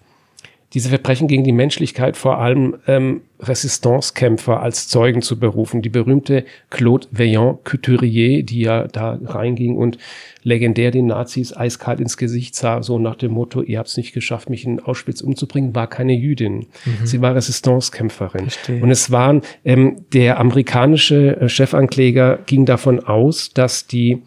diese 0.73 0.89
Verbrechen 0.89 1.27
gegen 1.27 1.43
die 1.43 1.51
Menschlichkeit 1.51 2.15
vor 2.15 2.37
allem 2.37 2.75
ähm, 2.85 3.21
Resistancekämpfer 3.39 4.61
als 4.61 4.87
Zeugen 4.87 5.23
zu 5.23 5.39
berufen. 5.39 5.81
Die 5.81 5.89
berühmte 5.89 6.45
Claude 6.69 7.07
Vaillant 7.11 7.65
Couturier, 7.65 8.43
die 8.43 8.61
ja 8.61 8.87
da 8.87 9.17
reinging 9.23 9.77
und 9.77 9.97
legendär 10.43 10.91
den 10.91 11.07
Nazis 11.07 11.57
eiskalt 11.57 11.99
ins 11.99 12.17
Gesicht 12.17 12.55
sah, 12.55 12.83
so 12.83 12.99
nach 12.99 13.15
dem 13.15 13.31
Motto, 13.31 13.63
ihr 13.63 13.79
habt 13.79 13.89
es 13.89 13.97
nicht 13.97 14.13
geschafft, 14.13 14.51
mich 14.51 14.63
in 14.63 14.79
Auschwitz 14.79 15.21
umzubringen, 15.21 15.73
war 15.73 15.87
keine 15.87 16.13
Jüdin. 16.13 16.67
Mhm. 16.85 17.05
Sie 17.05 17.19
war 17.19 17.33
Resistancekämpferin. 17.33 18.49
Verstehe. 18.49 18.83
Und 18.83 18.91
es 18.91 19.09
waren, 19.09 19.41
ähm, 19.65 20.05
der 20.13 20.39
amerikanische 20.39 21.41
äh, 21.41 21.49
Chefankläger 21.49 22.39
ging 22.45 22.65
davon 22.65 22.99
aus, 22.99 23.51
dass 23.53 23.87
die 23.87 24.21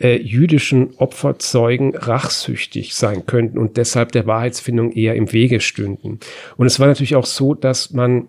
äh, 0.00 0.16
jüdischen 0.20 0.94
Opferzeugen 0.96 1.96
rachsüchtig 1.96 2.94
sein 2.94 3.26
könnten 3.26 3.58
und 3.58 3.76
deshalb 3.76 4.12
der 4.12 4.26
Wahrheitsfindung 4.26 4.92
eher 4.92 5.14
im 5.14 5.32
Wege 5.32 5.60
stünden. 5.60 6.20
Und 6.56 6.66
es 6.66 6.78
war 6.78 6.86
natürlich 6.86 7.16
auch 7.16 7.26
so, 7.26 7.54
dass 7.54 7.92
man, 7.92 8.28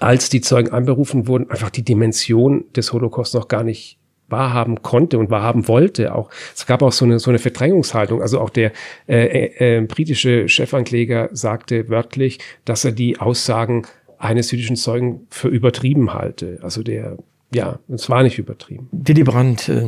als 0.00 0.30
die 0.30 0.40
Zeugen 0.40 0.70
anberufen 0.70 1.26
wurden, 1.26 1.50
einfach 1.50 1.70
die 1.70 1.84
Dimension 1.84 2.64
des 2.74 2.92
Holocaust 2.92 3.34
noch 3.34 3.48
gar 3.48 3.62
nicht 3.62 3.98
wahrhaben 4.30 4.82
konnte 4.82 5.18
und 5.18 5.30
wahrhaben 5.30 5.68
wollte. 5.68 6.14
Auch 6.14 6.30
es 6.54 6.64
gab 6.64 6.82
auch 6.82 6.92
so 6.92 7.04
eine 7.04 7.18
so 7.18 7.30
eine 7.30 7.40
Verdrängungshaltung. 7.40 8.22
Also 8.22 8.40
auch 8.40 8.50
der 8.50 8.72
äh, 9.08 9.26
äh, 9.26 9.78
äh 9.78 9.80
britische 9.82 10.48
Chefankläger 10.48 11.30
sagte 11.32 11.88
wörtlich, 11.88 12.38
dass 12.64 12.84
er 12.84 12.92
die 12.92 13.18
Aussagen 13.18 13.86
eines 14.18 14.50
jüdischen 14.50 14.76
Zeugen 14.76 15.26
für 15.30 15.48
übertrieben 15.48 16.14
halte. 16.14 16.60
Also 16.62 16.82
der 16.82 17.18
ja, 17.52 17.80
es 17.88 18.08
war 18.08 18.22
nicht 18.22 18.38
übertrieben. 18.38 18.88
Willy 18.92 19.24
Brandt 19.24 19.68
äh, 19.68 19.84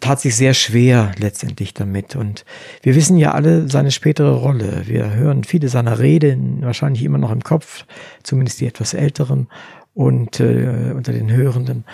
tat 0.00 0.20
sich 0.20 0.34
sehr 0.34 0.54
schwer 0.54 1.12
letztendlich 1.18 1.74
damit. 1.74 2.16
Und 2.16 2.44
wir 2.82 2.94
wissen 2.94 3.18
ja 3.18 3.32
alle 3.32 3.68
seine 3.68 3.90
spätere 3.90 4.34
Rolle. 4.34 4.84
Wir 4.86 5.12
hören 5.14 5.44
viele 5.44 5.68
seiner 5.68 5.98
Reden 5.98 6.62
wahrscheinlich 6.62 7.02
immer 7.04 7.18
noch 7.18 7.30
im 7.30 7.42
Kopf, 7.42 7.84
zumindest 8.22 8.60
die 8.60 8.66
etwas 8.66 8.94
älteren 8.94 9.48
und 9.94 10.40
äh, 10.40 10.92
unter 10.96 11.12
den 11.12 11.30
Hörenden. 11.30 11.84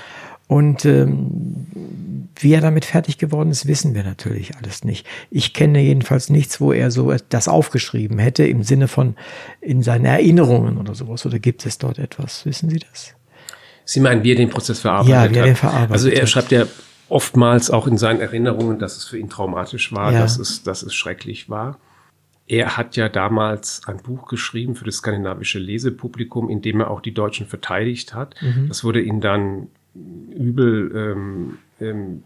Und 0.46 0.86
ähm, 0.86 1.66
wie 2.36 2.54
er 2.54 2.60
damit 2.60 2.84
fertig 2.84 3.18
geworden 3.18 3.50
ist, 3.50 3.66
wissen 3.66 3.94
wir 3.94 4.04
natürlich 4.04 4.56
alles 4.56 4.84
nicht. 4.84 5.06
Ich 5.30 5.52
kenne 5.52 5.80
jedenfalls 5.80 6.30
nichts, 6.30 6.60
wo 6.60 6.72
er 6.72 6.90
so 6.90 7.12
das 7.28 7.48
aufgeschrieben 7.48 8.18
hätte 8.18 8.46
im 8.46 8.62
Sinne 8.62 8.88
von 8.88 9.16
in 9.60 9.82
seinen 9.82 10.06
Erinnerungen 10.06 10.78
oder 10.78 10.94
sowas. 10.94 11.26
Oder 11.26 11.38
gibt 11.38 11.66
es 11.66 11.76
dort 11.76 11.98
etwas? 11.98 12.46
Wissen 12.46 12.70
Sie 12.70 12.78
das? 12.78 13.17
Sie 13.88 14.00
meinen, 14.00 14.22
wie 14.22 14.32
er 14.32 14.36
den 14.36 14.50
Prozess 14.50 14.80
verarbeitet 14.80 15.10
ja, 15.10 15.30
wie 15.30 15.38
er 15.38 15.44
den 15.46 15.56
verarbeitet 15.56 15.92
Also 15.92 16.10
er 16.10 16.26
schreibt 16.26 16.52
ja 16.52 16.66
oftmals 17.08 17.70
auch 17.70 17.86
in 17.86 17.96
seinen 17.96 18.20
Erinnerungen, 18.20 18.78
dass 18.78 18.98
es 18.98 19.04
für 19.06 19.16
ihn 19.16 19.30
traumatisch 19.30 19.94
war, 19.94 20.12
ja. 20.12 20.20
dass, 20.20 20.38
es, 20.38 20.62
dass 20.62 20.82
es 20.82 20.94
schrecklich 20.94 21.48
war. 21.48 21.78
Er 22.46 22.76
hat 22.76 22.96
ja 22.96 23.08
damals 23.08 23.80
ein 23.86 23.96
Buch 23.96 24.28
geschrieben 24.28 24.74
für 24.74 24.84
das 24.84 24.96
skandinavische 24.96 25.58
Lesepublikum, 25.58 26.50
in 26.50 26.60
dem 26.60 26.80
er 26.80 26.90
auch 26.90 27.00
die 27.00 27.14
Deutschen 27.14 27.46
verteidigt 27.46 28.12
hat. 28.12 28.34
Mhm. 28.42 28.68
Das 28.68 28.84
wurde 28.84 29.00
ihm 29.00 29.22
dann 29.22 29.68
übel 29.94 30.92
ähm, 30.94 31.58
ähm, 31.80 32.24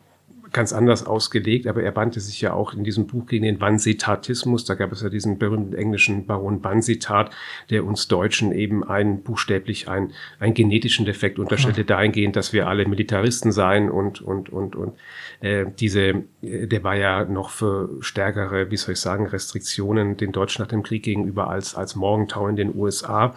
ganz 0.52 0.72
anders 0.72 1.06
ausgelegt, 1.06 1.66
aber 1.66 1.82
er 1.82 1.96
wandte 1.96 2.20
sich 2.20 2.40
ja 2.40 2.52
auch 2.52 2.74
in 2.74 2.84
diesem 2.84 3.06
Buch 3.06 3.26
gegen 3.26 3.44
den 3.44 3.60
Vansitatismus. 3.60 4.64
Da 4.64 4.74
gab 4.74 4.92
es 4.92 5.02
ja 5.02 5.08
diesen 5.08 5.38
berühmten 5.38 5.74
englischen 5.74 6.26
Baron 6.26 6.62
Vansitat, 6.62 7.30
der 7.70 7.84
uns 7.84 8.08
Deutschen 8.08 8.52
eben 8.52 8.84
einen 8.84 9.22
buchstäblich 9.22 9.88
einen, 9.88 10.12
einen 10.38 10.54
genetischen 10.54 11.06
Defekt 11.06 11.38
unterstellte, 11.38 11.84
dahingehend, 11.84 12.36
dass 12.36 12.52
wir 12.52 12.68
alle 12.68 12.86
Militaristen 12.86 13.52
seien 13.52 13.90
und, 13.90 14.20
und, 14.20 14.50
und, 14.50 14.76
und 14.76 14.94
äh, 15.40 15.66
diese, 15.78 16.24
äh, 16.42 16.66
der 16.66 16.84
war 16.84 16.96
ja 16.96 17.24
noch 17.24 17.50
für 17.50 17.88
stärkere, 18.00 18.70
wie 18.70 18.76
soll 18.76 18.92
ich 18.92 19.00
sagen, 19.00 19.26
Restriktionen 19.26 20.16
den 20.16 20.32
Deutschen 20.32 20.62
nach 20.62 20.68
dem 20.68 20.82
Krieg 20.82 21.02
gegenüber 21.02 21.48
als, 21.48 21.74
als 21.74 21.96
Morgentau 21.96 22.48
in 22.48 22.56
den 22.56 22.74
USA. 22.74 23.34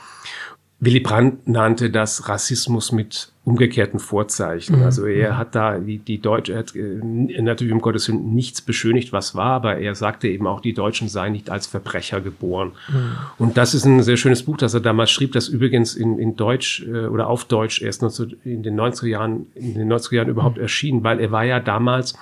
Willy 0.80 1.00
Brandt 1.00 1.48
nannte 1.48 1.90
das 1.90 2.28
Rassismus 2.28 2.92
mit 2.92 3.32
umgekehrten 3.46 4.00
Vorzeichen. 4.00 4.80
Mhm. 4.80 4.84
Also 4.84 5.06
er 5.06 5.34
mhm. 5.34 5.38
hat 5.38 5.56
da 5.56 5.78
die, 5.78 6.00
die 6.00 6.20
Deutsche, 6.20 6.54
er 6.54 6.60
hat 6.60 6.76
äh, 6.76 7.42
natürlich 7.42 7.74
um 7.74 7.80
Gottes 7.80 8.10
Willen 8.10 8.34
nichts 8.34 8.62
beschönigt, 8.62 9.14
was 9.14 9.36
war, 9.36 9.52
aber 9.52 9.78
er 9.78 9.96
sagte 9.96 10.28
eben 10.28 10.48
auch, 10.48 10.60
die 10.60 10.74
Deutschen 10.74 11.08
seien 11.08 11.32
nicht 11.32 11.50
als 11.50 11.68
Verbrecher 11.68 12.22
geboren. 12.22 12.74
Mhm. 12.90 13.12
Und 13.38 13.58
das 13.58 13.74
ist 13.74 13.86
ein 13.86 14.02
sehr 14.02 14.18
schönes 14.18 14.44
Buch, 14.44 14.58
das 14.58 14.74
er 14.74 14.80
damals 14.82 15.12
schrieb, 15.12 15.32
das 15.32 15.48
übrigens 15.48 15.96
in, 15.96 16.20
in 16.20 16.36
Deutsch 16.36 16.84
äh, 16.88 17.06
oder 17.06 17.28
auf 17.28 17.46
Deutsch 17.46 17.82
erst 17.82 18.02
19, 18.02 18.38
in 18.44 18.64
den 18.64 18.80
90er 18.80 19.08
Jahren, 19.08 19.48
in 19.54 19.76
den 19.76 19.94
90er 19.94 20.16
Jahren 20.16 20.30
überhaupt 20.30 20.58
mhm. 20.58 20.64
erschien, 20.64 21.04
weil 21.04 21.20
er 21.20 21.32
war 21.32 21.46
ja 21.46 21.60
damals 21.60 22.16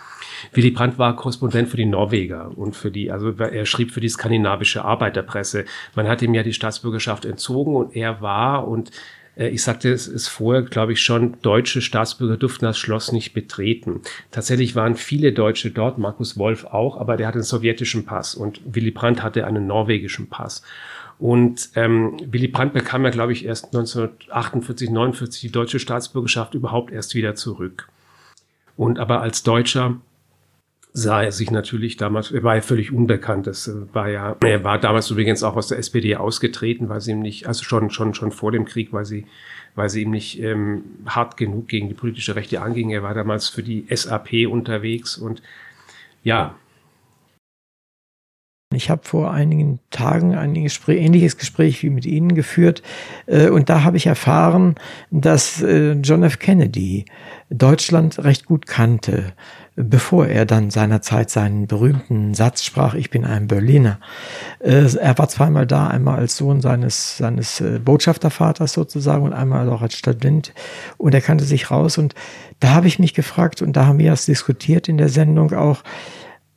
Willy 0.52 0.72
Brandt 0.72 0.98
war 0.98 1.16
Korrespondent 1.16 1.70
für 1.70 1.78
die 1.78 1.86
Norweger 1.86 2.52
und 2.56 2.76
für 2.76 2.92
die, 2.92 3.12
also 3.12 3.32
er 3.32 3.66
schrieb 3.66 3.92
für 3.92 4.02
die 4.02 4.10
skandinavische 4.10 4.84
Arbeiterpresse. 4.84 5.66
Man 5.96 6.08
hat 6.08 6.22
ihm 6.22 6.34
ja 6.34 6.44
die 6.44 6.54
Staatsbürgerschaft 6.54 7.26
entzogen 7.26 7.76
und 7.76 7.96
er 7.96 8.22
war 8.22 8.68
und 8.68 8.92
äh, 9.36 9.50
ich 9.50 9.64
sagte 9.64 9.92
es 9.92 10.08
ist 10.08 10.28
vorher, 10.28 10.64
glaube 10.64 10.94
ich, 10.94 11.02
schon, 11.02 11.36
deutsche 11.42 11.82
Staatsbürger 11.82 12.38
durften 12.38 12.66
das 12.66 12.78
Schloss 12.78 13.12
nicht 13.12 13.34
betreten. 13.34 14.02
Tatsächlich 14.32 14.76
waren 14.76 14.96
viele 14.96 15.34
Deutsche 15.34 15.72
dort, 15.72 15.98
Markus 15.98 16.38
Wolf 16.38 16.66
auch, 16.66 16.98
aber 16.98 17.18
der 17.18 17.28
hatte 17.28 17.38
einen 17.38 17.44
sowjetischen 17.44 18.06
Pass 18.06 18.36
und 18.36 18.62
Willy 18.66 18.92
Brandt 18.92 19.24
hatte 19.24 19.46
einen 19.46 19.68
norwegischen 19.68 20.30
Pass. 20.30 20.64
Und 21.20 21.70
ähm, 21.76 22.18
Willy 22.26 22.48
Brandt 22.48 22.74
bekam 22.74 23.06
ja, 23.06 23.12
glaube 23.12 23.34
ich, 23.34 23.46
erst 23.46 23.68
1948, 23.68 24.90
49 24.90 25.42
die 25.42 25.52
deutsche 25.52 25.80
Staatsbürgerschaft 25.80 26.54
überhaupt 26.54 26.92
erst 26.92 27.16
wieder 27.16 27.36
zurück. 27.36 27.88
Und 28.76 29.00
aber 29.00 29.22
als 29.22 29.44
Deutscher 29.44 29.98
sah 30.96 31.24
er 31.24 31.32
sich 31.32 31.50
natürlich 31.50 31.98
damals, 31.98 32.32
er 32.32 32.44
war 32.44 32.56
ja 32.56 32.62
völlig 32.62 32.92
unbekannt. 32.92 33.48
Das 33.48 33.68
äh, 33.68 33.74
war 33.94 34.10
ja, 34.10 34.36
er 34.44 34.64
war 34.64 34.80
damals 34.80 35.10
übrigens 35.10 35.44
auch 35.44 35.56
aus 35.56 35.68
der 35.68 35.80
SPD 35.80 36.16
ausgetreten, 36.16 36.88
weil 36.88 37.02
sie 37.02 37.12
ihm 37.12 37.20
nicht, 37.20 37.48
also 37.48 37.64
schon, 37.64 37.90
schon, 37.90 38.14
schon 38.14 38.32
vor 38.32 38.52
dem 38.52 38.66
Krieg, 38.66 38.94
weil 38.94 39.06
sie, 39.06 39.26
weil 39.76 39.90
sie 39.90 40.04
ihm 40.04 40.12
nicht 40.12 40.40
ähm, 40.40 40.84
hart 41.08 41.36
genug 41.36 41.68
gegen 41.68 41.90
die 41.90 41.96
politische 41.96 42.36
Rechte 42.36 42.62
anging. 42.62 42.92
Er 42.92 43.02
war 43.02 43.16
damals 43.16 43.50
für 43.50 43.64
die 43.64 43.86
SAP 43.90 44.48
unterwegs 44.48 45.18
und 45.18 45.42
ja, 46.24 46.56
ich 48.74 48.90
habe 48.90 49.02
vor 49.04 49.32
einigen 49.32 49.80
Tagen 49.90 50.36
ein 50.36 50.54
Gespräch, 50.54 51.02
ähnliches 51.02 51.38
Gespräch 51.38 51.84
wie 51.84 51.90
mit 51.90 52.06
Ihnen 52.06 52.36
geführt 52.36 52.82
äh, 53.26 53.50
und 53.50 53.70
da 53.70 53.84
habe 53.84 53.98
ich 53.98 54.08
erfahren, 54.08 54.76
dass 55.12 55.62
äh, 55.62 55.94
John 55.94 56.24
F. 56.24 56.40
Kennedy 56.40 57.06
Deutschland 57.50 58.24
recht 58.24 58.46
gut 58.46 58.66
kannte 58.66 59.34
bevor 59.76 60.28
er 60.28 60.46
dann 60.46 60.70
seinerzeit 60.70 61.30
seinen 61.30 61.66
berühmten 61.66 62.34
Satz 62.34 62.64
sprach, 62.64 62.94
ich 62.94 63.10
bin 63.10 63.26
ein 63.26 63.48
Berliner. 63.48 64.00
Äh, 64.60 64.96
er 64.96 65.18
war 65.18 65.28
zweimal 65.30 65.66
da, 65.66 65.88
einmal 65.88 66.20
als 66.20 66.38
Sohn 66.38 66.62
seines, 66.62 67.18
seines 67.18 67.60
äh, 67.60 67.80
Botschaftervaters 67.80 68.74
sozusagen 68.74 69.24
und 69.24 69.34
einmal 69.34 69.68
auch 69.70 69.82
als 69.82 69.96
Student. 69.96 70.54
Und 70.98 71.16
er 71.16 71.22
kannte 71.22 71.44
sich 71.44 71.72
raus. 71.72 71.98
Und 71.98 72.14
da 72.60 72.70
habe 72.70 72.88
ich 72.88 73.00
mich 73.00 73.14
gefragt, 73.14 73.62
und 73.62 73.74
da 73.74 73.88
haben 73.88 74.00
wir 74.00 74.14
es 74.14 74.26
diskutiert 74.26 74.88
in 74.88 74.98
der 74.98 75.10
Sendung 75.10 75.54
auch, 75.54 75.84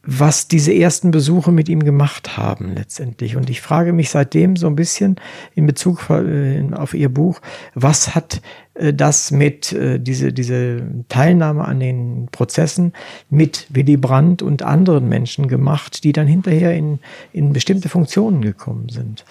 was 0.07 0.47
diese 0.47 0.73
ersten 0.73 1.11
Besuche 1.11 1.51
mit 1.51 1.69
ihm 1.69 1.83
gemacht 1.83 2.37
haben 2.37 2.74
letztendlich. 2.74 3.37
Und 3.37 3.51
ich 3.51 3.61
frage 3.61 3.93
mich 3.93 4.11
seitdem 4.11 4.57
so 4.57 4.69
ein 4.69 4.77
bisschen 4.77 5.16
in 5.55 5.66
Bezug 5.66 6.09
äh, 6.09 6.62
auf 6.73 6.95
Ihr 6.95 7.09
Buch, 7.09 7.41
was 7.74 8.15
hat 8.15 8.41
äh, 8.74 8.95
das 8.95 9.33
mit 9.33 9.73
äh, 9.73 9.99
diese, 9.99 10.33
diese 10.33 10.83
Teilnahme 11.09 11.65
an 11.65 11.81
den 11.81 12.28
Prozessen 12.31 12.93
mit 13.31 13.66
Willy 13.70 13.97
Brandt 13.97 14.43
und 14.43 14.62
anderen 14.62 15.09
Menschen 15.09 15.49
gemacht, 15.49 16.05
die 16.05 16.12
dann 16.12 16.28
hinterher 16.28 16.74
in, 16.74 17.01
in 17.33 17.53
bestimmte 17.53 17.89
Funktionen 17.89 18.43
gekommen 18.43 18.89
sind. 18.89 19.24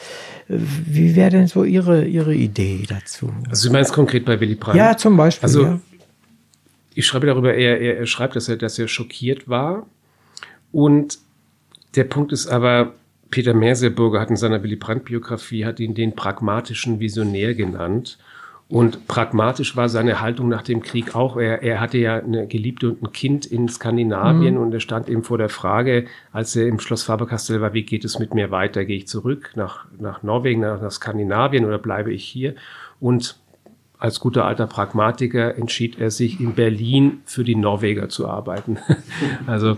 Wie 0.47 1.15
wäre 1.15 1.31
denn 1.31 1.47
so 1.47 1.64
Ihre, 1.64 2.06
Ihre 2.06 2.35
Idee 2.35 2.84
dazu? 2.88 3.31
Also 3.49 3.68
Sie 3.68 3.73
meinen 3.73 3.84
es 3.84 3.93
konkret 3.93 4.26
bei 4.26 4.39
Willy 4.39 4.56
Brandt? 4.56 4.77
Ja, 4.77 4.97
zum 4.97 5.15
Beispiel. 5.15 5.47
Also 5.47 5.64
ja. 5.64 5.80
ich 6.93 7.06
schreibe 7.06 7.27
darüber, 7.27 7.53
er, 7.53 7.80
er, 7.80 7.97
er 7.99 8.06
schreibt, 8.06 8.35
dass 8.35 8.49
er, 8.49 8.57
dass 8.57 8.77
er 8.77 8.89
schockiert 8.89 9.47
war 9.47 9.88
und 10.76 11.19
der 11.95 12.03
Punkt 12.03 12.34
ist 12.34 12.47
aber, 12.47 12.95
Peter 13.31 13.53
Merseburger 13.53 14.19
hat 14.19 14.30
in 14.30 14.35
seiner 14.35 14.61
Willy 14.61 14.76
Brandt-Biografie 14.76 15.64
hat 15.64 15.80
ihn 15.80 15.95
den 15.95 16.18
pragmatischen 16.18 16.99
Visionär 16.99 17.53
genannt. 17.53 18.18
Und 18.68 19.07
pragmatisch 19.07 19.77
war 19.77 19.88
seine 19.88 20.19
Haltung 20.19 20.49
nach 20.49 20.64
dem 20.64 20.81
Krieg 20.81 21.15
auch. 21.15 21.38
Er, 21.38 21.64
er 21.64 21.80
hatte 21.80 21.97
ja 21.97 22.18
eine 22.18 22.45
Geliebte 22.47 22.89
und 22.89 23.03
ein 23.03 23.14
Kind 23.14 23.45
in 23.45 23.69
Skandinavien 23.69 24.56
mhm. 24.56 24.61
und 24.61 24.73
er 24.73 24.81
stand 24.81 25.07
eben 25.07 25.23
vor 25.23 25.38
der 25.38 25.47
Frage, 25.47 26.07
als 26.34 26.57
er 26.57 26.68
im 26.68 26.81
Schloss 26.81 27.03
Faberkastell 27.03 27.61
war, 27.61 27.73
wie 27.73 27.84
geht 27.84 28.03
es 28.03 28.19
mit 28.19 28.34
mir 28.34 28.52
weiter? 28.52 28.84
Gehe 28.84 28.97
ich 28.97 29.07
zurück 29.07 29.53
nach, 29.56 29.85
nach 29.97 30.23
Norwegen, 30.23 30.60
nach, 30.60 30.81
nach 30.81 30.91
Skandinavien 30.91 31.64
oder 31.64 31.77
bleibe 31.77 32.11
ich 32.11 32.26
hier? 32.26 32.53
Und 32.99 33.38
als 34.06 34.19
guter 34.19 34.45
alter 34.45 34.68
Pragmatiker 34.68 35.57
entschied 35.57 35.99
er 35.99 36.11
sich 36.11 36.40
in 36.40 36.53
Berlin 36.53 37.22
für 37.26 37.44
die 37.44 37.56
Norweger 37.56 38.07
zu 38.07 38.27
arbeiten. 38.27 38.77
also 39.48 39.77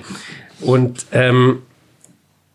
und 0.60 1.06
ähm, 1.14 1.62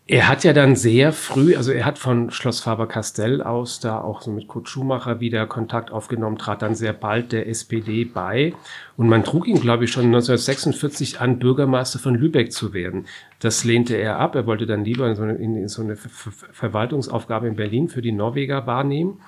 er 0.05 0.27
hat 0.27 0.43
ja 0.43 0.53
dann 0.53 0.75
sehr 0.75 1.13
früh, 1.13 1.55
also 1.55 1.71
er 1.71 1.85
hat 1.85 1.97
von 1.97 2.29
Schloss 2.29 2.59
Faber-Castell 2.59 3.41
aus 3.41 3.79
da 3.79 3.99
auch 3.99 4.21
so 4.21 4.29
mit 4.29 4.47
Kurt 4.47 4.69
Schumacher 4.69 5.19
wieder 5.19 5.47
Kontakt 5.47 5.91
aufgenommen, 5.91 6.37
trat 6.37 6.61
dann 6.61 6.75
sehr 6.75 6.93
bald 6.93 7.31
der 7.31 7.47
SPD 7.47 8.05
bei. 8.05 8.53
Und 8.95 9.09
man 9.09 9.23
trug 9.23 9.47
ihn, 9.47 9.59
glaube 9.59 9.85
ich, 9.85 9.91
schon 9.91 10.05
1946 10.05 11.21
an, 11.21 11.39
Bürgermeister 11.39 11.97
von 11.97 12.13
Lübeck 12.13 12.51
zu 12.51 12.73
werden. 12.73 13.07
Das 13.39 13.63
lehnte 13.63 13.95
er 13.95 14.19
ab. 14.19 14.35
Er 14.35 14.45
wollte 14.45 14.67
dann 14.67 14.85
lieber 14.85 15.07
in 15.07 15.15
so 15.15 15.23
eine, 15.23 15.33
in 15.37 15.67
so 15.67 15.81
eine 15.81 15.95
Verwaltungsaufgabe 15.95 17.47
in 17.47 17.55
Berlin 17.55 17.87
für 17.87 18.03
die 18.03 18.11
Norweger 18.11 18.67
wahrnehmen. 18.67 19.21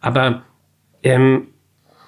Aber 0.00 0.42
ähm, 1.02 1.46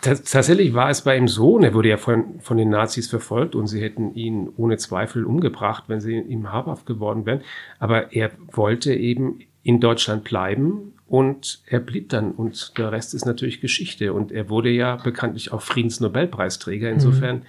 tatsächlich 0.02 0.74
war 0.74 0.90
es 0.90 1.02
bei 1.02 1.16
ihm 1.16 1.28
so, 1.28 1.54
und 1.54 1.62
er 1.62 1.74
wurde 1.74 1.88
ja 1.88 1.96
von, 1.96 2.40
von 2.40 2.56
den 2.56 2.70
Nazis 2.70 3.08
verfolgt 3.08 3.54
und 3.54 3.68
sie 3.68 3.80
hätten 3.80 4.14
ihn 4.14 4.50
ohne 4.56 4.76
Zweifel 4.76 5.24
umgebracht, 5.24 5.84
wenn 5.86 6.00
sie 6.00 6.18
ihm 6.18 6.52
habhaft 6.52 6.86
geworden 6.86 7.24
wären. 7.24 7.42
Aber 7.78 8.12
er 8.12 8.32
wollte 8.50 8.92
eben 8.94 9.38
in 9.62 9.80
Deutschland 9.80 10.24
bleiben 10.24 10.94
und 11.06 11.62
er 11.66 11.78
blieb 11.78 12.08
dann 12.08 12.32
und 12.32 12.76
der 12.78 12.90
Rest 12.90 13.14
ist 13.14 13.26
natürlich 13.26 13.60
Geschichte. 13.60 14.12
Und 14.12 14.32
er 14.32 14.48
wurde 14.48 14.70
ja 14.70 14.96
bekanntlich 14.96 15.52
auch 15.52 15.62
Friedensnobelpreisträger. 15.62 16.90
Insofern 16.90 17.36
mhm. 17.36 17.42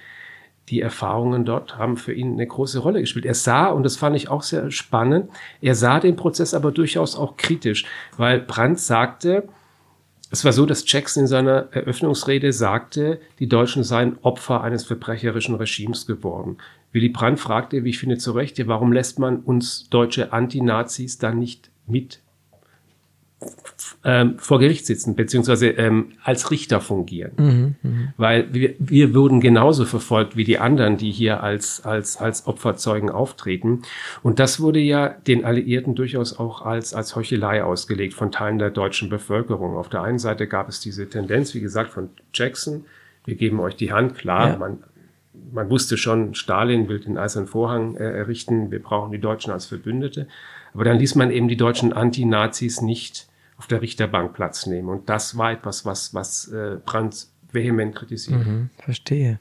die 0.70 0.82
Erfahrungen 0.82 1.46
dort 1.46 1.78
haben 1.78 1.98
für 1.98 2.14
ihn 2.14 2.34
eine 2.34 2.46
große 2.46 2.80
Rolle 2.80 3.00
gespielt. 3.00 3.26
Er 3.26 3.34
sah, 3.34 3.68
und 3.68 3.84
das 3.84 3.98
fand 3.98 4.16
ich 4.16 4.30
auch 4.30 4.44
sehr 4.44 4.70
spannend, 4.70 5.32
er 5.60 5.74
sah 5.74 6.00
den 6.00 6.16
Prozess 6.16 6.54
aber 6.54 6.72
durchaus 6.72 7.16
auch 7.16 7.36
kritisch, 7.36 7.86
weil 8.16 8.40
Brandt 8.40 8.80
sagte, 8.80 9.48
es 10.34 10.43
war 10.43 10.51
so, 10.51 10.65
dass 10.65 10.91
Jackson 10.91 11.22
in 11.22 11.27
seiner 11.27 11.68
Eröffnungsrede 11.72 12.53
sagte, 12.53 13.22
die 13.38 13.47
Deutschen 13.47 13.84
seien 13.84 14.18
Opfer 14.23 14.64
eines 14.64 14.84
verbrecherischen 14.84 15.53
Regimes 15.53 16.07
geworden. 16.07 16.57
Willy 16.91 17.10
Brandt 17.10 17.39
fragte, 17.39 17.84
wie 17.84 17.91
ich 17.91 17.99
finde, 17.99 18.18
zu 18.18 18.31
Recht, 18.31 18.68
warum 18.68 18.91
lässt 18.91 19.19
man 19.19 19.41
uns 19.41 19.89
deutsche 19.91 20.34
Antinazis 20.34 21.19
dann 21.19 21.38
nicht 21.38 21.69
mit 21.85 22.23
ähm, 24.03 24.38
vor 24.38 24.60
Gericht 24.60 24.86
sitzen, 24.86 25.15
beziehungsweise 25.15 25.68
ähm, 25.70 26.14
als 26.24 26.52
Richter 26.52 26.82
fungieren. 26.82 27.32
Mhm, 27.38 27.76
mh. 27.82 28.14
Weil 28.18 28.53
wir, 28.53 28.76
wir 28.80 29.14
wurden 29.14 29.40
genauso 29.40 29.86
verfolgt 29.86 30.36
wie 30.36 30.44
die 30.44 30.60
anderen, 30.60 30.98
die 30.98 31.11
hier 31.11 31.41
als, 31.41 31.86
als, 31.86 32.18
als 32.18 32.48
Opferzeugen 32.48 33.10
auftreten. 33.10 33.82
Und 34.22 34.40
das 34.40 34.60
wurde 34.60 34.80
ja 34.80 35.10
den 35.10 35.45
Alliierten 35.45 35.95
durchaus 35.95 36.38
auch 36.38 36.64
als, 36.64 36.94
als 36.94 37.15
Heuchelei 37.15 37.64
ausgelegt 37.64 38.14
von 38.14 38.32
Teilen 38.32 38.60
der 38.60 38.72
deutschen 38.72 39.10
Bevölkerung. 39.10 39.78
Auf 39.78 39.90
der 39.90 40.02
einen 40.02 40.20
Seite 40.20 40.48
gab 40.48 40.70
es 40.70 40.80
diese 40.80 41.10
Tendenz, 41.10 41.53
wie 41.53 41.61
gesagt, 41.61 41.91
von 41.91 42.10
Jackson, 42.34 42.86
wir 43.26 43.36
geben 43.36 43.60
euch 43.60 43.76
die 43.76 43.94
Hand, 43.94 44.15
klar, 44.15 44.49
ja. 44.49 44.57
man, 44.57 44.84
man 45.53 45.70
wusste 45.70 45.98
schon, 45.98 46.36
Stalin 46.36 46.90
will 46.90 46.99
den 46.99 47.18
Eisernen 47.18 47.48
Vorhang 47.48 47.95
äh, 47.95 48.03
errichten, 48.03 48.70
wir 48.70 48.82
brauchen 48.82 49.11
die 49.11 49.20
Deutschen 49.20 49.53
als 49.53 49.65
Verbündete. 49.65 50.28
Aber 50.74 50.84
dann 50.84 50.98
ließ 50.98 51.15
man 51.15 51.32
eben 51.32 51.48
die 51.48 51.56
deutschen 51.56 51.94
Antinazis 51.94 52.82
nicht 52.82 53.28
auf 53.58 53.68
der 53.68 53.82
Richterbank 53.82 54.34
Platz 54.34 54.66
nehmen. 54.66 54.90
Und 54.90 55.10
das 55.10 55.38
war 55.38 55.52
etwas, 55.52 55.86
was, 55.86 56.14
was 56.14 56.48
äh, 56.50 56.78
Brandt 56.84 57.28
vehement 57.52 57.96
kritisiert. 57.96 58.46
Mhm, 58.46 58.70
verstehe. 58.78 59.40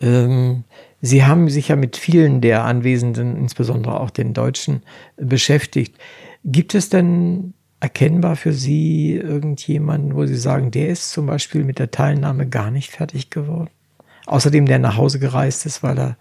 Ähm, 0.00 0.64
Sie 1.00 1.24
haben 1.24 1.48
sich 1.48 1.68
ja 1.68 1.76
mit 1.76 1.96
vielen 1.96 2.40
der 2.40 2.64
Anwesenden, 2.64 3.36
insbesondere 3.36 4.00
auch 4.00 4.10
den 4.10 4.34
Deutschen, 4.34 4.82
beschäftigt. 5.16 5.96
Gibt 6.44 6.74
es 6.74 6.88
denn 6.88 7.54
erkennbar 7.80 8.36
für 8.36 8.52
Sie 8.52 9.14
irgendjemanden, 9.14 10.14
wo 10.14 10.26
Sie 10.26 10.36
sagen, 10.36 10.70
der 10.70 10.88
ist 10.88 11.12
zum 11.12 11.26
Beispiel 11.26 11.64
mit 11.64 11.78
der 11.78 11.90
Teilnahme 11.90 12.48
gar 12.48 12.70
nicht 12.70 12.90
fertig 12.90 13.30
geworden? 13.30 13.70
Außerdem 14.26 14.66
der 14.66 14.80
nach 14.80 14.96
Hause 14.96 15.20
gereist 15.20 15.66
ist, 15.66 15.82
weil 15.82 15.98
er, 15.98 16.16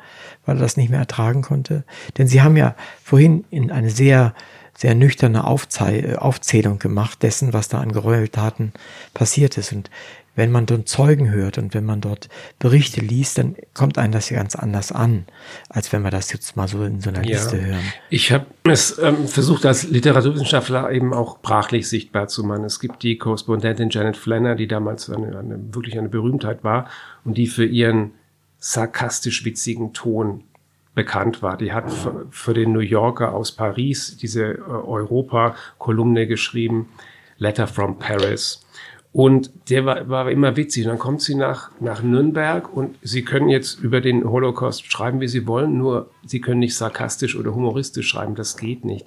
weil 0.45 0.57
er 0.57 0.62
das 0.62 0.78
nicht 0.78 0.91
mehr 0.91 0.99
ertragen 0.99 1.41
konnte. 1.41 1.84
Denn 2.18 2.28
Sie 2.28 2.41
haben 2.41 2.56
ja 2.56 2.76
vorhin 3.02 3.45
in 3.49 3.72
eine 3.72 3.90
sehr, 3.90 4.36
sehr 4.77 4.95
nüchterne 4.95 5.45
Aufzei 5.45 6.18
Aufzählung 6.18 6.80
gemacht 6.80 7.23
dessen, 7.23 7.53
was 7.53 7.69
da 7.69 7.80
an 7.80 7.91
Gräueltaten 7.91 8.73
passiert 9.14 9.57
ist. 9.57 9.72
Und 9.72 9.89
wenn 10.35 10.52
man 10.52 10.65
dort 10.65 10.88
Zeugen 10.88 11.31
hört 11.31 11.57
und 11.57 11.73
wenn 11.73 11.85
man 11.85 12.02
dort 12.02 12.27
Berichte 12.60 12.99
liest, 12.99 13.38
dann 13.38 13.56
kommt 13.73 13.97
einem 13.97 14.11
das 14.11 14.30
ja 14.30 14.38
ganz 14.38 14.56
anders 14.56 14.91
an, 14.91 15.26
als 15.69 15.93
wenn 15.93 16.02
wir 16.02 16.11
das 16.11 16.31
jetzt 16.34 16.57
mal 16.57 16.68
so 16.68 16.84
in 16.84 16.99
so 16.99 17.10
einer 17.10 17.23
ja. 17.23 17.38
Liste 17.38 17.65
hören. 17.65 17.84
Ich 18.10 18.31
habe 18.31 18.45
es 18.65 18.99
ähm, 18.99 19.27
versucht, 19.27 19.65
als 19.65 19.84
Literaturwissenschaftler 19.84 20.91
eben 20.91 21.14
auch 21.14 21.39
brachlich 21.39 21.88
sichtbar 21.88 22.27
zu 22.27 22.43
machen. 22.43 22.65
Es 22.65 22.81
gibt 22.81 23.03
die 23.03 23.18
Korrespondentin 23.18 23.89
Janet 23.89 24.18
Flanner, 24.18 24.56
die 24.56 24.68
damals 24.68 25.10
eine, 25.10 25.39
eine, 25.39 25.73
wirklich 25.73 25.97
eine 25.97 26.10
Berühmtheit 26.10 26.64
war 26.64 26.89
und 27.23 27.38
die 27.38 27.47
für 27.47 27.65
ihren 27.65 28.11
sarkastisch 28.60 29.45
witzigen 29.45 29.93
Ton 29.93 30.43
bekannt 30.95 31.43
war. 31.43 31.57
Die 31.57 31.73
hat 31.73 31.91
für, 32.31 32.53
den 32.53 32.72
New 32.72 32.80
Yorker 32.80 33.34
aus 33.34 33.51
Paris 33.51 34.17
diese 34.17 34.53
äh, 34.53 34.59
Europa-Kolumne 34.61 36.26
geschrieben, 36.26 36.89
Letter 37.38 37.67
from 37.67 37.99
Paris. 37.99 38.65
Und 39.11 39.51
der 39.69 39.85
war, 39.85 40.09
war 40.09 40.31
immer 40.31 40.57
witzig. 40.57 40.85
Und 40.85 40.89
dann 40.89 40.99
kommt 40.99 41.22
sie 41.22 41.35
nach, 41.35 41.72
nach 41.80 42.01
Nürnberg 42.01 42.76
und 42.76 42.97
sie 43.01 43.23
können 43.23 43.49
jetzt 43.49 43.80
über 43.80 44.01
den 44.01 44.23
Holocaust 44.23 44.91
schreiben, 44.91 45.22
wie 45.22 45.27
sie 45.27 45.47
wollen, 45.47 45.77
nur 45.77 46.09
sie 46.26 46.41
können 46.41 46.59
nicht 46.59 46.76
sarkastisch 46.76 47.35
oder 47.35 47.53
humoristisch 47.53 48.07
schreiben. 48.07 48.35
Das 48.35 48.57
geht 48.57 48.84
nicht. 48.84 49.05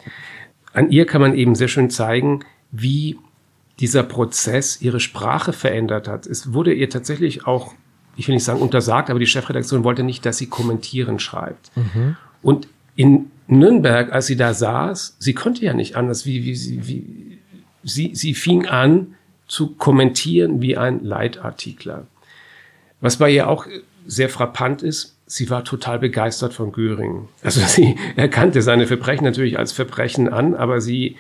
An 0.73 0.91
ihr 0.91 1.07
kann 1.07 1.21
man 1.21 1.35
eben 1.35 1.55
sehr 1.55 1.69
schön 1.69 1.91
zeigen, 1.91 2.45
wie 2.71 3.19
dieser 3.81 4.03
Prozess 4.03 4.81
ihre 4.81 5.01
Sprache 5.01 5.53
verändert 5.53 6.09
hat. 6.09 6.27
Es 6.27 6.53
wurde 6.53 6.73
ihr 6.73 6.91
tatsächlich 6.91 7.47
auch, 7.47 7.75
ich 8.19 8.27
will 8.27 8.35
nicht 8.35 8.45
sagen 8.45 8.61
untersagt, 8.61 9.11
aber 9.11 9.21
die 9.21 9.27
Chefredaktion 9.27 9.85
wollte 9.85 10.03
nicht, 10.03 10.27
dass 10.27 10.37
sie 10.37 10.49
kommentieren 10.49 11.21
schreibt. 11.21 11.71
Mhm. 11.77 12.17
Und 12.43 12.69
in 12.97 13.31
Nürnberg, 13.47 14.13
als 14.13 14.27
sie 14.27 14.37
da 14.37 14.53
saß, 14.53 15.17
sie 15.21 15.35
konnte 15.35 15.65
ja 15.65 15.73
nicht 15.73 15.95
anders, 15.97 16.27
wie, 16.27 16.45
wie, 16.45 16.57
sie, 16.57 16.87
wie 16.89 17.39
sie, 17.85 18.11
sie 18.15 18.35
fing 18.35 18.67
an, 18.67 19.15
zu 19.47 19.69
kommentieren 19.69 20.61
wie 20.61 20.77
ein 20.77 21.03
Leitartikler. 21.03 22.07
Was 23.01 23.17
bei 23.17 23.31
ihr 23.31 23.49
auch 23.49 23.67
sehr 24.07 24.29
frappant 24.29 24.83
ist, 24.83 25.17
sie 25.27 25.49
war 25.49 25.65
total 25.65 26.01
begeistert 26.01 26.53
von 26.53 26.73
Göring. 26.73 27.29
Also 27.43 27.61
sie 27.61 27.97
erkannte 28.17 28.63
seine 28.63 28.87
Verbrechen 28.87 29.25
natürlich 29.25 29.59
als 29.59 29.73
Verbrechen 29.73 30.29
an, 30.29 30.55
aber 30.55 30.81
sie 30.81 31.17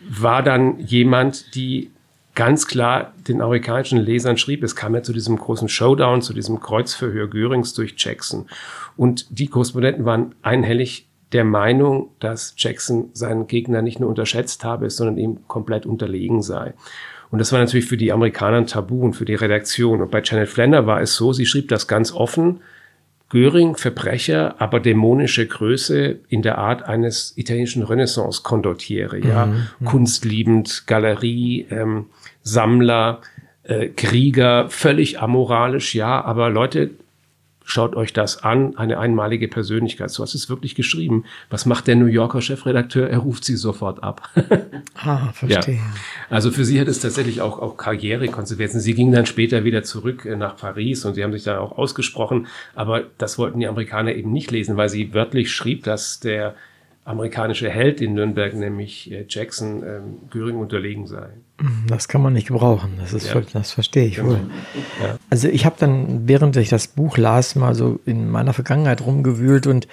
war 0.00 0.42
dann 0.42 0.80
jemand, 0.80 1.54
die 1.54 1.90
ganz 2.34 2.66
klar 2.66 3.12
den 3.28 3.40
amerikanischen 3.40 3.98
Lesern 3.98 4.38
schrieb. 4.38 4.62
Es 4.62 4.76
kam 4.76 4.94
ja 4.94 5.02
zu 5.02 5.12
diesem 5.12 5.36
großen 5.36 5.68
Showdown, 5.68 6.22
zu 6.22 6.32
diesem 6.32 6.60
Kreuzverhör 6.60 7.28
Görings 7.28 7.74
durch 7.74 7.94
Jackson. 7.96 8.46
Und 8.96 9.26
die 9.38 9.48
Korrespondenten 9.48 10.04
waren 10.04 10.34
einhellig 10.42 11.08
der 11.32 11.44
Meinung, 11.44 12.10
dass 12.20 12.54
Jackson 12.56 13.10
seinen 13.12 13.46
Gegner 13.46 13.82
nicht 13.82 14.00
nur 14.00 14.08
unterschätzt 14.08 14.64
habe, 14.64 14.90
sondern 14.90 15.18
ihm 15.18 15.46
komplett 15.48 15.86
unterlegen 15.86 16.42
sei. 16.42 16.74
Und 17.30 17.38
das 17.38 17.52
war 17.52 17.58
natürlich 17.58 17.86
für 17.86 17.96
die 17.96 18.12
Amerikaner 18.12 18.58
ein 18.58 18.66
Tabu 18.66 19.02
und 19.02 19.14
für 19.14 19.24
die 19.24 19.34
Redaktion. 19.34 20.02
Und 20.02 20.10
bei 20.10 20.20
Janet 20.22 20.50
Flander 20.50 20.86
war 20.86 21.00
es 21.00 21.16
so, 21.16 21.32
sie 21.32 21.46
schrieb 21.46 21.68
das 21.68 21.88
ganz 21.88 22.12
offen. 22.12 22.60
Göring, 23.30 23.76
Verbrecher, 23.76 24.56
aber 24.58 24.78
dämonische 24.78 25.46
Größe 25.46 26.18
in 26.28 26.42
der 26.42 26.58
Art 26.58 26.82
eines 26.82 27.32
italienischen 27.38 27.82
Renaissance-Condottiere, 27.82 29.18
ja. 29.20 29.46
Mhm, 29.46 29.86
Kunstliebend, 29.86 30.86
Galerie, 30.86 31.66
ähm, 31.70 32.06
Sammler, 32.42 33.20
äh, 33.62 33.88
Krieger, 33.88 34.68
völlig 34.68 35.20
amoralisch, 35.20 35.94
ja, 35.94 36.22
aber 36.22 36.50
Leute, 36.50 36.90
Schaut 37.64 37.94
euch 37.94 38.12
das 38.12 38.42
an, 38.42 38.76
eine 38.76 38.98
einmalige 38.98 39.46
Persönlichkeit. 39.48 40.10
So 40.10 40.22
hast 40.22 40.34
es 40.34 40.50
wirklich 40.50 40.74
geschrieben. 40.74 41.24
Was 41.48 41.64
macht 41.64 41.86
der 41.86 41.96
New 41.96 42.06
Yorker 42.06 42.40
Chefredakteur? 42.40 43.08
Er 43.08 43.18
ruft 43.18 43.44
sie 43.44 43.56
sofort 43.56 44.02
ab. 44.02 44.28
ah, 44.96 45.32
verstehe. 45.32 45.76
Ja. 45.76 45.80
Also 46.28 46.50
für 46.50 46.64
sie 46.64 46.80
hat 46.80 46.88
es 46.88 47.00
tatsächlich 47.00 47.40
auch, 47.40 47.60
auch 47.60 47.76
Karrierekonsequenzen. 47.76 48.80
Sie 48.80 48.94
ging 48.94 49.12
dann 49.12 49.26
später 49.26 49.64
wieder 49.64 49.84
zurück 49.84 50.24
äh, 50.24 50.36
nach 50.36 50.56
Paris 50.56 51.04
und 51.04 51.14
sie 51.14 51.22
haben 51.22 51.32
sich 51.32 51.44
da 51.44 51.60
auch 51.60 51.78
ausgesprochen. 51.78 52.48
Aber 52.74 53.04
das 53.18 53.38
wollten 53.38 53.60
die 53.60 53.68
Amerikaner 53.68 54.12
eben 54.12 54.32
nicht 54.32 54.50
lesen, 54.50 54.76
weil 54.76 54.88
sie 54.88 55.14
wörtlich 55.14 55.52
schrieb, 55.52 55.84
dass 55.84 56.18
der 56.18 56.56
amerikanische 57.04 57.68
Held 57.68 58.00
in 58.00 58.14
Nürnberg, 58.14 58.54
nämlich 58.54 59.10
äh, 59.10 59.24
Jackson, 59.28 59.82
ähm, 59.82 60.18
Göring 60.30 60.56
unterlegen 60.56 61.06
sei. 61.06 61.28
Das 61.86 62.08
kann 62.08 62.22
man 62.22 62.32
nicht 62.32 62.48
gebrauchen. 62.48 62.94
Das 62.98 63.12
ist 63.12 63.32
ja. 63.32 63.40
das 63.52 63.70
verstehe 63.70 64.06
ich 64.06 64.24
wohl. 64.24 64.40
Ja. 65.00 65.18
Also 65.30 65.48
ich 65.48 65.64
habe 65.64 65.76
dann, 65.78 66.26
während 66.26 66.56
ich 66.56 66.70
das 66.70 66.88
Buch 66.88 67.16
las, 67.18 67.54
mal 67.54 67.74
so 67.74 68.00
in 68.04 68.30
meiner 68.30 68.52
Vergangenheit 68.52 69.02
rumgewühlt 69.02 69.66
und 69.66 69.86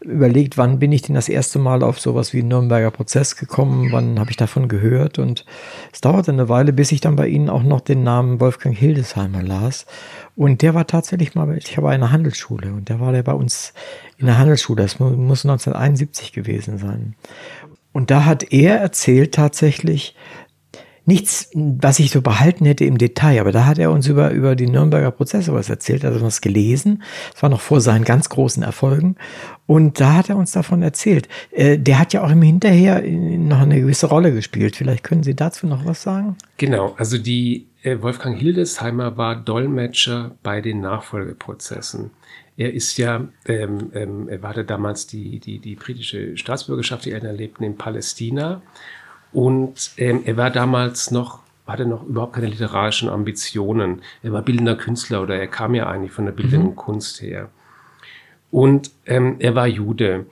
überlegt, 0.00 0.56
wann 0.56 0.78
bin 0.78 0.92
ich 0.92 1.02
denn 1.02 1.14
das 1.14 1.28
erste 1.28 1.58
Mal 1.58 1.82
auf 1.82 1.98
sowas 1.98 2.32
wie 2.32 2.42
Nürnberger 2.42 2.90
Prozess 2.90 3.36
gekommen, 3.36 3.90
wann 3.90 4.20
habe 4.20 4.30
ich 4.30 4.36
davon 4.36 4.68
gehört 4.68 5.18
und 5.18 5.44
es 5.92 6.00
dauerte 6.00 6.30
eine 6.30 6.48
Weile, 6.48 6.72
bis 6.72 6.92
ich 6.92 7.00
dann 7.00 7.16
bei 7.16 7.26
Ihnen 7.26 7.48
auch 7.48 7.62
noch 7.62 7.80
den 7.80 8.04
Namen 8.04 8.38
Wolfgang 8.38 8.76
Hildesheimer 8.76 9.42
las 9.42 9.86
und 10.36 10.62
der 10.62 10.74
war 10.74 10.86
tatsächlich 10.86 11.34
mal, 11.34 11.56
ich 11.56 11.76
habe 11.76 11.88
eine 11.88 12.12
Handelsschule 12.12 12.72
und 12.72 12.88
der 12.88 13.00
war 13.00 13.12
der 13.12 13.22
bei 13.22 13.32
uns 13.32 13.72
in 14.18 14.26
der 14.26 14.38
Handelsschule, 14.38 14.82
das 14.82 15.00
muss 15.00 15.44
1971 15.44 16.32
gewesen 16.32 16.78
sein. 16.78 17.14
Und 17.92 18.10
da 18.10 18.26
hat 18.26 18.52
er 18.52 18.76
erzählt 18.76 19.34
tatsächlich, 19.34 20.14
nichts, 21.06 21.50
was 21.54 21.98
ich 22.00 22.10
so 22.10 22.20
behalten 22.20 22.66
hätte 22.66 22.84
im 22.84 22.98
Detail, 22.98 23.40
aber 23.40 23.52
da 23.52 23.64
hat 23.64 23.78
er 23.78 23.92
uns 23.92 24.08
über, 24.08 24.30
über 24.32 24.56
die 24.56 24.66
Nürnberger 24.66 25.12
Prozesse 25.12 25.54
was 25.54 25.70
erzählt, 25.70 26.04
er 26.04 26.12
hat 26.12 26.20
uns 26.20 26.40
gelesen. 26.40 27.02
Das 27.32 27.42
war 27.42 27.50
noch 27.50 27.60
vor 27.60 27.80
seinen 27.80 28.04
ganz 28.04 28.28
großen 28.28 28.62
Erfolgen. 28.62 29.16
Und 29.66 30.00
da 30.00 30.14
hat 30.14 30.28
er 30.28 30.36
uns 30.36 30.52
davon 30.52 30.82
erzählt. 30.82 31.28
Äh, 31.52 31.78
der 31.78 31.98
hat 31.98 32.12
ja 32.12 32.22
auch 32.24 32.30
im 32.30 32.42
Hinterher 32.42 33.02
noch 33.02 33.60
eine 33.60 33.80
gewisse 33.80 34.06
Rolle 34.06 34.32
gespielt. 34.32 34.76
Vielleicht 34.76 35.04
können 35.04 35.22
Sie 35.22 35.34
dazu 35.34 35.66
noch 35.66 35.84
was 35.84 36.02
sagen? 36.02 36.36
Genau, 36.56 36.94
also 36.98 37.18
die 37.18 37.68
äh, 37.82 38.00
Wolfgang 38.02 38.36
Hildesheimer 38.36 39.16
war 39.16 39.36
Dolmetscher 39.36 40.32
bei 40.42 40.60
den 40.60 40.80
Nachfolgeprozessen. 40.80 42.10
Er 42.56 42.72
ist 42.72 42.96
ja, 42.96 43.28
ähm, 43.46 43.90
ähm, 43.92 44.28
er 44.28 44.42
hatte 44.42 44.64
damals 44.64 45.06
die, 45.06 45.38
die, 45.40 45.58
die 45.58 45.76
britische 45.76 46.36
Staatsbürgerschaft, 46.36 47.04
die 47.04 47.12
Eltern 47.12 47.36
lebten 47.36 47.64
in 47.64 47.76
Palästina 47.76 48.62
und 49.32 49.90
ähm, 49.96 50.22
er 50.24 50.36
war 50.36 50.50
damals 50.50 51.10
noch, 51.10 51.40
hatte 51.66 51.86
noch 51.86 52.04
überhaupt 52.04 52.34
keine 52.34 52.48
literarischen 52.48 53.08
Ambitionen. 53.08 54.02
Er 54.22 54.32
war 54.32 54.42
bildender 54.42 54.76
Künstler 54.76 55.22
oder 55.22 55.36
er 55.36 55.48
kam 55.48 55.74
ja 55.74 55.88
eigentlich 55.88 56.12
von 56.12 56.24
der 56.24 56.32
bildenden 56.32 56.70
mhm. 56.70 56.76
Kunst 56.76 57.20
her. 57.20 57.50
Und 58.50 58.90
ähm, 59.04 59.36
er 59.38 59.54
war 59.54 59.66
Jude. 59.66 60.26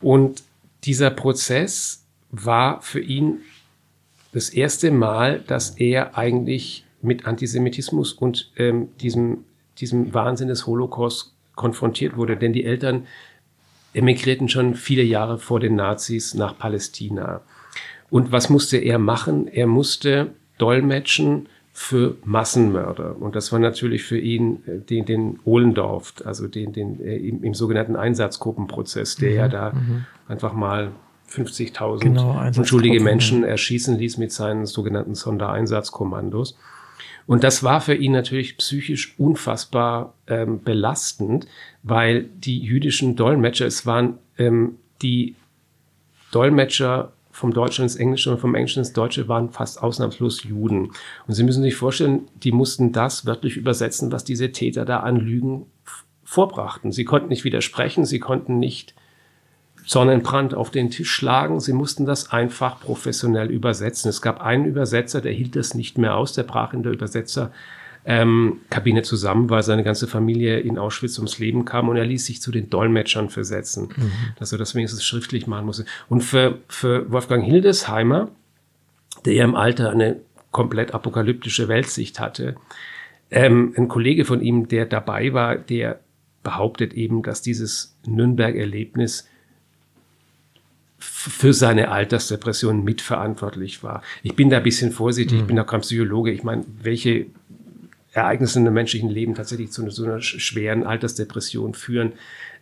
Und 0.00 0.42
dieser 0.84 1.10
Prozess 1.10 2.04
war 2.30 2.82
für 2.82 3.00
ihn 3.00 3.40
das 4.32 4.50
erste 4.50 4.90
Mal, 4.90 5.40
dass 5.40 5.70
er 5.70 6.16
eigentlich 6.16 6.84
mit 7.00 7.26
Antisemitismus 7.26 8.12
und 8.12 8.50
ähm, 8.56 8.88
diesem, 9.00 9.44
diesem 9.78 10.12
Wahnsinn 10.14 10.48
des 10.48 10.66
Holocaust 10.66 11.34
konfrontiert 11.54 12.16
wurde. 12.16 12.36
Denn 12.36 12.52
die 12.52 12.64
Eltern 12.64 13.06
emigrierten 13.94 14.48
schon 14.48 14.74
viele 14.74 15.02
Jahre 15.02 15.38
vor 15.38 15.60
den 15.60 15.76
Nazis 15.76 16.34
nach 16.34 16.58
Palästina. 16.58 17.40
Und 18.10 18.32
was 18.32 18.48
musste 18.48 18.78
er 18.78 18.98
machen? 18.98 19.48
Er 19.48 19.66
musste 19.66 20.32
dolmetschen 20.58 21.48
für 21.72 22.16
Massenmörder. 22.24 23.16
Und 23.20 23.36
das 23.36 23.52
war 23.52 23.60
natürlich 23.60 24.02
für 24.02 24.18
ihn 24.18 24.64
äh, 24.66 24.78
den, 24.78 25.04
den 25.04 25.38
Ohlendorf, 25.44 26.14
also 26.24 26.48
den, 26.48 26.72
den 26.72 27.00
äh, 27.00 27.16
im, 27.16 27.44
im 27.44 27.54
sogenannten 27.54 27.94
Einsatzgruppenprozess, 27.94 29.14
der 29.16 29.30
mhm, 29.30 29.36
ja 29.36 29.48
da 29.48 29.72
mhm. 29.72 30.04
einfach 30.26 30.52
mal 30.52 30.90
50.000 31.30 32.00
genau, 32.00 32.42
unschuldige 32.56 33.00
Menschen 33.00 33.44
erschießen 33.44 33.96
ließ 33.96 34.18
mit 34.18 34.32
seinen 34.32 34.66
sogenannten 34.66 35.14
Sondereinsatzkommandos. 35.14 36.58
Und 37.26 37.44
das 37.44 37.62
war 37.62 37.80
für 37.80 37.94
ihn 37.94 38.12
natürlich 38.12 38.56
psychisch 38.56 39.14
unfassbar 39.18 40.14
ähm, 40.26 40.62
belastend, 40.62 41.46
weil 41.82 42.24
die 42.24 42.58
jüdischen 42.58 43.14
Dolmetscher, 43.14 43.66
es 43.66 43.86
waren 43.86 44.18
ähm, 44.38 44.76
die 45.02 45.36
Dolmetscher 46.32 47.12
vom 47.38 47.52
Deutschen 47.52 47.84
ins 47.84 47.94
Englische 47.94 48.32
und 48.32 48.40
vom 48.40 48.56
Englischen 48.56 48.80
ins 48.80 48.92
Deutsche 48.92 49.28
waren 49.28 49.50
fast 49.50 49.80
ausnahmslos 49.80 50.42
Juden. 50.42 50.90
Und 51.26 51.34
Sie 51.34 51.44
müssen 51.44 51.62
sich 51.62 51.76
vorstellen, 51.76 52.26
die 52.42 52.50
mussten 52.50 52.90
das 52.90 53.26
wörtlich 53.26 53.56
übersetzen, 53.56 54.10
was 54.10 54.24
diese 54.24 54.50
Täter 54.50 54.84
da 54.84 55.00
an 55.00 55.16
Lügen 55.16 55.66
vorbrachten. 56.24 56.90
Sie 56.90 57.04
konnten 57.04 57.28
nicht 57.28 57.44
widersprechen, 57.44 58.04
sie 58.04 58.18
konnten 58.18 58.58
nicht 58.58 58.94
Sonnenbrand 59.86 60.52
auf 60.52 60.70
den 60.70 60.90
Tisch 60.90 61.10
schlagen. 61.10 61.60
Sie 61.60 61.72
mussten 61.72 62.04
das 62.04 62.32
einfach 62.32 62.80
professionell 62.80 63.50
übersetzen. 63.50 64.08
Es 64.08 64.20
gab 64.20 64.42
einen 64.42 64.64
Übersetzer, 64.64 65.20
der 65.20 65.32
hielt 65.32 65.54
das 65.54 65.74
nicht 65.74 65.96
mehr 65.96 66.16
aus, 66.16 66.32
der 66.32 66.42
brach 66.42 66.74
in 66.74 66.82
der 66.82 66.92
Übersetzer 66.92 67.52
ähm, 68.10 68.60
Kabine 68.70 69.02
zusammen, 69.02 69.50
weil 69.50 69.62
seine 69.62 69.84
ganze 69.84 70.06
Familie 70.06 70.60
in 70.60 70.78
Auschwitz 70.78 71.18
ums 71.18 71.38
Leben 71.38 71.66
kam 71.66 71.90
und 71.90 71.98
er 71.98 72.06
ließ 72.06 72.24
sich 72.24 72.40
zu 72.40 72.50
den 72.50 72.70
Dolmetschern 72.70 73.28
versetzen, 73.28 73.90
mhm. 73.94 74.12
dass 74.38 74.50
er 74.50 74.56
das 74.56 74.74
wenigstens 74.74 75.04
schriftlich 75.04 75.46
machen 75.46 75.66
musste. 75.66 75.84
Und 76.08 76.22
für, 76.22 76.58
für 76.68 77.12
Wolfgang 77.12 77.44
Hildesheimer, 77.44 78.30
der 79.26 79.34
ja 79.34 79.44
im 79.44 79.54
Alter 79.54 79.90
eine 79.90 80.16
komplett 80.52 80.94
apokalyptische 80.94 81.68
Weltsicht 81.68 82.18
hatte, 82.18 82.56
ähm, 83.30 83.74
ein 83.76 83.88
Kollege 83.88 84.24
von 84.24 84.40
ihm, 84.40 84.68
der 84.68 84.86
dabei 84.86 85.34
war, 85.34 85.56
der 85.56 86.00
behauptet 86.42 86.94
eben, 86.94 87.22
dass 87.22 87.42
dieses 87.42 87.94
Nürnberg-Erlebnis 88.06 89.28
für 90.98 91.52
seine 91.52 91.90
Altersdepression 91.90 92.82
mitverantwortlich 92.82 93.82
war. 93.82 94.02
Ich 94.22 94.34
bin 94.34 94.48
da 94.48 94.56
ein 94.56 94.62
bisschen 94.62 94.92
vorsichtig, 94.92 95.34
mhm. 95.34 95.40
ich 95.42 95.46
bin 95.46 95.58
auch 95.58 95.66
kein 95.66 95.82
Psychologe. 95.82 96.32
Ich 96.32 96.42
meine, 96.42 96.64
welche 96.82 97.26
Ereignisse 98.18 98.58
in 98.58 98.66
einem 98.66 98.74
menschlichen 98.74 99.08
Leben 99.08 99.34
tatsächlich 99.34 99.70
zu 99.70 99.88
so 99.90 100.04
einer 100.04 100.20
schweren 100.20 100.84
Altersdepression 100.84 101.74
führen. 101.74 102.12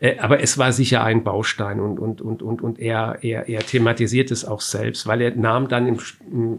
Äh, 0.01 0.19
aber 0.19 0.41
es 0.41 0.59
war 0.59 0.73
sicher 0.73 1.03
ein 1.03 1.25
Baustein 1.25 1.81
und, 1.81 1.99
und, 1.99 2.21
und, 2.21 2.43
und, 2.43 2.63
und 2.63 2.79
er, 2.79 3.19
er, 3.23 3.49
er 3.49 3.61
thematisiert 3.61 4.31
es 4.31 4.45
auch 4.45 4.61
selbst, 4.61 5.07
weil 5.07 5.21
er 5.21 5.35
nahm 5.35 5.69
dann 5.69 5.87
im, 5.87 5.99
im 6.31 6.59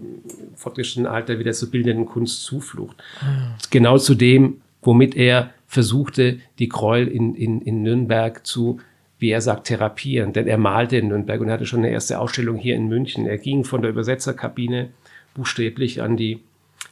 fortgeschrittenen 0.56 1.12
Alter 1.12 1.40
wieder 1.40 1.54
zur 1.54 1.72
bildenden 1.72 2.06
Kunst 2.06 2.44
Zuflucht. 2.44 2.98
Mhm. 3.22 3.54
Genau 3.70 3.98
zu 3.98 4.16
dem, 4.16 4.62
womit 4.82 5.16
er 5.16 5.52
versuchte, 5.68 6.40
die 6.60 6.70
Gräuel 6.70 7.08
in, 7.08 7.36
in, 7.36 7.62
in 7.62 7.82
Nürnberg 7.84 8.46
zu 8.46 8.80
wie 9.20 9.32
er 9.32 9.42
sagt, 9.42 9.68
therapieren. 9.68 10.34
Denn 10.34 10.48
er 10.48 10.58
malte 10.58 10.98
in 10.98 11.08
Nürnberg 11.08 11.42
und 11.42 11.50
hatte 11.52 11.66
schon 11.66 11.80
eine 11.80 11.90
erste 11.90 12.20
Ausstellung 12.20 12.58
hier 12.58 12.76
in 12.76 12.88
München. 12.88 13.26
Er 13.26 13.38
ging 13.38 13.64
von 13.64 13.82
der 13.82 13.92
Übersetzerkabine 13.92 14.90
buchstäblich 15.34 16.02
an 16.02 16.18
die 16.18 16.40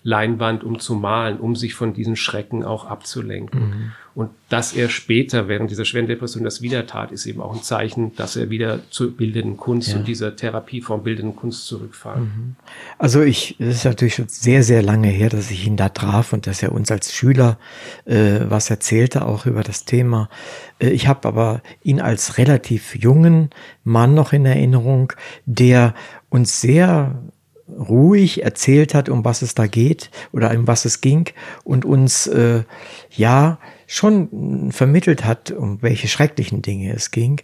Leinwand, 0.06 0.64
um 0.64 0.78
zu 0.78 0.94
malen, 0.94 1.40
um 1.40 1.56
sich 1.56 1.74
von 1.74 1.96
diesen 1.96 2.16
Schrecken 2.16 2.64
auch 2.64 2.86
abzulenken. 2.86 3.60
Mhm. 3.60 3.92
Und 4.14 4.30
dass 4.50 4.72
er 4.74 4.90
später 4.90 5.48
während 5.48 5.72
dieser 5.72 5.84
schweren 5.84 6.06
Depression 6.06 6.44
das 6.44 6.62
wieder 6.62 6.86
tat, 6.86 7.12
ist 7.12 7.26
eben 7.26 7.42
auch 7.42 7.56
ein 7.56 7.64
Zeichen, 7.64 8.16
dass 8.16 8.36
er 8.36 8.52
wieder 8.52 8.80
zur 8.92 9.10
bildenden 9.10 9.58
Kunst 9.58 9.90
ja. 9.90 9.98
und 9.98 10.08
dieser 10.08 10.36
Therapieform 10.36 11.04
bildenden 11.04 11.36
Kunst 11.36 11.66
zurückfällt. 11.66 12.20
Mhm. 12.20 12.56
Also 13.00 13.24
ich, 13.24 13.60
es 13.60 13.78
ist 13.78 13.86
natürlich 13.86 14.14
schon 14.14 14.28
sehr, 14.28 14.62
sehr 14.62 14.84
lange 14.84 15.08
her, 15.08 15.30
dass 15.30 15.50
ich 15.50 15.66
ihn 15.66 15.76
da 15.76 15.90
traf 15.90 16.34
und 16.34 16.46
dass 16.46 16.62
er 16.62 16.72
uns 16.72 16.92
als 16.92 17.12
Schüler 17.12 17.58
äh, 18.06 18.42
was 18.48 18.70
erzählte, 18.70 19.26
auch 19.26 19.48
über 19.48 19.64
das 19.64 19.86
Thema. 19.86 20.30
Äh, 20.78 20.90
ich 20.90 21.08
habe 21.08 21.28
aber 21.28 21.64
ihn 21.82 22.00
als 22.00 22.38
relativ 22.38 22.96
jungen 22.96 23.50
Mann 23.84 24.14
noch 24.14 24.34
in 24.34 24.46
Erinnerung, 24.46 25.14
der 25.48 25.96
uns 26.30 26.62
sehr 26.62 27.24
ruhig 27.68 28.44
erzählt 28.44 28.94
hat, 28.94 29.10
um 29.10 29.26
was 29.26 29.42
es 29.42 29.56
da 29.56 29.68
geht 29.68 30.12
oder 30.32 30.52
um 30.52 30.68
was 30.68 30.86
es 30.86 31.02
ging 31.02 31.30
und 31.64 31.86
uns 31.86 32.28
äh, 32.28 32.64
ja 33.10 33.60
schon 33.88 34.72
vermittelt 34.72 35.26
hat, 35.26 35.52
um 35.52 35.82
welche 35.82 36.08
schrecklichen 36.08 36.62
Dinge 36.62 36.94
es 36.94 37.12
ging, 37.12 37.42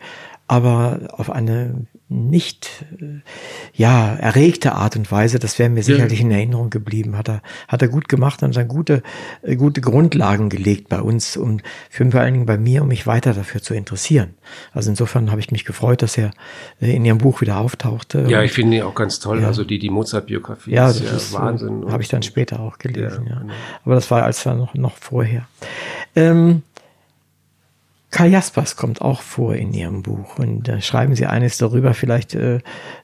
aber 0.51 0.99
auf 1.11 1.29
eine 1.29 1.87
nicht 2.09 2.83
äh, 2.99 3.21
ja 3.73 4.13
erregte 4.15 4.73
Art 4.73 4.97
und 4.97 5.09
Weise, 5.09 5.39
das 5.39 5.57
wäre 5.59 5.69
mir 5.69 5.81
sicherlich 5.81 6.19
in 6.19 6.29
Erinnerung 6.29 6.69
geblieben. 6.69 7.17
Hat 7.17 7.29
er 7.29 7.41
hat 7.69 7.81
er 7.81 7.87
gut 7.87 8.09
gemacht 8.09 8.43
und 8.43 8.53
dann 8.57 8.67
gute 8.67 9.01
äh, 9.43 9.55
gute 9.55 9.79
Grundlagen 9.79 10.49
gelegt 10.49 10.89
bei 10.89 10.99
uns 10.99 11.37
und 11.37 11.63
für 11.89 12.11
vor 12.11 12.19
allen 12.19 12.33
Dingen 12.33 12.45
bei 12.45 12.57
mir, 12.57 12.81
um 12.81 12.89
mich 12.89 13.07
weiter 13.07 13.33
dafür 13.33 13.61
zu 13.61 13.73
interessieren. 13.73 14.33
Also 14.73 14.89
insofern 14.89 15.31
habe 15.31 15.39
ich 15.39 15.51
mich 15.51 15.63
gefreut, 15.63 16.01
dass 16.01 16.17
er 16.17 16.31
äh, 16.81 16.93
in 16.93 17.05
ihrem 17.05 17.19
Buch 17.19 17.39
wieder 17.39 17.57
auftauchte. 17.57 18.25
Ja, 18.27 18.41
ich 18.41 18.51
finde 18.51 18.75
ihn 18.75 18.83
auch 18.83 18.95
ganz 18.95 19.21
toll. 19.21 19.39
Ja. 19.39 19.47
Also 19.47 19.63
die 19.63 19.79
die 19.79 19.89
Mozart-Biografie 19.89 20.71
ja, 20.71 20.89
ist 20.89 20.99
das 20.99 21.09
ja 21.09 21.15
ist 21.15 21.33
Wahnsinn. 21.33 21.89
Habe 21.89 22.03
ich 22.03 22.09
dann 22.09 22.23
später 22.23 22.59
auch 22.59 22.77
gelesen. 22.77 23.23
Ja, 23.25 23.35
ja. 23.35 23.39
Genau. 23.39 23.53
Aber 23.85 23.95
das 23.95 24.11
war 24.11 24.23
als 24.23 24.45
noch 24.45 24.73
noch 24.73 24.97
vorher. 24.97 25.47
Ähm, 26.13 26.63
Karl 28.11 28.29
Jaspers 28.29 28.75
kommt 28.75 29.01
auch 29.01 29.21
vor 29.21 29.55
in 29.55 29.73
Ihrem 29.73 30.03
Buch 30.03 30.37
und 30.37 30.67
da 30.67 30.81
schreiben 30.81 31.15
Sie 31.15 31.25
eines 31.25 31.57
darüber. 31.57 31.93
Vielleicht 31.93 32.35
äh, 32.35 32.57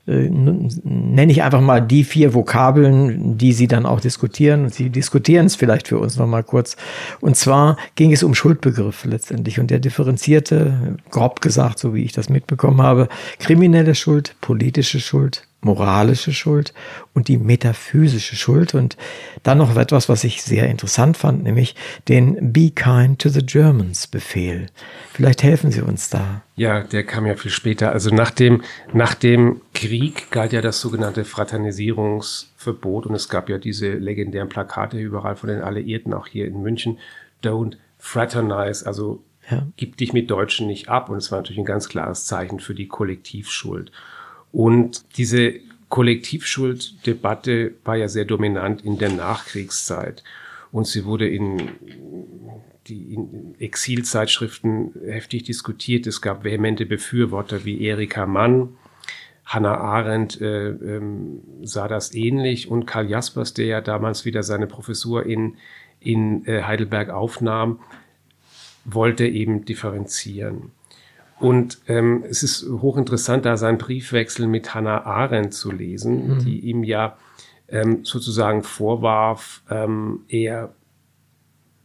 äh, 0.05 0.29
nenne 0.29 1.31
ich 1.31 1.43
einfach 1.43 1.61
mal 1.61 1.79
die 1.79 2.03
vier 2.03 2.33
Vokabeln, 2.33 3.37
die 3.37 3.53
Sie 3.53 3.67
dann 3.67 3.85
auch 3.85 4.01
diskutieren. 4.01 4.65
Und 4.65 4.73
Sie 4.73 4.89
diskutieren 4.89 5.45
es 5.45 5.55
vielleicht 5.55 5.87
für 5.87 5.97
uns 5.97 6.17
nochmal 6.17 6.43
kurz. 6.43 6.75
Und 7.21 7.37
zwar 7.37 7.77
ging 7.95 8.11
es 8.11 8.21
um 8.21 8.35
Schuldbegriffe 8.35 9.07
letztendlich 9.07 9.61
und 9.61 9.71
der 9.71 9.79
differenzierte, 9.79 10.97
grob 11.09 11.39
gesagt, 11.39 11.79
so 11.79 11.95
wie 11.95 12.03
ich 12.03 12.11
das 12.11 12.27
mitbekommen 12.27 12.81
habe, 12.81 13.07
kriminelle 13.39 13.95
Schuld, 13.95 14.35
politische 14.41 14.99
Schuld, 14.99 15.46
moralische 15.61 16.33
Schuld 16.33 16.73
und 17.13 17.27
die 17.27 17.37
metaphysische 17.37 18.35
Schuld. 18.35 18.73
Und 18.73 18.97
dann 19.43 19.57
noch 19.57 19.75
etwas, 19.75 20.07
was 20.09 20.23
ich 20.23 20.43
sehr 20.43 20.67
interessant 20.67 21.17
fand, 21.17 21.43
nämlich 21.43 21.75
den 22.07 22.53
Be 22.53 22.71
Kind 22.71 23.19
to 23.19 23.29
the 23.29 23.45
Germans 23.45 24.07
Befehl. 24.07 24.67
Vielleicht 25.13 25.43
helfen 25.43 25.71
Sie 25.71 25.81
uns 25.81 26.09
da. 26.09 26.41
Ja, 26.55 26.81
der 26.81 27.03
kam 27.03 27.25
ja 27.25 27.35
viel 27.35 27.51
später. 27.51 27.91
Also 27.91 28.13
nach 28.13 28.31
dem, 28.31 28.63
nach 28.93 29.13
dem 29.13 29.61
Krieg 29.73 30.31
galt 30.31 30.53
ja 30.53 30.61
das 30.61 30.79
sogenannte 30.79 31.25
Fraternisierungsverbot 31.25 33.05
und 33.05 33.15
es 33.15 33.29
gab 33.29 33.49
ja 33.49 33.57
diese 33.57 33.93
legendären 33.93 34.49
Plakate 34.49 34.97
überall 34.97 35.35
von 35.35 35.49
den 35.49 35.61
Alliierten, 35.61 36.13
auch 36.13 36.27
hier 36.27 36.45
in 36.47 36.61
München. 36.61 36.99
Don't 37.43 37.77
fraternize, 37.99 38.85
also 38.85 39.23
ja. 39.49 39.67
gib 39.77 39.97
dich 39.97 40.13
mit 40.13 40.29
Deutschen 40.29 40.67
nicht 40.67 40.89
ab. 40.89 41.09
Und 41.09 41.17
es 41.17 41.31
war 41.31 41.39
natürlich 41.39 41.59
ein 41.59 41.65
ganz 41.65 41.89
klares 41.89 42.25
Zeichen 42.25 42.59
für 42.59 42.75
die 42.75 42.87
Kollektivschuld. 42.87 43.91
Und 44.57 45.05
diese 45.19 45.53
Kollektivschulddebatte 45.89 47.75
war 47.83 47.95
ja 47.95 48.07
sehr 48.07 48.25
dominant 48.25 48.83
in 48.83 48.97
der 48.97 49.11
Nachkriegszeit. 49.11 50.23
Und 50.71 50.87
sie 50.87 51.05
wurde 51.05 51.29
in 51.29 51.69
die 52.87 53.13
in 53.13 53.53
Exilzeitschriften 53.59 54.93
heftig 55.05 55.43
diskutiert. 55.43 56.07
Es 56.07 56.23
gab 56.23 56.43
vehemente 56.43 56.87
Befürworter 56.87 57.65
wie 57.65 57.85
Erika 57.85 58.25
Mann, 58.25 58.69
Hannah 59.45 59.77
Arendt 59.77 60.41
äh, 60.41 60.69
ähm, 60.69 61.43
sah 61.61 61.87
das 61.87 62.15
ähnlich 62.15 62.67
und 62.67 62.87
Karl 62.87 63.07
Jaspers, 63.11 63.53
der 63.53 63.67
ja 63.67 63.81
damals 63.81 64.25
wieder 64.25 64.41
seine 64.41 64.65
Professur 64.65 65.23
in, 65.27 65.57
in 65.99 66.47
äh, 66.47 66.63
Heidelberg 66.63 67.11
aufnahm, 67.11 67.79
wollte 68.85 69.27
eben 69.27 69.65
differenzieren. 69.65 70.71
Und 71.39 71.79
ähm, 71.87 72.23
es 72.27 72.41
ist 72.41 72.67
hochinteressant, 72.67 73.45
da 73.45 73.57
seinen 73.57 73.77
Briefwechsel 73.77 74.47
mit 74.47 74.73
Hannah 74.73 75.05
Arendt 75.05 75.53
zu 75.53 75.71
lesen, 75.71 76.35
mhm. 76.35 76.39
die 76.39 76.59
ihm 76.61 76.83
ja 76.83 77.15
ähm, 77.67 78.03
sozusagen 78.03 78.63
vorwarf, 78.63 79.61
ähm, 79.69 80.21
er 80.29 80.73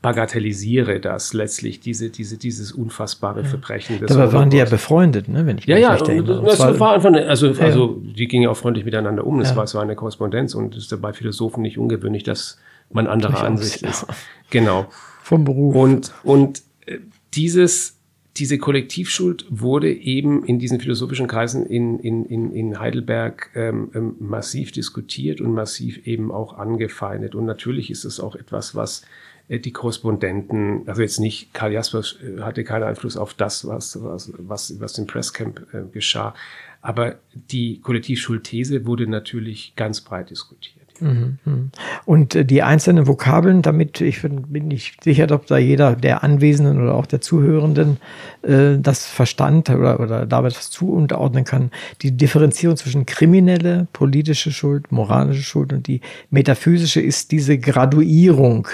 bagatellisiere 0.01 0.99
das 0.99 1.33
letztlich, 1.33 1.79
diese, 1.79 2.11
diese, 2.11 2.37
dieses 2.37 2.73
unfassbare 2.73 3.45
Verbrechen. 3.45 4.01
Des 4.01 4.09
Dabei 4.09 4.33
waren 4.33 4.51
die 4.51 4.57
ja 4.57 4.65
befreundet, 4.65 5.29
ne, 5.29 5.47
wenn 5.47 5.59
ich 5.59 5.69
mich 5.69 5.79
ja, 5.79 5.93
recht 5.93 6.09
ja, 6.09 6.15
erinnere. 6.15 6.43
Das, 6.45 6.59
das 6.59 6.81
war 6.81 6.95
einfach, 6.95 7.13
also, 7.13 7.47
ja. 7.49 7.65
also 7.65 8.03
die 8.03 8.27
gingen 8.27 8.49
auch 8.49 8.57
freundlich 8.57 8.85
miteinander 8.85 9.25
um, 9.25 9.39
das 9.39 9.51
ja. 9.51 9.57
war, 9.57 9.65
es 9.65 9.75
war 9.75 9.83
eine 9.83 9.95
Korrespondenz 9.95 10.55
und 10.55 10.75
es 10.75 10.91
ist 10.91 11.01
bei 11.01 11.13
Philosophen 11.13 11.63
nicht 11.63 11.79
ungewöhnlich, 11.79 12.25
dass 12.25 12.59
man 12.91 13.07
anderer 13.07 13.45
Ansicht 13.45 13.83
ist. 13.83 14.07
Genau. 14.51 14.87
Vom 15.23 15.45
Beruf. 15.45 15.77
Und, 15.77 16.13
und 16.25 16.63
äh, 16.85 16.99
dieses 17.33 18.02
diese 18.37 18.57
Kollektivschuld 18.57 19.45
wurde 19.51 19.93
eben 19.93 20.45
in 20.45 20.59
diesen 20.59 20.81
philosophischen 20.81 21.27
Kreisen 21.27 21.67
in, 21.67 21.99
in, 21.99 22.25
in, 22.25 22.53
in 22.53 22.79
Heidelberg 22.79 23.51
ähm, 23.55 23.91
ähm, 23.95 24.17
massiv 24.21 24.73
diskutiert 24.73 25.41
und 25.41 25.53
massiv 25.53 26.07
eben 26.07 26.33
auch 26.33 26.57
angefeindet. 26.57 27.35
Und 27.35 27.45
natürlich 27.45 27.91
ist 27.91 28.05
es 28.05 28.21
auch 28.21 28.35
etwas, 28.35 28.75
was 28.75 29.03
äh, 29.49 29.59
die 29.59 29.73
Korrespondenten, 29.73 30.89
also 30.89 31.03
jetzt 31.03 31.21
nicht, 31.21 31.53
Karl 31.53 31.73
Jaspers 31.73 32.17
äh, 32.23 32.41
hatte 32.41 32.65
keinen 32.65 32.85
Einfluss 32.85 33.19
auf 33.19 33.35
das, 33.35 33.67
was, 33.67 34.03
was, 34.03 34.33
was, 34.39 34.81
was 34.81 34.97
im 34.97 35.07
Presscamp 35.07 35.67
äh, 35.75 35.83
geschah. 35.93 36.35
Aber 36.81 37.17
die 37.35 37.81
Kollektivschuldthese 37.81 38.87
wurde 38.87 39.07
natürlich 39.07 39.75
ganz 39.77 40.01
breit 40.01 40.31
diskutiert. 40.31 40.82
Mhm, 41.03 41.39
mhm. 41.45 41.71
Und 42.05 42.35
äh, 42.35 42.45
die 42.45 42.63
einzelnen 42.63 43.07
Vokabeln, 43.07 43.63
damit 43.63 44.01
ich 44.01 44.23
bin 44.23 44.69
nicht 44.69 45.03
sicher, 45.03 45.29
ob 45.33 45.47
da 45.47 45.59
jeder 45.59 45.97
der 45.97 46.23
Anwesenden 46.23 46.81
oder 46.81 46.95
auch 46.95 47.07
der 47.07 47.21
Zuhörenden 47.21 47.99
äh, 48.43 48.79
das 48.79 49.07
verstand 49.07 49.69
oder, 49.71 49.99
oder 50.01 50.27
damit 50.27 50.57
was 50.57 50.71
zuunterordnen 50.71 51.45
kann. 51.45 51.71
Die 52.03 52.17
Differenzierung 52.17 52.77
zwischen 52.77 53.05
kriminelle, 53.05 53.89
politische 53.93 54.53
Schuld, 54.53 54.93
moralische 54.93 55.43
Schuld 55.43 55.73
und 55.73 55.87
die 55.89 56.01
metaphysische 56.31 57.01
ist 57.01 57.33
diese 57.33 57.59
Graduierung 57.59 58.69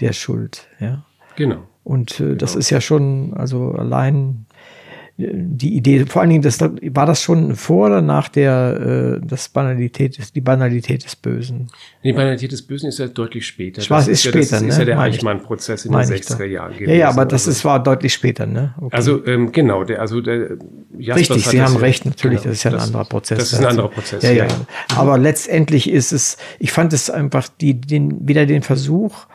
der 0.00 0.12
Schuld. 0.12 0.68
Ja? 0.78 1.04
Genau. 1.36 1.58
Und 1.84 2.20
äh, 2.20 2.36
das 2.36 2.52
genau. 2.52 2.60
ist 2.60 2.70
ja 2.70 2.80
schon, 2.80 3.34
also 3.34 3.72
allein 3.72 4.46
die 5.32 5.76
Idee, 5.76 6.04
vor 6.06 6.22
allen 6.22 6.30
Dingen, 6.30 6.42
das, 6.42 6.60
war 6.60 7.06
das 7.06 7.22
schon 7.22 7.56
vor 7.56 7.86
oder 7.86 8.02
nach 8.02 8.28
der 8.28 9.20
äh, 9.22 9.26
das 9.26 9.48
Banalität, 9.48 10.34
die 10.34 10.40
Banalität 10.40 11.04
des 11.04 11.16
Bösen? 11.16 11.68
Die 12.02 12.12
Banalität 12.12 12.52
des 12.52 12.62
Bösen 12.62 12.88
ist 12.88 12.98
ja 12.98 13.06
deutlich 13.06 13.46
später. 13.46 13.82
Das 13.86 14.08
ist, 14.08 14.08
ist 14.08 14.22
später, 14.22 14.38
ja, 14.38 14.50
das 14.50 14.62
ne? 14.62 14.68
ist 14.68 14.78
ja 14.78 14.84
der 14.84 14.98
Eichmann-Prozess 14.98 15.84
in 15.84 15.92
den 15.92 16.00
60er 16.00 16.44
Jahren 16.44 16.72
gewesen. 16.74 16.90
Ja, 16.90 16.96
ja, 16.96 17.08
aber 17.08 17.24
das 17.24 17.42
also 17.42 17.50
ist, 17.50 17.64
war 17.64 17.82
deutlich 17.82 18.12
später, 18.12 18.46
ne? 18.46 18.74
Okay. 18.80 18.96
Also 18.96 19.24
ähm, 19.26 19.52
genau, 19.52 19.84
der, 19.84 20.00
also 20.00 20.20
der 20.20 20.56
Jaspers 20.98 21.30
Richtig, 21.30 21.46
Sie 21.46 21.62
haben 21.62 21.76
recht, 21.76 22.04
natürlich, 22.04 22.42
genau, 22.42 22.50
das 22.50 22.58
ist 22.58 22.64
ja 22.64 22.70
ein 22.70 22.76
das, 22.76 22.86
anderer 22.86 23.04
Prozess. 23.04 23.38
Das 23.38 23.52
ist 23.52 23.58
ein 23.60 23.66
anderer 23.66 23.88
Prozess. 23.88 24.22
Ja, 24.22 24.32
ja. 24.32 24.46
ja. 24.46 24.56
Aber 24.96 25.18
letztendlich 25.18 25.90
ist 25.90 26.12
es, 26.12 26.36
ich 26.58 26.72
fand 26.72 26.92
es 26.92 27.10
einfach 27.10 27.48
die, 27.48 27.80
den, 27.80 28.26
wieder 28.26 28.46
den 28.46 28.62
Versuch, 28.62 29.26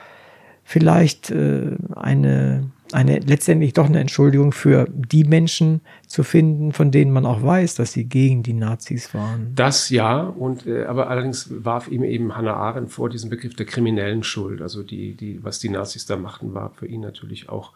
vielleicht 0.64 1.32
äh, 1.32 1.72
eine 1.96 2.70
eine 2.94 3.20
letztendlich 3.20 3.74
doch 3.74 3.86
eine 3.86 4.00
Entschuldigung 4.00 4.52
für 4.52 4.88
die 4.90 5.24
Menschen 5.24 5.82
zu 6.08 6.24
finden, 6.24 6.72
von 6.72 6.92
denen 6.92 7.12
man 7.12 7.26
auch 7.26 7.44
weiß, 7.44 7.76
dass 7.76 7.92
sie 7.92 8.06
gegen 8.06 8.44
die 8.44 8.54
Nazis 8.54 9.14
waren. 9.14 9.54
Das 9.56 9.90
ja, 9.90 10.22
und 10.22 10.66
äh, 10.66 10.86
aber 10.86 11.10
allerdings 11.10 11.50
warf 11.64 11.88
ihm 11.88 12.04
eben 12.04 12.36
Hannah 12.36 12.56
Arendt 12.56 12.92
vor 12.92 13.10
diesen 13.10 13.30
Begriff 13.30 13.56
der 13.56 13.66
kriminellen 13.66 14.24
Schuld. 14.24 14.62
Also 14.62 14.84
die, 14.84 15.14
die, 15.14 15.44
was 15.44 15.60
die 15.60 15.70
Nazis 15.70 16.06
da 16.06 16.18
machten, 16.18 16.54
war 16.54 16.72
für 16.72 16.88
ihn 16.88 17.02
natürlich 17.02 17.50
auch, 17.50 17.74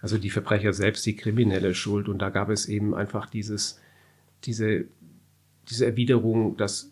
also 0.00 0.18
die 0.18 0.30
Verbrecher 0.30 0.72
selbst 0.72 1.04
die 1.06 1.16
kriminelle 1.16 1.74
Schuld. 1.74 2.08
Und 2.08 2.18
da 2.20 2.30
gab 2.30 2.48
es 2.48 2.66
eben 2.66 2.94
einfach 2.94 3.26
dieses, 3.26 3.80
diese, 4.44 4.84
diese 5.68 5.86
Erwiderung, 5.86 6.56
dass 6.56 6.90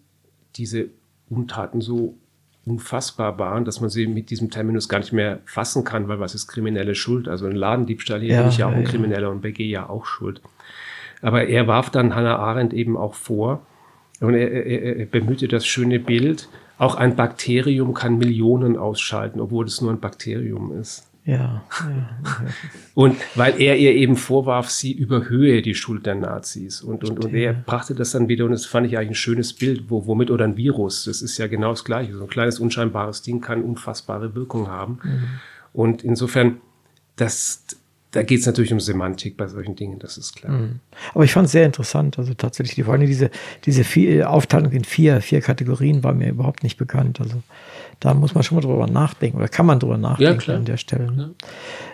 diese 0.57 0.89
Untaten 1.29 1.81
so 1.81 2.17
unfassbar 2.67 3.39
waren, 3.39 3.65
dass 3.65 3.81
man 3.81 3.91
sie 3.91 4.07
mit 4.07 4.31
diesem 4.31 4.51
Terminus 4.51 4.89
gar 4.89 4.99
nicht 4.99 5.13
mehr 5.13 5.41
fassen 5.45 5.85
kann, 5.85 6.09
weil 6.09 6.21
was 6.21 6.35
ist 6.35 6.47
kriminelle 6.47 6.95
Schuld? 6.95 7.29
Also 7.29 7.47
ein 7.47 7.57
Ladendiebstahl 7.57 8.21
hier 8.21 8.35
ja, 8.35 8.41
bin 8.41 8.51
ich 8.51 8.59
ja 8.59 8.67
auch 8.67 8.73
ein 8.73 8.85
Krimineller 8.85 9.31
und 9.31 9.43
BG 9.43 9.65
ja 9.65 9.89
auch 9.89 10.07
schuld. 10.07 10.41
Aber 11.21 11.47
er 11.47 11.67
warf 11.67 11.91
dann 11.91 12.15
Hannah 12.15 12.37
Arendt 12.37 12.73
eben 12.73 12.97
auch 12.97 13.15
vor 13.15 13.67
und 14.21 14.35
er, 14.35 14.51
er, 14.51 14.97
er 14.97 15.07
bemühte 15.07 15.49
das 15.49 15.67
schöne 15.67 15.99
Bild, 15.99 16.49
auch 16.79 16.95
ein 16.97 17.17
Bakterium 17.17 17.95
kann 17.95 18.19
Millionen 18.19 18.77
ausschalten, 18.77 19.41
obwohl 19.41 19.67
es 19.67 19.81
nur 19.81 19.93
ein 19.93 20.01
Bakterium 20.01 20.79
ist. 20.79 21.09
Ja, 21.27 21.65
ja, 21.71 22.19
Und 22.93 23.17
weil 23.35 23.59
er 23.59 23.77
ihr 23.79 23.93
eben 23.93 24.17
vorwarf, 24.17 24.69
sie 24.69 24.93
überhöhe 24.93 25.63
die 25.63 25.75
Schuld 25.75 26.05
der 26.05 26.17
Nazis. 26.17 26.83
Und, 26.83 27.03
und, 27.09 27.25
und 27.25 27.33
er 27.33 27.55
brachte 27.55 27.95
das 27.95 28.11
dann 28.11 28.29
wieder, 28.29 28.45
und 28.45 28.51
das 28.51 28.67
fand 28.67 28.87
ich 28.87 28.99
eigentlich 28.99 29.13
ein 29.13 29.15
schönes 29.15 29.55
Bild, 29.55 29.85
wo, 29.89 30.07
womit 30.07 30.31
oder 30.31 30.45
ein 30.45 30.59
Virus, 30.59 31.05
das 31.05 31.23
ist 31.23 31.39
ja 31.39 31.47
genau 31.47 31.71
das 31.71 31.85
Gleiche. 31.85 32.15
So 32.15 32.25
ein 32.25 32.29
kleines, 32.29 32.59
unscheinbares 32.61 33.23
Ding 33.23 33.41
kann 33.41 33.63
unfassbare 33.63 34.35
Wirkung 34.35 34.69
haben. 34.69 34.99
Mhm. 35.03 35.23
Und 35.73 36.05
insofern, 36.05 36.59
das, 37.17 37.65
da 38.11 38.23
geht 38.23 38.41
es 38.41 38.47
natürlich 38.47 38.75
um 38.75 38.81
Semantik 38.81 39.39
bei 39.39 39.49
solchen 39.49 39.77
Dingen, 39.77 39.99
das 39.99 40.19
ist 40.19 40.37
klar. 40.37 40.53
Mhm. 40.53 40.81
Aber 41.15 41.25
ich 41.25 41.33
fand 41.33 41.47
es 41.47 41.53
sehr 41.53 41.65
interessant. 41.65 42.19
Also 42.19 42.35
tatsächlich, 42.35 42.85
vor 42.85 42.93
allem 42.93 43.07
diese, 43.07 43.31
diese 43.65 43.83
vier, 43.83 44.29
Aufteilung 44.29 44.73
in 44.73 44.85
vier, 44.85 45.23
vier 45.23 45.41
Kategorien 45.41 46.05
war 46.05 46.13
mir 46.13 46.29
überhaupt 46.29 46.63
nicht 46.63 46.77
bekannt. 46.77 47.19
Also 47.19 47.43
da 48.05 48.13
muss 48.13 48.35
man 48.35 48.45
schon 48.45 48.57
mal 48.57 48.61
drüber 48.61 48.87
nachdenken 48.87 49.39
oder 49.39 49.49
kann 49.49 49.65
man 49.65 49.81
drüber 49.81 49.97
nachdenken 49.97 50.51
ja, 50.51 50.57
an 50.57 50.65
der 50.67 50.77
Stelle. 50.77 51.11
Ne? 51.11 51.35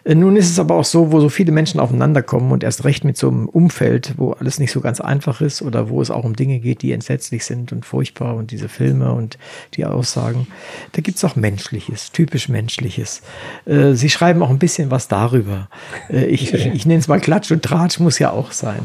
Äh, 0.05 0.15
nun 0.15 0.37
ist 0.37 0.51
es 0.51 0.59
aber 0.59 0.77
auch 0.77 0.85
so, 0.85 1.13
wo 1.13 1.21
so 1.21 1.29
viele 1.29 1.53
Menschen 1.53 1.81
aufeinander 1.81 2.23
kommen 2.23 2.53
und 2.53 2.65
erst 2.65 2.85
recht 2.85 3.05
mit 3.05 3.17
so 3.17 3.29
einem 3.29 3.49
Umfeld, 3.49 4.15
wo 4.17 4.33
alles 4.33 4.59
nicht 4.59 4.73
so 4.73 4.81
ganz 4.81 5.01
einfach 5.01 5.41
ist 5.41 5.63
oder 5.63 5.89
wo 5.89 6.01
es 6.03 6.11
auch 6.11 6.25
um 6.25 6.37
Dinge 6.37 6.59
geht, 6.59 6.83
die 6.83 6.93
entsetzlich 6.93 7.45
sind 7.45 7.73
und 7.73 7.85
furchtbar 7.85 8.37
und 8.37 8.51
diese 8.51 8.69
Filme 8.69 9.13
und 9.13 9.39
die 9.75 9.85
Aussagen, 9.85 10.47
da 10.93 11.03
gibt 11.03 11.19
es 11.19 11.25
auch 11.25 11.37
Menschliches, 11.37 12.13
typisch 12.13 12.49
Menschliches. 12.49 13.23
Äh, 13.67 13.93
Sie 13.93 14.11
schreiben 14.11 14.43
auch 14.43 14.51
ein 14.51 14.59
bisschen 14.59 14.91
was 14.91 15.09
darüber. 15.09 15.69
Äh, 16.09 16.27
ich, 16.27 16.53
ich 16.53 16.87
nenne 16.87 17.01
es 17.01 17.09
mal 17.09 17.21
Klatsch 17.21 17.51
und 17.51 17.63
Tratsch 17.63 17.99
muss 18.01 18.19
ja 18.19 18.31
auch 18.31 18.53
sein. 18.53 18.81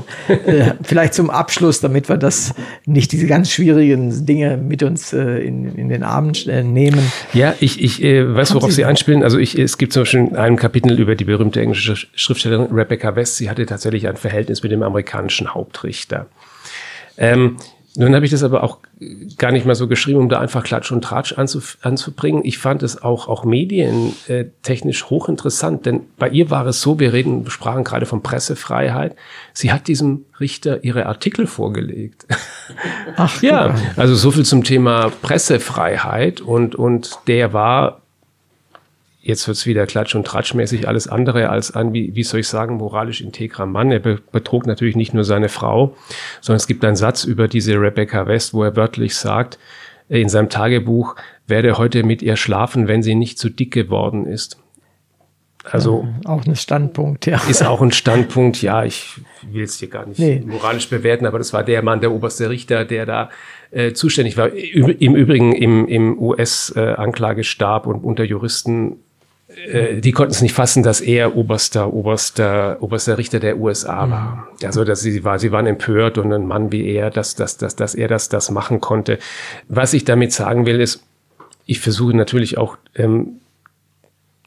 Vielleicht 0.83 1.13
zum 1.13 1.29
Abschluss, 1.29 1.79
damit 1.79 2.09
wir 2.09 2.17
das 2.17 2.53
nicht 2.85 3.11
diese 3.11 3.27
ganz 3.27 3.51
schwierigen 3.51 4.25
Dinge 4.25 4.57
mit 4.57 4.83
uns 4.83 5.13
in, 5.13 5.75
in 5.75 5.89
den 5.89 6.03
Abend 6.03 6.47
nehmen. 6.47 7.11
Ja, 7.33 7.53
ich, 7.59 7.81
ich 7.81 8.03
äh, 8.03 8.33
weiß, 8.33 8.53
worauf 8.55 8.69
Sie, 8.69 8.77
Sie 8.77 8.85
anspielen. 8.85 9.23
Also 9.23 9.37
ich, 9.37 9.57
es 9.57 9.77
gibt 9.77 9.93
zum 9.93 10.01
Beispiel 10.01 10.35
ein 10.35 10.55
Kapitel 10.55 10.99
über 10.99 11.04
die 11.13 11.25
berühmte 11.25 11.61
englische 11.61 11.95
Schriftstellerin 11.95 12.73
Rebecca 12.73 13.15
West. 13.15 13.37
Sie 13.37 13.49
hatte 13.49 13.67
tatsächlich 13.67 14.07
ein 14.07 14.17
Verhältnis 14.17 14.63
mit 14.63 14.71
dem 14.71 14.81
amerikanischen 14.81 15.53
Hauptrichter. 15.53 16.25
Ähm, 17.17 17.57
nun 17.97 18.13
habe 18.13 18.25
ich 18.25 18.31
das 18.31 18.43
aber 18.43 18.63
auch 18.63 18.79
gar 19.37 19.51
nicht 19.51 19.65
mal 19.65 19.75
so 19.75 19.87
geschrieben, 19.87 20.19
um 20.19 20.29
da 20.29 20.39
einfach 20.39 20.63
Klatsch 20.63 20.91
und 20.91 21.01
Tratsch 21.01 21.37
anzuf 21.37 21.77
anzubringen. 21.81 22.41
Ich 22.43 22.57
fand 22.57 22.83
es 22.83 23.01
auch, 23.01 23.29
auch 23.29 23.45
medientechnisch 23.45 25.03
äh, 25.03 25.05
hochinteressant, 25.05 25.85
denn 25.85 26.01
bei 26.17 26.27
ihr 26.29 26.49
war 26.49 26.65
es 26.65 26.81
so, 26.81 26.99
wir 26.99 27.13
reden, 27.13 27.49
sprachen 27.49 27.85
gerade 27.85 28.05
von 28.05 28.21
Pressefreiheit. 28.21 29.15
Sie 29.53 29.71
hat 29.71 29.87
diesem 29.87 30.25
Richter 30.41 30.83
ihre 30.83 31.05
Artikel 31.05 31.47
vorgelegt. 31.47 32.25
Ach 33.15 33.41
ja, 33.41 33.75
also 33.95 34.13
so 34.15 34.31
viel 34.31 34.43
zum 34.43 34.65
Thema 34.65 35.09
Pressefreiheit 35.21 36.41
und, 36.41 36.75
und 36.75 37.11
der 37.27 37.53
war 37.53 38.01
jetzt 39.25 39.47
wird's 39.47 39.65
wieder 39.65 39.85
klatsch- 39.87 40.15
und 40.15 40.25
tratschmäßig 40.25 40.87
alles 40.87 41.07
andere 41.07 41.49
als 41.49 41.71
ein, 41.71 41.93
wie, 41.93 42.15
wie 42.15 42.23
soll 42.23 42.41
ich 42.41 42.47
sagen, 42.47 42.77
moralisch 42.77 43.21
integrer 43.21 43.65
Mann. 43.65 43.91
Er 43.91 43.99
be 43.99 44.19
betrug 44.31 44.67
natürlich 44.67 44.95
nicht 44.95 45.15
nur 45.15 45.23
seine 45.23 45.49
Frau, 45.49 45.95
sondern 46.41 46.57
es 46.57 46.67
gibt 46.67 46.85
einen 46.85 46.95
Satz 46.95 47.23
über 47.23 47.47
diese 47.47 47.73
Rebecca 47.73 48.27
West, 48.27 48.53
wo 48.53 48.63
er 48.63 48.75
wörtlich 48.75 49.15
sagt, 49.15 49.57
äh, 50.09 50.21
in 50.21 50.29
seinem 50.29 50.49
Tagebuch, 50.49 51.15
werde 51.47 51.79
heute 51.79 52.03
mit 52.03 52.21
ihr 52.21 52.37
schlafen, 52.37 52.87
wenn 52.87 53.01
sie 53.01 53.15
nicht 53.15 53.39
zu 53.39 53.49
dick 53.49 53.73
geworden 53.73 54.27
ist. 54.27 54.59
Also 55.71 56.07
ja, 56.23 56.29
auch 56.29 56.45
ein 56.45 56.55
Standpunkt, 56.55 57.25
ja. 57.25 57.41
Ist 57.49 57.65
auch 57.65 57.81
ein 57.81 57.91
Standpunkt, 57.91 58.61
ja. 58.61 58.85
Ich 58.85 59.19
will 59.49 59.63
es 59.63 59.79
hier 59.79 59.89
gar 59.89 60.05
nicht 60.05 60.19
nee. 60.19 60.43
moralisch 60.45 60.87
bewerten, 60.87 61.25
aber 61.25 61.39
das 61.39 61.51
war 61.51 61.63
der 61.63 61.81
Mann, 61.81 61.99
der 61.99 62.11
oberste 62.11 62.51
Richter, 62.51 62.85
der 62.85 63.07
da 63.07 63.29
äh, 63.71 63.93
zuständig 63.93 64.37
war. 64.37 64.53
Im 64.53 65.15
Übrigen 65.15 65.53
im, 65.53 65.87
im 65.87 66.19
US-Anklagestab 66.19 67.87
und 67.87 68.03
unter 68.03 68.23
Juristen 68.23 68.97
äh, 69.55 70.01
die 70.01 70.11
konnten 70.11 70.33
es 70.33 70.41
nicht 70.41 70.53
fassen, 70.53 70.83
dass 70.83 71.01
er 71.01 71.35
oberster, 71.35 71.93
oberster, 71.93 72.77
oberster 72.81 73.17
Richter 73.17 73.39
der 73.39 73.57
USA 73.57 74.05
mhm. 74.05 74.11
war. 74.11 74.47
Also, 74.63 74.83
dass 74.83 75.01
sie 75.01 75.23
war, 75.23 75.39
sie 75.39 75.51
waren 75.51 75.65
empört 75.65 76.17
und 76.17 76.31
ein 76.33 76.45
Mann 76.47 76.71
wie 76.71 76.87
er, 76.87 77.09
dass, 77.09 77.35
dass, 77.35 77.57
dass, 77.57 77.75
dass 77.75 77.95
er 77.95 78.07
das, 78.07 78.29
das 78.29 78.51
machen 78.51 78.81
konnte. 78.81 79.19
Was 79.67 79.93
ich 79.93 80.05
damit 80.05 80.33
sagen 80.33 80.65
will, 80.65 80.79
ist, 80.79 81.03
ich 81.65 81.79
versuche 81.79 82.15
natürlich 82.15 82.57
auch, 82.57 82.77
ähm, 82.95 83.39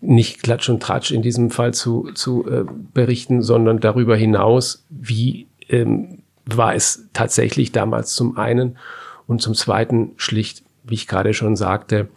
nicht 0.01 0.43
Klatsch 0.43 0.69
und 0.69 0.81
Tratsch 0.81 1.11
in 1.11 1.23
diesem 1.23 1.51
Fall 1.51 1.75
zu, 1.75 2.11
zu 2.15 2.49
äh, 2.49 2.65
berichten, 2.95 3.43
sondern 3.43 3.81
darüber 3.81 4.17
hinaus, 4.17 4.85
wie 4.89 5.49
ähm, 5.69 6.23
war 6.47 6.75
es 6.75 7.09
tatsächlich 7.13 7.73
damals 7.73 8.15
zum 8.15 8.39
einen 8.39 8.79
und 9.27 9.43
zum 9.43 9.55
zweiten 9.55 10.13
schlicht, 10.17 10.63
wie 10.85 10.95
ich 10.95 11.09
gerade 11.09 11.35
schon 11.35 11.57
sagte, 11.57 12.09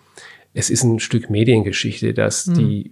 es 0.53 0.69
ist 0.69 0.83
ein 0.83 0.99
Stück 0.99 1.29
Mediengeschichte, 1.29 2.13
dass 2.13 2.47
mhm. 2.47 2.53
die 2.55 2.91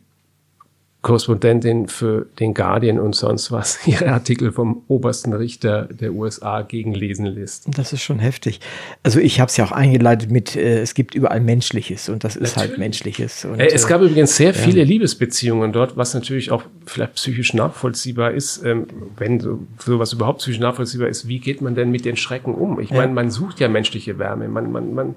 Korrespondentin 1.02 1.88
für 1.88 2.28
den 2.40 2.54
Guardian 2.54 3.00
und 3.00 3.16
sonst 3.16 3.54
was 3.54 3.80
ihre 3.88 4.12
Artikel 4.12 4.52
vom 4.52 4.84
obersten 4.90 5.32
Richter 5.32 5.84
der 5.84 6.14
USA 6.14 6.62
gegenlesen 6.62 7.26
lässt. 7.26 7.68
Das 7.78 7.94
ist 7.94 8.02
schon 8.02 8.20
heftig. 8.20 8.60
Also 9.02 9.22
ich 9.22 9.40
habe 9.40 9.48
es 9.48 9.56
ja 9.56 9.64
auch 9.64 9.72
eingeleitet 9.72 10.30
mit, 10.30 10.58
äh, 10.58 10.82
es 10.82 10.96
gibt 10.96 11.16
überall 11.16 11.40
Menschliches 11.40 12.10
und 12.10 12.26
das 12.26 12.36
ist 12.36 12.58
halt 12.58 12.72
natürlich. 12.72 12.80
Menschliches. 12.80 13.46
Und, 13.46 13.62
äh, 13.62 13.68
es 13.68 13.88
gab 13.88 14.02
äh, 14.02 14.06
übrigens 14.06 14.36
sehr 14.36 14.54
viele 14.54 14.80
ja. 14.80 14.86
Liebesbeziehungen 14.86 15.72
dort, 15.72 15.96
was 15.96 16.14
natürlich 16.14 16.52
auch 16.52 16.64
vielleicht 16.86 17.14
psychisch 17.14 17.54
nachvollziehbar 17.54 18.32
ist, 18.32 18.66
ähm, 18.66 18.88
wenn 19.16 19.40
so, 19.40 19.60
sowas 19.78 20.12
überhaupt 20.12 20.40
psychisch 20.40 20.60
nachvollziehbar 20.60 21.08
ist. 21.08 21.30
Wie 21.30 21.40
geht 21.40 21.62
man 21.62 21.76
denn 21.76 21.92
mit 21.92 22.04
den 22.04 22.18
Schrecken 22.18 22.54
um? 22.54 22.78
Ich 22.82 22.90
ja. 22.90 22.98
meine, 22.98 23.14
man 23.14 23.32
sucht 23.32 23.62
ja 23.62 23.70
menschliche 23.70 24.20
Wärme, 24.20 24.50
man, 24.50 24.70
man, 24.70 24.94
man 24.94 25.16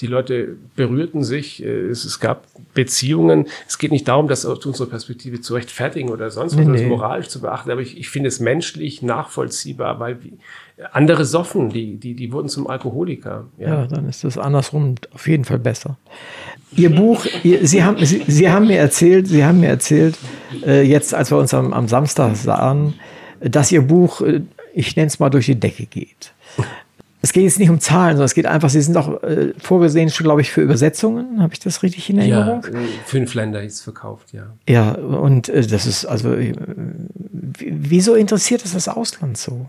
die 0.00 0.06
Leute 0.06 0.56
berührten 0.76 1.22
sich, 1.22 1.62
äh, 1.62 1.68
es, 1.68 2.04
es, 2.04 2.20
gab 2.20 2.46
Beziehungen. 2.74 3.46
Es 3.68 3.78
geht 3.78 3.92
nicht 3.92 4.08
darum, 4.08 4.28
das 4.28 4.46
aus 4.46 4.64
unserer 4.64 4.88
Perspektive 4.88 5.40
zu 5.40 5.54
rechtfertigen 5.54 6.08
oder 6.08 6.30
sonst 6.30 6.56
was, 6.56 6.66
nee, 6.66 6.82
nee. 6.82 6.86
moralisch 6.86 7.28
zu 7.28 7.40
beachten, 7.40 7.70
aber 7.70 7.80
ich, 7.80 7.98
ich 7.98 8.08
finde 8.08 8.28
es 8.28 8.40
menschlich 8.40 9.02
nachvollziehbar, 9.02 10.00
weil 10.00 10.18
andere 10.92 11.24
soffen, 11.24 11.70
die, 11.70 11.96
die, 11.96 12.14
die 12.14 12.32
wurden 12.32 12.48
zum 12.48 12.66
Alkoholiker. 12.66 13.46
Ja. 13.58 13.68
ja, 13.68 13.86
dann 13.86 14.08
ist 14.08 14.24
das 14.24 14.38
andersrum 14.38 14.94
auf 15.12 15.28
jeden 15.28 15.44
Fall 15.44 15.58
besser. 15.58 15.98
Ihr 16.76 16.94
Buch, 16.94 17.26
ihr, 17.42 17.66
Sie, 17.66 17.82
haben, 17.82 18.04
Sie, 18.04 18.22
Sie 18.26 18.48
haben 18.48 18.66
mir 18.68 18.78
erzählt, 18.78 19.26
Sie 19.26 19.44
haben 19.44 19.60
mir 19.60 19.68
erzählt, 19.68 20.16
äh, 20.64 20.82
jetzt 20.82 21.14
als 21.14 21.30
wir 21.30 21.38
uns 21.38 21.52
am, 21.52 21.72
am 21.72 21.88
Samstag 21.88 22.36
sahen, 22.36 22.94
dass 23.40 23.72
Ihr 23.72 23.82
Buch, 23.82 24.22
äh, 24.22 24.42
ich 24.72 24.96
nenne 24.96 25.08
es 25.08 25.18
mal, 25.18 25.30
durch 25.30 25.46
die 25.46 25.58
Decke 25.58 25.86
geht 25.86 26.32
es 27.22 27.32
geht 27.32 27.44
jetzt 27.44 27.58
nicht 27.58 27.70
um 27.70 27.80
Zahlen, 27.80 28.12
sondern 28.12 28.26
es 28.26 28.34
geht 28.34 28.46
einfach, 28.46 28.70
sie 28.70 28.80
sind 28.80 28.96
auch 28.96 29.22
äh, 29.22 29.52
vorgesehen, 29.58 30.08
schon, 30.08 30.24
glaube 30.24 30.40
ich, 30.40 30.50
für 30.50 30.62
Übersetzungen. 30.62 31.42
Habe 31.42 31.52
ich 31.52 31.58
das 31.60 31.82
richtig 31.82 32.08
in 32.08 32.18
Erinnerung? 32.18 32.64
Ja, 32.64 32.78
fünf 33.04 33.34
Länder 33.34 33.62
ist 33.62 33.82
verkauft, 33.82 34.32
ja. 34.32 34.54
Ja, 34.68 34.92
und 34.92 35.48
äh, 35.48 35.66
das 35.66 35.86
ist, 35.86 36.06
also, 36.06 36.32
äh, 36.32 36.54
wieso 37.58 38.14
interessiert 38.14 38.64
es 38.64 38.72
das 38.72 38.88
Ausland 38.88 39.36
so? 39.36 39.66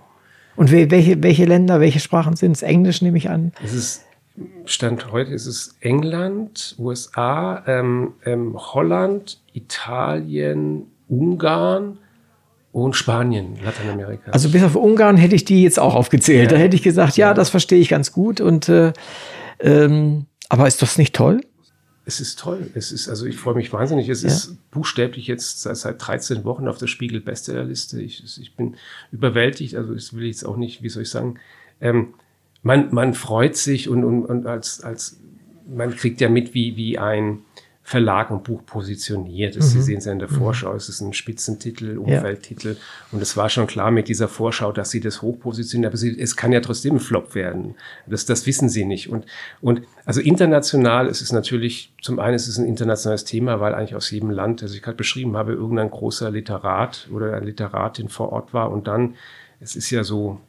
Und 0.55 0.71
welche, 0.71 1.21
welche 1.23 1.45
Länder, 1.45 1.79
welche 1.79 1.99
Sprachen 1.99 2.35
sind 2.35 2.53
es? 2.53 2.61
Englisch 2.61 3.01
nehme 3.01 3.17
ich 3.17 3.29
an. 3.29 3.51
Es 3.63 3.73
ist, 3.73 4.01
Stand 4.65 5.11
heute 5.11 5.31
ist 5.31 5.45
es 5.45 5.75
England, 5.81 6.75
USA, 6.77 7.63
ähm, 7.67 8.13
ähm, 8.25 8.55
Holland, 8.57 9.41
Italien, 9.53 10.83
Ungarn, 11.07 11.97
und 12.71 12.95
Spanien, 12.95 13.57
Lateinamerika. 13.63 14.31
Also 14.31 14.49
bis 14.49 14.63
auf 14.63 14.75
Ungarn 14.75 15.17
hätte 15.17 15.35
ich 15.35 15.45
die 15.45 15.63
jetzt 15.63 15.79
auch 15.79 15.95
aufgezählt. 15.95 16.51
Ja. 16.51 16.57
Da 16.57 16.63
hätte 16.63 16.75
ich 16.75 16.83
gesagt, 16.83 17.17
ja, 17.17 17.33
das 17.33 17.49
verstehe 17.49 17.79
ich 17.79 17.89
ganz 17.89 18.11
gut. 18.11 18.39
Und 18.39 18.69
äh, 18.69 18.93
ähm, 19.59 20.25
aber 20.49 20.67
ist 20.67 20.81
das 20.81 20.97
nicht 20.97 21.15
toll? 21.15 21.41
Es 22.05 22.19
ist 22.19 22.39
toll. 22.39 22.71
Es 22.73 22.91
ist, 22.91 23.09
also 23.09 23.25
ich 23.25 23.37
freue 23.37 23.55
mich 23.55 23.71
wahnsinnig. 23.71 24.09
Es 24.09 24.23
ja. 24.23 24.29
ist 24.29 24.57
buchstäblich 24.71 25.27
jetzt 25.27 25.61
seit, 25.61 25.77
seit 25.77 26.05
13 26.05 26.43
Wochen 26.45 26.67
auf 26.67 26.77
der 26.77 26.87
Spiegel 26.87 27.21
Bestsellerliste. 27.21 28.01
Ich, 28.01 28.23
ich 28.39 28.55
bin 28.55 28.75
überwältigt. 29.11 29.75
Also 29.75 29.93
ich 29.93 30.13
will 30.13 30.25
jetzt 30.25 30.45
auch 30.45 30.57
nicht, 30.57 30.81
wie 30.81 30.89
soll 30.89 31.03
ich 31.03 31.09
sagen, 31.09 31.39
ähm, 31.79 32.13
man, 32.63 32.93
man 32.93 33.13
freut 33.13 33.55
sich 33.55 33.89
und, 33.89 34.03
und, 34.03 34.25
und 34.25 34.45
als, 34.45 34.81
als 34.81 35.19
man 35.67 35.95
kriegt 35.95 36.21
ja 36.21 36.29
mit, 36.29 36.53
wie, 36.53 36.75
wie 36.75 36.97
ein 36.97 37.39
Verlag 37.91 38.31
und 38.31 38.45
Buch 38.45 38.65
positioniert 38.65 39.57
ist. 39.57 39.65
Mhm. 39.65 39.69
Sie 39.69 39.81
sehen 39.81 39.97
es 39.97 40.05
ja 40.05 40.13
in 40.13 40.19
der 40.19 40.31
mhm. 40.31 40.35
Vorschau, 40.35 40.73
es 40.73 40.87
ist 40.87 41.01
ein 41.01 41.11
Spitzentitel, 41.11 41.97
Umfeldtitel. 41.97 42.69
Ja. 42.69 42.75
Und 43.11 43.21
es 43.21 43.35
war 43.35 43.49
schon 43.49 43.67
klar 43.67 43.91
mit 43.91 44.07
dieser 44.07 44.29
Vorschau, 44.29 44.71
dass 44.71 44.91
sie 44.91 45.01
das 45.01 45.21
hoch 45.21 45.37
positionieren, 45.37 45.91
aber 45.91 45.97
sie, 45.97 46.17
es 46.17 46.37
kann 46.37 46.53
ja 46.53 46.61
trotzdem 46.61 46.95
ein 46.95 46.99
Flop 47.01 47.35
werden. 47.35 47.75
Das, 48.07 48.25
das 48.25 48.45
wissen 48.47 48.69
sie 48.69 48.85
nicht. 48.85 49.09
Und, 49.09 49.25
und 49.59 49.81
also 50.05 50.21
international 50.21 51.07
ist 51.07 51.19
es 51.19 51.33
natürlich, 51.33 51.93
zum 52.01 52.19
einen 52.19 52.35
ist 52.35 52.47
es 52.47 52.57
ein 52.57 52.65
internationales 52.65 53.25
Thema, 53.25 53.59
weil 53.59 53.75
eigentlich 53.75 53.95
aus 53.95 54.09
jedem 54.09 54.29
Land, 54.29 54.61
das 54.61 54.73
ich 54.73 54.81
gerade 54.81 54.95
beschrieben 54.95 55.35
habe, 55.35 55.51
irgendein 55.51 55.91
großer 55.91 56.31
Literat 56.31 57.09
oder 57.11 57.33
eine 57.33 57.45
Literatin 57.45 58.07
vor 58.07 58.31
Ort 58.31 58.53
war. 58.53 58.71
Und 58.71 58.87
dann, 58.87 59.15
es 59.59 59.75
ist 59.75 59.89
ja 59.89 60.05
so, 60.05 60.39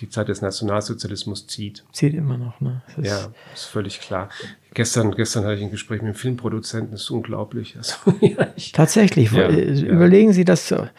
die 0.00 0.08
Zeit 0.10 0.28
des 0.28 0.42
Nationalsozialismus 0.42 1.46
zieht. 1.46 1.84
Zieht 1.92 2.14
immer 2.14 2.36
noch, 2.36 2.60
ne? 2.60 2.82
Ist 2.98 3.06
ja, 3.06 3.28
ist 3.54 3.64
völlig 3.64 4.00
klar. 4.00 4.28
Gestern, 4.74 5.12
gestern 5.12 5.44
hatte 5.44 5.54
ich 5.54 5.62
ein 5.62 5.70
Gespräch 5.70 6.02
mit 6.02 6.08
einem 6.08 6.14
Filmproduzenten, 6.14 6.92
das 6.92 7.02
ist 7.02 7.10
unglaublich. 7.10 7.76
Also, 7.78 7.94
ja, 8.20 8.48
ich, 8.56 8.72
Tatsächlich, 8.72 9.32
ja, 9.32 9.48
überlegen 9.48 10.28
ja. 10.28 10.34
Sie 10.34 10.44
das 10.44 10.68
ja. 10.68 10.90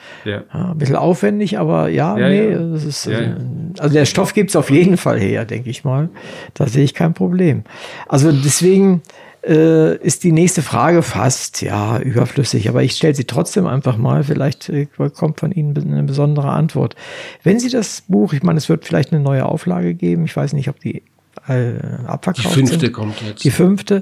ein 0.50 0.78
bisschen 0.78 0.96
aufwendig, 0.96 1.60
aber 1.60 1.88
ja, 1.90 2.16
nee, 2.16 2.54
das 2.54 2.84
ist, 2.84 3.06
äh, 3.06 3.36
also 3.78 3.94
der 3.94 4.06
Stoff 4.06 4.34
gibt 4.34 4.50
es 4.50 4.56
auf 4.56 4.72
jeden 4.72 4.98
Fall 4.98 5.20
her, 5.20 5.46
denke 5.46 5.70
ich 5.70 5.84
mal. 5.84 6.10
Da 6.56 6.66
sehe 6.66 6.84
ich 6.84 6.96
kein 6.96 7.14
Problem. 7.14 7.66
Also 8.08 8.32
deswegen, 8.32 9.04
äh, 9.48 9.96
ist 9.98 10.24
die 10.24 10.32
nächste 10.32 10.62
Frage 10.62 11.02
fast 11.02 11.62
ja 11.62 12.00
überflüssig, 12.00 12.70
aber 12.70 12.84
ich 12.84 12.94
stelle 12.94 13.16
sie 13.16 13.26
trotzdem 13.26 13.66
einfach 13.66 13.98
mal. 13.98 14.24
Vielleicht 14.24 14.70
äh, 14.70 14.88
kommt 15.14 15.40
von 15.40 15.52
Ihnen 15.52 15.78
eine 15.78 16.04
besondere 16.04 16.50
Antwort. 16.50 16.96
Wenn 17.44 17.60
Sie 17.60 17.70
das 17.70 18.04
Buch, 18.08 18.34
ich 18.34 18.44
meine, 18.44 18.58
es 18.58 18.70
wird 18.70 18.86
vielleicht 18.86 19.14
eine 19.14 19.22
neue 19.22 19.46
Auflage 19.46 19.94
geben. 19.94 20.26
Ich 20.26 20.36
weiß 20.36 20.54
nicht, 20.54 20.70
ob 20.70 20.80
die 20.80 21.04
äh, 21.48 21.78
abverkauft 22.06 22.50
Die 22.50 22.60
fünfte 22.60 22.80
sind. 22.80 22.94
kommt 22.94 23.22
jetzt. 23.22 23.44
Die 23.44 23.52
fünfte. 23.52 24.02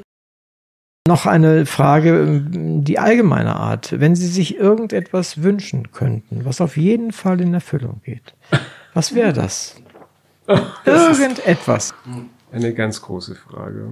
Noch 1.07 1.27
eine 1.27 1.67
Frage, 1.67 2.09
ähm, 2.09 2.83
die 2.83 2.97
allgemeine 2.97 3.55
Art. 3.55 3.99
Wenn 3.99 4.15
Sie 4.15 4.27
sich 4.27 4.57
irgendetwas 4.57 5.43
wünschen 5.43 5.91
könnten, 5.91 6.45
was 6.45 6.59
auf 6.61 6.77
jeden 6.77 7.11
Fall 7.11 7.39
in 7.41 7.53
Erfüllung 7.53 8.01
geht, 8.03 8.33
was 8.95 9.13
wäre 9.13 9.31
das? 9.31 9.75
das 10.47 11.19
Irgendetwas. 11.19 11.93
Eine 12.51 12.73
ganz 12.73 13.01
große 13.01 13.35
Frage. 13.35 13.89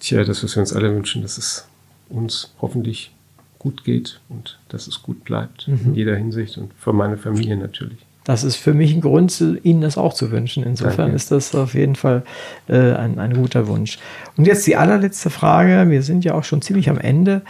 Tja, 0.00 0.24
das, 0.24 0.44
was 0.44 0.54
wir 0.56 0.60
uns 0.60 0.72
alle 0.72 0.94
wünschen, 0.94 1.22
dass 1.22 1.38
es 1.38 1.66
uns 2.08 2.54
hoffentlich 2.60 3.12
gut 3.58 3.84
geht 3.84 4.20
und 4.28 4.58
dass 4.68 4.86
es 4.86 5.02
gut 5.02 5.24
bleibt 5.24 5.68
mhm. 5.68 5.80
in 5.86 5.94
jeder 5.94 6.16
Hinsicht 6.16 6.58
und 6.58 6.72
für 6.78 6.92
meine 6.92 7.16
Familie 7.16 7.56
natürlich. 7.56 7.98
Das 8.24 8.44
ist 8.44 8.56
für 8.56 8.74
mich 8.74 8.92
ein 8.92 9.00
Grund, 9.00 9.42
Ihnen 9.62 9.80
das 9.80 9.96
auch 9.96 10.12
zu 10.12 10.30
wünschen. 10.30 10.62
Insofern 10.62 10.96
Danke. 10.96 11.16
ist 11.16 11.30
das 11.30 11.54
auf 11.54 11.72
jeden 11.72 11.96
Fall 11.96 12.24
äh, 12.68 12.92
ein, 12.92 13.18
ein 13.18 13.32
guter 13.32 13.68
Wunsch. 13.68 13.98
Und 14.36 14.46
jetzt 14.46 14.66
die 14.66 14.76
allerletzte 14.76 15.30
Frage. 15.30 15.90
Wir 15.90 16.02
sind 16.02 16.26
ja 16.26 16.34
auch 16.34 16.44
schon 16.44 16.60
ziemlich 16.60 16.90
am 16.90 16.98
Ende. 16.98 17.40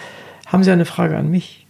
Haben 0.46 0.62
Sie 0.62 0.70
eine 0.70 0.84
Frage 0.84 1.16
an 1.16 1.30
mich? 1.30 1.66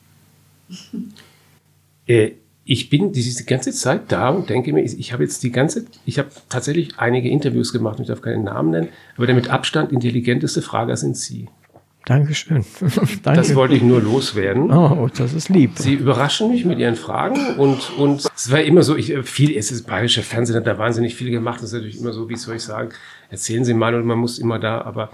Äh, 2.07 2.33
ich 2.71 2.91
bin 2.91 3.13
diese 3.13 3.45
ganze 3.45 3.73
Zeit 3.73 4.13
da 4.13 4.29
und 4.29 4.51
denke 4.51 4.75
mir, 4.75 4.83
ich 4.83 5.13
habe 5.15 5.23
jetzt 5.23 5.43
die 5.43 5.51
ganze, 5.51 5.87
ich 6.05 6.19
habe 6.19 6.29
tatsächlich 6.51 6.99
einige 6.99 7.31
Interviews 7.31 7.73
gemacht, 7.73 7.99
ich 7.99 8.09
darf 8.09 8.21
keinen 8.21 8.45
Namen 8.45 8.71
nennen, 8.71 8.89
aber 9.17 9.25
der 9.25 9.35
mit 9.35 9.49
Abstand 9.49 9.91
intelligenteste 9.91 10.61
Frager 10.61 10.95
sind 10.99 11.17
Sie. 11.17 11.49
Dankeschön. 12.05 12.67
Danke. 13.23 13.41
Das 13.41 13.55
wollte 13.55 13.75
ich 13.75 13.83
nur 13.83 14.03
loswerden. 14.03 14.71
Oh, 14.71 15.09
das 15.17 15.33
ist 15.33 15.49
lieb. 15.49 15.79
Sie 15.79 15.95
überraschen 15.95 16.51
mich 16.51 16.67
mit 16.67 16.79
Ihren 16.79 16.97
Fragen 16.97 17.57
und, 17.57 17.91
und 17.97 18.29
es 18.37 18.51
war 18.53 18.61
immer 18.61 18.83
so, 18.83 18.97
ich, 18.97 19.17
viel, 19.23 19.57
es 19.57 19.73
ist 19.73 19.87
bayerischer 19.87 20.23
Fernsehen, 20.23 20.57
hat 20.57 20.67
da 20.67 20.77
wahnsinnig 20.77 21.15
viel 21.15 21.31
gemacht. 21.31 21.63
Das 21.63 21.71
ist 21.71 21.73
natürlich 21.73 21.99
immer 21.99 22.13
so, 22.13 22.29
wie 22.29 22.37
soll 22.37 22.57
ich 22.57 22.63
sagen, 22.63 22.91
erzählen 23.31 23.65
Sie 23.65 23.73
mal 23.73 23.95
und 23.95 24.05
man 24.05 24.19
muss 24.19 24.39
immer 24.39 24.59
da, 24.59 24.83
aber, 24.83 25.11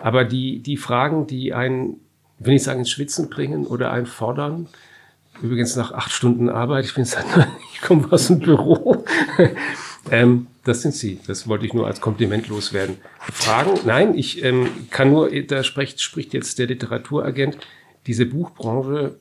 aber 0.00 0.24
die, 0.24 0.58
die 0.58 0.76
Fragen, 0.76 1.28
die 1.28 1.54
einen, 1.54 2.00
wenn 2.40 2.54
ich 2.54 2.64
sagen, 2.64 2.80
ins 2.80 2.90
Schwitzen 2.90 3.30
bringen 3.30 3.64
oder 3.64 3.92
einen 3.92 4.06
fordern, 4.06 4.66
Übrigens 5.42 5.76
nach 5.76 5.92
acht 5.92 6.10
Stunden 6.10 6.48
Arbeit. 6.48 6.84
Ich 6.84 6.94
bin 6.94 7.04
ich 7.72 7.80
komme 7.80 8.10
aus 8.10 8.28
dem 8.28 8.40
Büro. 8.40 9.04
ähm, 10.10 10.46
das 10.64 10.82
sind 10.82 10.94
Sie. 10.94 11.20
Das 11.26 11.48
wollte 11.48 11.66
ich 11.66 11.74
nur 11.74 11.86
als 11.86 12.00
Kompliment 12.00 12.48
loswerden. 12.48 12.96
Fragen? 13.20 13.78
Nein, 13.84 14.16
ich 14.16 14.42
ähm, 14.44 14.68
kann 14.90 15.10
nur, 15.10 15.30
da 15.30 15.62
spricht, 15.62 16.00
spricht 16.00 16.34
jetzt 16.34 16.58
der 16.58 16.66
Literaturagent. 16.66 17.58
Diese 18.06 18.26
Buchbranche 18.26 19.16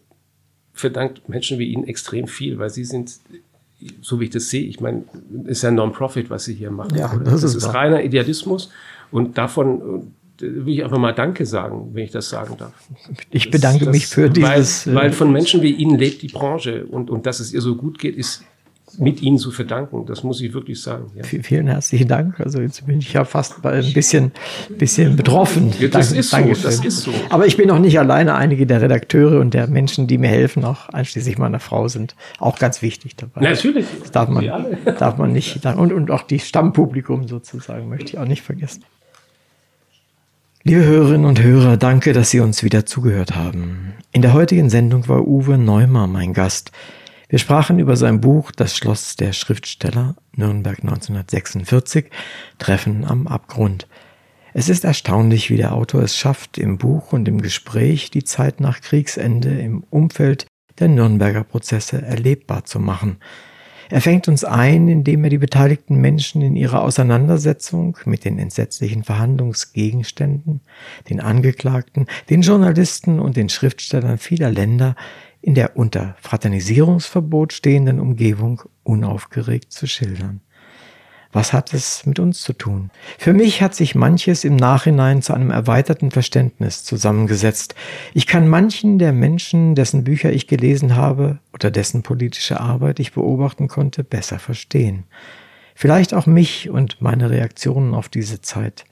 verdankt 0.73 1.29
Menschen 1.29 1.59
wie 1.59 1.71
Ihnen 1.71 1.85
extrem 1.85 2.27
viel, 2.27 2.59
weil 2.59 2.69
Sie 2.69 2.83
sind, 2.83 3.19
so 4.01 4.19
wie 4.19 4.25
ich 4.25 4.29
das 4.31 4.49
sehe, 4.49 4.65
ich 4.65 4.79
meine, 4.79 5.05
ist 5.45 5.63
ja 5.63 5.71
Non-Profit, 5.71 6.29
was 6.29 6.45
Sie 6.45 6.53
hier 6.53 6.71
machen. 6.71 6.97
Ja, 6.97 7.15
das, 7.15 7.41
das 7.41 7.43
ist, 7.43 7.55
ist 7.55 7.73
reiner 7.73 8.03
Idealismus 8.03 8.71
und 9.11 9.37
davon 9.37 10.13
will 10.41 10.73
ich 10.73 10.83
einfach 10.83 10.97
mal 10.97 11.13
Danke 11.13 11.45
sagen, 11.45 11.89
wenn 11.93 12.03
ich 12.03 12.11
das 12.11 12.29
sagen 12.29 12.55
darf. 12.57 12.73
Ich 13.31 13.51
bedanke 13.51 13.85
das, 13.85 13.93
mich 13.93 14.07
für 14.07 14.29
dieses. 14.29 14.87
Weil, 14.87 14.95
weil, 14.95 15.11
von 15.11 15.31
Menschen 15.31 15.61
wie 15.61 15.71
Ihnen 15.71 15.97
lebt 15.97 16.21
die 16.21 16.27
Branche 16.27 16.85
und, 16.85 17.09
und 17.09 17.25
dass 17.25 17.39
es 17.39 17.53
ihr 17.53 17.61
so 17.61 17.75
gut 17.75 17.99
geht, 17.99 18.15
ist 18.15 18.43
mit 18.97 19.21
Ihnen 19.21 19.37
zu 19.37 19.51
verdanken. 19.51 20.05
Das 20.05 20.23
muss 20.23 20.41
ich 20.41 20.53
wirklich 20.53 20.81
sagen. 20.81 21.11
Ja. 21.15 21.23
Vielen 21.23 21.67
herzlichen 21.67 22.07
Dank. 22.07 22.39
Also 22.39 22.61
jetzt 22.61 22.85
bin 22.85 22.99
ich 22.99 23.13
ja 23.13 23.25
fast 23.25 23.65
ein 23.65 23.93
bisschen, 23.93 24.31
bisschen 24.77 25.15
betroffen. 25.15 25.73
Ja, 25.79 25.87
das, 25.87 26.09
Dank, 26.09 26.19
ist 26.49 26.61
so, 26.61 26.67
das 26.67 26.85
ist 26.85 27.01
so. 27.01 27.11
Aber 27.29 27.45
ich 27.45 27.57
bin 27.57 27.69
auch 27.71 27.79
nicht 27.79 27.99
alleine. 27.99 28.35
Einige 28.35 28.65
der 28.65 28.81
Redakteure 28.81 29.39
und 29.39 29.53
der 29.53 29.67
Menschen, 29.67 30.07
die 30.07 30.17
mir 30.17 30.27
helfen, 30.29 30.63
auch 30.63 30.89
einschließlich 30.89 31.37
meiner 31.37 31.59
Frau, 31.59 31.87
sind 31.87 32.15
auch 32.39 32.59
ganz 32.59 32.81
wichtig 32.81 33.15
dabei. 33.15 33.41
Natürlich. 33.41 33.85
Das 34.01 34.11
darf 34.11 34.29
man, 34.29 34.45
darf 34.85 35.17
man 35.17 35.33
nicht. 35.33 35.65
Und, 35.65 35.91
und 35.91 36.11
auch 36.11 36.23
die 36.23 36.39
Stammpublikum 36.39 37.27
sozusagen 37.27 37.89
möchte 37.89 38.13
ich 38.13 38.17
auch 38.17 38.27
nicht 38.27 38.43
vergessen. 38.43 38.83
Liebe 40.67 40.83
Hörerinnen 40.83 41.27
und 41.27 41.43
Hörer, 41.43 41.77
danke, 41.77 42.11
dass 42.11 42.31
Sie 42.31 42.39
uns 42.39 42.63
wieder 42.63 42.87
zugehört 42.87 43.35
haben. 43.35 43.93
In 44.11 44.23
der 44.23 44.33
heutigen 44.33 44.71
Sendung 44.71 45.07
war 45.07 45.27
Uwe 45.27 45.59
Neumann 45.59 46.11
mein 46.11 46.33
Gast. 46.33 46.71
Wir 47.29 47.37
sprachen 47.37 47.77
über 47.77 47.95
sein 47.95 48.19
Buch 48.19 48.49
Das 48.49 48.75
Schloss 48.75 49.15
der 49.15 49.31
Schriftsteller, 49.33 50.15
Nürnberg 50.35 50.79
1946, 50.79 52.09
Treffen 52.57 53.05
am 53.05 53.27
Abgrund. 53.27 53.87
Es 54.55 54.67
ist 54.67 54.85
erstaunlich, 54.85 55.51
wie 55.51 55.57
der 55.57 55.71
Autor 55.71 56.01
es 56.01 56.17
schafft, 56.17 56.57
im 56.57 56.79
Buch 56.79 57.13
und 57.13 57.27
im 57.27 57.43
Gespräch 57.43 58.09
die 58.09 58.23
Zeit 58.23 58.59
nach 58.59 58.81
Kriegsende 58.81 59.49
im 59.59 59.83
Umfeld 59.91 60.47
der 60.79 60.87
Nürnberger 60.87 61.43
Prozesse 61.43 62.01
erlebbar 62.01 62.65
zu 62.65 62.79
machen– 62.79 63.17
er 63.89 64.01
fängt 64.01 64.27
uns 64.27 64.43
ein, 64.43 64.87
indem 64.87 65.23
er 65.23 65.29
die 65.29 65.37
beteiligten 65.37 65.97
Menschen 65.97 66.41
in 66.41 66.55
ihrer 66.55 66.81
Auseinandersetzung 66.81 67.97
mit 68.05 68.25
den 68.25 68.39
entsetzlichen 68.39 69.03
Verhandlungsgegenständen, 69.03 70.61
den 71.09 71.19
Angeklagten, 71.19 72.07
den 72.29 72.41
Journalisten 72.41 73.19
und 73.19 73.37
den 73.37 73.49
Schriftstellern 73.49 74.17
vieler 74.17 74.51
Länder 74.51 74.95
in 75.41 75.53
der 75.53 75.77
unter 75.77 76.15
Fraternisierungsverbot 76.21 77.53
stehenden 77.53 77.99
Umgebung 77.99 78.63
unaufgeregt 78.83 79.71
zu 79.71 79.85
schildern. 79.85 80.41
Was 81.35 81.51
hat 81.51 81.73
es 81.73 82.05
mit 82.05 82.17
uns 82.17 82.41
zu 82.41 82.53
tun? 82.53 82.91
Für 83.17 83.33
mich 83.33 83.61
hat 83.61 83.75
sich 83.75 83.93
manches 83.93 84.45
im 84.45 84.55
Nachhinein 84.55 85.21
zu 85.21 85.33
einem 85.33 85.51
erweiterten 85.51 86.09
Verständnis 86.09 86.85
zusammengesetzt. 86.85 87.75
Ich 88.13 88.25
kann 88.25 88.47
manchen 88.47 88.99
der 88.99 89.11
Menschen, 89.11 89.75
dessen 89.75 90.05
Bücher 90.05 90.31
ich 90.31 90.47
gelesen 90.47 90.95
habe 90.95 91.39
oder 91.53 91.71
dessen 91.71 92.03
politische 92.03 92.61
Arbeit 92.61 93.01
ich 93.01 93.11
beobachten 93.11 93.67
konnte, 93.67 94.05
besser 94.05 94.39
verstehen. 94.39 95.03
Vielleicht 95.75 96.13
auch 96.13 96.25
mich 96.25 96.69
und 96.69 97.01
meine 97.01 97.29
Reaktionen 97.29 97.95
auf 97.95 98.07
diese 98.07 98.39
Zeit. 98.39 98.85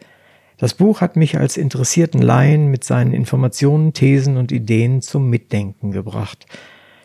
Das 0.57 0.73
Buch 0.73 0.99
hat 0.99 1.15
mich 1.15 1.37
als 1.37 1.55
interessierten 1.55 2.21
Laien 2.21 2.67
mit 2.67 2.83
seinen 2.83 3.13
Informationen, 3.13 3.93
Thesen 3.93 4.35
und 4.35 4.51
Ideen 4.51 5.01
zum 5.01 5.29
Mitdenken 5.29 5.91
gebracht. 5.91 6.45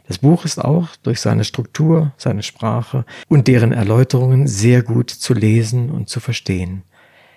Das 0.08 0.16
Buch 0.16 0.46
ist 0.46 0.58
auch 0.58 0.96
durch 1.02 1.20
seine 1.20 1.44
Struktur, 1.44 2.12
seine 2.16 2.42
Sprache 2.42 3.04
und 3.28 3.46
deren 3.46 3.72
Erläuterungen 3.72 4.46
sehr 4.46 4.82
gut 4.82 5.10
zu 5.10 5.34
lesen 5.34 5.90
und 5.90 6.08
zu 6.08 6.18
verstehen. 6.18 6.82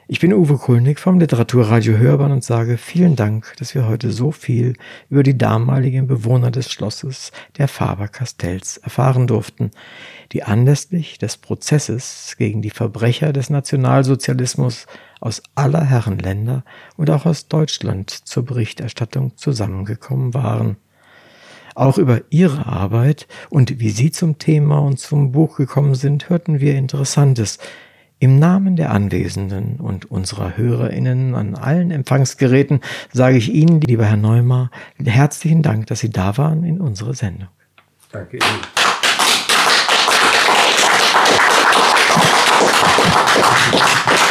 Ich 0.08 0.22
bin 0.22 0.34
Uwe 0.34 0.58
Kulnig 0.58 0.98
vom 0.98 1.20
Literaturradio 1.20 1.98
Hörbahn 1.98 2.32
und 2.32 2.46
sage 2.46 2.78
vielen 2.78 3.18
Dank, 3.18 3.54
dass 3.60 3.76
wir 3.76 3.88
heute 3.88 4.12
so 4.12 4.32
viel 4.32 4.78
über 5.10 5.22
die 5.22 5.38
damaligen 5.38 6.08
Bewohner 6.08 6.50
des 6.50 6.72
Schlosses 6.72 7.34
der 7.58 7.68
Faber-Castells 7.68 8.78
erfahren 8.78 9.28
durften, 9.28 9.72
die 10.32 10.44
anlässlich 10.44 11.18
des 11.18 11.38
Prozesses 11.38 12.36
gegen 12.38 12.62
die 12.62 12.70
Verbrecher 12.70 13.34
des 13.34 13.50
Nationalsozialismus 13.50 14.86
aus 15.20 15.44
aller 15.56 15.84
Herren 15.84 16.20
Länder 16.20 16.64
und 16.96 17.10
auch 17.10 17.26
aus 17.26 17.50
Deutschland 17.50 18.12
zur 18.12 18.46
Berichterstattung 18.46 19.36
zusammengekommen 19.36 20.34
waren. 20.34 20.78
Auch 21.76 21.98
über 21.98 22.22
ihre 22.30 22.66
Arbeit 22.66 23.28
und 23.50 23.80
wie 23.80 23.90
sie 23.90 24.12
zum 24.12 24.38
Thema 24.38 24.80
und 24.80 25.00
zum 25.00 25.32
Buch 25.32 25.58
gekommen 25.58 25.96
sind, 25.96 26.30
hörten 26.30 26.60
wir 26.60 26.76
Interessantes. 26.76 27.60
Im 28.20 28.38
Namen 28.38 28.76
der 28.76 28.92
Anwesenden 28.92 29.78
und 29.80 30.12
unserer 30.12 30.56
Hörerinnen 30.56 31.34
an 31.34 31.56
allen 31.56 31.90
Empfangsgeräten 31.90 32.82
sage 33.12 33.38
ich 33.38 33.52
Ihnen, 33.52 33.82
lieber 33.82 34.06
Herr 34.06 34.18
Neumar, 34.18 34.70
herzlichen 35.04 35.64
Dank, 35.64 35.88
dass 35.88 36.02
Sie 36.02 36.12
da 36.12 36.38
waren 36.38 36.64
in 36.64 36.80
unserer 36.80 37.16
Sendung. 37.16 37.48
Danke 38.12 38.38
Ihnen. 38.38 38.82
Hat 43.74 44.31